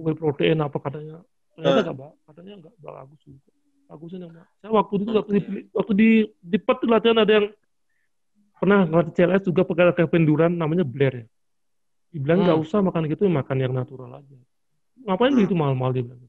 whey 0.00 0.16
protein 0.16 0.58
apa 0.58 0.80
katanya. 0.80 1.20
Ternyata 1.52 1.76
Ah. 1.76 1.84
nggak 1.84 1.96
ba- 1.96 2.16
katanya 2.24 2.52
nggak 2.56 2.72
bagus 2.80 3.20
juga. 3.20 3.50
Bagusnya 3.88 4.18
yang 4.20 4.32
saya 4.60 4.70
waktu 4.70 4.94
itu 4.96 5.10
waktu 5.10 5.30
di 5.32 5.40
waktu 5.72 5.92
di 5.92 6.08
di 6.38 6.58
PET 6.58 6.78
latihan 6.84 7.18
ada 7.18 7.32
yang 7.34 7.46
pernah 8.56 8.84
ngelatih 8.84 9.12
CLS 9.14 9.42
juga 9.44 9.64
pakai 9.64 9.92
Kevin 9.94 10.24
Durant 10.24 10.54
namanya 10.54 10.84
Blair 10.84 11.14
ya. 11.14 11.26
Dibilang 12.08 12.40
nggak 12.42 12.56
Hmm. 12.56 12.64
usah 12.64 12.80
makan 12.80 13.04
gitu, 13.06 13.28
makan 13.28 13.56
yang 13.58 13.72
natural 13.72 14.08
aja. 14.14 14.36
Ngapain 15.04 15.32
beli 15.32 15.44
itu 15.44 15.56
mahal-mahal 15.56 15.92
dia 15.92 16.04
bilang. 16.04 16.24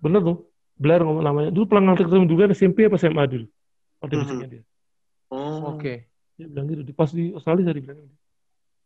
Bener 0.00 0.20
tuh. 0.20 0.38
Blair 0.82 1.00
ngomong 1.00 1.22
namanya. 1.22 1.50
Dulu 1.54 1.64
pernah 1.64 1.82
ngelatih 1.88 2.04
Kevin 2.10 2.26
Durant 2.26 2.50
SMP 2.50 2.78
apa 2.84 2.98
SMA 2.98 3.22
dulu. 3.24 3.46
Pada 3.96 4.12
Mhm. 4.12 4.20
fisiknya 4.20 4.48
dia. 4.50 4.62
Oh, 5.30 5.78
Oke. 5.78 6.10
Dia 6.34 6.46
bilang 6.50 6.66
gitu. 6.66 6.82
Di 6.82 6.92
pas 6.92 7.08
di 7.08 7.30
Australia 7.30 7.62
saya 7.64 7.76
dibilang 7.78 7.98
gitu. 8.02 8.16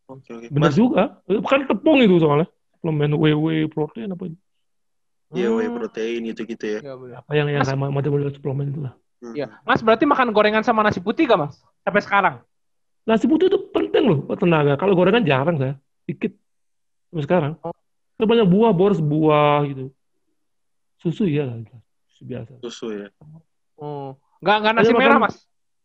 oke 0.07 0.31
oke. 0.31 0.47
Bener 0.53 0.71
Mas, 0.71 0.77
juga. 0.77 1.03
Kan 1.43 1.65
tepung 1.65 1.99
itu 1.99 2.21
soalnya. 2.21 2.47
Suplemen 2.77 3.17
whey 3.17 3.65
protein 3.67 4.13
apa 4.13 4.29
itu. 4.29 4.37
iya 5.35 5.51
whey 5.51 5.67
Hmm. 5.67 5.83
protein 5.83 6.21
gitu-gitu 6.23 6.65
ya. 6.69 6.79
Iya, 6.79 6.95
benar. 6.95 7.15
Apa 7.19 7.31
yang 7.35 7.47
yang 7.51 7.59
Mas- 7.59 7.71
kayak 7.75 7.91
model-model 7.91 8.31
suplemen 8.31 8.67
itu 8.71 8.81
lah. 8.87 8.95
Hmm. 9.19 9.35
Iya. 9.35 9.47
Mas 9.65 9.81
berarti 9.83 10.05
makan 10.07 10.31
gorengan 10.31 10.63
sama 10.63 10.87
nasi 10.87 11.03
putih 11.03 11.27
gak 11.27 11.41
mas? 11.41 11.59
Sampai 11.83 12.05
sekarang? 12.05 12.35
Nasi 13.03 13.27
putih 13.27 13.51
itu 13.51 13.59
penting 13.75 14.05
loh 14.07 14.19
buat 14.23 14.39
tenaga. 14.39 14.79
Kalau 14.79 14.95
gorengan 14.95 15.27
jarang 15.27 15.57
saya. 15.59 15.75
Dikit. 16.07 16.31
Sampai 17.11 17.25
sekarang. 17.27 17.53
Oh. 17.65 17.75
Banyak 18.17 18.47
buah, 18.47 18.71
boros 18.71 19.03
buah 19.03 19.67
gitu. 19.67 19.91
Susu 21.03 21.27
iya 21.27 21.45
lah. 21.45 21.59
Susu 22.17 22.25
biasa. 22.25 22.53
Susu 22.65 22.87
ya. 22.97 23.09
Oh. 23.77 24.17
Nggak, 24.41 24.57
nggak 24.57 24.73
nasi 24.73 24.89
Ayo, 24.89 24.97
merah 24.97 25.19
makan. 25.21 25.29
mas? 25.29 25.37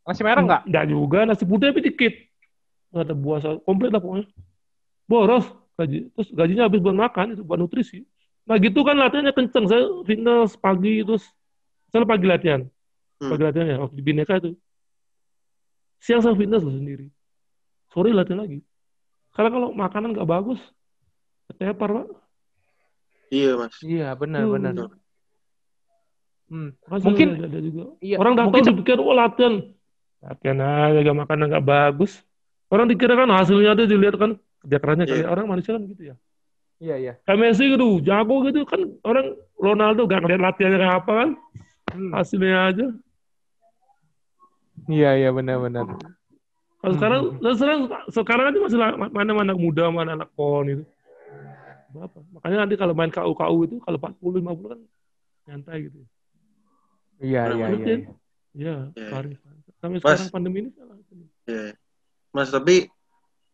Nasi 0.07 0.21
merah 0.23 0.41
nggak? 0.41 0.61
Nggak 0.63 0.85
juga. 0.87 1.19
Nasi 1.27 1.43
putih 1.43 1.65
tapi 1.75 1.81
dikit. 1.83 2.13
Nggak 2.91 3.03
ada 3.03 3.15
buah. 3.15 3.39
Komplit 3.67 3.91
lah 3.91 3.99
pokoknya. 3.99 4.27
Boros. 5.03 5.45
Gaji. 5.75 6.07
Terus 6.15 6.27
gajinya 6.31 6.63
habis 6.71 6.79
buat 6.79 6.95
makan. 6.95 7.35
Itu 7.35 7.43
buat 7.43 7.59
nutrisi. 7.59 8.07
Nah 8.47 8.55
gitu 8.57 8.79
kan 8.81 8.95
latihannya 8.95 9.35
kenceng. 9.35 9.67
Saya 9.67 9.83
fitness 10.07 10.55
pagi 10.55 11.03
terus. 11.03 11.27
Saya 11.91 12.07
pagi 12.07 12.23
latihan. 12.23 12.63
Hmm. 13.19 13.27
Pagi 13.27 13.43
latihannya. 13.43 13.75
Waktu 13.83 13.95
di 13.99 14.03
Bineka 14.03 14.39
itu. 14.39 14.55
Siang 15.99 16.23
saya 16.23 16.33
fitness 16.33 16.63
loh 16.63 16.71
sendiri. 16.71 17.11
Sore 17.91 18.15
latihan 18.15 18.39
lagi. 18.39 18.63
Karena 19.35 19.49
kalau 19.51 19.67
makanan 19.71 20.15
nggak 20.15 20.27
bagus. 20.27 20.59
Ketepar 21.51 21.89
pak. 21.91 22.07
Iya 23.31 23.51
mas. 23.55 23.75
Iya 23.79 24.15
benar 24.15 24.43
Hmm. 24.43 24.53
benar. 24.55 24.73
Hmm. 26.51 26.75
Mungkin- 26.91 27.39
ada, 27.39 27.47
ada 27.47 27.59
juga. 27.63 27.83
Iya. 28.03 28.15
Orang 28.19 28.33
datang 28.35 28.51
mungkin 28.51 28.63
dipikir, 28.75 28.99
oh 28.99 29.15
latihan. 29.15 29.53
Latihan 30.19 30.57
aja, 30.59 30.99
gak 30.99 31.17
makanan 31.23 31.45
gak 31.47 31.63
bagus. 31.65 32.11
Orang 32.67 32.91
dikira 32.91 33.15
kan 33.15 33.31
hasilnya 33.31 33.71
ada 33.71 33.87
dilihat 33.87 34.19
kan. 34.19 34.35
Kerja 34.61 34.77
kerannya 34.77 35.05
Iya. 35.07 35.13
kayak 35.23 35.29
orang 35.31 35.45
manusia 35.47 35.71
kan 35.79 35.83
gitu 35.87 36.03
ya. 36.11 36.15
Iya 36.81 36.95
iya. 36.99 37.13
Kayak 37.23 37.39
Messi 37.39 37.63
gitu, 37.71 37.87
jago 38.03 38.35
gitu 38.43 38.67
kan. 38.67 38.81
Orang 39.01 39.25
Ronaldo 39.55 40.03
gak 40.05 40.19
ngeliat 40.21 40.41
latihannya 40.43 40.77
kayak 40.77 40.95
apa 40.99 41.11
kan. 41.15 41.29
Hmm. 41.95 42.11
Hasilnya 42.11 42.57
aja. 42.67 42.85
Iya 44.89 45.09
iya 45.15 45.29
benar 45.31 45.61
benar. 45.61 45.85
Kalau 46.81 46.93
Hmm. 46.93 46.97
sekarang, 46.97 47.21
sekarang, 47.55 47.79
sekarang 48.09 48.45
aja 48.49 48.57
masih 48.59 48.77
mana 49.13 49.31
anak 49.39 49.57
muda, 49.57 49.87
mana 49.87 50.17
anak 50.17 50.29
pon 50.33 50.65
itu. 50.65 50.83
Berapa? 51.91 52.17
Makanya 52.33 52.57
nanti 52.65 52.75
kalau 52.75 52.93
main 52.95 53.11
KU-KU 53.11 53.57
itu, 53.67 53.75
kalau 53.83 53.97
40, 53.99 54.41
50 54.41 54.67
kan 54.73 54.79
nyantai 55.45 55.77
gitu. 55.85 56.01
Iya 57.21 57.41
iya 57.53 57.65
iya. 57.69 57.85
Iya. 57.85 57.97
Iya, 58.51 58.75
Iya. 58.91 59.09
Sampai 59.79 59.97
Mas. 59.97 60.03
sekarang 60.03 60.33
pandemi 60.33 60.57
ini 60.61 60.69
salah. 60.75 60.97
Iya. 61.45 61.73
Mas 62.31 62.49
tapi 62.49 62.75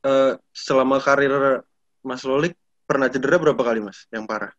eh, 0.02 0.32
selama 0.50 0.98
karir 0.98 1.62
Mas 2.02 2.24
Lolik 2.24 2.56
pernah 2.88 3.08
cedera 3.08 3.36
berapa 3.36 3.60
kali 3.60 3.84
mas? 3.84 4.08
Yang 4.10 4.26
parah? 4.26 4.52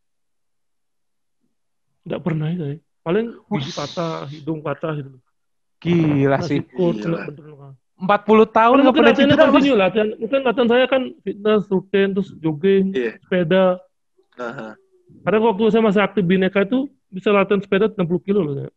Nggak 2.05 2.21
pernah 2.23 2.49
ya. 2.53 2.77
Paling 3.01 3.27
gigi 3.57 3.73
patah, 3.73 4.29
hidung 4.29 4.61
patah 4.61 4.93
gitu. 4.97 5.17
Gila 5.81 6.37
Nasi 6.37 6.59
sih. 6.59 6.61
kut, 6.67 6.99
Gila. 6.99 7.25
kena 7.25 7.31
bener. 7.31 7.77
40 7.99 8.47
tahun 8.55 8.77
nggak 8.79 8.95
pernah 8.95 9.15
cedera 9.17 9.45
mas. 9.49 9.65
latihan. 9.67 10.09
Mungkin 10.17 10.41
latihan 10.45 10.69
saya 10.69 10.85
kan 10.87 11.03
fitness, 11.25 11.63
rutin, 11.67 12.09
terus 12.15 12.31
jogging, 12.37 12.93
Iya. 12.95 13.13
sepeda. 13.25 13.65
Aha. 14.39 14.79
Karena 15.25 15.39
waktu 15.43 15.63
saya 15.73 15.83
masih 15.83 16.03
aktif 16.05 16.23
bineka 16.23 16.63
itu 16.63 16.87
bisa 17.09 17.33
latihan 17.33 17.59
sepeda 17.59 17.89
60 17.91 18.21
kilo 18.23 18.45
loh 18.45 18.55
saya. 18.55 18.71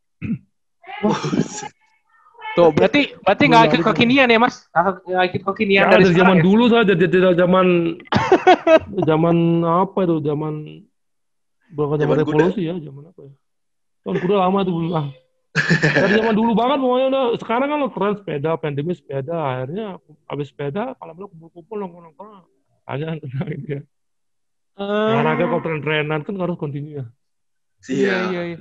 Tuh 2.51 2.67
berarti 2.75 3.15
berarti 3.23 3.43
nggak 3.47 3.63
ikut 3.71 3.81
kekinian 3.93 4.27
ya 4.27 4.39
mas? 4.39 4.67
Nggak 4.75 5.23
ikut 5.31 5.41
kekinian 5.55 5.87
Ya, 5.87 5.91
dari 5.95 6.11
zaman 6.11 6.37
ya? 6.39 6.43
dulu 6.43 6.63
saya 6.67 6.83
dari, 6.83 7.07
dari 7.07 7.31
zaman 7.39 7.67
zaman 9.09 9.35
apa 9.63 9.99
itu 10.03 10.15
zaman 10.19 10.53
bukan 11.71 11.95
zaman 11.95 12.15
Zaman 12.19 12.27
kuda. 12.27 12.27
revolusi 12.27 12.61
ya 12.67 12.75
zaman 12.75 13.03
apa 13.07 13.19
ya? 13.23 13.33
Tahun 14.03 14.17
kuda 14.19 14.35
lama 14.35 14.59
itu 14.67 14.71
ah. 14.91 15.07
Dari 15.91 16.13
zaman 16.15 16.35
dulu 16.35 16.51
banget 16.55 16.77
pokoknya 16.83 17.07
udah. 17.11 17.23
Sekarang 17.39 17.67
kan 17.71 17.77
lo 17.79 17.87
tren 17.91 18.13
sepeda 18.19 18.51
pandemi 18.59 18.91
sepeda 18.95 19.35
akhirnya 19.35 19.99
habis 20.27 20.51
sepeda 20.51 20.95
kalau 20.99 21.15
lo 21.15 21.25
kumpul-kumpul 21.31 21.75
nongkrong-nongkrong. 21.79 22.43
Aja 22.87 23.15
kena 23.15 23.43
ini 23.47 23.67
ya 23.79 23.81
Eh, 24.81 25.11
olahraga 25.13 25.45
kalau 25.51 25.61
tren-trenan 25.61 26.23
kan 26.23 26.33
harus 26.39 26.55
continue 26.55 27.03
ya. 27.03 27.05
Iya 27.91 28.15
iya 28.31 28.41
iya. 28.55 28.57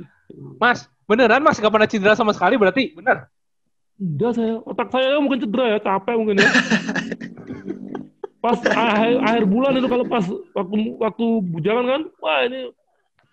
Mas 0.59 0.91
beneran 1.11 1.43
mas 1.43 1.59
nggak 1.59 1.75
pernah 1.75 1.91
cedera 1.91 2.15
sama 2.15 2.31
sekali 2.31 2.55
berarti 2.55 2.95
bener? 2.95 3.27
Udah 3.99 4.31
saya, 4.31 4.55
otak 4.63 4.89
saya 4.95 5.19
mungkin 5.19 5.43
cedera 5.43 5.77
ya, 5.77 5.79
capek 5.83 6.15
mungkin 6.15 6.39
ya. 6.39 6.49
pas 8.45 8.57
akhir, 8.57 9.21
akhir 9.21 9.45
bulan 9.45 9.77
itu 9.77 9.89
kalau 9.91 10.07
pas 10.07 10.25
waktu 10.57 10.77
waktu 10.97 11.27
bujangan 11.51 11.85
kan, 11.85 12.03
wah 12.23 12.41
ini 12.47 12.73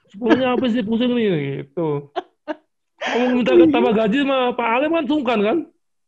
sepuluhnya 0.09 0.57
habis 0.57 0.73
sih 0.75 0.83
pusing 0.83 1.13
nih 1.13 1.63
gitu. 1.63 2.11
Kamu 2.97 3.39
minta 3.39 3.53
tambah 3.55 3.93
gaji 3.93 4.17
sama 4.25 4.51
Pak 4.57 4.67
Alim 4.67 4.91
kan 4.91 5.05
sungkan 5.05 5.39
kan? 5.39 5.57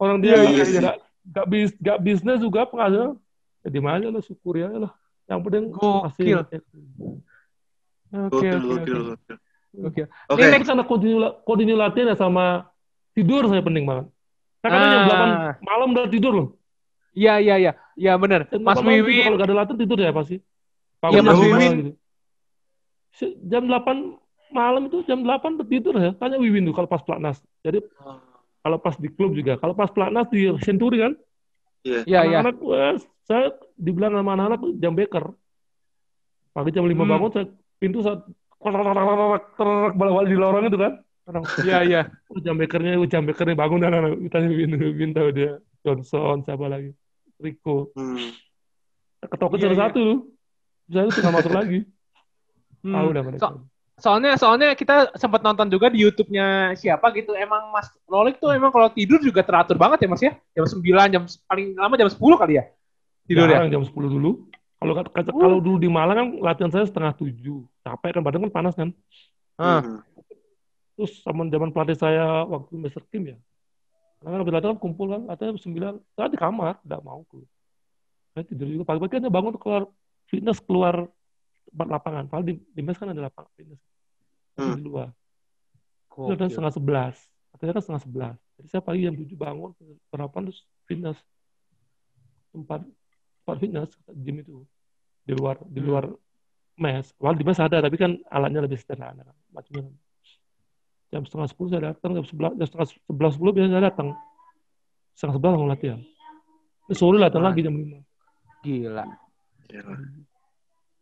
Orang 0.02 0.20
dia 0.20 0.42
sih. 0.44 0.82
nggak 0.82 0.96
nggak 1.32 1.46
bis, 1.48 1.70
nggak 1.80 2.00
bisnis 2.04 2.40
juga 2.42 2.66
penghasilan. 2.68 3.16
Jadi 3.64 3.80
mana 3.80 4.08
lah 4.10 4.24
syukur 4.24 4.60
ya 4.60 4.68
lah. 4.72 4.92
Yang 5.30 5.40
penting 5.46 5.64
Gokil. 5.72 6.40
Oke 8.10 8.50
oke 8.50 8.92
oke. 9.16 9.34
Oke. 9.78 10.10
Oke. 10.28 10.42
Ini 10.42 10.66
karena 10.66 10.84
continue, 10.84 11.22
continue 11.46 11.78
latihan 11.78 12.10
ya 12.10 12.18
sama 12.18 12.66
tidur 13.14 13.46
saya 13.46 13.62
penting 13.62 13.86
banget. 13.86 14.06
Saya 14.60 14.70
kan 14.70 14.82
jam 14.82 15.02
Ah. 15.06 15.54
8 15.60 15.64
malam 15.64 15.88
udah 15.94 16.06
tidur 16.10 16.34
loh. 16.34 16.48
Iya 17.14 17.38
iya 17.38 17.56
iya. 17.58 17.72
Iya 17.94 18.14
bener. 18.18 18.50
Dan 18.50 18.66
Mas 18.66 18.82
Wiwi. 18.82 19.26
Kalau 19.26 19.38
gak 19.38 19.48
ada 19.48 19.56
latihan 19.56 19.78
tidur 19.78 19.98
ya 20.00 20.12
pasti. 20.12 20.38
Iya, 21.06 21.22
Mas 21.22 21.38
Wiwin. 21.38 21.72
gitu. 21.78 21.92
Jam 23.46 23.64
8 23.68 24.16
malam 24.50 24.90
itu 24.90 25.06
jam 25.06 25.22
8 25.22 25.58
udah 25.60 25.68
tidur 25.68 25.94
ya. 25.96 26.12
Tanya 26.18 26.38
Wiwin 26.42 26.66
tuh 26.66 26.74
kalau 26.74 26.90
pas 26.90 27.02
pelatnas. 27.06 27.38
Jadi 27.62 27.84
kalau 28.60 28.78
pas 28.82 28.96
di 28.98 29.08
klub 29.08 29.32
juga. 29.34 29.56
Kalau 29.58 29.74
pas 29.74 29.90
pelatnas 29.90 30.28
di 30.30 30.50
Century 30.66 30.98
kan. 31.00 31.14
Iya. 31.86 32.00
Iya 32.04 32.20
iya. 32.26 32.38
Anak-anak, 32.44 32.56
wah, 32.60 32.96
saya 33.24 33.46
dibilang 33.78 34.12
sama 34.12 34.34
anak-anak 34.36 34.60
jam 34.82 34.94
beker. 34.98 35.26
Pagi 36.52 36.72
jam 36.74 36.84
5 36.84 36.98
Hmm. 36.98 37.08
bangun, 37.08 37.30
saya 37.32 37.46
pintu 37.78 38.02
saat 38.02 38.26
balik 38.60 40.28
di 40.30 40.38
lorong 40.38 40.66
itu 40.68 40.78
kan. 40.78 40.94
Iya 41.62 41.78
iya. 41.86 42.02
jam 42.42 42.58
bekernya, 42.58 42.98
oh, 42.98 43.06
jam 43.06 43.22
bekernya 43.22 43.54
bangun 43.54 43.86
dan 43.86 43.94
anak 43.94 44.18
tanya 44.34 44.50
Wiwin, 44.50 44.74
Wiwin 44.82 45.12
tahu 45.14 45.30
dia 45.30 45.62
Johnson, 45.86 46.42
siapa 46.42 46.66
lagi, 46.66 46.92
Rico. 47.38 47.94
Hmm. 47.94 48.34
Ketok 49.22 49.62
Iya, 49.62 49.70
iya, 49.70 49.78
satu. 49.78 50.04
Saya 50.90 51.06
tuh 51.06 51.14
tinggal 51.14 51.34
masuk 51.38 51.54
lagi. 51.54 51.80
Hmm. 52.82 52.94
Tahu 52.98 53.08
udah 53.14 53.24
mereka. 53.24 53.42
So- 53.46 53.62
soalnya 54.00 54.40
soalnya 54.40 54.72
kita 54.80 55.12
sempat 55.20 55.44
nonton 55.44 55.68
juga 55.68 55.92
di 55.92 56.02
YouTube-nya 56.02 56.74
siapa 56.80 57.12
gitu. 57.14 57.36
Emang 57.36 57.70
Mas 57.70 57.92
Lolik 58.08 58.40
tuh 58.40 58.56
emang 58.56 58.72
kalau 58.72 58.88
tidur 58.90 59.20
juga 59.20 59.44
teratur 59.44 59.76
banget 59.76 60.08
ya 60.08 60.10
Mas 60.10 60.24
ya? 60.24 60.34
Jam 60.56 60.66
9, 60.66 61.14
jam 61.14 61.24
paling 61.46 61.76
lama 61.78 61.94
jam 62.00 62.10
10 62.10 62.40
kali 62.40 62.54
ya? 62.58 62.64
Tidur 63.28 63.46
ya? 63.52 63.68
Jam 63.70 63.84
10 63.86 64.10
dulu. 64.10 64.50
Kalau 64.80 64.94
kata- 64.96 65.12
kata- 65.12 65.36
Oh. 65.36 65.44
kalau 65.44 65.58
dulu 65.60 65.78
di 65.84 65.92
Malang 65.92 66.16
kan 66.16 66.28
latihan 66.40 66.72
saya 66.72 66.88
setengah 66.88 67.12
tujuh. 67.20 67.68
Capek 67.90 68.10
kan 68.20 68.22
badan 68.22 68.46
kan 68.48 68.54
panas 68.54 68.74
kan. 68.78 68.90
Ah. 69.58 69.82
Hmm. 69.82 70.00
Terus 71.00 71.24
sama 71.24 71.48
zaman 71.48 71.72
pelatih 71.72 71.96
saya 71.96 72.44
waktu 72.44 72.76
Mr. 72.76 73.02
Kim 73.08 73.34
ya. 73.34 73.38
Karena 74.20 74.36
kan 74.36 74.40
habis 74.44 74.54
latihan 74.54 74.72
kan 74.76 74.80
kumpul 74.84 75.08
kan, 75.16 75.22
latihan 75.32 75.56
jam 75.56 75.60
9. 75.64 75.96
Saya 76.12 76.28
di 76.28 76.38
kamar, 76.38 76.76
nggak 76.84 77.02
mau 77.08 77.24
keluar. 77.32 77.48
Saya 78.36 78.44
tidur 78.44 78.68
juga. 78.68 78.84
Pagi-pagi 78.84 79.24
kan 79.24 79.32
bangun 79.32 79.56
tuh 79.56 79.62
keluar 79.64 79.84
fitness 80.28 80.60
keluar 80.60 81.08
tempat 81.72 81.88
lapangan. 81.88 82.24
Padahal 82.28 82.46
di, 82.52 82.54
di 82.60 82.82
mes 82.84 83.00
kan 83.00 83.08
ada 83.16 83.22
lapangan 83.32 83.52
fitness. 83.56 83.82
Hmm. 84.60 84.76
Di 84.76 84.84
luar. 84.84 85.10
Itu 86.12 86.36
udah 86.36 86.50
setengah 86.52 86.74
sebelas. 86.76 87.16
Katanya 87.56 87.74
kan 87.80 87.84
setengah 87.88 88.04
sebelas. 88.04 88.38
Jadi 88.60 88.68
saya 88.68 88.82
pagi 88.84 89.08
jam 89.08 89.16
tujuh 89.16 89.38
bangun, 89.40 89.72
sarapan 90.12 90.42
terus 90.52 90.60
fitness. 90.84 91.18
Tempat 92.52 92.84
tempat 93.48 93.58
fitness, 93.64 93.90
gym 94.20 94.44
itu. 94.44 94.68
Di 95.24 95.32
luar, 95.32 95.64
di 95.64 95.80
Hmm. 95.80 95.88
luar 95.88 96.04
mes. 96.80 97.12
Awal 97.20 97.36
di 97.36 97.44
mes 97.44 97.60
ada, 97.60 97.78
tapi 97.84 98.00
kan 98.00 98.16
alatnya 98.32 98.64
lebih 98.64 98.80
sederhana. 98.80 99.28
Macamnya. 99.52 99.92
Jam 101.10 101.26
setengah 101.26 101.48
sepuluh 101.52 101.70
saya 101.74 101.94
datang, 101.94 102.16
jam 102.16 102.26
sebelas, 102.26 102.54
jam 102.56 102.68
setengah 102.70 102.88
sebelas 102.88 103.32
sepuluh 103.36 103.52
biasanya 103.52 103.74
saya 103.76 103.86
datang. 103.92 104.08
Setengah 105.14 105.36
sebelas 105.36 105.52
langsung 105.52 105.72
latihan. 105.72 106.00
Sore 106.90 107.18
datang 107.22 107.44
lagi 107.46 107.62
jam 107.62 107.76
lima. 107.78 108.02
Gila. 108.66 109.06
Gila. 109.70 109.94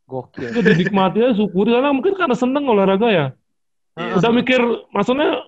Gokil. 0.07 0.49
Itu 0.51 0.61
dinikmati 0.63 1.17
aja, 1.19 1.33
syukuri. 1.35 1.75
Karena 1.75 1.91
mungkin 1.91 2.15
karena 2.15 2.35
seneng 2.35 2.63
olahraga 2.67 3.07
ya. 3.11 3.25
Iya. 3.99 4.19
Udah 4.19 4.31
mikir, 4.31 4.59
maksudnya 4.95 5.47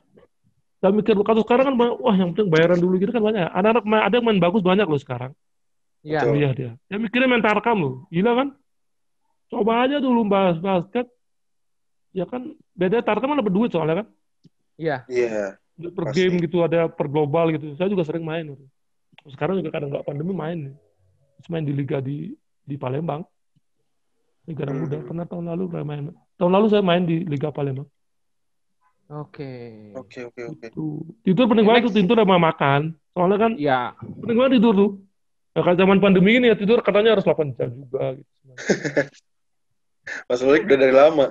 udah 0.80 0.92
mikir 0.96 1.16
kasus 1.24 1.44
sekarang 1.44 1.66
kan 1.72 1.76
wah 1.76 2.16
yang 2.16 2.32
penting 2.32 2.48
bayaran 2.52 2.80
dulu 2.80 3.00
gitu 3.00 3.12
kan 3.12 3.24
banyak. 3.24 3.48
Anak-anak 3.52 4.02
ada 4.04 4.16
yang 4.16 4.26
main 4.28 4.40
bagus 4.40 4.64
banyak 4.64 4.88
loh 4.88 5.00
sekarang. 5.00 5.32
Iya. 6.04 6.24
Kuliah 6.24 6.52
dia. 6.56 6.72
Ya 6.92 6.96
mikirnya 7.00 7.28
main 7.32 7.44
tarkam 7.44 7.80
loh. 7.80 7.96
Gila 8.12 8.32
kan? 8.36 8.48
Coba 9.50 9.86
aja 9.86 9.98
dulu 9.98 10.22
bahas 10.30 10.62
basket. 10.62 11.10
Ya 12.14 12.26
kan 12.26 12.54
beda 12.74 13.02
tarkam 13.02 13.34
kan 13.34 13.42
dapat 13.42 13.54
duit 13.54 13.70
soalnya 13.74 14.06
kan. 14.06 14.08
Iya. 14.78 14.98
Iya. 15.10 15.58
Duit 15.78 15.94
per 15.94 16.10
Pasti. 16.10 16.18
game 16.26 16.38
gitu 16.42 16.62
ada 16.62 16.86
per 16.90 17.10
global 17.10 17.50
gitu. 17.54 17.74
Saya 17.76 17.90
juga 17.90 18.06
sering 18.06 18.26
main. 18.26 18.54
Gitu. 18.54 18.66
Sekarang 19.34 19.58
juga 19.58 19.74
kadang 19.74 19.90
nggak 19.94 20.06
pandemi 20.06 20.34
main. 20.34 20.60
Terus 21.42 21.48
main 21.50 21.66
di 21.66 21.74
liga 21.74 21.98
di 22.00 22.34
di 22.66 22.76
Palembang. 22.78 23.26
Liga 24.46 24.66
anak 24.66 24.76
muda. 24.86 24.98
Hmm. 25.02 25.08
Pernah 25.10 25.26
tahun 25.30 25.46
lalu 25.54 25.64
pernah 25.70 25.86
main. 25.86 26.04
Tahun 26.38 26.52
lalu 26.54 26.66
saya 26.72 26.82
main 26.86 27.04
di 27.06 27.22
Liga 27.26 27.50
Palembang. 27.54 27.86
Oke. 29.10 29.52
Oke 29.98 30.26
oke 30.30 30.42
oke. 30.54 30.66
Tuh. 30.70 31.02
Tidur 31.26 31.50
penting 31.50 31.66
banget 31.66 31.90
tuh 31.90 31.94
tidur 31.98 32.18
sama 32.18 32.38
makan. 32.38 32.94
Soalnya 33.14 33.38
kan 33.42 33.52
Iya. 33.58 33.80
penting 33.98 34.38
banget 34.38 34.54
tidur 34.62 34.74
tuh. 34.78 34.92
Nah, 35.50 35.62
kalau 35.66 35.78
zaman 35.82 35.98
pandemi 35.98 36.38
ini 36.38 36.54
ya 36.54 36.56
tidur 36.56 36.80
katanya 36.86 37.18
harus 37.18 37.26
8 37.26 37.58
jam 37.58 37.70
juga 37.74 38.14
gitu. 38.16 38.32
Mas 40.28 40.42
Lolik 40.42 40.66
udah 40.66 40.80
dari 40.80 40.96
lama, 40.96 41.26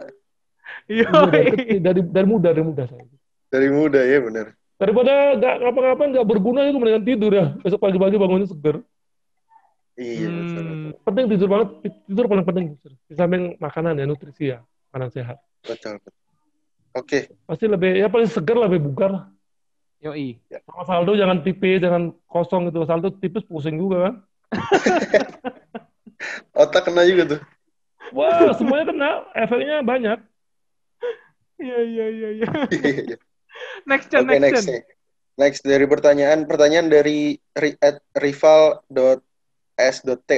Iya. 0.88 1.08
dari, 1.28 1.80
dari, 1.84 2.00
dari 2.00 2.26
muda, 2.28 2.48
dari 2.52 2.64
muda 2.64 2.82
saya. 2.88 3.04
dari 3.48 3.68
muda 3.72 4.00
ya 4.04 4.18
benar. 4.24 4.46
Daripada 4.78 5.36
nggak 5.36 5.54
ngapa-ngapain 5.64 6.10
nggak 6.14 6.28
berguna 6.28 6.60
itu 6.68 6.78
mendingan 6.78 7.04
tidur 7.04 7.32
ya. 7.34 7.46
Besok 7.60 7.82
pagi-pagi 7.82 8.14
bangunnya 8.14 8.46
seger. 8.46 8.78
Iya 9.98 10.28
betul. 10.30 10.62
Hmm. 10.62 10.90
Penting 11.02 11.24
tidur 11.34 11.48
banget. 11.50 11.68
Tidur 12.06 12.24
paling 12.30 12.46
penting. 12.46 12.66
Di 13.10 13.14
samping 13.18 13.58
makanan 13.58 13.98
ya, 13.98 14.06
nutrisi 14.06 14.54
ya. 14.54 14.62
Makanan 14.94 15.10
sehat. 15.10 15.36
Betul. 15.66 15.98
betul. 15.98 16.14
Oke. 16.94 17.18
Pasti 17.44 17.66
lebih, 17.66 17.98
ya 17.98 18.06
paling 18.06 18.30
seger 18.30 18.54
lebih 18.54 18.86
bugar 18.86 19.10
lah. 19.10 19.24
Yoi. 19.98 20.38
Sama 20.62 20.86
saldo 20.86 21.18
jangan 21.18 21.42
tipis, 21.42 21.82
jangan 21.82 22.14
kosong 22.30 22.70
gitu. 22.70 22.86
Saldo 22.86 23.10
tipis 23.18 23.42
pusing 23.42 23.82
juga 23.82 24.08
kan. 24.08 24.14
Otak 26.62 26.86
kena 26.86 27.02
juga 27.02 27.34
tuh. 27.34 27.40
Wah, 28.14 28.54
semuanya 28.56 28.84
kena. 28.88 29.10
Efeknya 29.34 29.82
banyak. 29.82 30.18
Iya 31.58 31.78
iya 31.82 32.06
iya 32.08 32.28
iya. 32.38 32.46
Oke 32.46 33.18
Next 33.90 34.06
Chan, 34.12 34.22
next 34.22 34.40
next 34.40 34.54
Chan. 34.54 34.64
nih. 34.70 34.82
Next 35.38 35.60
dari 35.62 35.86
pertanyaan 35.86 36.46
pertanyaan 36.46 36.86
dari 36.86 37.38
ri- 37.54 37.78
at 37.78 38.02
rival.s.t. 38.14 40.30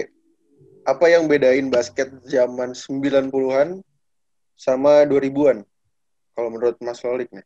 Apa 0.85 1.07
yang 1.09 1.29
bedain 1.29 1.69
basket 1.69 2.09
zaman 2.25 2.73
90-an 2.73 3.85
sama 4.57 5.05
2000-an? 5.05 5.65
Kalau 6.33 6.49
menurut 6.49 6.77
Mas 6.81 7.05
Lolik 7.05 7.29
nih. 7.33 7.45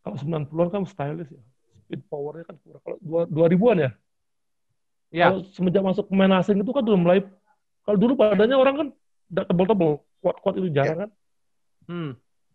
Kalau 0.00 0.16
90-an 0.16 0.68
kan 0.72 0.82
stylish 0.88 1.28
ya. 1.28 1.42
Speed 1.84 2.08
powernya 2.08 2.44
kan 2.48 2.56
kurang. 2.64 2.80
Kalau 2.84 2.98
dua- 3.04 3.28
2000-an 3.28 3.78
ya. 3.78 3.90
Iya. 5.12 5.26
Kalau 5.28 5.44
semenjak 5.52 5.84
masuk 5.84 6.08
pemain 6.08 6.40
asing 6.40 6.56
itu 6.56 6.72
kan 6.72 6.84
udah 6.84 6.96
mulai. 6.96 7.20
Kalau 7.84 7.98
dulu 8.00 8.12
badannya 8.16 8.56
orang 8.56 8.74
kan 8.80 8.88
udah 9.32 9.44
tebel-tebel. 9.48 9.92
Kuat-kuat 10.22 10.54
itu 10.60 10.68
jarang 10.70 11.08
kan. 11.08 11.10
Hmm. 11.88 12.10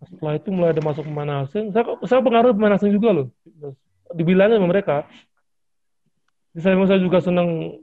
Setelah 0.05 0.37
itu 0.37 0.49
mulai 0.53 0.71
ada 0.71 0.81
masuk 0.85 1.03
pemain 1.03 1.43
asing. 1.43 1.73
Saya, 1.73 1.83
saya 2.05 2.21
pengaruh 2.21 2.53
pemain 2.53 2.77
asing 2.77 2.93
juga 2.93 3.09
loh. 3.11 3.27
Dibilangnya 4.13 4.61
sama 4.61 4.69
mereka. 4.69 5.03
Saya, 6.57 6.77
saya 6.85 7.01
juga 7.01 7.19
senang 7.21 7.81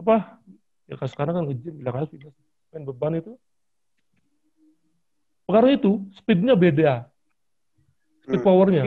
apa 0.00 0.40
ya 0.88 0.96
kalau 0.96 1.10
sekarang 1.12 1.32
kan 1.36 1.44
nge-gym 1.46 1.74
bilang 1.76 1.94
aja 2.00 2.08
fitness. 2.08 2.32
main 2.72 2.82
beban 2.88 3.14
itu 3.20 3.32
pengaruh 5.44 5.70
itu 5.76 5.92
speednya 6.16 6.54
beda 6.56 7.04
speed 8.24 8.40
Hmm. 8.40 8.46
powernya. 8.46 8.82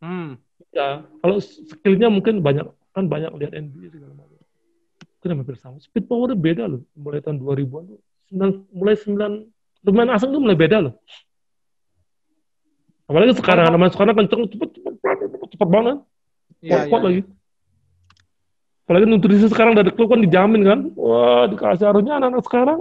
Hmm. 0.00 0.40
ya 0.72 1.04
kalau 1.20 1.36
skillnya 1.42 2.08
mungkin 2.08 2.40
banyak 2.40 2.64
kan 2.96 3.04
banyak 3.06 3.30
lihat 3.36 3.52
NBA 3.52 3.92
segala 3.92 4.14
macam 4.16 4.40
mungkin 5.18 5.30
hampir 5.36 5.56
sama 5.60 5.76
speed 5.82 6.08
powernya 6.08 6.38
beda 6.38 6.64
loh 6.64 6.80
mulai 6.96 7.20
tahun 7.20 7.42
2000-an 7.42 7.84
tuh 7.92 8.00
Sembilan, 8.28 8.50
mulai 8.70 8.94
9 8.94 9.84
pemain 9.84 10.10
asing 10.12 10.30
tuh 10.30 10.42
mulai 10.42 10.58
beda 10.58 10.78
loh 10.84 10.94
apalagi 13.08 13.32
sekarang 13.40 13.72
anak 13.72 13.96
sekarang 13.96 14.14
kenceng 14.14 14.42
cepet 14.52 14.68
cepet 14.76 14.94
cepet, 15.00 15.48
cepet 15.56 15.68
banget 15.68 15.96
Iya 16.58 16.68
kuat, 16.68 16.82
iya. 16.84 16.90
kuat 16.90 17.02
lagi 17.06 17.20
apalagi 18.84 19.04
nutrisi 19.08 19.46
sekarang 19.48 19.72
dari 19.76 19.90
klub 19.92 20.08
kan 20.12 20.20
dijamin 20.20 20.62
kan 20.64 20.78
wah 20.92 21.48
dikasih 21.48 21.86
harusnya 21.88 22.20
anak-anak 22.20 22.44
sekarang 22.44 22.80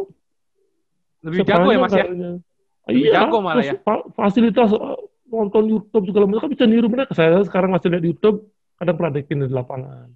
Lebih 1.17 1.43
jago 1.43 1.69
ya 1.73 1.79
Mas 1.81 1.91
ya. 1.91 2.05
Lebih 2.07 3.03
iya, 3.03 3.11
jago 3.19 3.37
malah 3.41 3.65
ya. 3.65 3.73
fa- 3.81 4.05
fasilitas 4.15 4.69
uh, 4.71 4.95
nonton 5.27 5.65
YouTube 5.67 6.07
segala 6.07 6.23
macam 6.29 6.45
kan 6.47 6.51
bisa 6.53 6.63
niru 6.69 6.87
mereka. 6.87 7.11
Saya 7.11 7.41
sekarang 7.43 7.73
masih 7.73 7.89
lihat 7.91 8.05
YouTube, 8.05 8.47
kadang 8.79 8.95
praktekin 8.95 9.43
di 9.43 9.51
lapangan. 9.51 10.07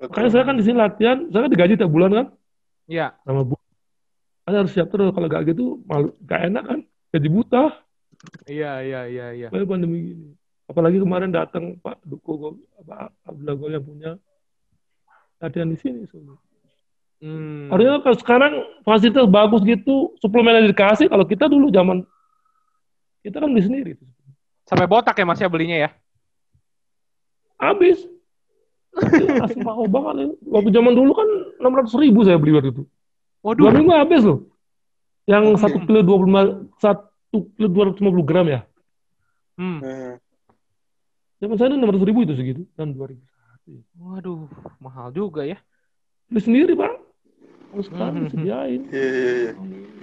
Makanya 0.00 0.30
saya 0.32 0.44
kan 0.48 0.54
di 0.56 0.64
sini 0.64 0.78
latihan, 0.80 1.28
saya 1.28 1.44
kan 1.44 1.50
digaji 1.52 1.74
tiap 1.76 1.90
bulan 1.92 2.10
kan 2.14 2.26
Iya. 2.88 3.12
sama 3.26 3.42
bu. 3.42 3.58
Saya 4.46 4.62
harus 4.62 4.72
siap 4.72 4.88
terus 4.94 5.10
kalau 5.10 5.26
gak 5.26 5.42
gitu 5.50 5.82
malu, 5.90 6.14
gak 6.22 6.46
enak 6.46 6.64
kan, 6.64 6.80
gaji 7.10 7.28
buta. 7.28 7.64
Iya 8.46 8.78
iya 8.86 9.00
iya 9.10 9.26
iya. 9.34 9.48
Pandemi 9.50 10.14
gini. 10.14 10.26
Apalagi 10.70 11.02
kemarin 11.02 11.34
datang 11.34 11.78
Pak 11.82 12.02
Duko 12.06 12.58
apa 12.78 13.10
Abdullah 13.26 13.54
Gol 13.58 13.74
yang 13.74 13.86
punya 13.86 14.10
latihan 15.42 15.70
di 15.70 15.78
sini. 15.78 16.06
Solo. 16.10 16.38
Hmm. 17.18 17.70
Harusnya 17.74 18.02
kalau 18.02 18.16
sekarang 18.18 18.52
fasilitas 18.86 19.26
bagus 19.26 19.62
gitu, 19.66 20.14
suplemen 20.22 20.70
dikasih. 20.70 21.10
Kalau 21.10 21.26
kita 21.26 21.50
dulu 21.50 21.70
zaman 21.70 22.06
kita 23.26 23.42
kan 23.42 23.50
beli 23.50 23.66
sendiri. 23.66 23.92
Sampai 24.66 24.86
botak 24.86 25.18
ya 25.18 25.26
Mas 25.26 25.42
ya 25.42 25.50
belinya 25.50 25.86
ya. 25.86 25.90
Habis. 27.58 28.06
Asli 29.42 29.60
mahal 29.62 29.86
banget. 29.86 30.34
Waktu 30.46 30.70
zaman 30.70 30.94
dulu 30.94 31.12
kan 31.14 31.28
600 31.62 32.02
ribu 32.02 32.22
saya 32.26 32.38
beli 32.38 32.54
waktu 32.54 32.70
itu. 32.74 32.82
Dua 33.46 33.70
Waduh. 33.70 33.78
minggu 33.78 33.92
habis 33.94 34.22
loh. 34.26 34.40
Yang 35.22 35.44
satu 35.62 35.78
kilo 35.86 36.00
25, 36.02 36.66
satu 36.78 37.38
kilo 37.54 37.68
250 37.70 38.26
gram 38.26 38.46
ya. 38.46 38.60
Hmm. 39.54 39.78
Hmm. 39.78 40.18
Zaman 41.38 41.54
saya 41.54 41.70
600 41.70 42.02
ribu 42.02 42.26
itu 42.26 42.34
segitu. 42.34 42.62
Dan 42.74 42.90
2000. 42.90 43.22
Waduh, 43.94 44.50
mahal 44.78 45.10
juga 45.10 45.46
ya. 45.46 45.58
Beli 46.26 46.40
sendiri 46.40 46.72
pak. 46.74 46.90
Kalau 47.70 47.82
sekarang 47.84 48.14
Mhm. 48.16 48.24
disediain. 48.24 48.80
Iya, 48.88 49.06
iya, 49.06 49.30
iya. 49.30 49.52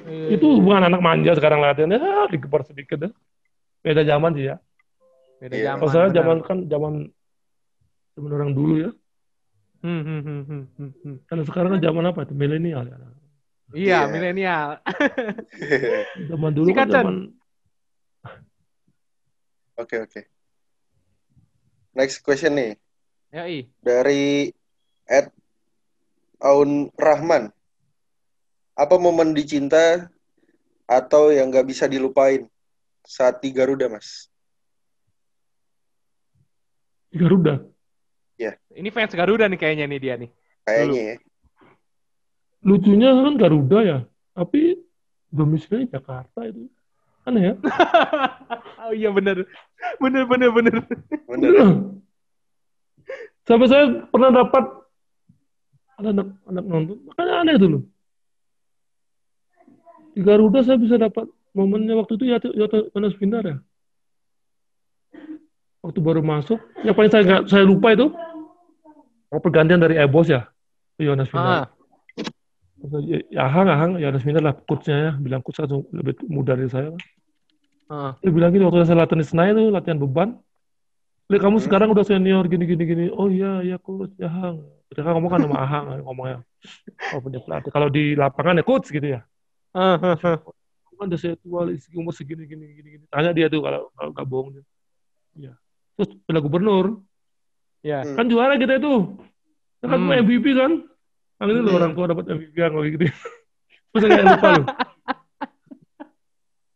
Iya, 0.03 0.27
Itu 0.35 0.47
iya. 0.47 0.59
bukan 0.61 0.83
anak 0.83 1.01
manja 1.01 1.31
sekarang 1.35 1.59
latihannya. 1.59 1.99
Ya, 1.99 2.27
dikepar 2.29 2.63
sedikit 2.63 2.99
ya. 2.99 3.09
Beda 3.79 4.03
zaman 4.03 4.31
sih 4.35 4.45
ya. 4.47 4.55
Beda 5.39 5.55
Iya. 5.55 5.63
zaman. 5.65 5.79
Kalau 5.79 5.91
saya 5.91 6.05
benar. 6.05 6.15
zaman 6.15 6.37
kan 6.43 6.57
zaman 6.67 6.93
zaman 8.13 8.29
orang 8.31 8.51
dulu 8.53 8.73
ya. 8.79 8.91
Hmm, 9.83 9.99
hmm, 9.99 10.21
hmm, 10.21 10.41
hmm, 10.47 10.63
hmm, 10.79 10.91
hmm. 11.03 11.15
Karena 11.27 11.43
sekarang 11.43 11.69
kan 11.75 11.81
zaman 11.81 12.03
apa 12.07 12.19
itu 12.23 12.33
milenial 12.35 12.83
ya. 12.87 12.95
Iya, 13.73 14.05
Iya. 14.05 14.11
milenial. 14.13 14.69
Zaman 16.29 16.51
dulu 16.53 16.69
kan 16.77 16.87
zaman 16.89 17.15
Oke 19.73 19.97
oke. 20.05 20.21
Next 21.97 22.21
question 22.21 22.53
nih 22.53 22.77
Ya, 23.33 23.49
i. 23.49 23.65
dari 23.81 24.53
Ed 25.09 25.33
Aun 26.37 26.93
Rahman. 26.93 27.49
Apa 28.77 28.97
momen 29.01 29.33
dicinta 29.33 30.05
atau 30.85 31.33
yang 31.33 31.49
nggak 31.49 31.65
bisa 31.65 31.89
dilupain 31.89 32.45
saat 33.01 33.41
di 33.41 33.49
Garuda, 33.49 33.89
Mas? 33.89 34.29
Garuda. 37.13 37.65
Ini 38.73 38.89
fans 38.89 39.13
Garuda 39.13 39.45
nih 39.45 39.59
kayaknya 39.61 39.85
nih 39.85 39.99
dia 40.01 40.15
nih. 40.17 40.29
Kayaknya 40.65 41.01
ya. 41.13 41.15
Lucunya 42.63 43.11
kan 43.11 43.35
Garuda 43.35 43.79
ya, 43.83 43.97
tapi 44.31 44.79
domisilinya 45.27 45.99
Jakarta 45.99 46.47
itu. 46.47 46.71
Aneh 47.27 47.51
ya. 47.51 47.53
oh 48.87 48.93
iya 48.95 49.09
bener. 49.11 49.47
Bener, 49.99 50.23
bener, 50.27 50.49
bener. 50.51 50.75
Bener. 51.27 51.53
Sampai 53.43 53.67
saya 53.67 54.07
pernah 54.07 54.31
dapat 54.31 54.63
ada 55.99 56.09
anak, 56.09 56.27
anak 56.47 56.65
nonton, 56.65 56.97
makanya 57.05 57.33
aneh 57.43 57.55
dulu. 57.59 57.79
Di 60.13 60.21
Garuda 60.23 60.63
saya 60.63 60.77
bisa 60.79 60.95
dapat 60.95 61.27
momennya 61.53 61.93
waktu 61.97 62.17
itu 62.17 62.25
ya 62.31 62.37
Yohanes 62.41 63.17
Pindar 63.17 63.43
ya. 63.45 63.57
Waktu 65.83 65.99
baru 65.99 66.23
masuk, 66.23 66.63
yang 66.87 66.95
paling 66.95 67.11
saya 67.11 67.23
nggak 67.27 67.43
saya 67.51 67.67
lupa 67.67 67.91
itu 67.91 68.07
oh, 69.33 69.41
pergantian 69.43 69.83
dari 69.83 69.99
Ebos 69.99 70.31
ya, 70.31 70.47
Ah, 70.95 71.27
Pindar. 71.27 71.59
Terus, 71.59 71.72
ya, 73.03 73.17
ya 73.31 73.41
Ahang, 73.47 73.67
Ahang, 73.71 73.91
ya 73.99 74.11
harus 74.11 74.23
minta 74.23 74.43
lah 74.43 74.51
coachnya 74.53 74.97
ya, 74.97 75.11
bilang 75.15 75.39
coach 75.39 75.59
kan 75.63 75.69
lebih 75.91 76.19
muda 76.27 76.53
dari 76.57 76.67
saya. 76.67 76.91
Heeh. 77.87 78.11
Dia 78.19 78.31
bilang 78.31 78.51
gini, 78.51 78.63
waktu 78.67 78.83
saya 78.83 79.03
latihan 79.03 79.21
di 79.21 79.27
Senayan 79.27 79.53
tuh, 79.55 79.67
latihan 79.71 79.99
beban. 79.99 80.29
Lihat 81.31 81.39
kamu 81.39 81.57
Hmm. 81.57 81.65
sekarang 81.65 81.87
udah 81.95 82.03
senior, 82.03 82.43
gini, 82.51 82.67
gini, 82.67 82.83
gini. 82.83 83.05
Oh 83.09 83.31
iya, 83.31 83.63
iya 83.63 83.77
coach, 83.79 84.11
ya 84.19 84.27
Hang. 84.27 84.59
Mereka 84.91 85.09
ngomong 85.15 85.31
kan 85.31 85.39
sama 85.47 85.57
Ahang, 85.63 85.85
ngomongnya. 86.05 86.37
Oh 87.15 87.19
punya 87.23 87.39
pelatih. 87.39 87.71
Kalau 87.71 87.87
di 87.87 88.13
lapangan 88.13 88.59
ya 88.59 88.65
coach 88.67 88.91
gitu 88.91 89.07
ya. 89.17 89.23
Heeh. 89.73 90.19
Kamu 90.19 90.95
kan 90.99 91.05
udah 91.09 91.19
saya 91.19 91.35
tua, 91.39 91.71
umur 91.95 92.13
segini, 92.13 92.43
gini, 92.45 92.67
gini, 92.75 92.89
gini. 92.99 93.05
Tanya 93.09 93.31
dia 93.31 93.47
tuh 93.47 93.63
kalau 93.63 93.89
kalau 93.95 94.09
nggak 94.13 94.27
bohong 94.27 94.49
dia. 94.53 94.63
Iya. 95.33 95.53
Terus 95.97 96.09
piala 96.27 96.39
gubernur, 96.43 96.85
Ya. 97.83 97.99
Kan 98.15 98.31
juara 98.31 98.55
kita 98.55 98.79
itu. 98.79 99.19
Ya 99.83 99.91
kan 99.91 99.99
Hmm. 100.07 100.15
MVP 100.23 100.55
kan. 100.55 100.71
Kali 101.43 101.51
ini 101.51 101.59
loh 101.59 101.71
Hmm. 101.75 101.79
orang 101.83 101.91
tua 101.91 102.05
dapat 102.07 102.23
MVP 102.29 102.55
kan 102.55 102.71
kayak 102.71 102.91
gitu. 102.95 103.03
Terus 103.91 104.03
nggak 104.07 104.23
lupa 104.25 104.47
loh. 104.49 104.65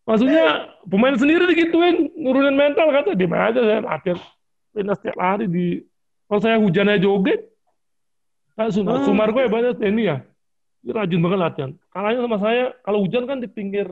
Maksudnya 0.04 0.44
pemain 0.84 1.16
sendiri 1.16 1.44
digituin, 1.48 2.12
nurunin 2.16 2.56
mental 2.56 2.88
kata 2.90 3.12
di 3.12 3.28
mana 3.28 3.52
aja 3.52 3.60
saya 3.60 3.80
latihan 3.82 4.20
pindah 4.72 4.96
setiap 4.96 5.18
hari 5.18 5.46
di 5.48 5.66
kalau 6.28 6.40
saya 6.40 6.56
hujannya 6.58 6.96
joget 6.98 7.44
kan 8.54 8.72
Sumar, 8.72 9.00
Hmm. 9.00 9.06
Sumar 9.06 9.30
gue 9.32 9.48
banyak 9.48 9.80
ini 9.84 10.04
ya 10.06 10.18
dia 10.80 10.94
rajin 10.94 11.20
banget 11.20 11.40
latihan 11.40 11.72
kalahnya 11.90 12.20
sama 12.24 12.38
saya 12.38 12.66
kalau 12.82 13.04
hujan 13.04 13.24
kan 13.24 13.38
di 13.38 13.48
pinggir 13.48 13.88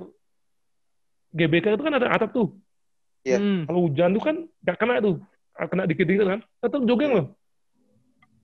GBK 1.32 1.76
itu 1.76 1.84
kan 1.84 1.96
ada 1.96 2.08
atap 2.08 2.32
tuh 2.32 2.56
Iya. 3.24 3.42
Hmm. 3.42 3.62
kalau 3.66 3.80
hujan 3.84 4.10
tuh 4.12 4.24
kan 4.24 4.36
nggak 4.62 4.78
kena 4.78 4.96
tuh 5.00 5.16
kena 5.58 5.84
dikit-dikit 5.84 6.26
kan 6.26 6.40
tetap 6.62 6.82
jogging 6.84 7.12
loh 7.12 7.26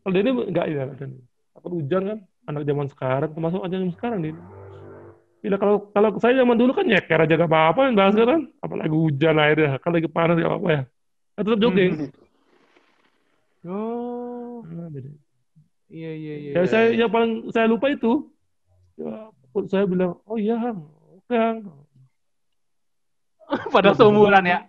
kalau 0.02 0.12
dia 0.12 0.22
ini 0.22 0.32
nggak 0.50 0.66
ya 0.68 0.84
latihan 0.90 1.12
takut 1.52 1.72
hujan 1.78 2.02
kan 2.08 2.20
anak 2.48 2.64
zaman 2.66 2.88
sekarang 2.90 3.30
termasuk 3.32 3.60
aja 3.62 3.76
zaman 3.78 3.94
sekarang 3.94 4.20
dia 4.24 4.36
Bila 5.42 5.58
kalau 5.58 5.90
kalau 5.90 6.22
saya 6.22 6.38
zaman 6.38 6.54
dulu 6.54 6.70
kan 6.70 6.86
nyeker 6.86 7.18
aja 7.18 7.34
gak 7.34 7.50
apa-apa 7.50 7.90
yang 7.90 7.96
basket 7.98 8.28
kan 8.30 8.42
apalagi 8.62 8.94
hujan 8.94 9.36
airnya 9.42 9.82
kalau 9.82 9.98
lagi 9.98 10.10
panas 10.10 10.38
gak 10.38 10.52
apa-apa 10.54 10.70
ya 10.70 10.82
Kan 11.34 11.42
tetap 11.46 11.60
jogging 11.60 11.94
Oh, 13.62 14.66
Nah, 14.66 14.90
beda. 14.90 15.10
iya 15.86 16.12
iya 16.18 16.34
iya. 16.38 16.52
ya 16.58 16.62
saya 16.66 16.86
yang 16.94 17.10
paling 17.14 17.46
saya 17.54 17.70
lupa 17.70 17.94
itu 17.94 18.26
ya, 18.98 19.30
saya 19.70 19.86
bilang 19.86 20.18
oh 20.26 20.38
iya 20.38 20.58
Hang 20.58 20.86
oke 21.18 21.34
Hang 21.34 21.58
Pada 23.76 23.92
seumuran 23.92 24.46
ya. 24.48 24.60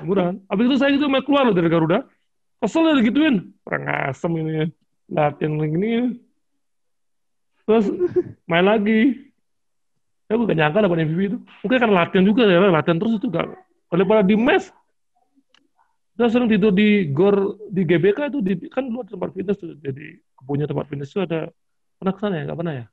Murah. 0.00 0.32
Habis 0.48 0.64
itu 0.64 0.76
saya 0.80 0.90
gitu 0.96 1.12
main 1.12 1.20
keluar 1.24 1.44
loh 1.44 1.52
dari 1.52 1.68
Garuda. 1.68 2.08
Kesel 2.56 2.88
ya 2.88 2.94
digituin. 2.96 3.52
Orang 3.68 3.84
asem 3.84 4.32
ini. 4.40 4.72
Latihan 5.12 5.60
gini. 5.60 6.16
Terus 7.68 7.86
main 8.48 8.64
lagi. 8.66 9.30
Saya 10.26 10.40
gak 10.40 10.58
nyangka 10.58 10.84
dapat 10.88 10.98
MVP 11.04 11.20
itu. 11.28 11.38
Mungkin 11.60 11.78
karena 11.78 11.96
latihan 12.04 12.24
juga 12.24 12.42
ya. 12.48 12.58
Latihan 12.72 12.98
terus 12.98 13.20
itu 13.20 13.28
gak. 13.28 13.46
Kalau 13.92 14.04
pada 14.08 14.24
di 14.24 14.36
mes. 14.36 14.72
Saya 16.12 16.28
sering 16.28 16.48
tidur 16.48 16.76
di 16.76 17.08
gor 17.08 17.56
di 17.72 17.88
GBK 17.88 18.28
itu 18.28 18.38
di, 18.44 18.54
kan 18.68 18.84
dulu 18.84 19.00
ada 19.00 19.10
tempat 19.16 19.30
fitness 19.32 19.58
tuh. 19.60 19.76
Jadi 19.80 20.20
punya 20.44 20.68
tempat 20.68 20.84
fitness 20.88 21.12
itu 21.12 21.24
ada 21.24 21.48
pernah 21.96 22.12
ke 22.12 22.20
sana 22.20 22.34
ya? 22.40 22.44
Gak 22.52 22.58
pernah 22.60 22.74
ya? 22.76 22.86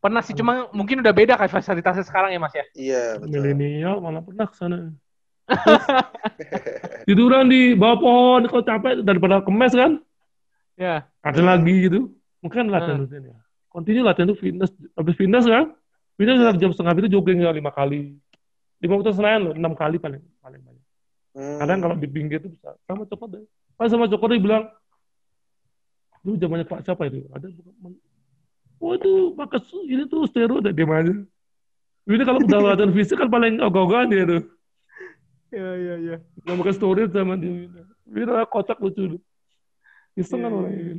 Pernah 0.00 0.24
sih, 0.24 0.32
cuma 0.32 0.64
mungkin 0.72 1.04
udah 1.04 1.12
beda 1.12 1.36
kayak 1.36 1.52
fasilitasnya 1.52 2.08
sekarang 2.08 2.32
ya 2.32 2.40
Mas 2.40 2.56
ya. 2.56 2.64
Iya, 2.72 3.04
betul. 3.20 3.36
Milenial 3.36 4.00
malah 4.00 4.24
pernah 4.24 4.48
ke 4.48 4.56
sana. 4.56 4.96
Terus, 5.44 5.84
tiduran 7.08 7.52
di 7.52 7.76
bawah 7.76 7.98
pohon 8.00 8.40
kalau 8.48 8.64
capek 8.64 9.04
daripada 9.04 9.44
kemes 9.44 9.76
kan? 9.76 9.92
Ya. 10.80 11.04
Ada 11.20 11.40
lagi 11.40 11.74
gitu. 11.86 12.00
Mungkin 12.40 12.72
latihan 12.72 12.96
Hmm. 12.96 13.04
rutin 13.04 13.22
ya. 13.28 13.36
Continue 13.68 14.02
latihan 14.02 14.28
tuh 14.28 14.38
fitness. 14.38 14.70
Habis 14.96 15.14
fitness 15.14 15.44
kan 15.44 15.64
fitness 16.16 16.38
Ya. 16.40 16.52
jam 16.56 16.70
setengah 16.72 16.94
itu 16.98 17.10
jogging 17.12 17.44
ya 17.44 17.52
lima 17.52 17.70
kali. 17.70 18.16
Lima 18.80 18.92
waktu 18.96 19.12
senayan 19.12 19.40
loh 19.44 19.54
enam 19.54 19.76
kali 19.76 19.96
paling 19.96 20.22
paling 20.40 20.60
banyak. 20.60 20.84
Hmm. 21.30 21.62
kadang 21.62 21.78
kalau 21.78 21.94
di 21.94 22.08
pinggir 22.10 22.42
itu 22.42 22.50
bisa 22.50 22.74
sama 22.84 23.06
cokot 23.06 23.28
deh. 23.30 23.44
Pas 23.78 23.86
sama 23.86 24.10
cokot 24.10 24.34
dia 24.34 24.42
bilang 24.42 24.64
dulu 26.20 26.36
zamannya 26.36 26.66
pak 26.66 26.82
siapa 26.82 27.06
itu? 27.06 27.22
Ada 27.30 27.46
bukan 27.54 27.92
oh 28.80 28.92
itu 28.96 29.12
pakai 29.36 29.60
su- 29.62 29.86
ini 29.86 30.04
tuh 30.04 30.24
steroid 30.26 30.64
deh 30.64 30.72
diam 30.72 30.90
aja 30.90 31.12
ini 32.08 32.22
kalau 32.24 32.40
udah 32.40 32.60
latihan 32.74 32.90
fisik 32.90 33.16
kan 33.16 33.28
paling 33.28 33.60
ogah-ogahan 33.60 34.08
dia 34.08 34.24
tuh. 34.26 34.42
Iya 35.50 35.70
iya 35.76 35.94
iya. 36.00 36.16
nggak 36.42 36.56
pakai 36.58 36.74
steroid 36.74 37.10
sama 37.12 37.34
dia. 37.36 37.68
Ini 38.10 38.24
kocak 38.48 38.80
lucu. 38.82 39.20
Iseng 40.18 40.42
kan 40.42 40.50
Iya, 40.50 40.58
orang 40.58 40.72
iya. 40.74 40.82
ini 40.82 40.94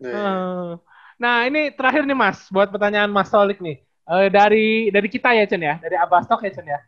Nah, 0.00 0.10
Eh, 0.10 0.70
Nah, 1.14 1.46
ini 1.46 1.70
terakhir 1.70 2.02
nih 2.02 2.18
Mas, 2.18 2.50
buat 2.50 2.66
pertanyaan 2.74 3.06
Mas 3.06 3.30
Solik 3.30 3.62
nih. 3.62 3.78
Eh, 4.04 4.28
dari 4.28 4.90
dari 4.90 5.08
kita 5.08 5.30
ya 5.30 5.46
Chen 5.46 5.62
ya, 5.62 5.78
dari 5.78 5.94
Abastok 5.94 6.42
ya 6.44 6.50
Chen 6.52 6.66
ya. 6.66 6.80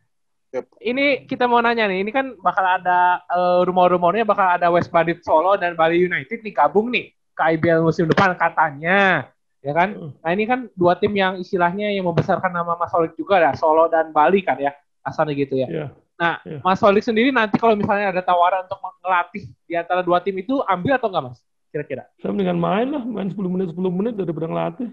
Yep. 0.52 0.64
Ini 0.82 1.06
kita 1.30 1.46
mau 1.46 1.62
nanya 1.62 1.86
nih, 1.86 2.02
ini 2.02 2.10
kan 2.10 2.34
bakal 2.42 2.66
ada 2.66 3.22
eh, 3.22 3.60
rumor-rumornya 3.64 4.26
bakal 4.26 4.46
ada 4.58 4.66
West 4.68 4.90
Bandit 4.90 5.22
Solo 5.22 5.54
dan 5.54 5.78
Bali 5.78 6.02
United 6.02 6.42
nih 6.42 6.52
gabung 6.52 6.90
nih 6.90 7.14
ke 7.38 7.42
IBL 7.54 7.86
musim 7.86 8.10
depan 8.10 8.34
katanya, 8.34 9.30
ya 9.62 9.72
kan? 9.72 9.94
Hmm. 9.94 10.10
Nah 10.20 10.30
ini 10.34 10.44
kan 10.44 10.66
dua 10.74 10.98
tim 10.98 11.14
yang 11.14 11.38
istilahnya 11.38 11.94
yang 11.94 12.04
membesarkan 12.10 12.50
nama 12.50 12.74
Mas 12.74 12.90
Solik 12.90 13.14
juga 13.14 13.38
ya, 13.38 13.54
Solo 13.54 13.86
dan 13.86 14.10
Bali 14.10 14.42
kan 14.42 14.58
ya, 14.58 14.74
asalnya 15.06 15.38
gitu 15.38 15.54
ya. 15.54 15.68
Iya. 15.70 15.86
Nah, 16.16 16.40
Iya. 16.42 16.64
Mas 16.64 16.80
Solik 16.82 17.04
sendiri 17.04 17.30
nanti 17.30 17.60
kalau 17.62 17.76
misalnya 17.78 18.10
ada 18.10 18.24
tawaran 18.26 18.64
untuk 18.66 18.80
melatih 19.04 19.46
di 19.68 19.74
antara 19.78 20.02
dua 20.02 20.18
tim 20.18 20.34
itu 20.40 20.64
ambil 20.66 20.96
atau 20.98 21.08
enggak 21.12 21.24
Mas? 21.30 21.38
Kira-kira? 21.76 22.08
Saya 22.24 22.32
mendingan 22.32 22.56
main 22.56 22.88
lah, 22.88 23.04
main 23.04 23.28
10 23.28 23.36
menit 23.52 23.68
10 23.76 23.92
menit 23.92 24.16
daripada 24.16 24.48
ngelatih. 24.48 24.88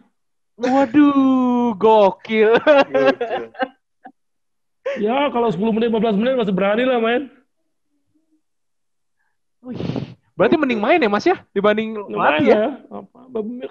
Waduh, 0.59 1.71
gokil. 1.79 2.59
gokil. 2.91 3.43
Ya 4.99 5.31
kalau 5.31 5.47
10 5.47 5.63
menit 5.71 5.87
15 5.87 6.19
menit 6.19 6.35
masih 6.35 6.51
berani 6.51 6.83
lah 6.83 6.99
main. 6.99 7.31
Wih, 9.63 9.79
Berarti 10.35 10.59
mending 10.59 10.83
main 10.83 10.99
ya 10.99 11.07
Mas 11.07 11.23
ya 11.23 11.39
dibanding 11.55 11.95
Main 12.11 12.19
latih 12.19 12.51
ya? 12.51 12.57
ya. 12.59 12.67
Apa, 12.91 13.19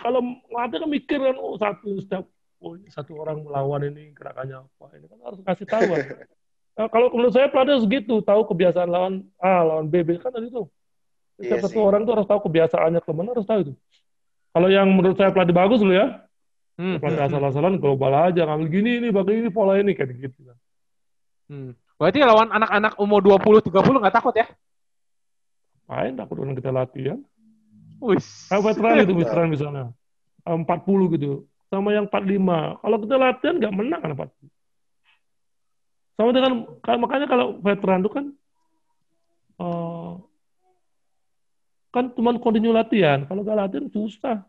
kalau 0.01 0.21
ngelatih 0.49 0.79
kan 0.81 0.89
mikir 0.89 1.19
kan 1.21 1.37
oh 1.37 1.61
satu 1.61 2.01
setiap 2.01 2.25
oh 2.65 2.73
ini 2.81 2.89
satu 2.89 3.13
orang 3.21 3.45
melawan 3.45 3.93
ini 3.93 4.17
gerakannya 4.17 4.65
apa. 4.65 4.85
Ini 4.97 5.07
kan 5.13 5.19
harus 5.21 5.41
kasih 5.45 5.69
tahu. 5.69 5.85
kan. 5.93 6.01
Nah, 6.73 6.89
kalau 6.89 7.13
menurut 7.13 7.37
saya 7.37 7.53
pelatih 7.53 7.77
harus 7.77 7.85
gitu, 7.85 8.25
tahu 8.25 8.49
kebiasaan 8.49 8.89
lawan 8.89 9.29
A, 9.37 9.61
lawan 9.61 9.93
B, 9.93 10.01
B 10.09 10.17
kan 10.17 10.33
tadi 10.33 10.49
tuh. 10.49 10.73
Setiap 11.43 11.59
Iya 11.59 11.65
satu 11.67 11.75
sih. 11.75 11.83
orang 11.83 12.01
tuh 12.07 12.13
harus 12.15 12.27
tahu 12.31 12.41
kebiasaannya 12.47 13.01
ke 13.03 13.11
mana 13.11 13.29
harus 13.35 13.47
tahu 13.47 13.59
itu. 13.67 13.73
Kalau 14.53 14.69
yang 14.71 14.87
menurut 14.95 15.17
saya 15.19 15.35
pelatih 15.35 15.57
bagus 15.57 15.83
loh 15.83 15.91
ya, 15.97 16.07
Hmm, 16.79 16.97
pelatih 17.03 17.21
hmm, 17.21 17.29
asal-asalan 17.29 17.75
global 17.83 18.13
aja, 18.15 18.49
ngambil 18.49 18.69
gini 18.71 18.91
ini, 19.03 19.09
pakai 19.13 19.35
ini 19.45 19.49
pola 19.53 19.77
ini 19.77 19.93
kayak 19.93 20.15
gitu. 20.17 20.41
hmm. 21.51 21.77
Berarti 22.01 22.19
lawan 22.23 22.49
anak-anak 22.51 22.97
umur 22.99 23.21
20 23.23 23.61
30 23.63 24.01
nggak 24.03 24.17
takut 24.17 24.35
ya? 24.35 24.47
Main 25.87 26.17
takut 26.17 26.37
orang 26.41 26.57
kita 26.57 26.71
latihan. 26.73 27.19
Wih. 28.03 28.19
Kayak 28.49 28.63
veteran 28.73 28.95
itu 29.05 29.15
veteran 29.15 29.49
misalnya. 29.51 29.85
Eh, 30.43 30.57
40 30.57 31.13
gitu. 31.15 31.47
Sama 31.71 31.95
yang 31.95 32.07
45. 32.11 32.79
Kalau 32.81 32.97
kita 33.03 33.15
latihan 33.21 33.55
nggak 33.61 33.75
menang 33.75 34.01
kan 34.01 34.11
40. 34.17 34.49
Sama 36.19 36.31
dengan, 36.35 36.53
ka- 36.85 37.01
makanya 37.01 37.27
kalau 37.31 37.57
veteran 37.63 38.01
itu 38.05 38.11
kan 38.13 38.25
kan 41.93 42.09
cuma 42.17 42.33
continue 42.37 42.73
latihan. 42.73 43.23
Kalau 43.25 43.45
nggak 43.45 43.59
latihan 43.59 43.87
susah. 43.87 44.43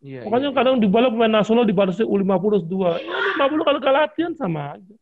Iya, 0.00 0.24
Makanya 0.24 0.48
iya. 0.48 0.56
kadang 0.56 0.76
di 0.80 0.88
balik 0.88 1.12
pemain 1.12 1.28
nasional 1.30 1.68
dibatasi 1.68 2.02
U50 2.02 2.64
2. 2.64 3.04
Ya 3.04 3.18
50 3.36 3.68
kalau 3.68 3.78
nggak 3.78 3.94
latihan 3.94 4.32
sama 4.32 4.74
aja. 4.74 4.94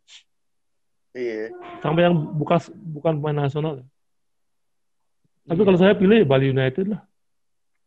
Iya. 1.15 1.55
Sampai 1.79 2.03
yang 2.03 2.15
bukan 2.35 2.59
bukan 2.91 3.13
pemain 3.17 3.47
nasional. 3.47 3.79
ya. 3.79 3.87
Tapi 5.47 5.61
Iya. 5.63 5.67
kalau 5.71 5.79
saya 5.79 5.95
pilih 5.95 6.27
Bali 6.27 6.51
United 6.51 6.87
lah. 6.91 7.03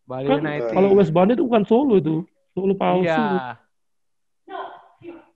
Bali 0.08 0.26
Kan 0.26 0.40
United. 0.40 0.72
kalau 0.72 0.90
West 0.96 1.12
Bandit 1.12 1.36
itu 1.36 1.46
bukan 1.46 1.64
Solo 1.68 2.00
itu. 2.00 2.24
Solo 2.56 2.74
palsu. 2.74 3.06
Iya. 3.06 3.60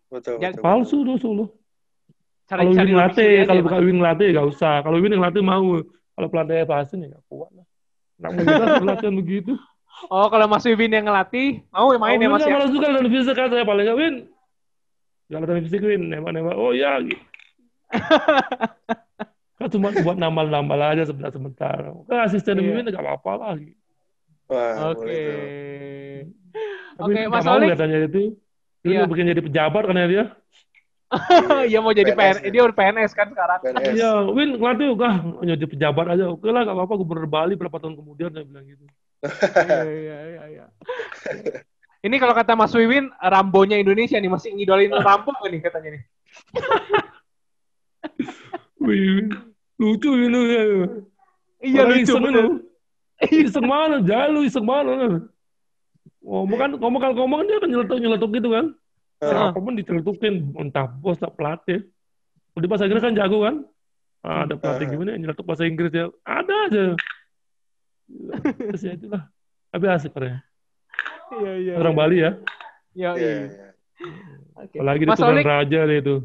Betul, 0.08 0.40
Ya, 0.40 0.50
betul. 0.56 0.64
Palsu 0.64 0.98
tuh 1.04 1.18
Solo. 1.20 1.46
Cari 2.46 2.62
Kalau 2.62 2.72
cari 2.72 2.88
Win 2.88 2.94
lebih 2.94 3.02
latih, 3.02 3.34
kalau 3.44 3.60
Mas. 3.60 3.66
bukan 3.68 3.80
Win 3.84 4.00
latih 4.00 4.28
nggak 4.32 4.48
usah. 4.48 4.76
Kalau 4.80 4.98
Win 5.02 5.14
latih 5.18 5.44
mau. 5.44 5.68
Kalau 6.16 6.28
pelatih 6.32 6.64
pasti 6.64 6.96
nih 6.96 7.12
nggak 7.12 7.24
kuat 7.28 7.52
lah. 7.52 7.65
Mau 8.16 8.32
kita 8.32 8.80
latihan 8.82 9.14
begitu. 9.14 9.54
Oh, 10.08 10.28
kalau 10.28 10.46
Mas 10.46 10.64
Wibin 10.64 10.92
yang 10.92 11.06
ngelatih, 11.06 11.64
mau 11.70 11.88
ya 11.90 12.00
main 12.00 12.20
ya 12.20 12.28
Mas 12.28 12.44
ya? 12.44 12.52
malas 12.52 12.68
juga 12.70 12.88
latihan 12.90 13.08
fisik 13.10 13.34
kan 13.34 13.48
saya 13.48 13.64
paling 13.64 13.84
nggak 13.84 13.98
Win. 13.98 14.16
Jangan 15.28 15.42
latihan 15.44 15.64
fisik 15.64 15.82
Win, 15.82 16.02
nembak-nembak. 16.10 16.56
Oh 16.56 16.72
ya. 16.72 17.00
gitu. 17.00 17.20
kan 19.58 19.68
cuma 19.72 19.88
buat 19.96 20.18
nambal-nambal 20.18 20.80
aja 20.86 21.04
sebentar-sebentar. 21.04 21.80
Kan 22.06 22.20
asisten 22.24 22.60
Iya. 22.60 22.72
Win 22.74 22.86
nggak 22.86 23.00
apa-apa 23.00 23.32
lah. 23.36 23.54
gitu. 23.56 23.80
Oke. 24.86 25.22
Oke, 26.98 27.20
Mas 27.28 27.44
Alik. 27.46 27.70
katanya 27.74 27.98
itu. 28.04 28.36
Dia 28.80 28.90
Iya. 28.92 29.00
mau 29.02 29.10
bikin 29.10 29.28
jadi 29.28 29.42
pejabat 29.42 29.84
kan 29.84 29.98
ya 29.98 30.08
dia. 30.08 30.26
Iya 31.70 31.80
mau 31.86 31.94
jadi 31.94 32.12
PNS 32.12 32.42
PNS, 32.42 32.52
dia 32.52 32.62
udah 32.66 32.76
PNS 32.76 33.12
kan 33.14 33.28
sekarang. 33.30 33.60
Iya, 33.94 34.12
Win 34.34 34.58
ngelatih 34.58 34.98
enggak 34.98 35.14
jadi 35.58 35.66
pejabat 35.70 36.06
aja. 36.18 36.24
Oke 36.34 36.50
lah, 36.50 36.66
nggak 36.66 36.76
apa-apa 36.76 36.96
gubernur 36.98 37.30
Bali 37.30 37.54
berapa 37.54 37.78
tahun 37.78 37.96
kemudian 37.98 38.34
saya 38.34 38.46
bilang 38.46 38.66
gitu. 38.66 38.86
Iya, 39.26 39.82
iya, 39.86 40.18
iya, 40.26 40.44
iya. 40.50 40.66
Ini 42.06 42.16
kalau 42.22 42.38
kata 42.38 42.54
Mas 42.54 42.74
Wiwin, 42.78 43.10
Rambonya 43.18 43.82
Indonesia 43.82 44.22
nih 44.22 44.30
masih 44.30 44.54
ngidolin 44.54 44.94
Rambo 44.94 45.34
nih 45.50 45.62
katanya 45.62 45.98
nih. 45.98 46.04
Wih, 48.86 49.34
lucu 49.82 50.12
ini. 50.14 50.42
Iya 51.66 51.82
Orang 51.82 51.98
lucu 51.98 52.06
iseng 52.06 52.22
bener. 52.22 52.44
lu. 52.46 52.54
Iseng 53.26 53.66
mana? 53.66 53.98
Jangan 54.06 54.30
lu 54.30 54.42
iseng 54.46 54.66
mana? 54.68 54.94
Ngomong 56.22 56.58
kan, 56.58 56.70
ngomong 56.78 57.02
kan 57.02 57.12
ngomong 57.18 57.40
dia 57.50 57.58
kan 57.58 57.70
nyeletuk 57.74 57.98
nyeletuk 57.98 58.30
gitu 58.38 58.50
kan. 58.54 58.66
Heeh. 59.28 59.50
Apa 59.52 59.60
pun 59.60 59.74
diceletukin, 59.74 60.54
entah 60.56 60.86
bos, 60.88 61.18
entah 61.18 61.32
pelatih. 61.32 61.86
Di 62.56 62.68
bahasa 62.68 62.86
Inggris 62.86 63.04
kan 63.04 63.14
jago 63.14 63.44
kan. 63.44 63.56
Ah, 64.22 64.44
ada 64.44 64.56
pelatih 64.56 64.90
gimana 64.90 65.14
yang 65.14 65.28
nyeletuk 65.28 65.46
bahasa 65.46 65.66
Inggris 65.66 65.92
ya? 65.92 66.10
Ada 66.24 66.56
aja. 66.68 66.84
Terus 68.58 68.82
ya 68.82 68.94
itulah. 68.94 69.24
Tapi 69.70 69.86
asik 69.90 70.16
orangnya. 70.16 70.40
Iya 71.36 71.52
iya. 71.58 71.74
Orang 71.76 71.94
Bali 71.94 72.18
ya. 72.22 72.32
Iya 72.96 73.10
Iya, 73.14 73.28
iya. 73.28 73.46
iya. 73.46 73.68
Oke. 74.56 74.76
Apalagi 74.80 75.04
di 75.04 75.10
Mas 75.10 75.20
Tuan 75.20 75.36
Olik, 75.36 75.46
Raja 75.46 75.80
dia 75.84 75.98
itu. 76.00 76.16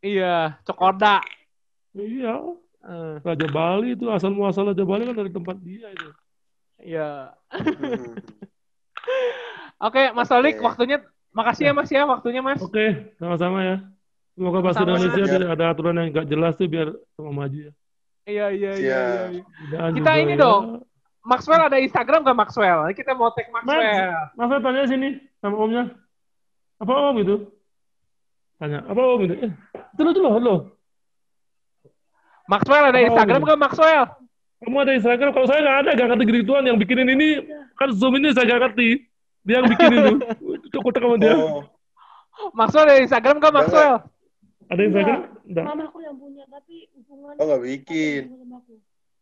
iya, 0.00 0.34
Cokorda. 0.64 1.20
Iya, 1.92 2.34
Eh, 2.80 3.14
Raja 3.20 3.44
Bali 3.46 3.92
itu 3.92 4.08
asal 4.08 4.32
muasal 4.32 4.72
Raja 4.72 4.84
Bali 4.84 5.04
kan 5.04 5.12
dari 5.12 5.28
tempat 5.28 5.56
dia 5.60 5.92
itu. 5.92 6.08
Iya. 6.80 7.36
Hmm. 7.52 8.16
Oke, 9.86 10.12
Mas 10.12 10.28
Olik, 10.30 10.56
Oke. 10.56 10.64
waktunya 10.64 10.98
makasih 11.30 11.64
ya 11.68 11.72
Mas 11.72 11.90
ya, 11.90 12.02
waktunya 12.04 12.42
Mas. 12.42 12.60
Oke, 12.60 13.14
sama-sama 13.16 13.58
ya. 13.62 13.76
Semoga 14.34 14.58
Sama-sama. 14.72 14.96
Indonesia 14.96 15.24
biar 15.26 15.44
ada 15.52 15.64
aturan 15.68 15.94
yang 15.94 16.08
nggak 16.10 16.26
jelas 16.26 16.52
tuh 16.56 16.66
biar 16.66 16.88
sama 17.12 17.30
maju 17.34 17.58
ya. 17.68 17.72
Iya 18.24 18.46
iya 18.52 18.72
iya. 18.78 19.00
Iya. 19.28 19.42
Dan 19.68 19.90
Kita 19.96 20.10
ini 20.16 20.34
ya- 20.34 20.40
dong. 20.40 20.64
Maxwell 21.20 21.60
ada 21.60 21.76
Instagram 21.76 22.24
gak 22.24 22.32
Maxwell? 22.32 22.80
Kita 22.96 23.12
mau 23.12 23.28
tag 23.28 23.52
Maxwell. 23.52 23.84
Mas 24.32 24.46
saya 24.48 24.60
tanya 24.64 24.82
sini 24.88 25.08
sama 25.36 25.56
omnya. 25.60 25.92
Apa 26.80 27.12
om 27.12 27.16
itu? 27.20 27.36
Tanya, 28.56 28.80
apa 28.88 29.00
om 29.04 29.20
itu? 29.20 29.34
Eh, 29.36 29.52
itu 29.92 30.00
lo, 30.00 30.10
itu 30.10 30.20
lo, 30.24 30.30
lo. 30.40 30.56
Maxwell 32.48 32.88
ada 32.88 32.98
Oh, 32.98 33.06
Instagram 33.12 33.40
gak 33.44 33.60
Maxwell? 33.60 34.04
Kamu 34.60 34.76
ada 34.80 34.92
Instagram? 34.92 35.30
Kalau 35.32 35.46
saya 35.48 35.60
nggak 35.60 35.78
ada, 35.84 35.90
nggak 35.92 36.08
ngerti 36.08 36.24
gituan. 36.40 36.64
Yang 36.64 36.78
bikinin 36.84 37.08
ini, 37.12 37.28
kan 37.76 37.88
Zoom 37.92 38.16
ini 38.16 38.32
saya 38.32 38.44
nggak 38.48 38.60
ngerti. 38.68 38.88
Dia 39.40 39.54
yang 39.60 39.66
bikinin 39.68 40.00
tuh. 40.04 40.18
Cukup 40.80 40.92
sama 40.96 41.16
dia. 41.16 41.34
Oh, 41.36 42.48
Maxwell 42.56 42.88
ada 42.88 42.96
Instagram 42.98 43.36
gak 43.36 43.44
Udah 43.46 43.58
Maxwell? 43.60 43.94
Ada 44.66 44.80
Instagram? 44.80 45.20
Enggak. 45.44 45.64
Mamaku 45.66 45.98
yang 46.00 46.16
punya, 46.16 46.44
tapi 46.46 46.76
hubungan 46.96 47.34
oh 47.36 47.44
nggak 47.44 47.62
bikin. 47.66 48.22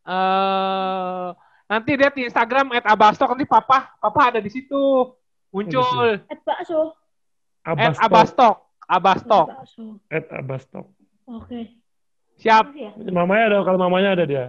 Eh, 0.09 1.26
nanti 1.66 1.90
lihat 1.93 2.14
di 2.14 2.22
Instagram 2.24 2.72
at 2.72 2.85
Abastok 2.86 3.36
nanti 3.36 3.44
papa 3.44 3.93
papa 3.98 4.20
ada 4.32 4.40
di 4.40 4.48
situ 4.48 4.80
muncul 5.48 6.16
Et 6.24 6.40
bakso. 6.40 6.97
at 7.60 7.76
Abastok. 7.76 8.01
Abastok 8.01 8.55
Abastok 8.89 9.47
Bakso. 9.52 9.85
At 10.09 10.24
Abastok. 10.32 10.86
Oke. 11.28 11.76
siap 12.39 12.72
Makasih 12.72 13.05
ya. 13.05 13.12
Mamanya 13.12 13.44
ada, 13.52 13.59
kalau 13.66 13.76
mamanya 13.76 14.10
ada 14.16 14.24
dia. 14.24 14.44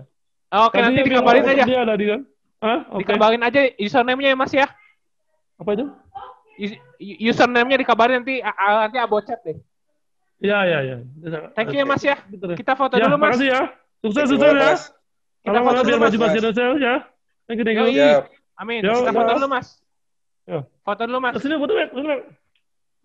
oke 0.48 0.78
nanti 0.80 1.00
Tadi 1.02 1.08
dikabarin 1.12 1.44
aja 1.44 1.64
Dia 1.68 1.80
ada 1.84 1.96
dia. 2.00 2.18
Hah? 2.60 2.80
Oke. 2.92 3.04
dikabarin 3.04 3.44
aja 3.44 3.60
username-nya 3.76 4.32
ya 4.32 4.38
mas 4.40 4.54
ya 4.56 4.68
Apa 5.60 5.76
itu? 5.76 5.92
Us- 6.60 6.80
username-nya 7.00 7.80
dikabarin 7.80 8.20
nanti 8.20 8.44
nanti 8.44 8.98
abo 9.00 9.24
chat 9.24 9.40
deh 9.42 9.56
Iya, 10.40 10.60
iya, 10.64 10.80
iya. 10.84 10.98
thank 11.52 11.72
you 11.72 11.80
ya 11.80 11.86
mas 11.88 12.00
ya 12.00 12.16
Betul. 12.28 12.56
kita 12.56 12.76
foto 12.76 12.96
Ya, 12.96 13.08
dulu 13.08 13.16
mas 13.16 13.36
makasih 13.36 13.48
ya. 13.50 13.62
Sukses, 14.00 14.28
sukses 14.28 14.48
ya. 14.48 14.56
Mas. 14.56 14.82
kita 15.40 15.52
Kalau 15.52 15.68
foto 15.68 15.80
biar 15.80 15.88
dulu 15.88 15.98
maju 16.00 16.18
mas 16.18 16.34
Indonesia 16.36 16.66
ya. 16.80 16.96
Thank 17.44 17.58
you, 17.60 17.66
thank 17.68 17.78
you. 17.80 18.12
Amin 18.56 18.80
Yo, 18.84 18.92
kita 18.94 19.12
foto 19.12 19.32
dulu 19.36 19.48
mas 19.48 19.68
Yo. 20.44 20.60
foto 20.84 21.02
dulu 21.08 21.20
mas 21.20 21.34
Sini 21.40 21.56
foto, 21.56 21.72
Mek. 21.76 21.90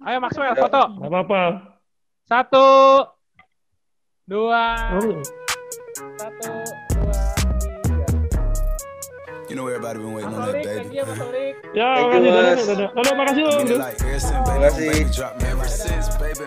ayo 0.02 0.18
Maxwell 0.18 0.50
Ya. 0.50 0.58
foto 0.58 0.80
Nggak 0.94 1.10
apa-apa. 1.10 1.42
satu 2.24 2.66
dua 4.24 4.62
Oh, 4.94 5.43
You 9.54 9.60
know 9.60 9.68
everybody 9.68 10.00
been 10.00 10.12
waiting 10.14 10.34
on 10.34 10.50
that 10.50 10.64
baby. 10.64 10.96
Ya, 11.78 11.94
Thank 11.94 12.26
you, 12.26 12.30
makasih. 12.34 12.74
Dadah. 12.74 12.90
Dadah, 12.90 13.14
makasih, 13.14 13.42
baby, 14.82 15.14
Terima 15.14 15.62
kasih. 15.62 16.10
baby 16.18 16.44